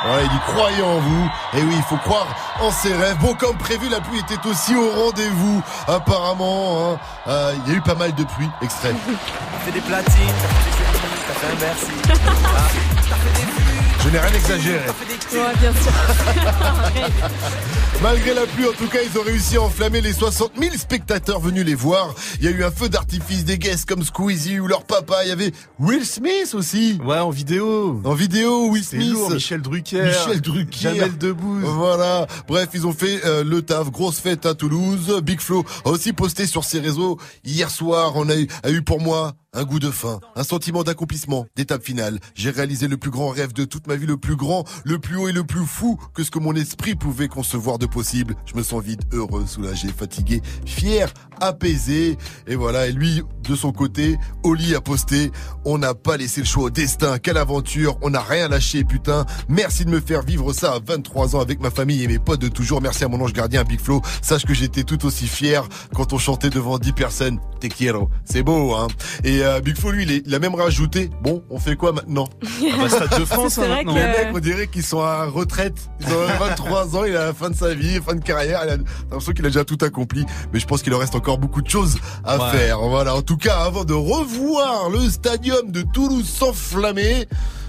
Voilà, 0.05 0.23
il 0.23 0.29
dit 0.29 0.39
croyez 0.47 0.83
en 0.83 0.99
vous. 0.99 1.31
Et 1.55 1.63
oui, 1.63 1.75
il 1.77 1.83
faut 1.83 1.97
croire 1.97 2.29
en 2.61 2.71
ses 2.71 2.95
rêves. 2.95 3.17
Bon, 3.19 3.35
comme 3.35 3.57
prévu, 3.57 3.89
la 3.89 4.01
pluie 4.01 4.21
était 4.21 4.47
aussi 4.47 4.77
au 4.77 4.91
rendez-vous. 4.91 5.63
Apparemment, 5.89 6.93
hein. 6.93 6.99
Euh, 7.27 7.55
il 7.65 7.73
y 7.73 7.75
a 7.75 7.79
eu 7.79 7.81
pas 7.81 7.95
mal 7.95 8.15
de 8.15 8.25
pluie. 8.25 8.51
Extrait. 8.63 8.95
T'as 9.07 9.59
fait 9.59 9.73
des 9.73 9.81
platines, 9.81 10.13
t'as 10.43 10.49
fait 10.49 10.71
des 10.71 11.27
t'as 11.27 11.35
fait 11.35 11.47
un 11.47 11.67
merci. 11.67 11.87
Ah, 12.57 12.69
t'as 13.09 13.17
fait 13.17 13.41
des 13.41 13.47
vues. 13.47 13.96
Je 14.07 14.13
n'ai 14.13 14.19
rien 14.21 14.35
exagéré. 14.35 14.87
Ouais, 15.33 15.57
bien 15.61 15.73
sûr. 15.73 15.93
Malgré 18.03 18.35
la 18.35 18.47
pluie, 18.47 18.67
en 18.67 18.73
tout 18.73 18.87
cas, 18.87 19.01
ils 19.03 19.19
ont 19.19 19.23
réussi 19.23 19.57
à 19.57 19.63
enflammer 19.63 20.01
les 20.01 20.13
60 20.13 20.53
000 20.61 20.77
spectateurs 20.77 21.41
venus 21.41 21.65
les 21.65 21.75
voir. 21.75 22.15
Il 22.39 22.45
y 22.45 22.49
a 22.49 22.53
eu 22.53 22.63
un 22.63 22.71
feu 22.71 22.89
d'artifice 22.89 23.45
des 23.45 23.59
guests 23.59 23.89
comme 23.89 24.05
Squeezie 24.05 24.61
ou 24.61 24.69
leur 24.69 24.85
papa. 24.85 25.25
Il 25.25 25.29
y 25.29 25.33
avait 25.33 25.51
Will 25.81 26.07
Smith 26.07 26.55
aussi. 26.55 27.01
Ouais, 27.05 27.19
en 27.19 27.31
vidéo. 27.31 28.01
En 28.05 28.15
vidéo, 28.15 28.69
Will 28.71 28.85
C'est 28.85 28.97
Smith. 28.97 29.13
lourd, 29.13 29.31
Michel 29.33 29.63
Drucker. 29.63 30.05
Michel 30.05 30.41
Drucker. 30.41 30.79
Jamel 30.79 31.19
Debbouze. 31.19 31.65
Voilà. 31.65 32.27
Bref, 32.47 32.69
ils 32.75 32.87
ont 32.87 32.93
fait 32.93 33.25
euh, 33.25 33.43
le 33.43 33.63
taf. 33.63 33.91
Grosse 33.91 34.21
fête 34.21 34.47
à 34.47 34.55
Toulouse. 34.55 35.21
Big 35.25 35.41
Flo 35.41 35.65
a 35.85 35.89
aussi 35.89 36.13
posté 36.13 36.47
sur 36.47 36.63
ses 36.65 36.79
réseaux. 36.79 37.19
Hier 37.45 37.71
soir, 37.71 38.13
on 38.15 38.29
a 38.29 38.37
eu, 38.37 38.47
a 38.63 38.71
eu 38.71 38.83
pour 38.83 39.01
moi 39.01 39.35
un 39.57 39.65
goût 39.65 39.79
de 39.79 39.91
fin, 39.91 40.21
un 40.35 40.45
sentiment 40.45 40.85
d'accomplissement, 40.85 41.47
d'étape 41.57 41.83
finale. 41.83 42.21
J'ai 42.35 42.51
réalisé 42.51 42.89
le 42.89 42.99
plus 42.99 43.11
grand 43.11 43.31
rêve 43.31 43.55
de 43.55 43.65
toute 43.65 43.87
ma 43.87 43.96
vie, 43.97 44.07
le 44.07 44.17
plus 44.17 44.37
grand, 44.37 44.65
le 44.85 44.99
plus 44.99 45.17
haut 45.17 45.29
et 45.29 45.33
le 45.33 45.45
plus 45.45 45.65
fou 45.67 45.99
que 46.15 46.23
ce 46.25 46.31
que 46.31 46.39
mon 46.39 46.55
esprit 46.55 46.95
pouvait 46.95 47.29
concevoir 47.29 47.79
de 47.79 47.87
possible. 47.87 48.35
Je 48.47 48.55
me 48.57 48.63
sens 48.63 48.83
vide, 48.83 49.03
heureux, 49.13 49.45
soulagé, 49.47 49.89
fatigué, 49.89 50.41
fier, 50.65 51.13
apaisé. 51.41 52.19
Et 52.47 52.55
voilà, 52.57 52.87
et 52.87 52.93
lui, 52.93 53.23
de 53.49 53.55
son 53.55 53.73
côté, 53.73 54.17
Oli 54.43 54.75
a 54.75 54.81
posté, 54.81 55.31
on 55.65 55.79
n'a 55.79 55.95
pas 55.95 56.17
laissé 56.17 56.41
le 56.41 56.47
choix 56.47 56.65
au 56.65 56.71
destin, 56.71 57.19
quelle 57.19 57.37
aventure, 57.37 57.97
on 58.03 58.11
n'a 58.11 58.21
rien 58.21 58.49
lâché, 58.49 58.85
putain. 58.85 59.25
Merci 59.49 59.85
de 59.85 59.91
me 59.91 60.01
faire 60.01 60.23
vivre 60.23 60.53
ça 60.53 60.73
à 60.75 60.79
23 60.85 61.37
ans 61.37 61.41
avec 61.41 61.61
ma 61.61 61.71
famille 61.71 62.03
et 62.03 62.09
mes 62.09 62.19
potes 62.19 62.41
de 62.41 62.49
toujours. 62.49 62.81
Merci 62.83 63.05
à 63.05 63.09
mon 63.09 63.21
ange 63.21 63.33
gardien, 63.33 63.65
Big 63.65 63.81
Flo. 63.81 64.03
Sache 64.23 64.45
que 64.45 64.55
j'étais 64.55 64.83
tout 64.85 65.05
aussi 65.07 65.27
fier 65.27 65.67
quand 65.95 66.13
on 66.13 66.19
chantait 66.19 66.51
devant 66.51 66.79
10 66.79 66.93
personnes. 66.93 67.39
Te 67.61 67.69
quiero. 67.69 68.11
C'est 68.25 68.43
beau, 68.43 68.75
hein. 68.75 68.89
Et 69.25 69.43
euh, 69.43 69.61
Big 69.61 69.77
Flo, 69.79 69.91
lui, 69.91 70.03
il, 70.03 70.11
est- 70.11 70.23
il 70.27 70.35
a 70.35 70.39
même 70.39 70.55
rajouté, 70.55 71.11
bon, 71.23 71.43
on 71.49 71.59
fait 71.59 71.77
quoi 71.77 71.93
maintenant? 71.93 72.29
Ah 72.73 72.77
bah, 72.83 72.89
Stade 72.89 73.21
de 73.21 73.25
France, 73.25 73.59
hein, 73.59 73.76
vrai 73.77 73.85
maintenant. 73.85 73.95
que- 73.95 73.99
les 74.19 74.25
mecs, 74.27 74.35
on 74.35 74.39
dirait 74.39 74.67
qu'ils 74.67 74.83
sont 74.83 75.01
à 75.01 75.25
retraite. 75.27 75.77
Ils 76.01 76.07
ont 76.09 76.27
23 76.41 76.97
ans, 76.97 77.05
il 77.05 77.13
est 77.13 77.17
à 77.17 77.27
la 77.27 77.35
fin 77.35 77.51
de 77.51 77.55
sa 77.57 77.75
vie, 77.75 78.01
fin 78.05 78.15
de 78.15 78.23
carrière. 78.25 78.61
Il 78.65 78.71
a 78.71 78.77
l'impression 79.11 79.33
qu'il 79.33 79.45
a 79.47 79.49
déjà 79.49 79.65
tout 79.65 79.79
accompli. 79.83 80.25
Mais 80.53 80.59
je 80.61 80.67
pense 80.67 80.83
qu'il 80.83 80.93
en 80.95 80.99
reste 80.99 81.15
encore 81.15 81.39
beaucoup 81.39 81.63
de 81.63 81.69
choses 81.71 81.99
à 82.25 82.39
Ouais. 82.39 82.51
faire. 82.59 82.79
Voilà. 82.81 83.15
En 83.15 83.23
tout 83.23 83.37
cas, 83.37 83.59
avant 83.61 83.85
de 83.85 83.95
revoir 83.95 84.91
le 84.91 85.09
stadium 85.11 85.71
de 85.71 85.83
Toulouse 85.83 86.29
s'enflammer, 86.29 87.27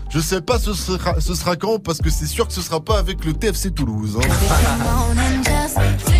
je 0.09 0.19
sais 0.19 0.41
pas 0.41 0.57
ce 0.59 0.73
sera, 0.73 1.19
ce 1.19 1.35
sera 1.35 1.55
quand 1.57 1.79
parce 1.79 1.99
que 1.99 2.09
c'est 2.09 2.27
sûr 2.27 2.47
que 2.47 2.53
ce 2.53 2.61
sera 2.61 2.79
pas 2.79 2.97
avec 2.97 3.25
le 3.25 3.33
TFC 3.33 3.71
Toulouse. 3.71 4.17
hein. 4.21 4.27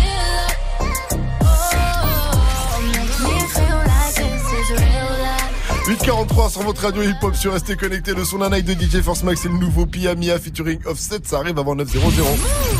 843 5.88 6.50
sur 6.50 6.62
votre 6.64 6.82
radio 6.82 7.02
hip-hop 7.02 7.34
sur 7.34 7.54
Restez 7.54 7.74
connecté. 7.74 8.12
Le 8.12 8.22
son 8.22 8.38
d'un 8.38 8.50
night 8.50 8.66
de 8.66 8.74
DJ 8.74 9.00
Force 9.02 9.22
Max 9.22 9.46
et 9.46 9.48
le 9.48 9.54
nouveau 9.54 9.86
Pia 9.86 10.14
Mia 10.14 10.38
featuring 10.38 10.78
Offset. 10.84 11.20
Ça 11.24 11.38
arrive 11.38 11.58
avant 11.58 11.74
9.00. 11.74 11.86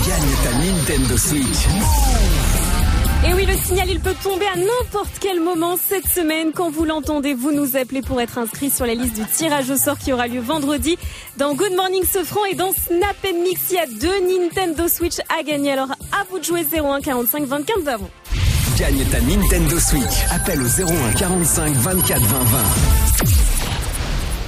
Gagne 0.06 0.20
ta 0.44 0.52
Nintendo 0.58 1.16
Switch. 1.16 1.66
Et 3.26 3.32
oui, 3.32 3.46
le 3.46 3.54
signal, 3.54 3.88
il 3.88 4.00
peut 4.00 4.14
tomber 4.22 4.44
à 4.44 4.56
n'importe 4.56 5.18
quel 5.20 5.40
moment 5.40 5.78
cette 5.78 6.06
semaine. 6.06 6.52
Quand 6.52 6.70
vous 6.70 6.84
l'entendez, 6.84 7.32
vous 7.32 7.50
nous 7.50 7.78
appelez 7.78 8.02
pour 8.02 8.20
être 8.20 8.36
inscrit 8.36 8.68
sur 8.68 8.84
la 8.84 8.94
liste 8.94 9.14
du 9.14 9.24
tirage 9.24 9.70
au 9.70 9.76
sort 9.78 9.96
qui 9.96 10.12
aura 10.12 10.28
lieu 10.28 10.40
vendredi 10.40 10.98
dans 11.38 11.54
Good 11.54 11.76
Morning 11.76 12.04
Sofran 12.04 12.44
et 12.44 12.54
dans 12.54 12.72
Snap 12.72 13.16
Mix. 13.42 13.70
Il 13.70 13.76
y 13.76 13.78
a 13.78 13.86
deux 13.86 14.20
Nintendo 14.20 14.86
Switch 14.86 15.16
à 15.34 15.42
gagner. 15.42 15.72
Alors, 15.72 15.92
à 16.12 16.26
vous 16.30 16.40
de 16.40 16.44
jouer 16.44 16.66
01 16.70 17.00
45 17.00 17.46
24 17.46 17.80
20 17.84 17.90
avant. 17.90 18.10
Gagne 18.76 19.04
ta 19.10 19.20
Nintendo 19.20 19.78
Switch. 19.78 20.24
Appelle 20.30 20.62
au 20.62 20.66
01 20.66 21.12
45 21.16 21.74
24 21.76 22.20
20 22.22 22.38
20. 22.38 22.58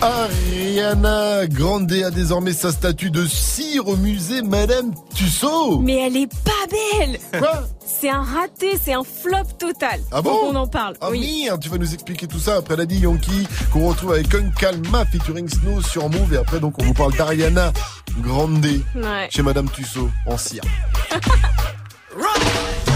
Ariana 0.03 1.47
Grande 1.47 1.93
a 1.93 2.11
désormais 2.11 2.53
sa 2.53 2.71
statue 2.73 3.11
de 3.11 3.27
cire 3.27 3.87
au 3.89 3.97
musée 3.97 4.41
Madame 4.43 4.93
Tussaud. 5.15 5.81
Mais 5.81 6.07
elle 6.07 6.17
est 6.17 6.29
pas 6.45 6.51
belle 6.71 7.19
Quoi? 7.39 7.65
C'est 7.85 8.09
un 8.09 8.23
raté, 8.23 8.79
c'est 8.83 8.93
un 8.95 9.03
flop 9.05 9.45
total. 9.59 10.01
Ah 10.13 10.23
bon? 10.23 10.31
Qu'on 10.53 10.55
en 10.57 10.67
parle. 10.69 10.95
Ah 11.01 11.09
oui. 11.11 11.49
tu 11.61 11.69
vas 11.69 11.77
nous 11.79 11.93
expliquer 11.93 12.27
tout 12.27 12.39
ça 12.39 12.57
après 12.57 12.77
Daddy 12.77 13.01
Yankee 13.01 13.47
qu'on 13.73 13.89
retrouve 13.89 14.13
avec 14.13 14.33
Un 14.35 14.49
Calma 14.59 15.05
featuring 15.07 15.49
Snow 15.49 15.83
sur 15.83 16.09
Move 16.09 16.33
et 16.35 16.39
après 16.39 16.61
donc 16.61 16.75
on 16.81 16.85
vous 16.85 16.95
parle 16.95 17.15
d'Ariana 17.17 17.73
Grande 18.21 18.65
Ouais. 18.65 19.29
chez 19.31 19.43
Madame 19.43 19.69
Tussaud 19.69 20.09
en 20.27 20.39
cire. 20.39 20.63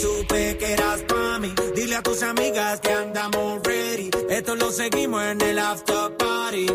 supe 0.00 0.56
que 0.58 0.72
eras 0.72 1.00
pa' 1.02 1.38
mí. 1.38 1.52
Dile 1.74 1.96
a 1.96 2.02
tus 2.02 2.22
amigas 2.22 2.80
que 2.80 2.92
andamos 2.92 3.60
ready. 3.64 4.10
Esto 4.30 4.54
lo 4.56 4.70
seguimos 4.70 5.22
en 5.22 5.40
el 5.40 5.58
after 5.58 6.16
party. 6.16 6.66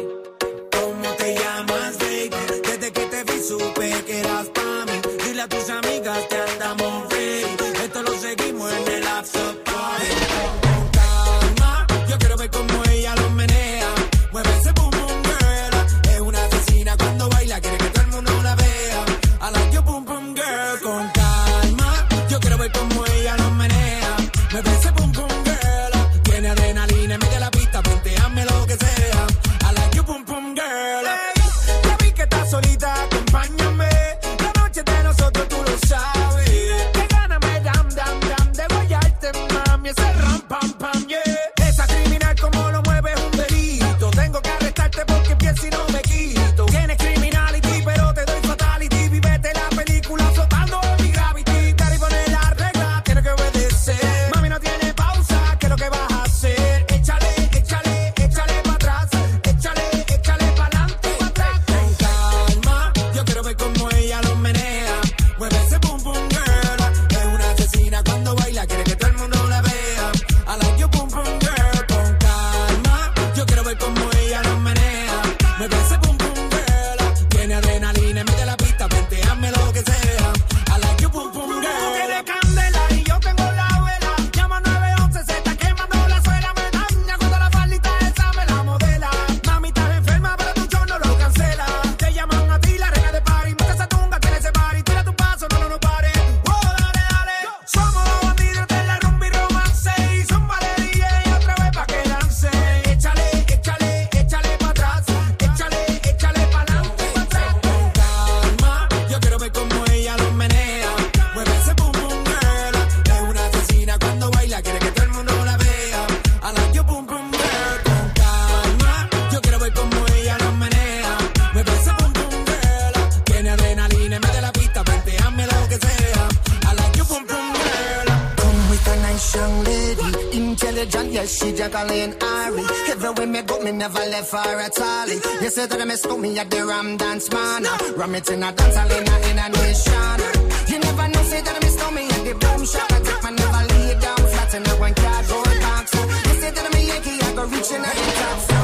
Intelligent, 130.83 131.13
yes, 131.13 131.37
she 131.37 131.53
Jacqueline 131.55 132.13
Ari. 132.21 132.63
Everywhere 132.89 133.27
me 133.27 133.41
go, 133.43 133.59
me 133.59 133.71
never 133.71 133.99
left 133.99 134.31
her 134.31 134.59
at 134.59 134.79
all. 134.79 135.09
You 135.41 135.49
say 135.49 135.65
that 135.65 135.81
I 135.81 135.85
miss 135.85 136.05
me 136.05 136.39
at 136.39 136.49
the 136.49 136.65
Ram 136.65 136.97
Dance 136.97 137.31
Man. 137.31 137.63
Ram 137.95 138.15
it 138.15 138.29
in 138.29 138.43
a 138.43 138.51
dance 138.51 138.75
hall 138.75 138.91
in 138.91 139.07
a, 139.07 139.15
in 139.29 139.39
a 139.39 139.49
nation. 139.49 140.19
You 140.67 140.79
never 140.79 141.07
know, 141.07 141.23
say 141.23 141.41
that 141.41 141.55
I 141.55 141.59
miss 141.59 141.77
me 141.91 142.03
at 142.07 142.23
the 142.25 142.33
boom 142.39 142.65
shop. 142.65 142.91
I 142.91 142.99
take 142.99 143.23
my 143.23 143.29
never 143.31 143.63
lay 143.73 143.99
down 143.99 144.17
flat 144.17 144.53
in 144.53 144.67
a 144.67 144.73
one 144.79 144.93
cardboard 144.93 145.59
box. 145.61 145.93
You 145.93 146.41
say 146.41 146.51
that 146.51 146.65
I'm 146.65 146.73
a 146.73 146.81
Yankee, 146.81 147.21
I 147.21 147.35
go 147.35 147.43
reaching 147.45 147.77
out 147.77 147.95
the 147.95 148.11
top. 148.19 148.62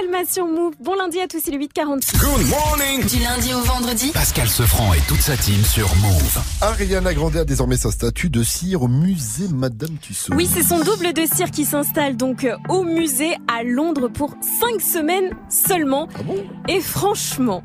Calma 0.00 0.24
sur 0.24 0.46
Move. 0.46 0.74
Bon 0.80 0.94
lundi 0.94 1.20
à 1.20 1.26
tous, 1.26 1.42
il 1.46 1.54
est 1.54 1.58
8h46. 1.58 2.18
Good 2.18 2.46
morning 2.48 3.04
Du 3.06 3.18
lundi 3.22 3.52
au 3.52 3.60
vendredi 3.60 4.10
Pascal 4.12 4.48
Sefranc 4.48 4.94
et 4.94 5.00
toute 5.08 5.20
sa 5.20 5.36
team 5.36 5.62
sur 5.64 5.88
Move. 5.96 6.40
Ariana 6.60 7.12
Grande 7.12 7.36
a 7.36 7.44
désormais 7.44 7.76
sa 7.76 7.90
statue 7.90 8.30
de 8.30 8.42
cire 8.42 8.82
au 8.82 8.88
musée 8.88 9.48
Madame 9.52 9.96
Tussauds. 10.00 10.34
Oui, 10.34 10.48
c'est 10.52 10.62
son 10.62 10.78
double 10.78 11.12
de 11.12 11.26
cire 11.26 11.50
qui 11.50 11.64
s'installe 11.64 12.16
donc 12.16 12.44
euh, 12.44 12.56
au 12.68 12.82
musée 12.82 13.36
à 13.48 13.62
Londres 13.62 14.08
pour 14.08 14.34
5 14.60 14.80
semaines 14.80 15.34
seulement. 15.48 16.08
Et 16.68 16.80
franchement, 16.80 17.62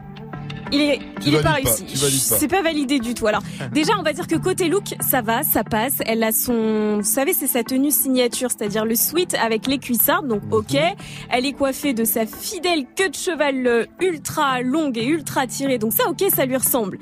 il 0.72 0.82
est, 0.82 1.00
Tu 1.22 1.30
il 1.30 1.35
est 1.35 1.42
pas 1.42 1.52
réussi. 1.52 1.85
C'est 2.19 2.48
pas 2.48 2.61
validé 2.61 3.00
du 3.00 3.14
tout. 3.14 3.27
Alors, 3.27 3.42
déjà, 3.72 3.94
on 4.00 4.03
va 4.03 4.14
dire 4.14 4.27
que 4.27 4.35
côté 4.35 4.68
look, 4.68 4.95
ça 5.00 5.22
va, 5.22 5.44
ça 5.44 5.64
passe. 5.64 5.95
Elle 6.06 6.24
a 6.24 6.32
son, 6.32 6.98
vous 6.98 7.03
savez, 7.03 7.34
c'est 7.34 7.48
sa 7.48 7.64
tenue 7.64 7.92
signature, 7.92 8.50
c'est-à-dire 8.50 8.85
le 8.85 8.95
sweat 8.95 9.35
avec 9.35 9.68
les 9.68 9.77
cuissardes, 9.77 10.27
donc 10.27 10.42
ok. 10.52 10.77
Elle 11.30 11.45
est 11.45 11.53
coiffée 11.53 11.94
de 11.94 12.03
sa 12.03 12.26
fidèle 12.26 12.85
queue 12.95 13.10
de 13.10 13.16
cheval 13.16 13.88
ultra 14.00 14.61
longue 14.61 14.98
et 14.98 15.06
ultra 15.06 15.48
tirée, 15.48 15.77
donc 15.77 15.94
ça 15.94 16.10
ok, 16.10 16.24
ça 16.34 16.45
lui 16.45 16.58
ressemble. 16.58 16.98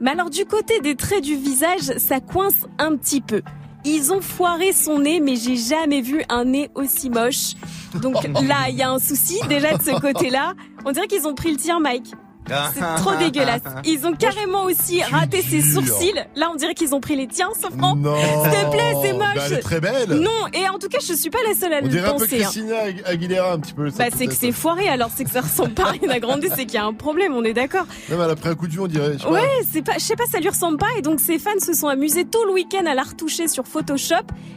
Mais 0.00 0.10
alors 0.10 0.30
du 0.30 0.44
côté 0.44 0.80
des 0.80 0.96
traits 0.96 1.22
du 1.22 1.36
visage, 1.36 1.96
ça 1.98 2.20
coince 2.20 2.66
un 2.78 2.96
petit 2.96 3.20
peu. 3.20 3.42
Ils 3.84 4.12
ont 4.12 4.20
foiré 4.20 4.72
son 4.72 5.00
nez, 5.00 5.20
mais 5.20 5.36
j'ai 5.36 5.56
jamais 5.56 6.00
vu 6.00 6.22
un 6.28 6.44
nez 6.44 6.70
aussi 6.74 7.10
moche. 7.10 7.54
Donc 8.00 8.14
là, 8.42 8.68
il 8.68 8.76
y 8.76 8.82
a 8.82 8.90
un 8.90 8.98
souci 8.98 9.38
déjà 9.48 9.76
de 9.76 9.82
ce 9.82 10.00
côté-là. 10.00 10.54
On 10.84 10.92
dirait 10.92 11.08
qu'ils 11.08 11.26
ont 11.26 11.34
pris 11.34 11.50
le 11.50 11.56
tir, 11.56 11.80
Mike. 11.80 12.12
C'est 12.46 12.80
trop 13.02 13.14
dégueulasse. 13.16 13.60
Ils 13.84 14.06
ont 14.06 14.12
carrément 14.14 14.64
aussi 14.64 15.02
raté 15.02 15.42
ses 15.42 15.62
sourcils. 15.62 16.12
Là, 16.36 16.50
on 16.52 16.56
dirait 16.56 16.74
qu'ils 16.74 16.94
ont 16.94 17.00
pris 17.00 17.16
les 17.16 17.26
tiens. 17.28 17.48
Non. 17.78 17.94
S'il 18.16 18.50
te 18.50 18.70
plaît, 18.70 18.94
c'est 19.02 19.12
moche. 19.12 19.34
Bah, 19.36 19.42
elle 19.46 19.52
est 19.54 19.58
très 19.60 19.80
belle. 19.80 20.08
Non, 20.10 20.46
et 20.52 20.68
en 20.68 20.78
tout 20.78 20.88
cas, 20.88 20.98
je 21.06 21.12
suis 21.14 21.30
pas 21.30 21.38
la 21.48 21.54
seule 21.54 21.72
à 21.72 21.78
On 21.78 21.82
le 21.82 21.88
dirait 21.88 22.08
un 22.08 22.12
peu 22.12 22.18
penser. 22.24 22.36
hein. 22.36 22.50
Christina 22.50 22.74
Agu- 22.84 23.02
Aguilera 23.04 23.52
un 23.52 23.58
petit 23.60 23.72
peu. 23.72 23.88
Bah, 23.90 24.04
c'est 24.16 24.26
que 24.26 24.34
c'est 24.34 24.52
foiré, 24.52 24.88
alors 24.88 25.10
c'est 25.14 25.24
que 25.24 25.30
ça 25.30 25.40
ressemble 25.40 25.72
pas 25.74 25.84
à 25.84 25.88
Ariana 25.90 26.20
Grande, 26.20 26.44
c'est 26.54 26.64
qu'il 26.66 26.74
y 26.74 26.78
a 26.78 26.84
un 26.84 26.92
problème, 26.92 27.34
on 27.34 27.44
est 27.44 27.52
d'accord. 27.54 27.86
Mais 28.08 28.16
elle 28.16 28.30
a 28.30 28.36
pris 28.36 28.48
un 28.48 28.54
coup 28.54 28.66
de 28.66 28.72
vue, 28.72 28.80
on 28.80 28.86
dirait. 28.86 29.16
Ouais, 29.30 29.48
c'est 29.72 29.82
pas, 29.82 29.94
je 29.94 30.00
sais 30.04 30.16
pas, 30.16 30.26
ça 30.30 30.38
lui 30.40 30.48
ressemble 30.48 30.78
pas, 30.78 30.88
et 30.98 31.02
donc 31.02 31.20
ses 31.20 31.38
fans 31.38 31.50
se 31.64 31.72
sont 31.74 31.88
amusés 31.88 32.24
tout 32.24 32.44
le 32.46 32.52
week-end 32.52 32.84
à 32.86 32.94
la 32.94 33.02
retoucher 33.02 33.48
sur 33.48 33.66
Photoshop, 33.66 34.14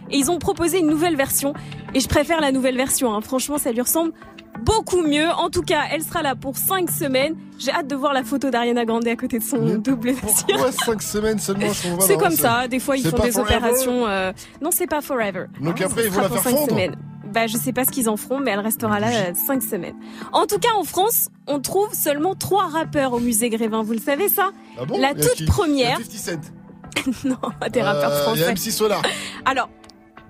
et 0.09 0.17
ils 0.17 0.29
ont 0.31 0.39
proposé 0.39 0.79
une 0.79 0.87
nouvelle 0.87 1.15
version, 1.15 1.53
et 1.93 1.99
je 1.99 2.07
préfère 2.07 2.41
la 2.41 2.51
nouvelle 2.51 2.75
version, 2.77 3.13
hein. 3.13 3.21
franchement, 3.21 3.57
ça 3.57 3.71
lui 3.71 3.81
ressemble 3.81 4.11
beaucoup 4.61 5.01
mieux. 5.03 5.29
En 5.29 5.49
tout 5.49 5.61
cas, 5.61 5.83
elle 5.91 6.03
sera 6.03 6.21
là 6.21 6.35
pour 6.35 6.57
5 6.57 6.89
semaines. 6.89 7.35
J'ai 7.59 7.71
hâte 7.71 7.87
de 7.87 7.95
voir 7.95 8.13
la 8.13 8.23
photo 8.23 8.49
d'Ariana 8.49 8.85
Grande 8.85 9.07
à 9.07 9.15
côté 9.15 9.39
de 9.39 9.43
son 9.43 9.57
double 9.77 10.13
de 10.13 10.27
cire. 10.27 10.45
Pourquoi 10.47 10.71
5 10.71 11.01
semaines 11.01 11.39
seulement 11.39 11.67
C'est 11.99 12.17
comme 12.17 12.31
ça, 12.31 12.67
des 12.67 12.79
fois 12.79 12.97
ils 12.97 13.03
font 13.07 13.17
des 13.17 13.31
forever 13.31 13.39
opérations. 13.55 14.07
euh, 14.07 14.31
Non, 14.61 14.69
c'est 14.71 14.87
pas 14.87 15.01
forever. 15.01 15.45
Donc 15.61 15.81
Hein, 15.81 15.85
après, 15.87 16.05
ils 16.05 16.11
vont 16.11 16.21
la 16.21 16.29
faire 16.29 16.43
fondre 16.43 16.69
semaines. 16.69 16.95
Bah, 17.33 17.47
je 17.47 17.57
sais 17.57 17.73
pas 17.73 17.83
ce 17.83 17.91
qu'ils 17.91 18.07
en 18.07 18.15
feront, 18.17 18.39
mais 18.39 18.51
elle 18.51 18.59
restera 18.59 18.99
là 18.99 19.09
5 19.33 19.61
semaines. 19.61 19.95
En 20.31 20.45
tout 20.45 20.57
cas, 20.59 20.69
en 20.77 20.83
France, 20.85 21.27
on 21.47 21.59
trouve 21.59 21.93
seulement 21.93 22.33
trois 22.35 22.67
rappeurs 22.67 23.11
au 23.13 23.19
musée 23.19 23.49
Grévin. 23.49 23.83
Vous 23.83 23.91
le 23.93 23.99
savez 23.99 24.29
ça 24.29 24.51
Ah 24.79 24.85
bon? 24.85 24.97
La 24.99 25.13
toute 25.13 25.45
première. 25.45 25.97
Il 25.99 26.05
y 26.13 26.17
a 26.17 26.17
50 26.17 26.43
Cent. 26.43 26.51
non, 27.25 27.69
des 27.71 27.81
rappeurs 27.81 28.11
Euh, 28.11 28.31
Il 28.35 28.39
y 28.39 28.43
a 28.43 28.45
français. 28.47 28.51
MC 28.53 28.71
Solar. 28.71 29.01
Alors, 29.43 29.69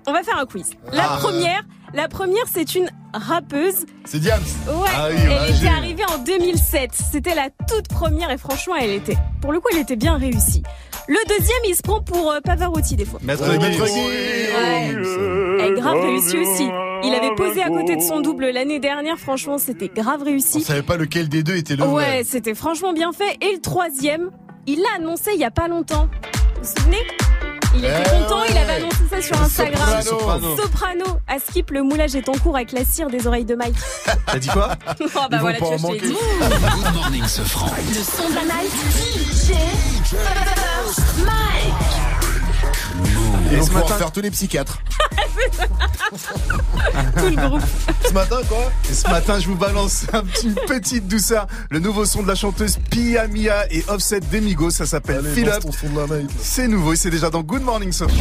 on 0.08 0.12
va 0.12 0.22
faire 0.24 0.36
un 0.38 0.46
quiz. 0.46 0.70
La 0.92 1.12
Ah. 1.12 1.16
première, 1.20 1.62
la 1.94 2.08
première, 2.08 2.44
c'est 2.52 2.74
une 2.74 2.90
rappeuse. 3.14 3.86
C'est 4.04 4.18
Diams. 4.18 4.42
Ouais, 4.68 4.88
Ah 4.94 5.08
oui, 5.10 5.16
elle 5.22 5.28
bah, 5.28 5.48
était 5.48 5.66
arrivée 5.68 6.04
en 6.14 6.18
2007. 6.18 6.90
C'était 7.12 7.34
la 7.34 7.48
toute 7.68 7.88
première 7.88 8.30
et 8.30 8.38
franchement, 8.38 8.74
elle 8.80 8.90
était, 8.90 9.16
pour 9.40 9.52
le 9.52 9.60
coup, 9.60 9.68
elle 9.72 9.78
était 9.80 9.96
bien 9.96 10.16
réussie. 10.16 10.62
Le 11.08 11.16
deuxième, 11.28 11.58
il 11.68 11.74
se 11.76 11.82
prend 11.82 12.02
pour 12.02 12.32
euh, 12.32 12.40
Pavarotti 12.40 12.96
des 12.96 13.04
fois. 13.04 13.20
Maître 13.22 13.44
Gims. 13.44 13.60
Maître 13.60 13.82
Ouais. 13.84 14.92
Elle 15.60 15.72
est 15.72 15.80
grave 15.80 16.00
réussi 16.00 16.36
aussi. 16.36 16.68
Il 17.04 17.14
avait 17.14 17.34
posé 17.36 17.62
à 17.62 17.68
côté 17.68 17.94
de 17.96 18.00
son 18.02 18.20
double 18.20 18.50
l'année 18.50 18.80
dernière. 18.80 19.16
Franchement, 19.18 19.58
c'était 19.58 19.88
grave 19.88 20.18
On 20.22 20.24
réussi. 20.24 20.60
savait 20.62 20.82
pas 20.82 20.96
lequel 20.96 21.28
des 21.28 21.42
deux 21.42 21.56
était 21.56 21.76
le 21.76 21.84
vrai. 21.84 21.94
Ouais, 22.18 22.24
c'était 22.24 22.54
franchement 22.54 22.92
bien 22.92 23.12
fait. 23.12 23.36
Et 23.40 23.54
le 23.54 23.60
troisième, 23.60 24.30
il 24.66 24.80
l'a 24.80 24.96
annoncé 24.96 25.30
il 25.34 25.40
y 25.40 25.44
a 25.44 25.50
pas 25.52 25.68
longtemps. 25.68 26.08
Vous 26.56 26.62
vous 26.62 26.80
souvenez? 26.80 26.98
Il 27.76 27.84
était 27.84 27.94
Eh 28.06 28.10
content, 28.22 28.44
il 28.48 28.54
ouais. 28.54 28.60
avait 28.60 28.72
annoncé 28.74 28.96
ça 29.10 29.22
sur 29.22 29.40
Instagram. 29.42 30.02
Soprano. 30.02 30.56
Soprano. 30.56 31.04
À 31.26 31.38
Skip, 31.38 31.70
le 31.70 31.82
moulage 31.82 32.14
est 32.14 32.28
en 32.28 32.32
cours 32.32 32.56
avec 32.56 32.72
la 32.72 32.84
cire 32.84 33.08
des 33.08 33.26
oreilles 33.26 33.44
de 33.44 33.54
Mike. 33.54 33.76
T'as 34.26 34.38
dit 34.38 34.48
quoi 34.48 34.70
oh, 35.00 35.04
bah 35.14 35.28
Ils 35.32 35.38
voilà, 35.38 35.58
tu 35.58 35.64
vois, 35.64 35.76
je 35.76 35.86
t'ai 35.86 36.06
dit. 36.08 36.14
Good 36.14 36.94
morning, 36.94 37.24
ce 37.26 37.42
franc. 37.42 37.66
Le 37.88 37.94
son 37.94 38.30
de 38.30 38.34
la 38.34 38.42
night 38.42 38.72
DJ 39.14 39.52
Mike 41.24 42.15
ils 43.50 43.58
vont 43.58 43.66
pouvoir 43.66 43.98
faire 43.98 44.12
tous 44.12 44.20
les 44.20 44.30
psychiatres. 44.30 44.78
Ce 48.06 48.12
matin, 48.12 48.38
quoi 48.48 48.72
et 48.88 48.94
Ce 48.94 49.08
matin, 49.08 49.38
je 49.40 49.46
vous 49.46 49.56
balance 49.56 50.06
un 50.12 50.22
petit, 50.22 50.46
une 50.48 50.54
petite 50.54 51.08
douceur. 51.08 51.46
Le 51.70 51.78
nouveau 51.78 52.04
son 52.04 52.22
de 52.22 52.28
la 52.28 52.34
chanteuse 52.34 52.78
Pia 52.90 53.26
Mia 53.28 53.70
et 53.70 53.84
Offset 53.88 54.20
Demigo, 54.20 54.70
ça 54.70 54.86
s'appelle 54.86 55.24
Fill 55.34 55.48
Up. 55.48 55.62
C'est 56.40 56.68
nouveau 56.68 56.92
et 56.92 56.96
c'est 56.96 57.10
déjà 57.10 57.30
dans 57.30 57.42
Good 57.42 57.62
Morning 57.62 57.92
Sofran. 57.92 58.16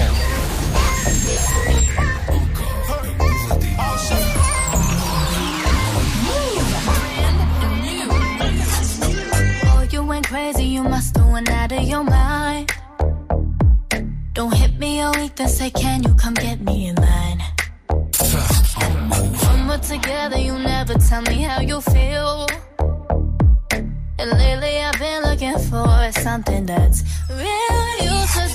Say, 15.55 15.69
can 15.71 16.03
you 16.03 16.13
come 16.15 16.33
get 16.33 16.59
me 16.61 16.87
in 16.87 16.95
line? 16.95 17.41
When 19.43 19.67
we're 19.67 19.77
together, 19.77 20.37
you 20.37 20.57
never 20.59 20.95
tell 20.95 21.21
me 21.21 21.41
how 21.41 21.61
you 21.61 21.79
feel. 21.81 22.47
And 24.19 24.31
lately 24.31 24.79
I've 24.79 24.99
been 24.99 25.23
looking 25.23 25.59
for 25.69 26.11
something 26.11 26.65
that's 26.65 27.03
real. 27.29 27.87
You 28.05 28.27
should 28.27 28.51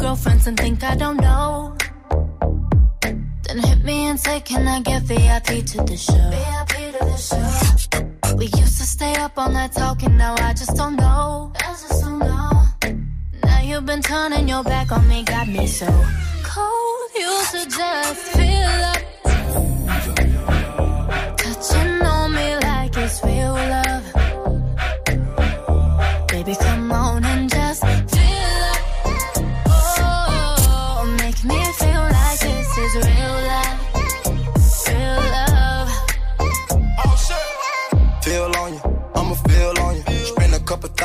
girlfriends 0.00 0.46
and 0.46 0.58
think 0.58 0.82
I 0.84 0.94
don't 0.94 1.20
know? 1.20 1.76
Then 3.00 3.58
hit 3.58 3.84
me 3.84 4.06
and 4.06 4.18
say, 4.18 4.40
Can 4.40 4.66
I 4.66 4.80
get 4.80 5.02
VIP 5.02 5.64
to 5.72 5.78
the 5.84 5.96
show? 5.96 6.30
VIP 6.34 6.92
to 6.94 7.04
the 7.04 7.16
show. 7.16 8.36
We 8.36 8.46
used 8.46 8.78
to 8.78 8.86
stay 8.86 9.14
up 9.16 9.32
all 9.36 9.50
night 9.50 9.72
talking, 9.72 10.16
now 10.16 10.34
I 10.38 10.52
just 10.54 10.76
don't 10.76 10.96
know. 10.96 11.52
I 11.56 11.70
just 11.82 12.02
don't 12.02 12.18
know. 12.20 12.62
Now 13.44 13.60
you've 13.60 13.86
been 13.86 14.02
turning 14.02 14.48
your 14.48 14.62
back 14.62 14.92
on 14.92 15.08
me, 15.08 15.24
got 15.24 15.48
me 15.48 15.66
so 15.66 15.86
cold. 16.44 17.10
You 17.16 17.44
should 17.50 17.70
just 17.70 18.22
feel 18.36 18.84
up. 18.92 19.02
Touching 21.36 22.02
on 22.02 22.32
me 22.34 22.56
like 22.56 22.96
it's 22.96 23.24
real 23.24 23.54
love. 23.74 24.04
Baby, 26.28 26.54
come 26.60 26.87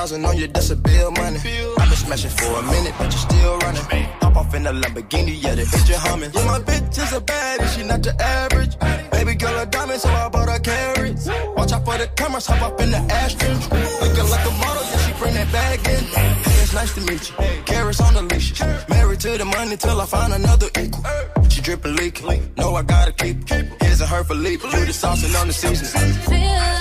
thousand 0.03 0.25
on 0.25 0.37
you, 0.37 0.47
that's 0.47 0.69
a 0.69 0.75
bill 0.75 1.11
money. 1.11 1.39
I've 1.79 1.87
been 1.87 1.95
smashing 1.95 2.31
for 2.31 2.59
a 2.59 2.63
minute, 2.63 2.93
but 2.97 3.05
you 3.05 3.19
still 3.19 3.57
running. 3.59 3.83
Hop 4.21 4.35
off 4.35 4.53
in 4.53 4.63
the 4.63 4.71
Lamborghini, 4.71 5.41
yeah, 5.41 5.55
the 5.55 5.61
engine 5.61 5.95
humming. 5.95 6.31
Yeah, 6.33 6.45
my 6.45 6.59
bitch 6.59 6.97
is 6.97 7.13
a 7.13 7.21
baddie, 7.21 7.67
she 7.73 7.83
not 7.87 8.03
the 8.03 8.13
average. 8.21 8.75
Baby 9.11 9.35
girl 9.35 9.57
a 9.57 9.65
diamond, 9.65 10.01
so 10.01 10.09
I 10.09 10.27
bought 10.27 10.49
her 10.49 10.59
carrots. 10.59 11.29
Watch 11.55 11.71
out 11.71 11.85
for 11.85 11.97
the 11.97 12.07
cameras, 12.17 12.47
hop 12.47 12.61
up 12.61 12.81
in 12.81 12.91
the 12.91 12.97
Aston. 13.21 13.55
Looking 14.03 14.27
like 14.29 14.45
a 14.45 14.53
model, 14.63 14.83
yeah, 14.83 14.97
she 15.05 15.13
bring 15.19 15.35
that 15.35 15.49
bag 15.53 15.79
in. 15.87 16.03
Hey, 16.17 16.61
it's 16.63 16.73
nice 16.73 16.93
to 16.95 17.01
meet 17.07 17.23
you. 17.29 17.63
Carrots 17.63 18.01
on 18.01 18.13
the 18.13 18.23
leash. 18.23 18.59
Married 18.89 19.21
to 19.21 19.37
the 19.37 19.45
money 19.45 19.77
till 19.77 20.01
I 20.01 20.05
find 20.05 20.33
another 20.33 20.67
equal. 20.83 21.03
She 21.47 21.61
drippin' 21.61 21.95
leaking. 21.95 22.51
Know 22.57 22.75
I 22.75 22.83
gotta 22.83 23.13
keep. 23.13 23.49
It. 23.49 23.71
Here's 23.79 24.01
a 24.01 24.07
her 24.07 24.25
for 24.25 24.35
leap. 24.35 24.59
Do 24.63 24.85
the 24.85 24.91
sauce 24.91 25.23
and 25.23 25.33
on 25.37 25.47
the 25.47 25.53
seasoning. 25.53 26.13
Feel 26.27 26.73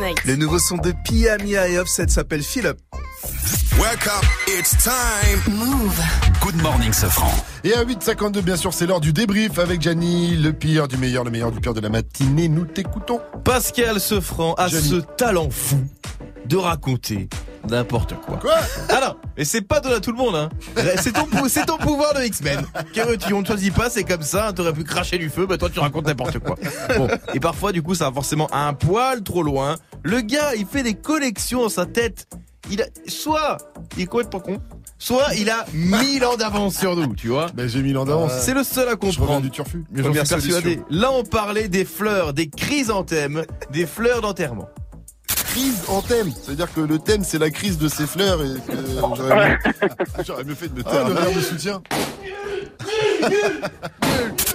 night. 0.00 0.24
Le 0.24 0.36
nouveau 0.36 0.58
son 0.58 0.76
de 0.76 0.92
Piamia 1.04 1.68
et 1.68 1.78
Offset 1.78 2.08
s'appelle 2.08 2.42
Up. 2.64 2.78
Welcome, 3.78 4.28
it's 4.46 4.76
time. 4.82 5.54
Move. 5.54 5.98
Good 6.40 6.60
morning, 6.62 6.92
Sofran. 6.92 7.32
Et 7.64 7.72
à 7.74 7.84
8h52, 7.84 8.40
bien 8.40 8.56
sûr, 8.56 8.74
c'est 8.74 8.86
l'heure 8.86 9.00
du 9.00 9.12
débrief 9.12 9.58
avec 9.58 9.80
Gianni, 9.80 10.36
le 10.36 10.52
pire 10.52 10.88
du 10.88 10.96
meilleur, 10.96 11.24
le 11.24 11.30
meilleur 11.30 11.52
du 11.52 11.60
pire 11.60 11.74
de 11.74 11.80
la 11.80 11.88
matinée. 11.88 12.48
Nous 12.48 12.64
t'écoutons. 12.64 13.20
Pascal 13.44 14.00
Sefranc 14.00 14.54
a 14.54 14.68
ce 14.68 14.96
talent 15.16 15.48
fou 15.50 15.78
de 16.46 16.56
raconter 16.56 17.28
n'importe 17.68 18.14
quoi. 18.20 18.36
Quoi 18.38 18.54
Ah 18.88 19.00
non, 19.06 19.16
mais 19.36 19.44
c'est 19.44 19.60
pas 19.62 19.80
donné 19.80 19.96
à 19.96 20.00
tout 20.00 20.10
le 20.12 20.16
monde, 20.16 20.34
hein. 20.36 20.48
C'est 21.00 21.12
ton, 21.12 21.26
c'est 21.48 21.66
ton 21.66 21.76
pouvoir 21.78 22.14
de 22.14 22.22
X-Men. 22.24 22.64
Que 22.94 23.16
tu 23.16 23.32
on 23.34 23.40
ne 23.40 23.46
choisit 23.46 23.72
pas, 23.74 23.90
c'est 23.90 24.04
comme 24.04 24.22
ça, 24.22 24.52
t'aurais 24.52 24.72
pu 24.72 24.84
cracher 24.84 25.18
du 25.18 25.28
feu, 25.30 25.46
bah 25.46 25.58
toi 25.58 25.68
tu 25.72 25.78
racontes 25.80 26.06
n'importe 26.06 26.38
quoi. 26.38 26.56
Bon, 26.96 27.08
et 27.34 27.40
parfois 27.40 27.72
du 27.72 27.82
coup 27.82 27.94
ça 27.94 28.06
va 28.06 28.12
forcément 28.12 28.48
un 28.52 28.72
poil 28.74 29.22
trop 29.22 29.42
loin. 29.42 29.76
Le 30.02 30.20
gars, 30.20 30.54
il 30.56 30.66
fait 30.66 30.82
des 30.82 30.94
connexions 30.94 31.62
dans 31.62 31.68
sa 31.68 31.86
tête. 31.86 32.26
Il 32.70 32.82
a, 32.82 32.86
soit 33.08 33.58
il 33.96 34.02
est 34.02 34.06
complètement 34.06 34.40
con, 34.40 34.58
soit 34.98 35.34
il 35.36 35.50
a 35.50 35.64
1000 35.72 36.24
ans 36.24 36.36
d'avance 36.36 36.76
sur 36.78 36.94
nous, 36.94 37.14
tu 37.14 37.28
vois. 37.28 37.46
Ben 37.54 37.68
j'ai 37.68 37.82
1000 37.82 37.98
ans 37.98 38.04
d'avance. 38.04 38.32
C'est 38.40 38.54
le 38.54 38.62
seul 38.62 38.86
à 38.88 38.92
Je 38.92 38.96
comprendre. 38.96 39.40
du 39.40 39.50
turfu. 39.50 39.84
Mais. 39.90 40.02
Là, 40.90 41.10
on 41.12 41.24
parlait 41.24 41.68
des 41.68 41.84
fleurs, 41.84 42.32
des 42.32 42.48
chrysanthèmes, 42.48 43.44
des 43.72 43.86
fleurs 43.86 44.20
d'enterrement. 44.20 44.68
Crise 45.50 45.82
en 45.88 46.00
thème. 46.02 46.30
C'est-à-dire 46.42 46.72
que 46.72 46.80
le 46.80 46.98
thème, 46.98 47.24
c'est 47.24 47.38
la 47.38 47.50
crise 47.50 47.78
de 47.78 47.88
ces 47.88 48.06
fleurs 48.06 48.40
et 48.42 48.48
que 48.70 48.76
j'aurais 48.96 49.50
mieux, 49.50 49.58
j'aurais 50.26 50.44
mieux 50.44 50.54
fait 50.54 50.68
de 50.68 50.74
me 50.78 50.82
taire. 50.84 51.08
le 51.08 51.14
verre 51.14 51.34
de 51.34 51.40
soutien. 51.40 51.82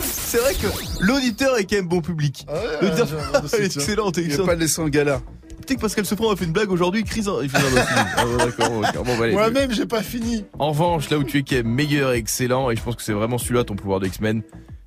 C'est 0.02 0.38
vrai 0.38 0.54
que 0.54 0.68
l'auditeur 1.02 1.58
est 1.58 1.66
quand 1.66 1.76
même 1.78 1.88
bon 1.88 2.02
public. 2.02 2.46
L'auditeur 2.82 3.08
est 3.54 3.66
excellent, 3.66 4.12
Il 4.16 4.26
excellent. 4.26 4.46
pas 4.46 4.54
le 4.54 4.60
laisser 4.62 4.82
en 4.82 4.88
galère. 4.90 5.22
Peut-être 5.66 5.78
que 5.78 5.82
Pascal 5.82 6.06
Sefranc 6.06 6.32
a 6.32 6.36
fait 6.36 6.46
une 6.46 6.52
blague 6.52 6.72
aujourd'hui, 6.72 7.04
crise 7.04 7.28
en... 7.28 7.42
il 7.42 7.50
fait. 7.50 7.58
Ah, 7.58 8.26
bon, 8.26 8.38
d'accord, 8.38 8.70
bon, 8.70 8.82
d'accord. 8.82 9.04
Bon, 9.04 9.18
bah. 9.18 9.32
Moi-même, 9.32 9.72
j'ai 9.72 9.86
pas 9.86 10.04
fini. 10.04 10.46
En 10.60 10.70
revanche, 10.70 11.10
là 11.10 11.18
où 11.18 11.24
tu 11.24 11.40
es 11.40 11.44
quand 11.44 11.56
même 11.56 11.68
meilleur 11.68 12.14
et 12.14 12.18
excellent, 12.18 12.70
et 12.70 12.76
je 12.76 12.82
pense 12.84 12.96
que 12.96 13.02
c'est 13.02 13.14
vraiment 13.14 13.38
celui-là 13.38 13.64
ton 13.64 13.76
pouvoir 13.76 14.00
de 14.00 14.08
X-Men, 14.08 14.44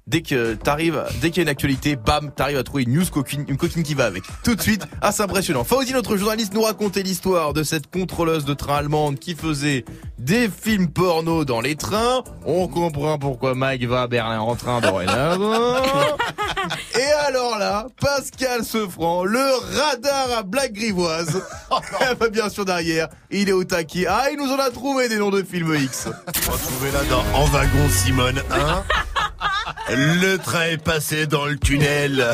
dès 0.09 0.23
que 0.23 0.55
t'arrives, 0.55 1.05
dès 1.21 1.31
qu'il 1.31 1.39
y 1.39 1.41
a 1.41 1.43
une 1.43 1.49
actualité, 1.49 1.97
bam, 1.97 2.31
t'arrives 2.35 2.57
à 2.57 2.63
trouver 2.63 2.85
une 2.85 2.95
news 2.95 3.05
coquine, 3.13 3.45
une 3.47 3.57
coquine 3.57 3.83
qui 3.83 3.95
va 3.95 4.07
avec. 4.07 4.25
Tout 4.43 4.55
de 4.55 4.61
suite, 4.61 4.87
ah, 5.03 5.13
c'est 5.13 5.23
impressionnant. 5.23 5.65
Fauzi, 5.65 5.93
notre 5.93 6.17
journaliste, 6.17 6.55
nous 6.55 6.63
racontait 6.63 7.03
l'histoire 7.03 7.53
de 7.53 7.63
cette 7.63 7.91
contrôleuse 7.91 8.45
de 8.45 8.55
train 8.55 8.77
allemande 8.77 9.19
qui 9.19 9.35
faisait 9.35 9.85
des 10.19 10.49
films 10.49 10.89
porno 10.89 11.45
dans 11.45 11.61
les 11.61 11.77
trains. 11.77 12.25
On 12.47 12.69
comprend 12.69 13.19
pourquoi 13.19 13.55
Mike 13.55 13.85
va 13.85 14.03
à 14.03 14.07
Berlin 14.07 14.41
en 14.41 14.57
train 14.57 14.81
dorénavant. 14.81 15.77
Et 16.99 17.27
alors 17.27 17.59
là, 17.59 17.87
Pascal 18.01 18.65
Sefranc, 18.65 19.25
le 19.25 19.77
radar 19.77 20.39
à 20.39 20.43
blague 20.43 20.73
grivoise. 20.73 21.43
Elle 22.01 22.17
va 22.17 22.29
bien 22.29 22.49
sûr 22.49 22.65
derrière. 22.65 23.09
Il 23.31 23.49
est 23.49 23.53
au 23.53 23.65
taquet. 23.65 24.07
Ah, 24.09 24.31
il 24.33 24.39
nous 24.39 24.51
en 24.51 24.59
a 24.59 24.71
trouvé 24.71 25.09
des 25.09 25.19
noms 25.19 25.31
de 25.31 25.43
films 25.43 25.75
X. 25.75 26.09
Retrouvez-la 26.51 27.05
dans 27.05 27.23
En 27.39 27.45
wagon 27.47 27.89
Simone 27.91 28.43
1. 28.51 29.18
Le 29.91 30.37
train 30.37 30.65
est 30.65 30.83
passé 30.83 31.27
dans 31.27 31.47
le 31.47 31.57
tunnel. 31.59 32.25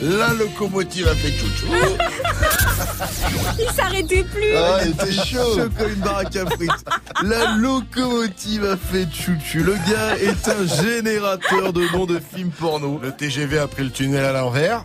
La 0.00 0.32
locomotive 0.34 1.08
a 1.08 1.14
fait 1.14 1.32
chouchou. 1.32 1.66
Il 3.58 3.68
s'arrêtait 3.74 4.24
plus. 4.24 4.54
Ah, 4.56 4.80
il 4.84 4.90
était 4.90 5.12
chaud. 5.12 5.56
Chaud 5.56 5.68
comme 5.76 5.92
une 5.92 6.00
baraque 6.00 6.36
à 6.36 6.46
frites. 6.46 6.84
La 7.22 7.56
locomotive 7.56 8.64
a 8.64 8.76
fait 8.76 9.06
chouchou. 9.12 9.64
Le 9.64 9.74
gars 9.90 10.16
est 10.20 10.48
un 10.48 10.82
générateur 10.82 11.72
de 11.72 11.82
noms 11.92 12.06
de 12.06 12.20
films 12.20 12.50
porno. 12.50 13.00
Le 13.02 13.12
TGV 13.12 13.58
a 13.58 13.66
pris 13.66 13.84
le 13.84 13.90
tunnel 13.90 14.24
à 14.24 14.32
l'envers. 14.32 14.84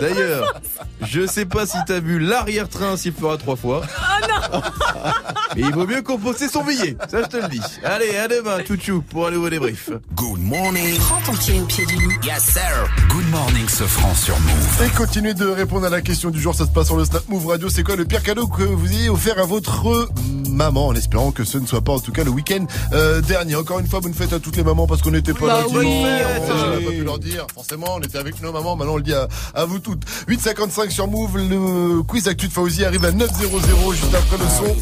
D'ailleurs, 0.00 0.60
je 1.02 1.26
sais 1.26 1.44
pas 1.44 1.66
si 1.66 1.76
t'as 1.86 2.00
vu 2.00 2.18
l'arrière-train 2.18 2.96
s'il 2.96 3.12
fera 3.12 3.36
trois 3.36 3.56
fois. 3.56 3.82
Oh 3.84 4.26
non 4.52 4.60
Mais 5.56 5.62
il 5.62 5.74
vaut 5.74 5.86
mieux 5.86 6.00
composer 6.02 6.48
son 6.48 6.64
billet. 6.64 6.96
Ça, 7.10 7.22
je 7.22 7.26
te 7.28 7.36
le 7.36 7.48
dis. 7.48 7.60
Allez, 7.84 8.16
à 8.16 8.26
demain, 8.26 8.58
chouchou, 8.66 9.02
pour 9.02 9.26
un 9.26 9.30
nouveau 9.30 9.50
débrief. 9.50 9.90
Good 10.14 10.40
morning. 10.40 10.98
Prends 10.98 11.20
ton 11.20 11.36
pied 11.36 11.60
au 11.60 11.64
pied 11.66 11.84
du 11.84 11.94
lit. 11.96 12.16
Yes, 12.24 12.42
sir. 12.42 12.88
Good 13.10 13.28
morning, 13.30 13.68
Sofran 13.68 14.14
sur 14.14 14.38
Move. 14.40 14.82
Et 14.86 14.88
continuez 14.96 15.34
de 15.34 15.46
répondre 15.46 15.86
à 15.86 15.90
la 15.90 16.00
question 16.00 16.30
du 16.30 16.40
jour, 16.40 16.54
ça 16.54 16.64
se 16.64 16.70
passe 16.70 16.86
sur 16.86 16.96
le 16.96 17.04
Snap 17.04 17.28
Move 17.28 17.46
Radio. 17.48 17.68
C'est 17.68 17.82
quoi 17.82 17.96
le 17.96 18.06
pire 18.06 18.22
cadeau 18.22 18.46
que 18.46 18.62
vous 18.62 18.90
ayez 18.92 19.10
offert 19.10 19.38
à 19.38 19.44
votre 19.44 20.08
maman 20.48 20.88
en 20.88 20.94
espérant 20.94 21.32
que 21.32 21.44
ce 21.44 21.58
ne 21.58 21.66
soit 21.66 21.82
pas 21.82 21.92
en 21.92 22.00
tout 22.00 22.12
cas 22.12 22.24
le 22.24 22.30
week-end 22.30 22.64
euh, 22.94 23.20
dernier? 23.20 23.54
Encore 23.56 23.78
une 23.78 23.86
fois, 23.86 24.00
bonne 24.00 24.14
fête 24.14 24.32
à 24.32 24.40
toutes 24.40 24.56
les 24.56 24.64
mamans 24.64 24.86
parce 24.86 25.02
qu'on 25.02 25.10
n'était 25.10 25.34
pas 25.34 25.46
Bah 25.46 25.58
là 25.60 25.64
oui. 25.68 25.86
On 25.86 26.70
n'a 26.70 26.80
pas 26.80 26.90
pu 26.90 27.04
leur 27.04 27.18
dire. 27.18 27.46
Forcément, 27.54 27.96
on 27.96 28.00
était 28.00 28.18
avec 28.18 28.40
nos 28.40 28.52
mamans. 28.52 28.74
Maintenant, 28.76 28.91
on 28.92 28.96
le 28.96 29.02
dit 29.02 29.14
à, 29.14 29.64
vous 29.64 29.78
toutes. 29.78 30.04
8.55 30.28 30.90
sur 30.90 31.08
Move. 31.08 31.38
Le 31.38 32.02
quiz 32.02 32.28
actu 32.28 32.48
de 32.48 32.52
Fauzi 32.52 32.84
arrive 32.84 33.04
à 33.04 33.10
9.00 33.10 33.92
juste 33.92 34.14
après 34.14 34.36
le 34.38 34.44
son. 34.48 34.76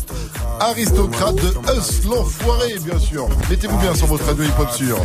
Aristocrate 0.61 1.37
de 1.37 1.79
Us 1.79 2.05
l'enfoiré, 2.05 2.79
bien 2.85 2.99
sûr. 2.99 3.29
Mettez-vous 3.49 3.79
bien 3.79 3.95
sur 3.95 4.07
votre 4.07 4.27
radio 4.27 4.45
hip-hop 4.45 4.71
sûr. 4.71 4.99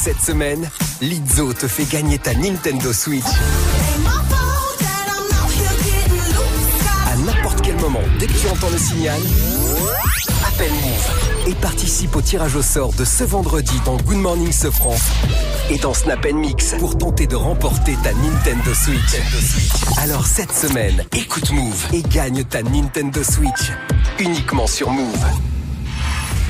Cette 0.00 0.20
semaine, 0.20 0.70
Lizzo 1.00 1.52
te 1.52 1.66
fait 1.66 1.84
gagner 1.84 2.18
ta 2.18 2.34
Nintendo 2.34 2.92
Switch. 2.92 3.24
À 7.06 7.16
n'importe 7.16 7.62
quel 7.62 7.76
moment, 7.80 8.02
dès 8.18 8.26
que 8.26 8.32
tu 8.32 8.48
entends 8.48 8.70
le 8.70 8.78
signal, 8.78 9.20
et 11.46 11.54
participe 11.54 12.16
au 12.16 12.22
tirage 12.22 12.56
au 12.56 12.62
sort 12.62 12.92
de 12.94 13.04
ce 13.04 13.24
vendredi 13.24 13.74
dans 13.84 13.96
Good 13.96 14.18
Morning 14.18 14.52
Sofran 14.52 14.94
et 15.70 15.78
dans 15.78 15.94
Snap 15.94 16.26
Mix 16.32 16.74
pour 16.78 16.98
tenter 16.98 17.26
de 17.26 17.36
remporter 17.36 17.96
ta 18.02 18.12
Nintendo 18.12 18.74
Switch. 18.74 19.20
Alors 19.98 20.26
cette 20.26 20.52
semaine, 20.52 21.04
écoute 21.16 21.50
Move 21.52 21.86
et 21.92 22.02
gagne 22.02 22.44
ta 22.44 22.62
Nintendo 22.62 23.22
Switch 23.22 23.72
uniquement 24.18 24.66
sur 24.66 24.90
Move. 24.90 25.57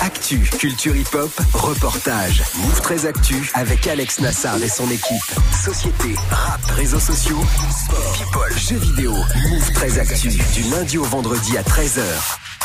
Actu, 0.00 0.38
culture 0.58 0.94
hip-hop, 0.94 1.30
reportage. 1.54 2.42
Move 2.62 2.80
13 2.80 3.06
Actu 3.06 3.50
avec 3.54 3.86
Alex 3.86 4.20
Nassar 4.20 4.56
et 4.62 4.68
son 4.68 4.88
équipe. 4.90 5.22
Société, 5.64 6.14
rap, 6.30 6.60
réseaux 6.70 7.00
sociaux, 7.00 7.40
sport, 7.70 8.12
people, 8.12 8.58
jeux 8.58 8.76
vidéo. 8.78 9.12
Move 9.50 9.72
13 9.72 9.98
Actu 9.98 10.28
du 10.28 10.62
lundi 10.70 10.98
au 10.98 11.04
vendredi 11.04 11.56
à 11.58 11.62
13h. 11.62 12.02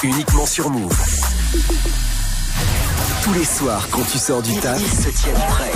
Uniquement 0.03 0.45
sur 0.45 0.69
Move. 0.69 0.95
Tous 3.23 3.33
les 3.33 3.45
soirs, 3.45 3.87
quand 3.91 4.03
tu 4.11 4.17
sors 4.17 4.41
du 4.41 4.55
taf, 4.59 4.79
ils 4.79 5.03
se 5.03 5.09
tiennent 5.09 5.35
prêts. 5.35 5.71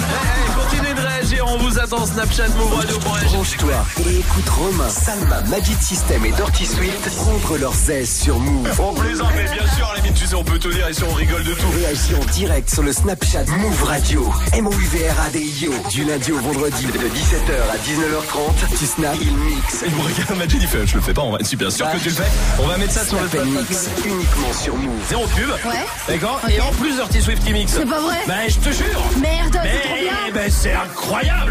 On 1.59 1.63
vous 1.63 1.79
attend 1.79 2.05
Snapchat 2.05 2.49
Move 2.49 2.73
Radio. 2.73 2.99
Branche-toi 2.99 3.85
et 4.05 4.19
écoute 4.19 4.49
Romain, 4.49 4.89
Salma, 4.89 5.41
Magic 5.49 5.81
System 5.81 6.23
et 6.25 6.31
Dirty 6.31 6.65
Swift 6.65 7.09
prendre 7.15 7.57
leurs 7.57 7.89
aises 7.89 8.21
sur 8.21 8.39
Move. 8.39 8.69
On 8.79 8.93
plaisante, 8.93 9.31
mais 9.35 9.45
bien 9.45 9.65
sûr, 9.75 9.87
à 9.87 9.95
la 9.95 10.01
limite, 10.01 10.13
tu 10.15 10.27
sais, 10.27 10.35
on 10.35 10.43
peut 10.43 10.59
tout 10.59 10.69
dire 10.69 10.87
ici, 10.89 11.01
on 11.09 11.13
rigole 11.13 11.43
de 11.43 11.53
tout. 11.53 11.67
Réagis 11.75 12.15
en 12.15 12.25
direct 12.31 12.69
sur 12.69 12.83
le 12.83 12.93
Snapchat 12.93 13.45
Move 13.45 13.83
Radio. 13.83 14.31
M-O-U-V-R-A-D-I-O. 14.53 15.73
Du 15.89 16.03
lundi 16.03 16.31
au 16.31 16.37
vendredi 16.39 16.85
de 16.85 16.91
17h 16.91 17.71
à 17.71 17.77
19h30. 17.77 18.77
Tu 18.77 18.85
snap, 18.85 19.15
il 19.19 19.35
mix. 19.35 19.83
Il 19.85 19.95
me 19.95 20.01
regarde, 20.01 20.37
Magic, 20.37 20.59
il 20.61 20.67
fait, 20.67 20.85
je 20.85 20.95
le 20.95 21.01
fais 21.01 21.13
pas, 21.13 21.21
on 21.23 21.31
va 21.31 21.39
être 21.39 21.47
super 21.47 21.71
sûr 21.71 21.89
que 21.91 21.97
tu 21.97 22.09
le 22.09 22.15
fais. 22.15 22.31
On 22.61 22.67
va 22.67 22.77
mettre 22.77 22.93
ça 22.93 23.05
sur 23.05 23.17
le 23.19 23.45
mix 23.45 23.89
uniquement 24.05 24.53
sur 24.53 24.75
Move. 24.75 25.01
Zéro 25.09 25.25
pub. 25.27 25.49
Ouais. 25.49 25.85
D'accord 26.07 26.39
Et 26.49 26.61
en 26.61 26.71
plus 26.73 26.95
Dirty 26.95 27.21
Swift 27.21 27.43
qui 27.43 27.53
mixe. 27.53 27.73
C'est 27.73 27.85
pas 27.85 27.99
vrai 27.99 28.17
Ben, 28.27 28.47
je 28.47 28.57
te 28.57 28.69
jure. 28.69 29.01
Merde, 29.19 29.59
Mais, 29.63 29.71
c'est 29.71 29.87
trop 29.87 29.95
bien 29.95 30.17
ben, 30.33 30.51
c'est 30.51 30.73
incroyable 30.73 31.46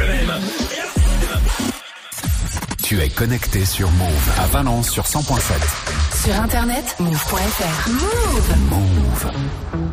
Tu 2.82 3.00
es 3.00 3.08
connecté 3.08 3.64
sur 3.64 3.90
Move 3.90 4.30
à 4.38 4.46
Valence 4.46 4.90
sur 4.90 5.04
100.7. 5.04 6.24
Sur 6.24 6.40
internet, 6.40 6.96
move.fr. 7.00 7.90
Move 7.90 8.56
Move. 8.70 9.85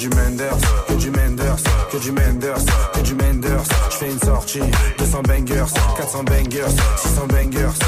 Du 0.00 0.08
Menders, 0.08 0.56
que 0.88 0.94
du 0.94 1.10
Menders, 1.10 1.56
que 1.92 1.96
du 1.98 2.10
Menders, 2.12 2.64
que 2.94 3.00
du 3.00 3.14
Menders. 3.14 3.64
Je 3.90 3.96
fais 3.96 4.10
une 4.10 4.18
sortie, 4.18 4.62
200 4.96 5.22
bangers, 5.28 5.66
400 5.98 6.22
bangers, 6.24 6.74
600 6.96 7.26
bangers. 7.26 7.78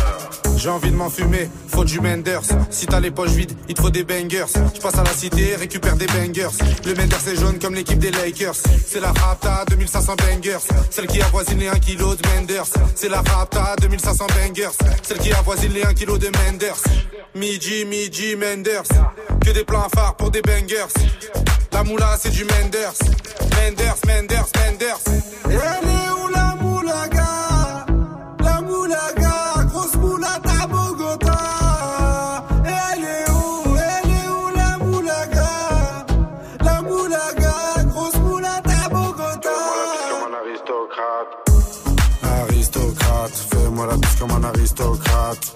J'ai 0.59 0.69
envie 0.69 0.91
de 0.91 0.97
m'enfumer, 0.97 1.49
faut 1.69 1.85
du 1.85 2.01
Menders. 2.01 2.43
Si 2.69 2.85
t'as 2.85 3.01
les 3.01 3.11
poches 3.11 3.31
vides, 3.31 3.53
il 3.67 3.75
te 3.75 3.81
faut 3.81 3.89
des 3.89 4.05
bangers. 4.05 4.45
Je 4.75 4.81
passe 4.81 4.99
à 4.99 5.05
la 5.05 5.13
cité, 5.13 5.57
récupère 5.57 5.97
des 5.97 6.05
bangers. 6.07 6.51
Le 6.85 6.95
Menders 6.95 7.29
est 7.29 7.41
jaune 7.41 7.59
comme 7.59 7.75
l'équipe 7.75 7.99
des 7.99 8.11
Lakers. 8.11 8.57
C'est 8.87 9.01
la 9.01 9.13
Rapta 9.13 9.65
2500 9.71 10.15
bangers. 10.17 10.59
Celle 10.91 11.07
qui 11.07 11.23
avoisine 11.23 11.61
les 11.61 11.69
1 11.69 11.79
kg 11.79 11.97
de 11.97 12.29
Menders. 12.37 12.69
C'est 12.95 13.09
la 13.09 13.23
Rapta 13.23 13.75
2500 13.81 14.27
bangers. 14.27 14.77
Celle 15.03 15.19
qui 15.19 15.33
avoisine 15.33 15.73
les 15.73 15.83
1 15.83 15.95
kg 15.95 16.19
de 16.19 16.31
Menders. 16.45 16.83
Midi, 17.35 17.87
midi, 17.87 18.37
Menders. 18.37 18.83
Que 19.43 19.51
des 19.53 19.65
plans 19.65 19.89
phares 19.95 20.15
pour 20.17 20.31
des 20.31 20.43
bangers. 20.43 20.93
La 21.73 21.83
moula, 21.85 22.17
c'est 22.19 22.31
du 22.31 22.45
Menders. 22.45 22.93
Menders, 23.57 23.97
Menders, 24.07 24.47
Menders. 24.57 25.01
Elle 25.45 25.57
est 25.57 26.11
où 26.11 26.29
la 26.29 26.55
moulaga? 26.61 27.87
La 28.45 28.61
moulaga, 28.61 29.65
grosse 29.69 29.95
moulade 29.97 30.47
à 30.63 30.67
Bogota. 30.67 31.39
Elle 32.65 33.05
est 33.05 33.31
où, 33.31 33.77
elle 33.77 34.11
est 34.11 34.29
où 34.29 34.57
la 34.57 34.79
moulaga? 34.79 35.49
La 36.63 36.83
moulaga, 36.83 37.55
grosse 37.87 38.17
moulade 38.17 38.67
à 38.85 38.89
Bogota. 38.89 39.51
Comme 40.11 40.33
un 40.33 40.37
aristocrate. 40.39 41.31
Aristocrate, 42.23 43.37
fais-moi 43.51 43.87
la 43.87 43.97
bise 43.97 44.15
comme 44.19 44.31
un 44.33 44.45
aristocrate. 44.45 45.55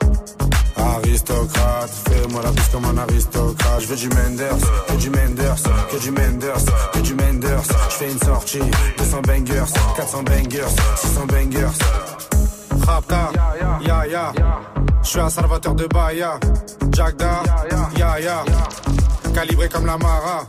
Aristocrate, 0.97 1.91
fais-moi 2.08 2.42
la 2.42 2.50
bise 2.50 2.68
comme 2.73 2.84
un 2.86 2.97
aristocrate. 2.97 3.81
Je 3.81 3.86
veux 3.86 3.97
du 3.97 4.08
Menders, 4.08 4.57
que 4.89 4.94
du 4.94 5.10
Menders, 5.10 5.62
que 5.91 5.97
du 5.99 6.10
Menders, 6.10 6.65
que 6.92 6.99
du 7.00 7.15
Menders. 7.15 7.62
Je 7.91 7.94
fais 7.94 8.10
une 8.10 8.18
sortie, 8.18 8.60
200 8.97 9.20
bangers, 9.23 9.73
400 9.97 10.23
bangers, 10.23 10.75
600 10.97 11.26
bangers. 11.26 11.78
Rapta, 12.86 13.31
ya 13.86 14.07
ya. 14.07 14.33
Je 15.02 15.08
suis 15.08 15.20
un 15.20 15.28
salvateur 15.28 15.75
de 15.75 15.86
Bahia. 15.86 16.39
Jagda, 16.92 17.42
ya 17.99 18.18
ya. 18.18 18.44
Calibré 19.34 19.68
comme 19.68 19.86
la 19.86 19.99
Mara. 19.99 20.47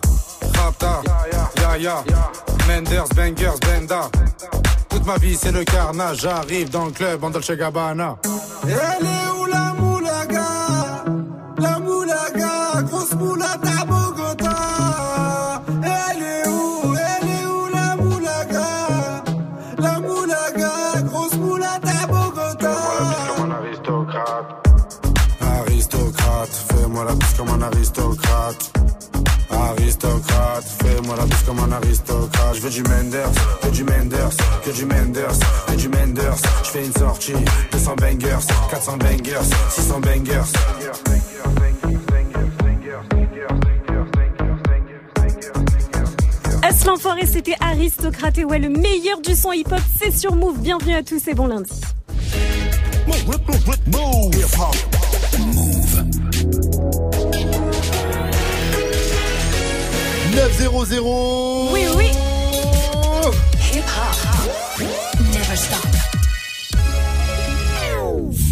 Rapta, 0.56 1.01
ya 1.61 1.77
ya. 1.77 2.03
Menders, 2.67 3.09
bangers, 3.16 3.59
benda. 3.61 4.09
Toute 4.90 5.06
ma 5.06 5.17
vie 5.17 5.35
c'est 5.35 5.51
le 5.51 5.64
carnage. 5.66 6.22
J'arrive 6.22 6.69
dans 6.69 6.85
le 6.85 6.92
club 6.92 7.24
en 7.24 7.32
Dolce 7.32 7.51
Gabbana. 7.51 8.17
Elle 8.64 9.06
est 9.06 9.32
où 9.40 9.45
la 9.45 9.77
moulaga? 10.08 11.03
La 11.58 11.80
moulaga, 11.80 12.82
grosse 12.84 13.14
moulade 13.16 13.66
à 13.66 13.86
Bogota. 13.86 15.61
Elle 15.84 16.24
est 16.24 16.48
où, 16.48 16.95
elle 16.95 17.30
est 17.30 17.45
où 17.45 17.68
la 17.74 17.95
moulaga? 17.95 19.24
La 19.77 20.00
moulaga, 20.00 21.02
grosse 21.06 21.36
moulade 21.36 21.86
à 21.86 22.08
Bogota. 22.08 22.76
Comme 23.36 23.52
un 23.52 23.56
aristocrate. 23.56 24.68
Aristocrate, 25.42 26.56
fais-moi 26.69 27.03
la 27.06 27.14
bise 27.14 27.34
comme 27.38 27.50
un 27.50 27.61
aristocrate. 27.61 28.77
Aristocrate, 29.68 30.64
fais-moi 30.82 31.16
la 31.18 31.26
bise 31.26 31.44
comme 31.46 31.60
un 31.60 31.72
aristocrate. 31.74 32.56
Je 32.56 32.62
veux 32.62 32.70
du 32.70 32.84
Menders, 32.84 33.32
que 33.62 33.68
du 33.68 33.84
Menders, 33.84 34.30
que 34.64 34.72
du 34.72 34.86
Menders, 34.86 35.40
que 35.68 35.76
du 35.76 35.90
Menders. 35.90 36.38
Je 36.64 36.70
fais 36.70 36.86
une 36.86 36.94
sortie, 36.94 37.34
200 37.72 37.96
bangers, 37.96 38.48
400 38.70 38.98
bangers, 38.98 39.50
600 39.70 40.00
bangers. 40.00 40.42
Est-ce 46.64 46.86
l'enfoiré, 46.86 47.26
c'était 47.26 47.56
aristocrate 47.60 48.38
et 48.38 48.46
ouais, 48.46 48.60
le 48.60 48.70
meilleur 48.70 49.20
du 49.22 49.36
son 49.36 49.52
hip-hop, 49.52 49.82
c'est 50.02 50.12
sur 50.12 50.36
Move. 50.36 50.60
Bienvenue 50.60 50.96
à 50.96 51.04
tous 51.04 51.28
et 51.28 51.34
bon 51.34 51.48
lundi. 51.48 51.82
Move. 55.48 57.07
900 60.38 61.72
Oui, 61.74 61.88
oui. 61.98 62.12
Hip 63.74 63.84
hop. 63.84 64.88
Never 65.34 65.56
stop. 65.56 65.88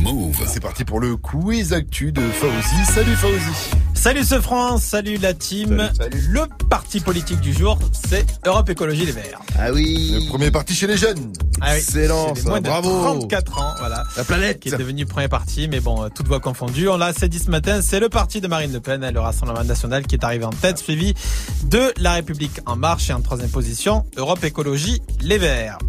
Move. 0.02 0.36
C'est 0.48 0.60
parti 0.60 0.84
pour 0.84 1.00
le 1.00 1.16
quiz 1.16 1.74
actu 1.74 2.12
de 2.12 2.22
Fauzi. 2.22 2.86
Salut 2.92 3.16
Fauzi. 3.16 3.85
Salut 4.06 4.24
ce 4.24 4.40
France, 4.40 4.84
salut 4.84 5.17
la 5.17 5.34
team. 5.34 5.90
Le 6.30 6.42
parti 6.69 7.00
politique 7.00 7.40
du 7.42 7.51
jour, 7.53 7.80
c'est 8.08 8.24
Europe 8.45 8.69
Écologie 8.69 9.03
Les 9.03 9.11
Verts. 9.11 9.40
Ah 9.58 9.72
oui. 9.74 10.11
Le 10.14 10.30
premier 10.30 10.51
parti 10.51 10.75
chez 10.75 10.85
les 10.85 10.95
jeunes. 10.95 11.34
Ah 11.59 11.72
oui, 11.72 11.77
Excellent, 11.77 12.27
c'est 12.27 12.35
les 12.35 12.42
ça, 12.42 12.50
moins 12.50 12.61
de 12.61 12.67
bravo. 12.67 13.01
34 13.01 13.58
ans, 13.59 13.74
voilà. 13.80 14.03
La 14.16 14.24
planète. 14.24 14.59
Qui 14.59 14.69
est 14.69 14.77
devenu 14.77 15.08
premier 15.08 15.27
parti, 15.27 15.67
mais 15.67 15.80
bon, 15.80 16.03
euh, 16.03 16.09
toutes 16.14 16.27
voix 16.27 16.40
confondues. 16.40 16.88
On 16.88 16.98
l'a 16.98 17.08
assez 17.08 17.27
dit 17.27 17.40
ce 17.40 17.50
matin, 17.50 17.82
c'est 17.82 18.00
le 18.00 18.09
parti 18.09 18.42
de 18.42 18.48
Marine 18.48 18.72
Le 18.72 18.80
Pen, 18.80 19.09
le 19.09 19.19
Rassemblement 19.19 19.64
National, 19.64 20.06
qui 20.06 20.14
est 20.14 20.24
arrivé 20.24 20.45
en 20.45 20.51
tête, 20.51 20.77
suivi 20.77 21.16
de 21.64 21.92
La 21.98 22.14
République 22.14 22.59
En 22.67 22.75
Marche 22.75 23.09
et 23.09 23.14
en 23.14 23.22
troisième 23.22 23.50
position, 23.50 24.06
Europe 24.17 24.43
Écologie 24.43 25.01
Les 25.22 25.40
Verts. 25.40 25.80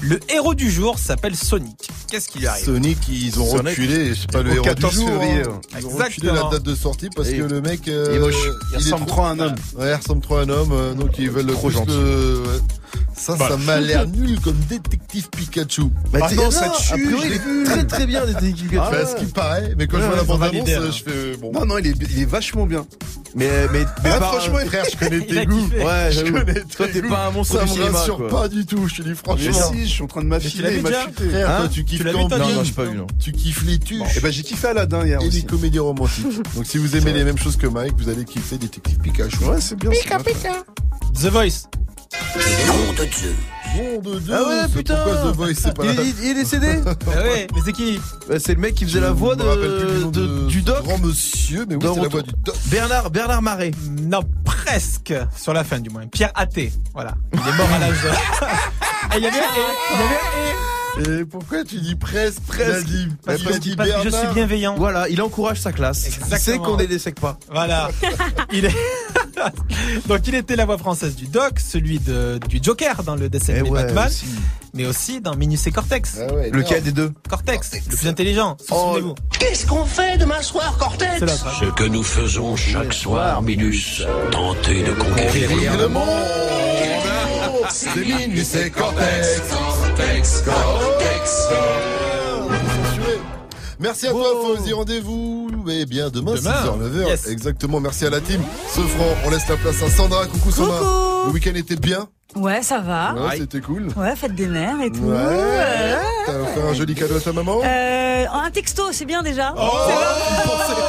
Le 0.00 0.20
héros 0.28 0.54
du 0.54 0.70
jour 0.70 0.98
s'appelle 0.98 1.34
Sonic. 1.34 1.88
Qu'est-ce 2.10 2.28
qui 2.28 2.40
lui 2.40 2.46
arrive 2.46 2.64
Sonic, 2.64 2.98
ils 3.08 3.40
ont 3.40 3.48
Sonic. 3.50 3.68
reculé, 3.68 4.08
je 4.14 4.20
sais 4.20 4.26
pas, 4.26 4.42
le 4.42 4.52
héros 4.52 4.64
14 4.64 4.92
du 4.94 5.00
jour. 5.00 5.08
février, 5.08 5.42
hein. 5.44 5.60
Ils 5.78 5.86
ont 5.86 5.90
reculé 5.90 6.26
la 6.26 6.42
date 6.50 6.62
de 6.62 6.74
sortie 6.74 7.08
parce 7.14 7.28
Et 7.28 7.38
que 7.38 7.42
le 7.42 7.60
mec, 7.62 7.80
il 7.86 7.92
est 7.92 8.18
moche. 8.18 8.34
Il 8.72 8.76
ressemble 8.76 9.06
trop 9.06 9.22
à 9.22 9.30
un 9.30 9.38
homme. 9.38 9.54
Ouais, 9.76 9.90
il 9.90 9.94
ressemble 9.94 10.20
trop 10.20 10.36
à 10.36 10.42
un 10.42 10.48
homme, 10.50 10.72
euh, 10.72 10.94
donc 10.94 11.10
ils 11.18 11.30
veulent 11.30 11.46
Trop 11.46 11.68
plus 11.68 11.76
gentil. 11.78 11.90
le- 11.92 12.42
ouais. 12.42 12.60
Ça, 13.16 13.36
Bah. 13.36 13.48
ça 13.50 13.56
m'a 13.56 13.78
l'air 13.80 14.06
nul 14.08 14.40
comme 14.40 14.56
détective 14.68 15.28
Pikachu. 15.30 15.82
Bah, 16.12 16.20
Ah 16.22 16.28
t'es- 16.28 16.34
non, 16.36 16.50
ça 16.50 16.70
tue, 16.70 16.92
a 16.92 16.96
priori, 16.96 17.22
je 17.22 17.26
il 17.26 17.32
est 17.34 17.38
vu. 17.38 17.64
très 17.64 17.84
très 17.86 18.06
bien 18.06 18.26
détective 18.26 18.68
Pikachu. 18.68 18.80
Ah 18.86 18.90
Bah, 18.90 18.98
ouais. 18.98 19.06
ce 19.06 19.16
qui 19.24 19.32
paraît, 19.32 19.74
mais 19.78 19.86
quand 19.86 19.96
Ouais, 19.98 20.02
je 20.02 20.06
vois 20.08 20.16
la 20.16 20.22
ils 20.22 20.30
ont 20.30 20.34
bande 20.38 20.42
annonce, 20.42 20.68
validé, 20.68 20.74
hein. 20.74 20.90
je 20.92 21.10
fais 21.10 21.36
bon. 21.36 21.52
Non, 21.52 21.64
non, 21.66 21.78
il 21.78 21.86
est, 21.86 21.94
il 22.10 22.22
est 22.22 22.24
vachement 22.24 22.66
bien. 22.66 22.84
Mais 23.36 23.48
mais 23.72 23.84
mais 24.04 24.10
Ah, 24.12 24.20
franchement, 24.20 24.58
frère, 24.66 24.84
je 24.92 24.96
connais 24.96 25.20
tes 25.26 25.46
goûts. 25.46 25.68
Ouais, 25.76 26.10
Je 26.12 26.20
connais 26.30 26.54
Toi, 26.76 26.86
tes 26.86 26.92
t'es 26.92 27.00
goûts. 27.02 27.08
pas 27.08 27.26
un 27.26 27.30
monstre 27.30 27.56
Ça 27.58 27.62
me 27.62 27.68
cinéma, 27.68 27.98
rassure 27.98 28.16
quoi. 28.16 28.28
pas 28.28 28.48
du 28.48 28.64
tout, 28.66 28.86
je 28.88 28.94
te 28.96 29.02
dis 29.02 29.08
Mais 29.10 29.14
franchement. 29.14 29.72
si, 29.72 29.80
je 29.86 29.90
suis 29.92 30.02
en 30.02 30.06
train 30.06 30.20
de 30.22 30.26
Mais 30.26 30.38
tu 30.40 30.46
m'affiler. 30.62 30.80
Frère, 30.80 31.50
Hein 31.50 31.56
toi, 31.60 31.68
tu 31.68 31.84
kiffes 31.84 32.04
Tu 32.04 32.12
quand 32.12 32.28
toi, 32.28 32.38
Non, 32.38 32.48
non, 32.48 32.64
j'ai 32.64 32.72
pas 32.72 32.84
vu, 32.84 32.96
non. 32.96 33.06
Tu 33.20 33.32
kiffes 33.32 33.64
les 33.66 33.78
tuches. 33.78 34.16
Et 34.16 34.20
ben 34.20 34.30
j'ai 34.32 34.42
kiffé 34.42 34.68
Aladdin 34.68 35.04
hier 35.06 35.20
et 35.20 35.24
les 35.24 35.28
aussi. 35.28 35.44
comédies 35.44 35.78
romantiques. 35.80 36.26
Donc 36.54 36.66
si 36.66 36.78
vous 36.78 36.96
aimez 36.96 37.12
les 37.12 37.24
mêmes 37.24 37.38
choses 37.38 37.56
que 37.56 37.66
Mike, 37.66 37.94
vous 37.98 38.08
allez 38.08 38.24
kiffer 38.24 38.56
Détective 38.58 38.98
Pikachu. 38.98 39.38
Ouais, 39.44 39.60
c'est 39.60 39.76
bien. 39.76 39.90
c'est 39.92 40.08
bien. 40.08 40.52
The 41.14 41.26
Voice. 41.32 41.64
Nom 42.66 42.92
de 42.92 43.04
Dieu. 43.04 43.34
Nom 43.76 44.00
de 44.00 44.18
Dieu. 44.20 44.34
Ah 44.34 44.42
ouais, 44.48 44.68
putain. 44.74 44.96
Pourquoi 44.96 45.32
The 45.32 45.36
Voice, 45.36 45.54
c'est 45.56 45.74
pas 45.76 45.84
Il, 45.84 46.00
est- 46.00 46.14
il 46.22 46.28
est 46.30 46.34
décédé 46.34 46.80
Ah 46.86 47.22
ouais, 47.22 47.46
mais 47.54 47.60
c'est 47.64 47.72
qui 47.72 48.00
Bah, 48.28 48.36
C'est 48.38 48.54
le 48.54 48.60
mec 48.60 48.74
qui 48.74 48.84
faisait 48.84 49.00
la 49.00 49.12
voix 49.12 49.34
Je 49.38 49.42
me 49.44 49.48
rappelle 49.48 49.76
plus 49.78 49.86
du 49.88 49.94
de, 49.94 50.00
nom 50.00 50.10
de- 50.10 50.46
du 50.48 50.62
doc. 50.62 50.84
Grand 50.84 50.98
monsieur, 50.98 51.66
mais 51.68 51.74
oui, 51.76 51.82
c'est 51.94 52.00
la 52.02 52.08
voix 52.08 52.22
du 52.22 52.30
doc. 52.44 52.54
Bernard 52.66 53.10
Bernard 53.10 53.42
Marais. 53.42 53.70
Non, 54.02 54.20
presque. 54.44 55.14
Sur 55.36 55.52
la 55.54 55.64
fin, 55.64 55.80
du 55.80 55.90
moins. 55.90 56.06
Pierre 56.06 56.32
Athé. 56.34 56.72
Voilà. 56.92 57.14
Il 57.32 57.38
est 57.40 57.56
mort 57.56 57.68
à 57.74 57.78
l'âge 57.78 58.02
de... 58.02 58.08
Et 59.14 59.18
il 59.18 59.22
y 59.22 59.26
avait 59.26 59.38
un 59.38 60.73
et. 60.98 61.24
Pourquoi 61.24 61.64
tu 61.64 61.76
dis 61.80 61.94
presque 61.94 62.40
Presque. 62.46 62.68
Il 62.68 62.72
a 62.72 62.80
dit, 62.82 63.08
Parce 63.24 63.42
que, 63.42 63.58
dit 63.58 63.76
parce 63.76 63.90
que 63.90 64.02
je 64.04 64.08
suis 64.10 64.26
bienveillant. 64.34 64.74
Voilà, 64.76 65.08
il 65.08 65.20
encourage 65.22 65.60
sa 65.60 65.72
classe. 65.72 66.06
Exactement. 66.06 66.36
Il 66.36 66.40
sait 66.40 66.58
qu'on 66.58 66.76
ne 66.76 66.84
dessèque 66.86 67.20
pas. 67.20 67.38
Voilà. 67.50 67.88
Il 68.52 68.64
est... 68.66 68.74
Donc 70.06 70.26
il 70.28 70.34
était 70.36 70.56
la 70.56 70.64
voix 70.64 70.78
française 70.78 71.16
du 71.16 71.26
Doc, 71.26 71.58
celui 71.58 71.98
de, 71.98 72.38
du 72.48 72.60
Joker 72.62 73.02
dans 73.02 73.16
le 73.16 73.28
dessin 73.28 73.54
Eh 73.56 73.58
animé 73.60 73.70
ouais, 73.70 73.84
Batman, 73.84 74.06
aussi. 74.06 74.26
mais 74.74 74.86
aussi 74.86 75.20
dans 75.20 75.34
Minus 75.34 75.66
et 75.66 75.72
Cortex. 75.72 76.18
Ah 76.20 76.32
ouais, 76.32 76.50
Lequel 76.50 76.82
des 76.82 76.92
deux 76.92 77.12
Cortex, 77.28 77.72
le 77.90 77.96
plus 77.96 78.08
intelligent, 78.08 78.56
Oh. 78.70 79.14
Qu'est-ce 79.38 79.66
qu'on 79.66 79.84
fait 79.84 80.16
demain 80.18 80.40
soir, 80.40 80.76
Cortex. 80.78 81.20
Ce 81.60 81.64
que 81.74 81.84
nous 81.84 82.02
faisons 82.04 82.54
chaque 82.56 82.92
soir, 82.94 83.42
Minus, 83.42 84.02
tenter 84.30 84.82
de 84.84 84.92
conquérir 84.92 85.76
le 85.78 85.88
monde. 85.88 86.04
C'est 87.70 87.96
Minus 87.96 88.54
et 88.54 88.70
Cortex. 88.70 89.40
Merci 93.80 94.06
à 94.06 94.10
toi, 94.12 94.24
Fauzi. 94.42 94.72
Rendez-vous, 94.72 95.50
eh 95.68 95.84
bien, 95.84 96.08
demain, 96.08 96.34
Demain. 96.34 96.52
6h, 96.52 96.78
9h. 96.78 97.06
Yes. 97.06 97.28
Exactement. 97.28 97.80
Merci 97.80 98.06
à 98.06 98.10
la 98.10 98.20
team. 98.20 98.40
Ce 98.68 98.80
franc, 98.80 99.04
on 99.26 99.30
laisse 99.30 99.46
la 99.48 99.56
place 99.56 99.82
à 99.82 99.90
Sandra. 99.90 100.26
Coucou, 100.26 100.50
Sandra. 100.50 100.80
Le 101.26 101.32
week-end 101.32 101.54
était 101.54 101.76
bien. 101.76 102.06
Ouais, 102.36 102.62
ça 102.62 102.80
va. 102.80 103.14
Ouais, 103.14 103.36
c'était 103.38 103.60
cool. 103.60 103.88
Ouais, 103.96 104.16
fête 104.16 104.34
des 104.34 104.46
mères 104.46 104.80
et 104.82 104.90
tout. 104.90 105.02
Ouais. 105.04 105.96
T'as 106.26 106.40
offert 106.40 106.64
un 106.66 106.74
joli 106.74 106.94
cadeau 106.94 107.16
à 107.16 107.20
ta 107.20 107.32
maman 107.32 107.60
euh, 107.64 108.24
un 108.32 108.50
texto, 108.50 108.84
c'est 108.92 109.04
bien 109.04 109.22
déjà. 109.22 109.54
Oh, 109.56 109.60
C'est 109.86 109.92
une 110.34 110.48
pensée. 110.50 110.82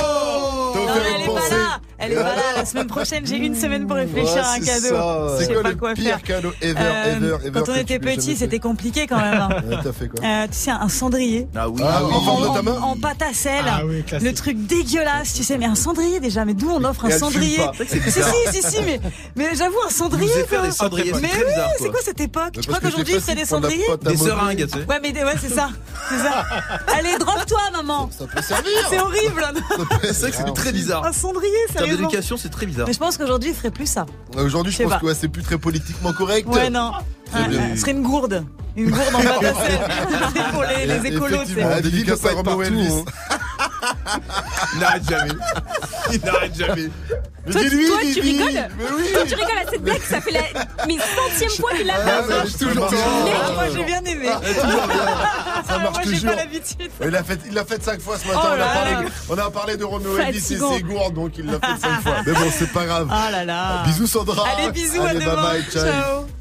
T'as 0.73 0.79
Non, 0.79 0.85
offert 0.85 1.15
une 1.17 1.21
est 1.21 1.25
pas 1.25 1.31
pensée. 1.33 1.55
Elle 1.97 2.11
est 2.11 2.15
pas 2.15 2.23
là. 2.23 2.41
La 2.57 2.65
semaine 2.65 2.87
prochaine, 2.87 3.25
j'ai 3.25 3.37
une 3.37 3.55
semaine 3.55 3.87
pour 3.87 3.95
réfléchir 3.95 4.33
Ouais, 4.35 4.39
à 4.41 4.51
un 4.51 4.59
cadeau. 4.59 4.87
ça. 4.87 5.27
Je 5.31 5.37
C'est 5.39 5.45
sais 5.45 5.53
quoi 5.53 5.63
pas 5.63 5.69
le 5.69 5.75
quoi 5.75 5.93
pire 5.93 6.03
faire. 6.05 6.21
cadeau 6.23 6.51
ever, 6.61 6.75
Euh, 6.79 7.15
ever, 7.15 7.35
ever 7.45 7.51
Quand 7.53 7.69
on 7.71 7.75
était 7.75 7.99
petit, 7.99 8.35
c'était 8.35 8.59
compliqué 8.59 9.07
quand 9.07 9.17
même. 9.17 9.39
hein. 9.41 9.49
Ouais, 9.69 9.77
T'as 9.83 9.93
fait 9.93 10.07
quoi 10.07 10.19
Euh, 10.23 10.47
tu 10.47 10.57
sais, 10.57 10.71
un 10.71 10.89
cendrier. 10.89 11.47
Ah 11.55 11.69
oui. 11.69 11.81
Ah 11.85 12.01
oui, 12.03 12.13
en 12.13 12.21
forme 12.21 12.49
de 12.49 12.53
ta 12.55 12.61
main 12.63 12.79
En 12.81 12.95
pâte 12.97 13.21
à 13.21 13.33
sel. 13.33 13.63
Ah 13.67 13.81
oui, 13.85 14.03
le 14.21 14.33
truc 14.33 14.57
dégueulasse, 14.65 15.33
tu 15.33 15.43
sais, 15.43 15.57
mais 15.57 15.65
un 15.65 15.75
cendrier 15.75 16.19
déjà. 16.19 16.43
Mais 16.45 16.53
d'où 16.53 16.69
on 16.69 16.83
offre 16.83 17.05
Et 17.09 17.13
un 17.13 17.17
cendrier 17.17 17.59
Si, 17.87 17.99
si, 17.99 18.11
si, 18.51 18.61
si, 18.61 18.81
mais, 18.83 18.99
mais 19.35 19.55
j'avoue, 19.55 19.77
un 19.85 19.89
cendrier. 19.89 20.29
Des 20.63 20.71
cendriers, 20.71 21.13
Mais 21.21 21.29
oui, 21.33 21.51
c'est 21.79 21.89
quoi. 21.89 21.99
cette 22.03 22.19
époque 22.19 22.53
Tu 22.53 22.61
crois 22.67 22.79
qu'aujourd'hui, 22.79 23.15
c'est 23.25 23.35
des 23.35 23.45
cendriers 23.45 23.85
Des 24.01 24.17
seringues, 24.17 24.65
tu 24.67 24.79
sais. 24.79 24.85
Ouais, 24.85 24.99
mais 25.01 25.13
ouais, 25.23 25.33
c'est 25.41 25.53
ça. 25.53 25.69
C'est 26.09 26.17
ça. 26.17 26.45
Allez, 26.97 27.17
drogue-toi, 27.17 27.59
maman. 27.73 28.09
Ça 28.17 28.25
peut 28.25 28.41
servir. 28.41 28.71
C'est 28.89 28.99
horrible. 28.99 29.43
C'est 30.03 30.13
vrai 30.21 30.31
que 30.31 30.37
c'est 30.37 30.53
très 30.53 30.71
bizarre. 30.71 31.05
Un 31.05 31.13
cendrier, 31.13 31.51
En 31.84 31.84
termes 31.85 31.97
d'éducation, 31.97 32.37
c'est 32.37 32.49
très 32.49 32.65
bizarre. 32.65 32.87
Mais 32.87 32.93
je 32.93 32.99
pense 32.99 33.17
qu'aujourd'hui, 33.17 33.49
il 33.51 33.55
ferait 33.55 33.71
plus 33.71 33.85
ça. 33.87 34.05
Aujourd'hui, 34.37 34.71
je 34.71 34.83
pense 34.83 34.93
pas. 34.93 34.99
que 34.99 35.05
ouais, 35.05 35.15
c'est 35.15 35.27
plus 35.27 35.43
très 35.43 35.57
politiquement 35.57 36.13
correct. 36.13 36.47
Ouais, 36.47 36.69
non. 36.69 36.91
Ah. 37.33 37.47
Ce 37.75 37.81
serait 37.81 37.91
une 37.91 38.03
gourde. 38.03 38.45
Une 38.75 38.91
gourde 38.91 39.15
en 39.15 39.19
à 39.19 39.23
sel. 39.23 39.79
C'est 40.33 40.51
pour 40.51 40.63
les, 40.63 40.85
les 40.85 41.07
écolos, 41.07 41.45
tu 41.45 41.53
sais. 41.55 41.63
N'arrête 44.79 45.09
jamais. 45.09 45.31
Il 46.11 46.21
n'arrête 46.21 46.55
jamais. 46.55 46.89
Mais 47.47 47.51
Toi, 47.51 47.61
dis-lui, 47.61 47.87
toi, 47.87 47.97
tu 48.11 48.21
rigoles 48.21 48.67
Mais 48.77 48.85
oui. 48.97 49.03
Toi, 49.13 49.21
tu 49.27 49.35
rigoles 49.35 49.57
à 49.63 49.69
cette 49.69 49.81
blague, 49.83 50.01
ça 50.01 50.19
fait 50.19 50.31
la 50.31 50.41
mais 50.87 50.95
centième 50.97 51.49
fois 51.51 51.71
qu'il 51.77 51.85
la 51.85 51.93
Ah, 51.95 51.99
fait. 52.23 52.27
ça 52.31 52.37
marche 52.37 52.53
toujours 52.57 52.89
bien. 52.89 52.99
Ah, 53.45 53.51
moi, 53.53 53.63
j'ai 53.75 53.83
bien 53.83 54.01
aimé. 54.03 54.29
Ah. 54.31 55.63
Ça 55.67 55.77
marche 55.77 56.05
moi, 56.05 56.13
j'ai 56.13 56.25
pas 56.27 56.35
l'habitude. 56.35 56.91
Il 57.01 57.07
l'a 57.09 57.23
fait, 57.23 57.39
il 57.45 57.53
l'a 57.53 57.65
fait 57.65 57.83
cinq 57.83 58.01
fois 58.01 58.17
ce 58.17 58.27
matin. 58.27 58.39
Oh 58.43 58.47
on, 58.49 58.61
a 58.61 58.65
parlé, 58.65 58.91
là. 58.91 59.11
on 59.29 59.37
a 59.37 59.51
parlé 59.51 59.77
de 59.77 59.83
Roméo 59.83 60.17
Elvis 60.17 60.53
et 60.53 60.81
gourdes, 60.81 61.13
donc 61.13 61.37
il 61.37 61.45
l'a 61.45 61.59
fait 61.59 61.81
cinq 61.81 62.01
fois. 62.01 62.15
Mais 62.25 62.33
bon, 62.33 62.51
c'est 62.57 62.71
pas 62.73 62.85
grave. 62.85 63.07
Oh 63.11 63.31
là 63.31 63.45
là. 63.45 63.83
Bisous 63.85 64.07
Sandra. 64.07 64.43
Allez, 64.57 64.71
bisous, 64.71 65.01
à 65.03 65.13
demain. 65.13 65.35
bye 65.35 65.61
bye. 65.61 65.65
Ciao. 65.71 66.25